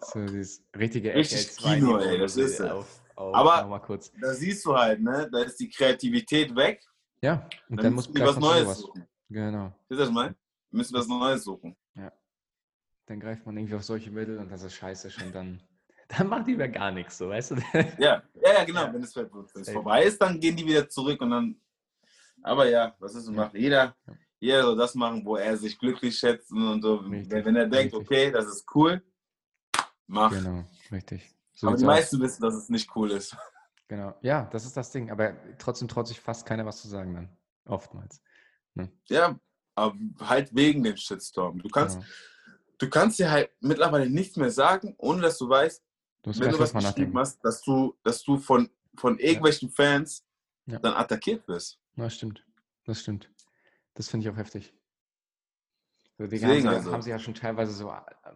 So 0.00 0.24
dieses 0.24 0.64
richtige 0.74 1.14
Richtig 1.14 1.56
Kino, 1.56 1.98
ey. 1.98 2.18
Das 2.18 2.36
ist 2.36 2.60
es. 2.60 3.02
Auf, 3.18 3.34
Aber 3.34 3.98
da 4.20 4.32
siehst 4.32 4.64
du 4.64 4.76
halt, 4.76 5.00
ne? 5.00 5.28
Da 5.32 5.40
ist 5.40 5.58
die 5.58 5.68
Kreativität 5.68 6.54
weg. 6.54 6.80
Ja, 7.20 7.48
und 7.68 7.76
dann, 7.76 7.86
dann 7.86 7.94
musst 7.94 8.16
du 8.16 8.20
was 8.24 8.38
Neues 8.38 8.66
was. 8.68 8.78
suchen. 8.78 9.08
Genau. 9.28 9.72
Ist 9.88 9.98
das 9.98 10.10
mein? 10.10 10.36
Wir 10.70 10.78
müssen 10.78 10.94
was 10.94 11.08
Neues 11.08 11.42
suchen. 11.42 11.76
Ja. 11.96 12.12
Dann 13.06 13.18
greift 13.18 13.44
man 13.44 13.56
irgendwie 13.56 13.74
auf 13.74 13.82
solche 13.82 14.12
Mittel 14.12 14.38
und 14.38 14.52
das 14.52 14.62
ist 14.62 14.74
scheiße 14.74 15.10
schon 15.10 15.32
dann. 15.32 15.60
Dann 16.16 16.28
macht 16.28 16.46
die 16.46 16.54
wieder 16.54 16.68
gar 16.68 16.92
nichts, 16.92 17.18
so 17.18 17.28
weißt 17.28 17.50
du? 17.50 17.56
Ja, 17.98 18.22
ja, 18.34 18.52
ja 18.54 18.64
genau. 18.64 18.84
Ja. 18.84 18.94
Wenn 18.94 19.02
es, 19.02 19.12
vorbei 19.70 20.04
ist, 20.04 20.22
dann 20.22 20.40
gehen 20.40 20.56
die 20.56 20.64
wieder 20.64 20.88
zurück 20.88 21.20
und 21.20 21.30
dann. 21.30 21.60
Aber 22.42 22.68
ja, 22.68 22.94
was 23.00 23.16
ist 23.16 23.26
und 23.26 23.34
macht 23.34 23.54
jeder? 23.54 23.96
Jeder 24.38 24.62
soll 24.62 24.76
das 24.76 24.94
machen, 24.94 25.24
wo 25.24 25.36
er 25.36 25.56
sich 25.56 25.76
glücklich 25.76 26.16
schätzt 26.16 26.52
und 26.52 26.80
so. 26.80 26.94
Richtig, 26.96 27.30
wenn, 27.32 27.44
wenn 27.46 27.56
er 27.56 27.66
denkt, 27.66 27.92
richtig. 27.92 28.08
okay, 28.08 28.30
das 28.30 28.46
ist 28.46 28.64
cool, 28.74 29.02
mach. 30.06 30.30
Genau, 30.30 30.64
richtig. 30.92 31.34
So 31.58 31.66
Aber 31.66 31.76
die 31.76 31.84
meisten 31.84 32.16
aus. 32.16 32.22
wissen, 32.22 32.42
dass 32.42 32.54
es 32.54 32.68
nicht 32.68 32.94
cool 32.94 33.10
ist. 33.10 33.36
Genau. 33.88 34.14
Ja, 34.22 34.48
das 34.52 34.64
ist 34.64 34.76
das 34.76 34.92
Ding. 34.92 35.10
Aber 35.10 35.34
trotzdem 35.58 35.88
traut 35.88 36.06
sich 36.06 36.20
fast 36.20 36.46
keiner 36.46 36.64
was 36.64 36.80
zu 36.80 36.86
sagen 36.86 37.14
dann. 37.14 37.36
Oftmals. 37.64 38.22
Ne? 38.74 38.92
Ja, 39.06 39.40
aber 39.74 39.96
halt 40.20 40.54
wegen 40.54 40.84
dem 40.84 40.96
Shitstorm. 40.96 41.58
Du 41.58 41.68
kannst, 41.68 41.96
genau. 41.96 42.08
du 42.78 42.88
kannst 42.88 43.18
dir 43.18 43.28
halt 43.28 43.50
mittlerweile 43.58 44.08
nichts 44.08 44.36
mehr 44.36 44.52
sagen, 44.52 44.94
ohne 44.98 45.22
dass 45.22 45.36
du 45.38 45.48
weißt, 45.48 45.82
du 46.22 46.38
wenn 46.38 46.52
du 46.52 46.60
was 46.60 46.72
geschrieben 46.72 47.18
hast, 47.18 47.44
dass 47.44 47.60
du, 47.62 47.96
dass 48.04 48.22
du 48.22 48.38
von, 48.38 48.70
von 48.96 49.18
irgendwelchen 49.18 49.68
ja. 49.70 49.74
Fans 49.74 50.24
ja. 50.66 50.78
dann 50.78 50.94
attackiert 50.94 51.48
wirst. 51.48 51.80
Das 51.96 52.14
stimmt. 52.14 52.46
Das 52.84 53.00
stimmt. 53.00 53.28
Das 53.94 54.08
finde 54.08 54.28
ich 54.28 54.32
auch 54.32 54.36
heftig. 54.36 54.72
So, 56.18 56.24
die 56.24 56.40
Deswegen 56.40 56.66
haben, 56.66 56.76
also. 56.76 56.92
haben 56.92 57.02
sie 57.02 57.10
ja 57.10 57.18
schon 57.20 57.34
teilweise 57.34 57.72
so 57.72 57.94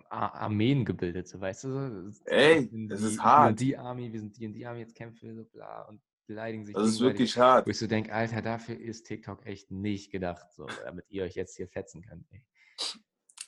Armeen 0.09 0.85
gebildet, 0.85 1.27
so 1.27 1.41
weißt 1.41 1.65
du? 1.65 2.13
Ey, 2.27 2.71
das 2.89 3.01
die, 3.01 3.07
ist 3.07 3.21
hart. 3.21 3.59
Die 3.59 3.77
Army, 3.77 4.13
wir 4.13 4.21
sind 4.21 4.39
die 4.39 4.47
und 4.47 4.53
die 4.53 4.65
Army, 4.65 4.79
jetzt 4.79 4.95
kämpfen 4.95 5.29
wir 5.29 5.35
so 5.35 5.45
bla 5.45 5.83
und 5.83 6.01
beleidigen 6.29 6.65
sich. 6.65 6.77
Das 6.77 6.87
ist 6.87 7.01
wirklich 7.01 7.37
hart. 7.37 7.67
Wo 7.67 7.71
ich 7.71 7.79
so 7.79 7.89
denke, 7.89 8.13
Alter, 8.13 8.41
dafür 8.41 8.79
ist 8.79 9.07
TikTok 9.07 9.45
echt 9.47 9.73
nicht 9.73 10.13
gedacht, 10.13 10.47
so, 10.53 10.69
damit 10.85 11.07
ihr 11.09 11.25
euch 11.25 11.35
jetzt 11.35 11.57
hier 11.57 11.67
fetzen 11.67 12.03
könnt. 12.03 12.25
Ey. 12.31 12.45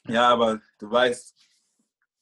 Ja, 0.08 0.30
aber 0.30 0.60
du 0.80 0.90
weißt, 0.90 1.36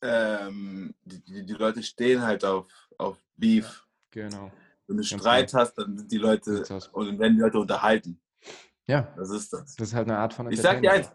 ähm, 0.02 0.94
die, 1.04 1.46
die, 1.46 1.52
Leute 1.54 1.82
stehen 1.82 2.20
halt 2.20 2.44
auf, 2.44 2.70
auf 2.98 3.16
Beef. 3.36 3.86
Ja, 4.14 4.28
genau. 4.28 4.52
Wenn 4.86 4.98
du 4.98 5.02
Streit 5.02 5.50
genau. 5.50 5.62
hast, 5.62 5.74
dann 5.78 5.96
sind 5.96 6.12
die 6.12 6.18
Leute 6.18 6.62
und 6.92 7.18
werden 7.18 7.36
die 7.36 7.40
Leute 7.40 7.58
unterhalten. 7.58 8.20
Ja. 8.86 9.12
Das 9.16 9.30
ist 9.30 9.50
das. 9.52 9.76
Das 9.76 9.88
ist 9.88 9.94
halt 9.94 10.08
eine 10.08 10.18
Art 10.18 10.34
von 10.34 10.50
Ich 10.52 10.60
sag 10.60 10.82
dir 10.82 10.92
eins, 10.92 11.10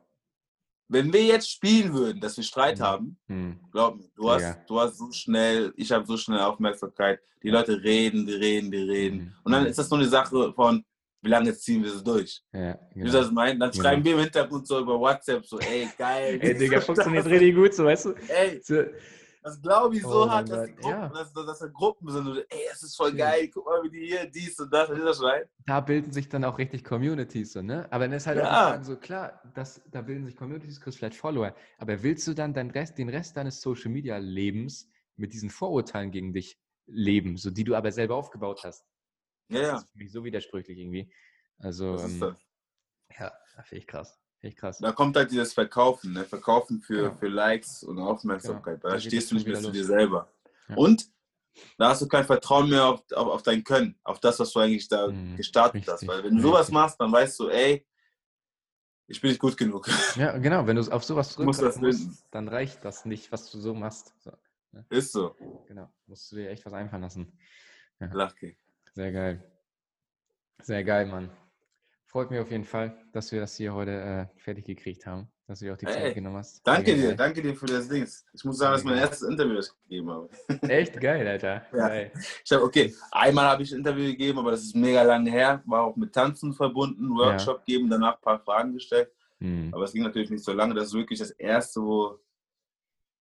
wenn 0.90 1.12
wir 1.12 1.24
jetzt 1.24 1.52
spielen 1.52 1.94
würden, 1.94 2.22
dass 2.22 2.38
wir 2.38 2.44
Streit 2.44 2.80
mhm. 2.80 2.84
haben, 2.84 3.18
mhm. 3.28 3.60
glaub 3.72 3.98
mir, 3.98 4.10
du 4.16 4.30
hast, 4.30 4.58
du 4.68 4.80
hast 4.80 4.98
so 4.98 5.12
schnell, 5.12 5.74
ich 5.76 5.92
habe 5.92 6.06
so 6.06 6.18
schnell 6.18 6.40
Aufmerksamkeit. 6.40 7.20
Die 7.44 7.50
Leute 7.50 7.82
reden, 7.84 8.26
die 8.26 8.34
reden, 8.34 8.72
die 8.72 8.78
reden. 8.78 9.18
Mhm. 9.18 9.34
Und 9.44 9.52
dann 9.52 9.64
mhm. 9.64 9.70
ist 9.70 9.80
das 9.80 9.90
nur 9.90 10.00
eine 10.00 10.08
Sache 10.08 10.54
von, 10.54 10.84
wie 11.22 11.30
lange 11.30 11.54
ziehen 11.56 11.84
wir 11.84 11.94
es 11.94 12.04
durch? 12.04 12.42
Ja, 12.54 12.78
genau. 12.94 13.12
Das 13.12 13.32
meinen? 13.32 13.60
Dann 13.60 13.72
genau. 13.72 13.84
schreiben 13.84 14.04
wir 14.04 14.14
im 14.14 14.20
Hintergrund 14.20 14.68
so 14.68 14.80
über 14.80 15.00
WhatsApp 15.00 15.46
so, 15.46 15.60
ey, 15.60 15.90
geil. 15.98 16.40
ey, 16.42 16.54
Digga, 16.58 16.80
funktioniert 16.82 17.26
richtig 17.26 17.56
gut, 17.56 17.74
so, 17.74 17.86
weißt 17.86 18.06
du? 18.06 18.14
Ey, 18.28 18.62
so, 18.64 18.84
das 19.48 19.62
glaube 19.62 19.96
ich 19.96 20.02
so 20.02 20.24
oh, 20.24 20.30
hart, 20.30 20.50
dass, 20.50 20.66
die 20.66 20.76
Gruppen, 20.76 20.90
ja. 20.90 21.10
dass, 21.10 21.32
dass 21.34 21.60
da 21.60 21.68
Gruppen 21.68 22.10
sind. 22.10 22.28
Und, 22.28 22.38
ey, 22.38 22.68
es 22.72 22.84
ist 22.84 22.96
voll 22.96 23.14
geil, 23.14 23.50
guck 23.54 23.66
mal, 23.66 23.82
wie 23.84 23.90
die 23.90 24.08
hier, 24.08 24.30
dies 24.30 24.60
und 24.60 24.72
das, 24.72 24.90
dieser 24.90 25.14
Schwein. 25.14 25.44
Da 25.66 25.80
bilden 25.80 26.12
sich 26.12 26.28
dann 26.28 26.44
auch 26.44 26.58
richtig 26.58 26.84
Communities, 26.84 27.54
so, 27.54 27.62
ne? 27.62 27.88
Aber 27.92 28.06
dann 28.06 28.18
ist 28.18 28.28
halt 28.28 28.40
ja. 28.40 28.78
auch 28.78 28.84
so, 28.84 28.98
klar, 28.98 29.42
das, 29.54 29.82
da 29.90 30.02
bilden 30.02 30.26
sich 30.26 30.36
Communities, 30.36 30.82
kriegst 30.82 31.00
vielleicht 31.00 31.16
Follower. 31.16 31.56
Aber 31.78 32.04
willst 32.04 32.28
du 32.28 32.34
dann 32.34 32.54
dein 32.54 32.72
Rest, 32.72 32.98
den 32.98 33.10
Rest 33.10 33.38
deines 33.38 33.62
Social 33.62 33.90
Media 33.92 34.18
Lebens 34.18 34.90
mit 35.16 35.34
diesen 35.34 35.50
Vorurteilen 35.50 36.12
gegen 36.12 36.34
dich 36.34 36.60
leben, 36.86 37.38
so 37.38 37.50
die 37.50 37.64
du 37.64 37.76
aber 37.76 37.92
selber 37.92 38.16
aufgebaut 38.16 38.64
hast? 38.66 38.86
Ja, 39.50 39.62
ja. 39.62 39.72
Das 39.72 39.84
ist 39.84 39.92
für 39.92 39.98
mich 39.98 40.12
so 40.12 40.24
widersprüchlich 40.24 40.78
irgendwie. 40.78 41.10
Also, 41.58 41.98
ähm, 41.98 42.36
ja, 43.18 43.32
finde 43.64 43.78
ich 43.78 43.88
krass. 43.88 44.20
Echt 44.48 44.58
krass. 44.60 44.78
Da 44.78 44.94
kommt 44.94 45.18
halt 45.18 45.30
dieses 45.30 45.54
Verkaufen, 45.54 46.14
ne? 46.14 46.24
Verkaufen 46.24 46.80
für, 46.80 47.04
ja. 47.04 47.12
für 47.12 47.28
Likes 47.28 47.84
und 47.84 48.00
Aufmerksamkeit. 48.00 48.82
Ja. 48.82 48.90
Da, 48.90 48.96
da 48.96 49.00
stehst 49.02 49.30
du 49.30 49.36
nicht 49.36 49.46
mehr 49.46 49.60
zu 49.60 49.72
dir 49.72 49.84
selber. 49.84 50.32
Ja. 50.70 50.76
Und 50.76 51.12
da 51.78 51.90
hast 51.90 52.02
du 52.02 52.08
kein 52.08 52.24
Vertrauen 52.24 52.70
mehr 52.70 52.86
auf, 52.86 53.04
auf, 53.12 53.28
auf, 53.28 53.44
dein 53.44 53.66
Können, 53.66 54.00
auf 54.06 54.22
das, 54.22 54.40
was 54.40 54.54
du 54.54 54.60
eigentlich 54.60 54.88
da 54.88 55.10
mhm. 55.10 55.36
gestartet 55.36 55.76
Richtig. 55.76 55.94
hast. 55.94 56.08
Weil 56.08 56.24
wenn 56.24 56.38
du 56.38 56.42
sowas 56.42 56.72
machst, 56.72 56.98
dann 57.02 57.12
weißt 57.12 57.38
du, 57.42 57.50
ey, 57.50 57.86
ich 59.08 59.20
bin 59.20 59.32
nicht 59.32 59.42
gut 59.42 59.58
genug. 59.58 59.90
Ja, 60.16 60.38
genau. 60.38 60.66
Wenn 60.66 60.78
du 60.78 60.92
auf 60.94 61.04
sowas 61.04 61.30
zurückkommst, 61.34 61.82
musst, 61.82 62.26
dann 62.32 62.48
reicht 62.48 62.86
das 62.86 63.04
nicht, 63.04 63.30
was 63.34 63.52
du 63.52 63.60
so 63.60 63.74
machst. 63.74 64.14
So, 64.20 64.32
ne? 64.72 64.86
Ist 64.90 65.12
so. 65.12 65.36
Genau. 65.68 65.92
Musst 66.06 66.32
du 66.32 66.38
dir 66.38 66.52
echt 66.52 66.66
was 66.66 66.72
einfallen 66.72 67.02
lassen. 67.02 67.38
Ja. 68.00 68.08
Lache. 68.14 68.56
Sehr 68.94 69.12
geil. 69.12 69.44
Sehr 70.62 70.86
geil, 70.86 71.06
Mann 71.06 71.30
freut 72.08 72.32
mich 72.32 72.40
auf 72.40 72.50
jeden 72.50 72.64
Fall, 72.64 72.98
dass 73.12 73.32
wir 73.32 73.40
das 73.40 73.56
hier 73.56 73.74
heute 73.74 73.92
äh, 73.92 74.40
fertig 74.40 74.66
gekriegt 74.66 75.06
haben, 75.06 75.30
dass 75.46 75.60
du 75.60 75.66
dir 75.66 75.74
auch 75.74 75.78
die 75.78 75.86
Zeit 75.86 76.00
hey, 76.00 76.14
genommen 76.14 76.38
hast. 76.38 76.66
Danke 76.66 76.96
dir, 76.96 77.16
danke 77.16 77.42
dir 77.42 77.54
für 77.54 77.66
das 77.66 77.88
Ding. 77.88 78.08
Ich 78.34 78.44
muss 78.44 78.58
sagen, 78.58 78.72
das 78.72 78.82
ist 78.82 78.86
mein 78.86 78.98
erstes 78.98 79.22
Interview, 79.30 79.56
das 79.56 79.68
ich 79.68 79.90
gegeben 79.90 80.10
habe. 80.10 80.30
Echt 80.70 81.00
geil, 81.00 81.28
Alter. 81.28 81.66
Ja. 81.74 81.88
Geil. 81.88 82.12
Ich 82.44 82.52
habe, 82.52 82.64
okay, 82.64 82.94
einmal 83.12 83.46
habe 83.46 83.64
ich 83.64 83.72
ein 83.72 83.80
Interview 83.80 84.06
gegeben, 84.06 84.40
aber 84.40 84.52
das 84.52 84.62
ist 84.62 84.76
mega 84.76 85.04
lange 85.04 85.30
her, 85.30 85.62
war 85.66 85.84
auch 85.84 85.96
mit 85.96 86.14
Tanzen 86.14 86.54
verbunden, 86.54 87.10
Workshop 87.16 87.64
ja. 87.66 87.76
geben, 87.76 87.90
danach 87.90 88.16
ein 88.16 88.22
paar 88.22 88.40
Fragen 88.40 88.74
gestellt. 88.74 89.12
Hm. 89.40 89.70
Aber 89.74 89.84
es 89.84 89.94
ging 89.94 90.04
natürlich 90.04 90.30
nicht 90.30 90.44
so 90.44 90.54
lange. 90.54 90.74
Das 90.74 90.88
ist 90.88 90.94
wirklich 90.94 91.20
das 91.20 91.32
erste, 91.32 91.82
wo. 91.82 92.20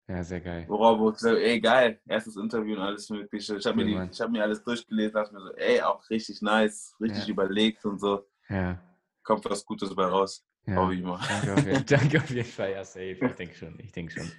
Ja, 0.08 0.22
sehr 0.22 0.40
geil. 0.40 0.64
Worauf 0.68 1.00
wo 1.00 1.08
ich 1.10 1.16
gesagt 1.16 1.38
ey, 1.38 1.60
geil, 1.60 2.00
erstes 2.06 2.36
Interview 2.36 2.76
und 2.76 2.82
alles 2.82 3.10
Mögliche. 3.10 3.56
Ich 3.56 3.66
habe 3.66 3.84
mir, 3.84 4.08
hab 4.08 4.30
mir 4.30 4.42
alles 4.44 4.62
durchgelesen, 4.62 5.12
dachte 5.12 5.34
mir 5.34 5.40
so, 5.40 5.52
ey, 5.54 5.82
auch 5.82 6.08
richtig 6.08 6.40
nice, 6.40 6.94
richtig 7.00 7.26
ja. 7.26 7.32
überlegt 7.32 7.84
und 7.84 8.00
so. 8.00 8.24
Ja. 8.48 8.81
Kommt 9.23 9.44
was 9.44 9.64
Gutes 9.64 9.94
bei 9.94 10.05
raus. 10.05 10.47
Ja, 10.66 10.77
Hoffe 10.77 10.94
ich 10.94 11.02
mal. 11.02 11.20
Danke 11.28 11.55
auf, 11.55 11.66
jeden, 11.66 11.86
danke 11.86 12.18
auf 12.18 12.31
jeden 12.31 12.48
Fall, 12.48 12.73
ja, 12.73 12.85
safe. 12.85 13.18
Ich 13.20 13.35
denke 13.35 13.55
schon, 13.55 13.78
ich 13.78 13.93
denke 13.93 14.12
schon. 14.12 14.32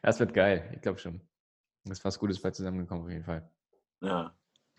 Das 0.00 0.20
wird 0.20 0.32
geil, 0.32 0.70
ich 0.74 0.80
glaube 0.80 0.98
schon. 0.98 1.20
Das 1.84 1.98
ist 1.98 2.04
was 2.04 2.18
Gutes 2.18 2.40
bei 2.40 2.50
zusammengekommen, 2.50 3.04
auf 3.04 3.10
jeden 3.10 3.24
Fall. 3.24 3.50
Ja. 4.00 4.34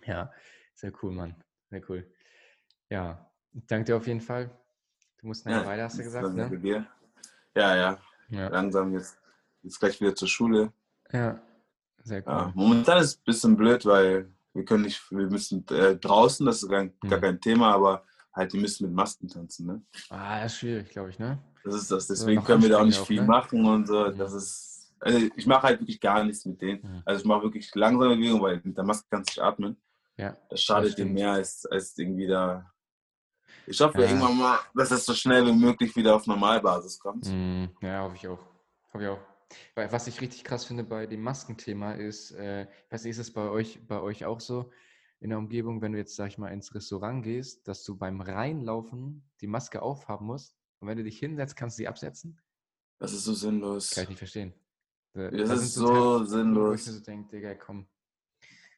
Ja, 0.05 0.31
sehr 0.73 0.93
cool, 1.01 1.11
Mann. 1.11 1.35
Sehr 1.69 1.81
cool. 1.89 2.09
Ja, 2.89 3.29
danke 3.51 3.85
dir 3.85 3.97
auf 3.97 4.07
jeden 4.07 4.21
Fall. 4.21 4.49
Du 5.19 5.27
musst 5.27 5.45
nachher 5.45 5.61
ja, 5.61 5.67
weiter, 5.67 5.83
hast 5.83 5.99
du 5.99 6.03
gesagt, 6.03 6.33
ne? 6.33 6.59
Dir. 6.59 6.87
Ja, 7.55 7.75
ja, 7.75 7.99
ja. 8.29 8.47
Langsam 8.47 8.93
jetzt, 8.93 9.17
jetzt 9.61 9.79
gleich 9.79 9.99
wieder 9.99 10.15
zur 10.15 10.27
Schule. 10.27 10.73
Ja, 11.11 11.41
sehr 12.03 12.19
cool. 12.19 12.33
Ja, 12.33 12.51
momentan 12.55 12.97
ist 12.99 13.09
es 13.09 13.17
ein 13.17 13.23
bisschen 13.25 13.57
blöd, 13.57 13.85
weil 13.85 14.29
wir 14.53 14.65
können 14.65 14.83
nicht, 14.83 15.01
wir 15.11 15.27
müssen 15.27 15.65
äh, 15.69 15.95
draußen, 15.97 16.45
das 16.45 16.63
ist 16.63 16.69
gar, 16.69 16.85
gar 16.85 17.19
kein 17.19 17.41
Thema, 17.41 17.73
aber 17.73 18.05
halt, 18.33 18.53
die 18.53 18.57
müssen 18.57 18.87
mit 18.87 18.95
Masken 18.95 19.27
tanzen, 19.27 19.67
ne? 19.67 19.81
Ah, 20.09 20.41
das 20.41 20.53
ist 20.53 20.59
schwierig, 20.59 20.89
glaube 20.89 21.09
ich, 21.09 21.19
ne? 21.19 21.39
Das 21.63 21.75
ist 21.75 21.91
das. 21.91 22.07
Deswegen 22.07 22.41
so, 22.41 22.47
können 22.47 22.61
wir 22.61 22.69
da 22.69 22.81
auch 22.81 22.85
nicht 22.85 22.99
auch, 22.99 23.05
viel 23.05 23.21
ne? 23.21 23.27
machen 23.27 23.65
und 23.65 23.87
so. 23.87 24.09
Mhm. 24.09 24.17
Das 24.17 24.33
ist, 24.33 24.93
also 24.99 25.19
ich 25.35 25.45
mache 25.45 25.63
halt 25.63 25.79
wirklich 25.79 25.99
gar 25.99 26.23
nichts 26.23 26.45
mit 26.45 26.61
denen. 26.61 26.81
Mhm. 26.81 27.01
Also 27.05 27.21
ich 27.21 27.25
mache 27.25 27.43
wirklich 27.43 27.73
langsame 27.75 28.15
Bewegungen, 28.15 28.41
weil 28.41 28.61
mit 28.63 28.77
der 28.77 28.83
Maske 28.83 29.07
kannst 29.09 29.35
du 29.35 29.41
nicht 29.41 29.47
atmen. 29.47 29.77
Ja. 30.17 30.35
Das 30.49 30.61
schadet 30.61 30.97
dir 30.97 31.05
mehr 31.05 31.31
als, 31.31 31.65
als 31.65 31.97
irgendwie 31.97 32.27
da. 32.27 32.69
Ich 33.65 33.79
hoffe 33.79 34.01
ja. 34.01 34.07
irgendwann 34.07 34.37
mal, 34.37 34.59
dass 34.75 34.89
das 34.89 35.05
so 35.05 35.13
schnell 35.13 35.45
wie 35.45 35.53
möglich 35.53 35.95
wieder 35.95 36.15
auf 36.15 36.27
Normalbasis 36.27 36.99
kommt. 36.99 37.25
Mhm. 37.27 37.69
Ja, 37.81 38.03
hoffe 38.03 38.15
ich 38.15 38.27
auch. 38.27 38.39
Hoffe 38.93 39.03
ich 39.03 39.09
auch. 39.09 39.19
Weil 39.75 39.91
was 39.91 40.07
ich 40.07 40.19
richtig 40.19 40.43
krass 40.43 40.65
finde 40.65 40.83
bei 40.83 41.05
dem 41.05 41.21
Maskenthema 41.21 41.93
ist, 41.93 42.31
äh, 42.31 42.63
ich 42.63 42.91
weiß 42.91 43.03
nicht, 43.03 43.11
ist 43.11 43.19
es 43.19 43.33
bei 43.33 43.49
euch, 43.49 43.79
bei 43.87 43.99
euch 44.01 44.25
auch 44.25 44.39
so? 44.39 44.71
In 45.23 45.29
der 45.29 45.39
Umgebung, 45.39 45.81
wenn 45.81 45.93
du 45.93 45.97
jetzt, 45.97 46.17
sag 46.17 46.27
ich 46.27 46.37
mal, 46.37 46.49
ins 46.49 46.75
Restaurant 46.75 47.23
gehst, 47.23 47.65
dass 47.65 47.85
du 47.85 47.95
beim 47.95 48.19
Reinlaufen 48.19 49.23
die 49.39 49.47
Maske 49.47 49.81
aufhaben 49.81 50.25
musst 50.25 50.57
und 50.79 50.89
wenn 50.89 50.97
du 50.97 51.03
dich 51.03 51.17
hinsetzt, 51.17 51.55
kannst 51.55 51.77
du 51.77 51.83
sie 51.83 51.87
absetzen? 51.87 52.37
Das 52.99 53.13
ist 53.13 53.23
so 53.23 53.33
sinnlos. 53.33 53.91
Kann 53.91 54.03
ich 54.03 54.09
nicht 54.09 54.17
verstehen. 54.17 54.53
Das, 55.13 55.31
das 55.31 55.61
ist 55.61 55.73
so 55.75 56.25
sinnlos. 56.25 56.71
Wo 56.71 56.73
ich 56.73 56.85
mir 56.87 56.93
so 56.93 56.99
denke, 56.99 57.29
Digga, 57.29 57.55
komm. 57.55 57.87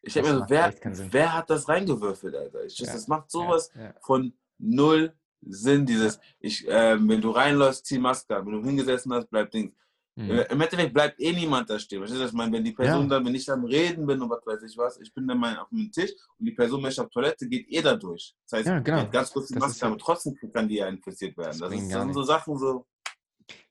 Ich 0.04 0.16
habe 0.18 0.28
mir 0.28 0.38
so, 0.38 0.46
wer, 0.48 0.74
wer 1.12 1.34
hat 1.34 1.50
das 1.50 1.68
reingewürfelt, 1.68 2.36
Alter? 2.36 2.64
Ich, 2.64 2.78
ja, 2.78 2.94
das 2.94 3.08
macht 3.08 3.32
sowas 3.32 3.72
ja, 3.74 3.86
ja. 3.86 3.96
von 4.02 4.32
null 4.60 5.16
Sinn, 5.42 5.86
dieses, 5.88 6.20
ich, 6.40 6.68
äh, 6.68 6.96
wenn 7.08 7.22
du 7.22 7.32
reinläufst, 7.32 7.88
zieh 7.88 7.98
Maske 7.98 8.36
an. 8.36 8.46
Wenn 8.46 8.62
du 8.62 8.64
hingesessen 8.64 9.12
hast, 9.14 9.30
bleib 9.32 9.50
Ding. 9.50 9.76
Mhm. 10.18 10.46
Im 10.50 10.62
Endeffekt 10.62 10.94
bleibt 10.94 11.20
eh 11.20 11.34
niemand 11.34 11.70
da 11.70 11.78
stehen. 11.78 12.00
Verstehst 12.00 12.22
du, 12.22 12.28
ich 12.28 12.34
meine, 12.34 12.54
wenn 12.54 12.64
die 12.64 12.72
Person 12.72 13.04
ja. 13.04 13.10
dann, 13.10 13.26
wenn 13.26 13.36
ich 13.36 13.52
am 13.52 13.66
Reden 13.66 14.06
bin 14.06 14.22
und 14.22 14.30
was 14.30 14.46
weiß 14.46 14.64
ich 14.64 14.78
was, 14.78 14.98
ich 15.02 15.14
bin 15.14 15.28
dann 15.28 15.38
mal 15.38 15.58
auf 15.58 15.68
dem 15.70 15.92
Tisch 15.92 16.12
und 16.40 16.46
die 16.46 16.54
Person 16.54 16.82
möchte 16.82 17.04
auf 17.04 17.10
Toilette, 17.10 17.48
geht 17.50 17.70
eh 17.70 17.82
da 17.82 17.96
durch. 17.96 18.34
Das 18.50 18.60
heißt, 18.60 18.68
ja, 18.68 18.80
genau. 18.80 19.10
ganz 19.10 19.32
kurz 19.32 19.50
die 19.50 19.60
Maske, 19.60 19.86
aber 19.86 19.98
trotzdem 19.98 20.38
kann 20.54 20.70
die 20.70 20.76
ja 20.76 20.88
infiziert 20.88 21.38
werden. 21.38 21.60
Das, 21.60 21.70
das 21.70 21.74
ist 21.74 21.94
dann 21.94 22.14
so 22.14 22.24
Sachen 22.24 22.58
so. 22.58 22.86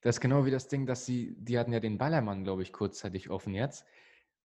Das 0.02 0.16
ist 0.16 0.20
genau 0.20 0.44
wie 0.44 0.50
das 0.50 0.68
Ding, 0.68 0.84
dass 0.84 1.06
sie, 1.06 1.34
die 1.38 1.58
hatten 1.58 1.72
ja 1.72 1.80
den 1.80 1.96
Ballermann, 1.96 2.44
glaube 2.44 2.62
ich, 2.62 2.72
kurzzeitig 2.72 3.30
offen 3.30 3.54
jetzt. 3.54 3.86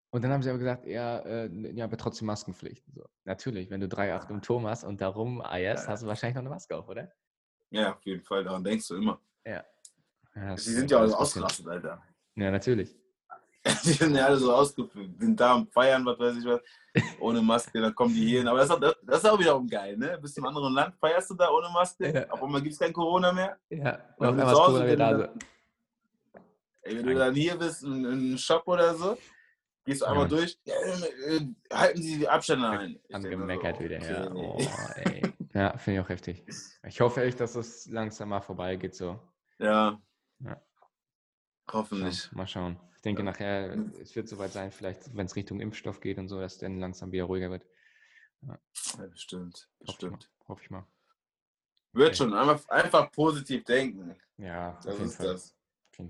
Und 0.10 0.24
dann 0.24 0.32
haben 0.32 0.42
sie 0.42 0.50
aber 0.50 0.58
gesagt, 0.58 0.86
ja, 0.86 1.20
äh, 1.20 1.50
ja 1.74 1.84
aber 1.84 1.98
trotzdem 1.98 2.28
Maskenpflicht. 2.28 2.84
So. 2.96 3.04
Natürlich, 3.26 3.70
wenn 3.70 3.82
du 3.82 3.88
3,8 3.88 4.30
im 4.32 4.42
Turm 4.42 4.66
hast 4.68 4.86
und 4.86 5.02
darum 5.02 5.42
eierst, 5.42 5.86
ja. 5.86 5.92
hast 5.92 6.04
du 6.04 6.08
wahrscheinlich 6.08 6.36
noch 6.36 6.44
eine 6.44 6.50
Maske 6.50 6.78
auf, 6.78 6.88
oder? 6.88 7.12
Ja, 7.72 7.94
auf 7.94 8.04
jeden 8.06 8.24
Fall, 8.24 8.44
daran 8.44 8.64
denkst 8.64 8.88
du 8.88 8.96
immer. 8.96 9.22
Ja. 9.46 9.64
Ja, 10.40 10.56
die 10.56 10.62
sind 10.62 10.92
ja 10.92 11.00
alle 11.00 11.18
ausgerastet, 11.18 11.68
Alter. 11.68 12.02
Ja, 12.36 12.52
natürlich. 12.52 12.96
Die 13.84 13.92
sind 13.92 14.16
ja 14.16 14.28
alle 14.28 14.38
so 14.38 14.54
ausgefüllt, 14.54 15.20
sind 15.20 15.38
da 15.38 15.56
am 15.56 15.68
Feiern, 15.68 16.06
was 16.06 16.18
weiß 16.18 16.38
ich 16.38 16.46
was, 16.46 16.62
ohne 17.20 17.42
Maske, 17.42 17.82
dann 17.82 17.94
kommen 17.94 18.14
die 18.14 18.26
hier 18.26 18.40
hin. 18.40 18.48
Aber 18.48 18.60
das 18.60 18.70
ist, 18.70 18.76
auch, 18.76 18.96
das 19.04 19.18
ist 19.18 19.30
auch 19.30 19.38
wiederum 19.38 19.68
geil, 19.68 19.98
ne? 19.98 20.18
Bist 20.22 20.38
du 20.38 20.42
im 20.42 20.48
anderen 20.48 20.74
Land, 20.74 20.96
feierst 20.96 21.30
du 21.30 21.36
da 21.36 21.50
ohne 21.50 21.70
Maske, 21.70 22.14
ja. 22.14 22.30
auf 22.30 22.42
einmal 22.42 22.62
gibt 22.62 22.74
es 22.74 22.80
kein 22.80 22.94
Corona 22.94 23.34
mehr. 23.34 23.58
Ja, 23.70 24.00
und 24.16 24.28
auf 24.28 24.32
einmal 24.32 24.54
ist 24.54 24.60
Corona 24.60 24.88
wieder 24.88 25.18
da. 25.18 25.34
Ey, 26.84 26.98
wenn 26.98 27.06
du 27.06 27.16
dann 27.16 27.36
hier 27.36 27.58
bist, 27.58 27.84
in, 27.84 28.06
in 28.06 28.12
einem 28.12 28.38
Shop 28.38 28.64
oder 28.66 28.96
so, 28.96 29.18
gehst 29.86 30.02
du 30.02 30.06
einmal 30.06 30.24
ja. 30.24 30.30
durch, 30.30 30.58
äh, 30.66 31.42
halten 31.74 32.02
Sie 32.02 32.20
die 32.20 32.30
Abstände 32.30 32.70
ein. 32.70 32.98
Angemeckert 33.12 33.78
so, 33.78 33.84
wieder, 33.84 33.98
okay. 33.98 34.14
ja. 34.14 34.32
Oh, 34.34 34.58
ey. 34.96 35.22
ja, 35.54 35.78
finde 35.78 36.00
ich 36.00 36.06
auch 36.06 36.10
heftig. 36.10 36.46
Ich 36.88 37.02
hoffe 37.02 37.24
echt, 37.24 37.42
dass 37.42 37.56
es 37.56 37.88
langsam 37.88 38.30
mal 38.30 38.42
vorbeigeht 38.42 38.96
so. 38.96 39.20
Ja. 39.60 40.00
Ja. 40.40 40.62
Hoffentlich. 41.72 42.32
Mal 42.32 42.48
schauen. 42.48 42.80
Ich 42.96 43.02
denke 43.02 43.22
ja. 43.22 43.26
nachher, 43.26 43.78
es 44.02 44.16
wird 44.16 44.28
soweit 44.28 44.52
sein, 44.52 44.72
vielleicht, 44.72 45.16
wenn 45.16 45.26
es 45.26 45.36
Richtung 45.36 45.62
Impfstoff 45.62 46.02
geht 46.02 46.18
und 46.18 46.28
so, 46.28 46.40
dass 46.40 46.58
dann 46.58 46.80
langsam 46.80 47.12
wieder 47.12 47.26
ruhiger 47.26 47.50
wird. 47.50 47.66
Ja, 48.42 48.60
ja 48.98 49.08
bestimmt. 49.08 49.70
bestimmt. 49.80 50.30
Hoffe 50.48 50.64
ich 50.64 50.70
mal. 50.70 50.86
Wird 51.94 52.10
okay. 52.10 52.16
schon. 52.18 52.34
Einfach, 52.34 52.68
einfach 52.70 53.12
positiv 53.12 53.64
denken. 53.64 54.16
Ja, 54.38 54.80
das 54.84 55.00
ist 55.00 55.16
Fall. 55.16 55.28
das. 55.28 55.56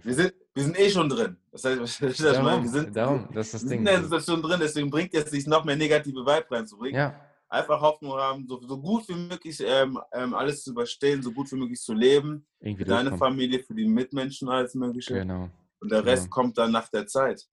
Wir 0.03 0.13
sind, 0.13 0.33
wir 0.53 0.63
sind 0.63 0.79
eh 0.79 0.89
schon 0.89 1.09
drin. 1.09 1.37
Das 1.51 1.63
heißt, 1.63 1.79
das 2.01 2.17
darum, 2.17 2.45
meine, 2.45 2.63
wir 2.63 2.69
sind, 2.69 2.95
darum, 2.95 3.27
das 3.33 3.47
ist 3.47 3.53
das 3.55 3.65
Ding. 3.65 3.79
in 3.79 3.85
der 3.85 4.03
Situation 4.03 4.41
drin, 4.41 4.59
deswegen 4.59 4.89
bringt 4.89 5.13
es 5.13 5.29
sich 5.31 5.47
noch 5.47 5.65
mehr 5.65 5.75
negative 5.75 6.19
Vibe 6.19 6.45
reinzubringen. 6.51 6.99
Ja. 6.99 7.28
Einfach 7.49 7.81
Hoffnung 7.81 8.13
haben, 8.13 8.47
so, 8.47 8.61
so 8.61 8.79
gut 8.79 9.07
wie 9.09 9.15
möglich 9.15 9.59
ähm, 9.65 9.99
ähm, 10.13 10.35
alles 10.35 10.63
zu 10.63 10.71
überstehen, 10.71 11.23
so 11.23 11.31
gut 11.31 11.51
wie 11.51 11.55
möglich 11.55 11.81
zu 11.81 11.93
leben. 11.93 12.45
Irgendwie 12.59 12.83
für 12.83 12.89
deine 12.89 13.17
Familie, 13.17 13.63
für 13.63 13.73
die 13.73 13.87
Mitmenschen, 13.87 14.47
alles 14.49 14.75
Mögliche. 14.75 15.15
Genau. 15.15 15.49
Und 15.79 15.91
der 15.91 16.05
Rest 16.05 16.25
genau. 16.25 16.35
kommt 16.35 16.57
dann 16.57 16.71
nach 16.71 16.89
der 16.89 17.07
Zeit. 17.07 17.49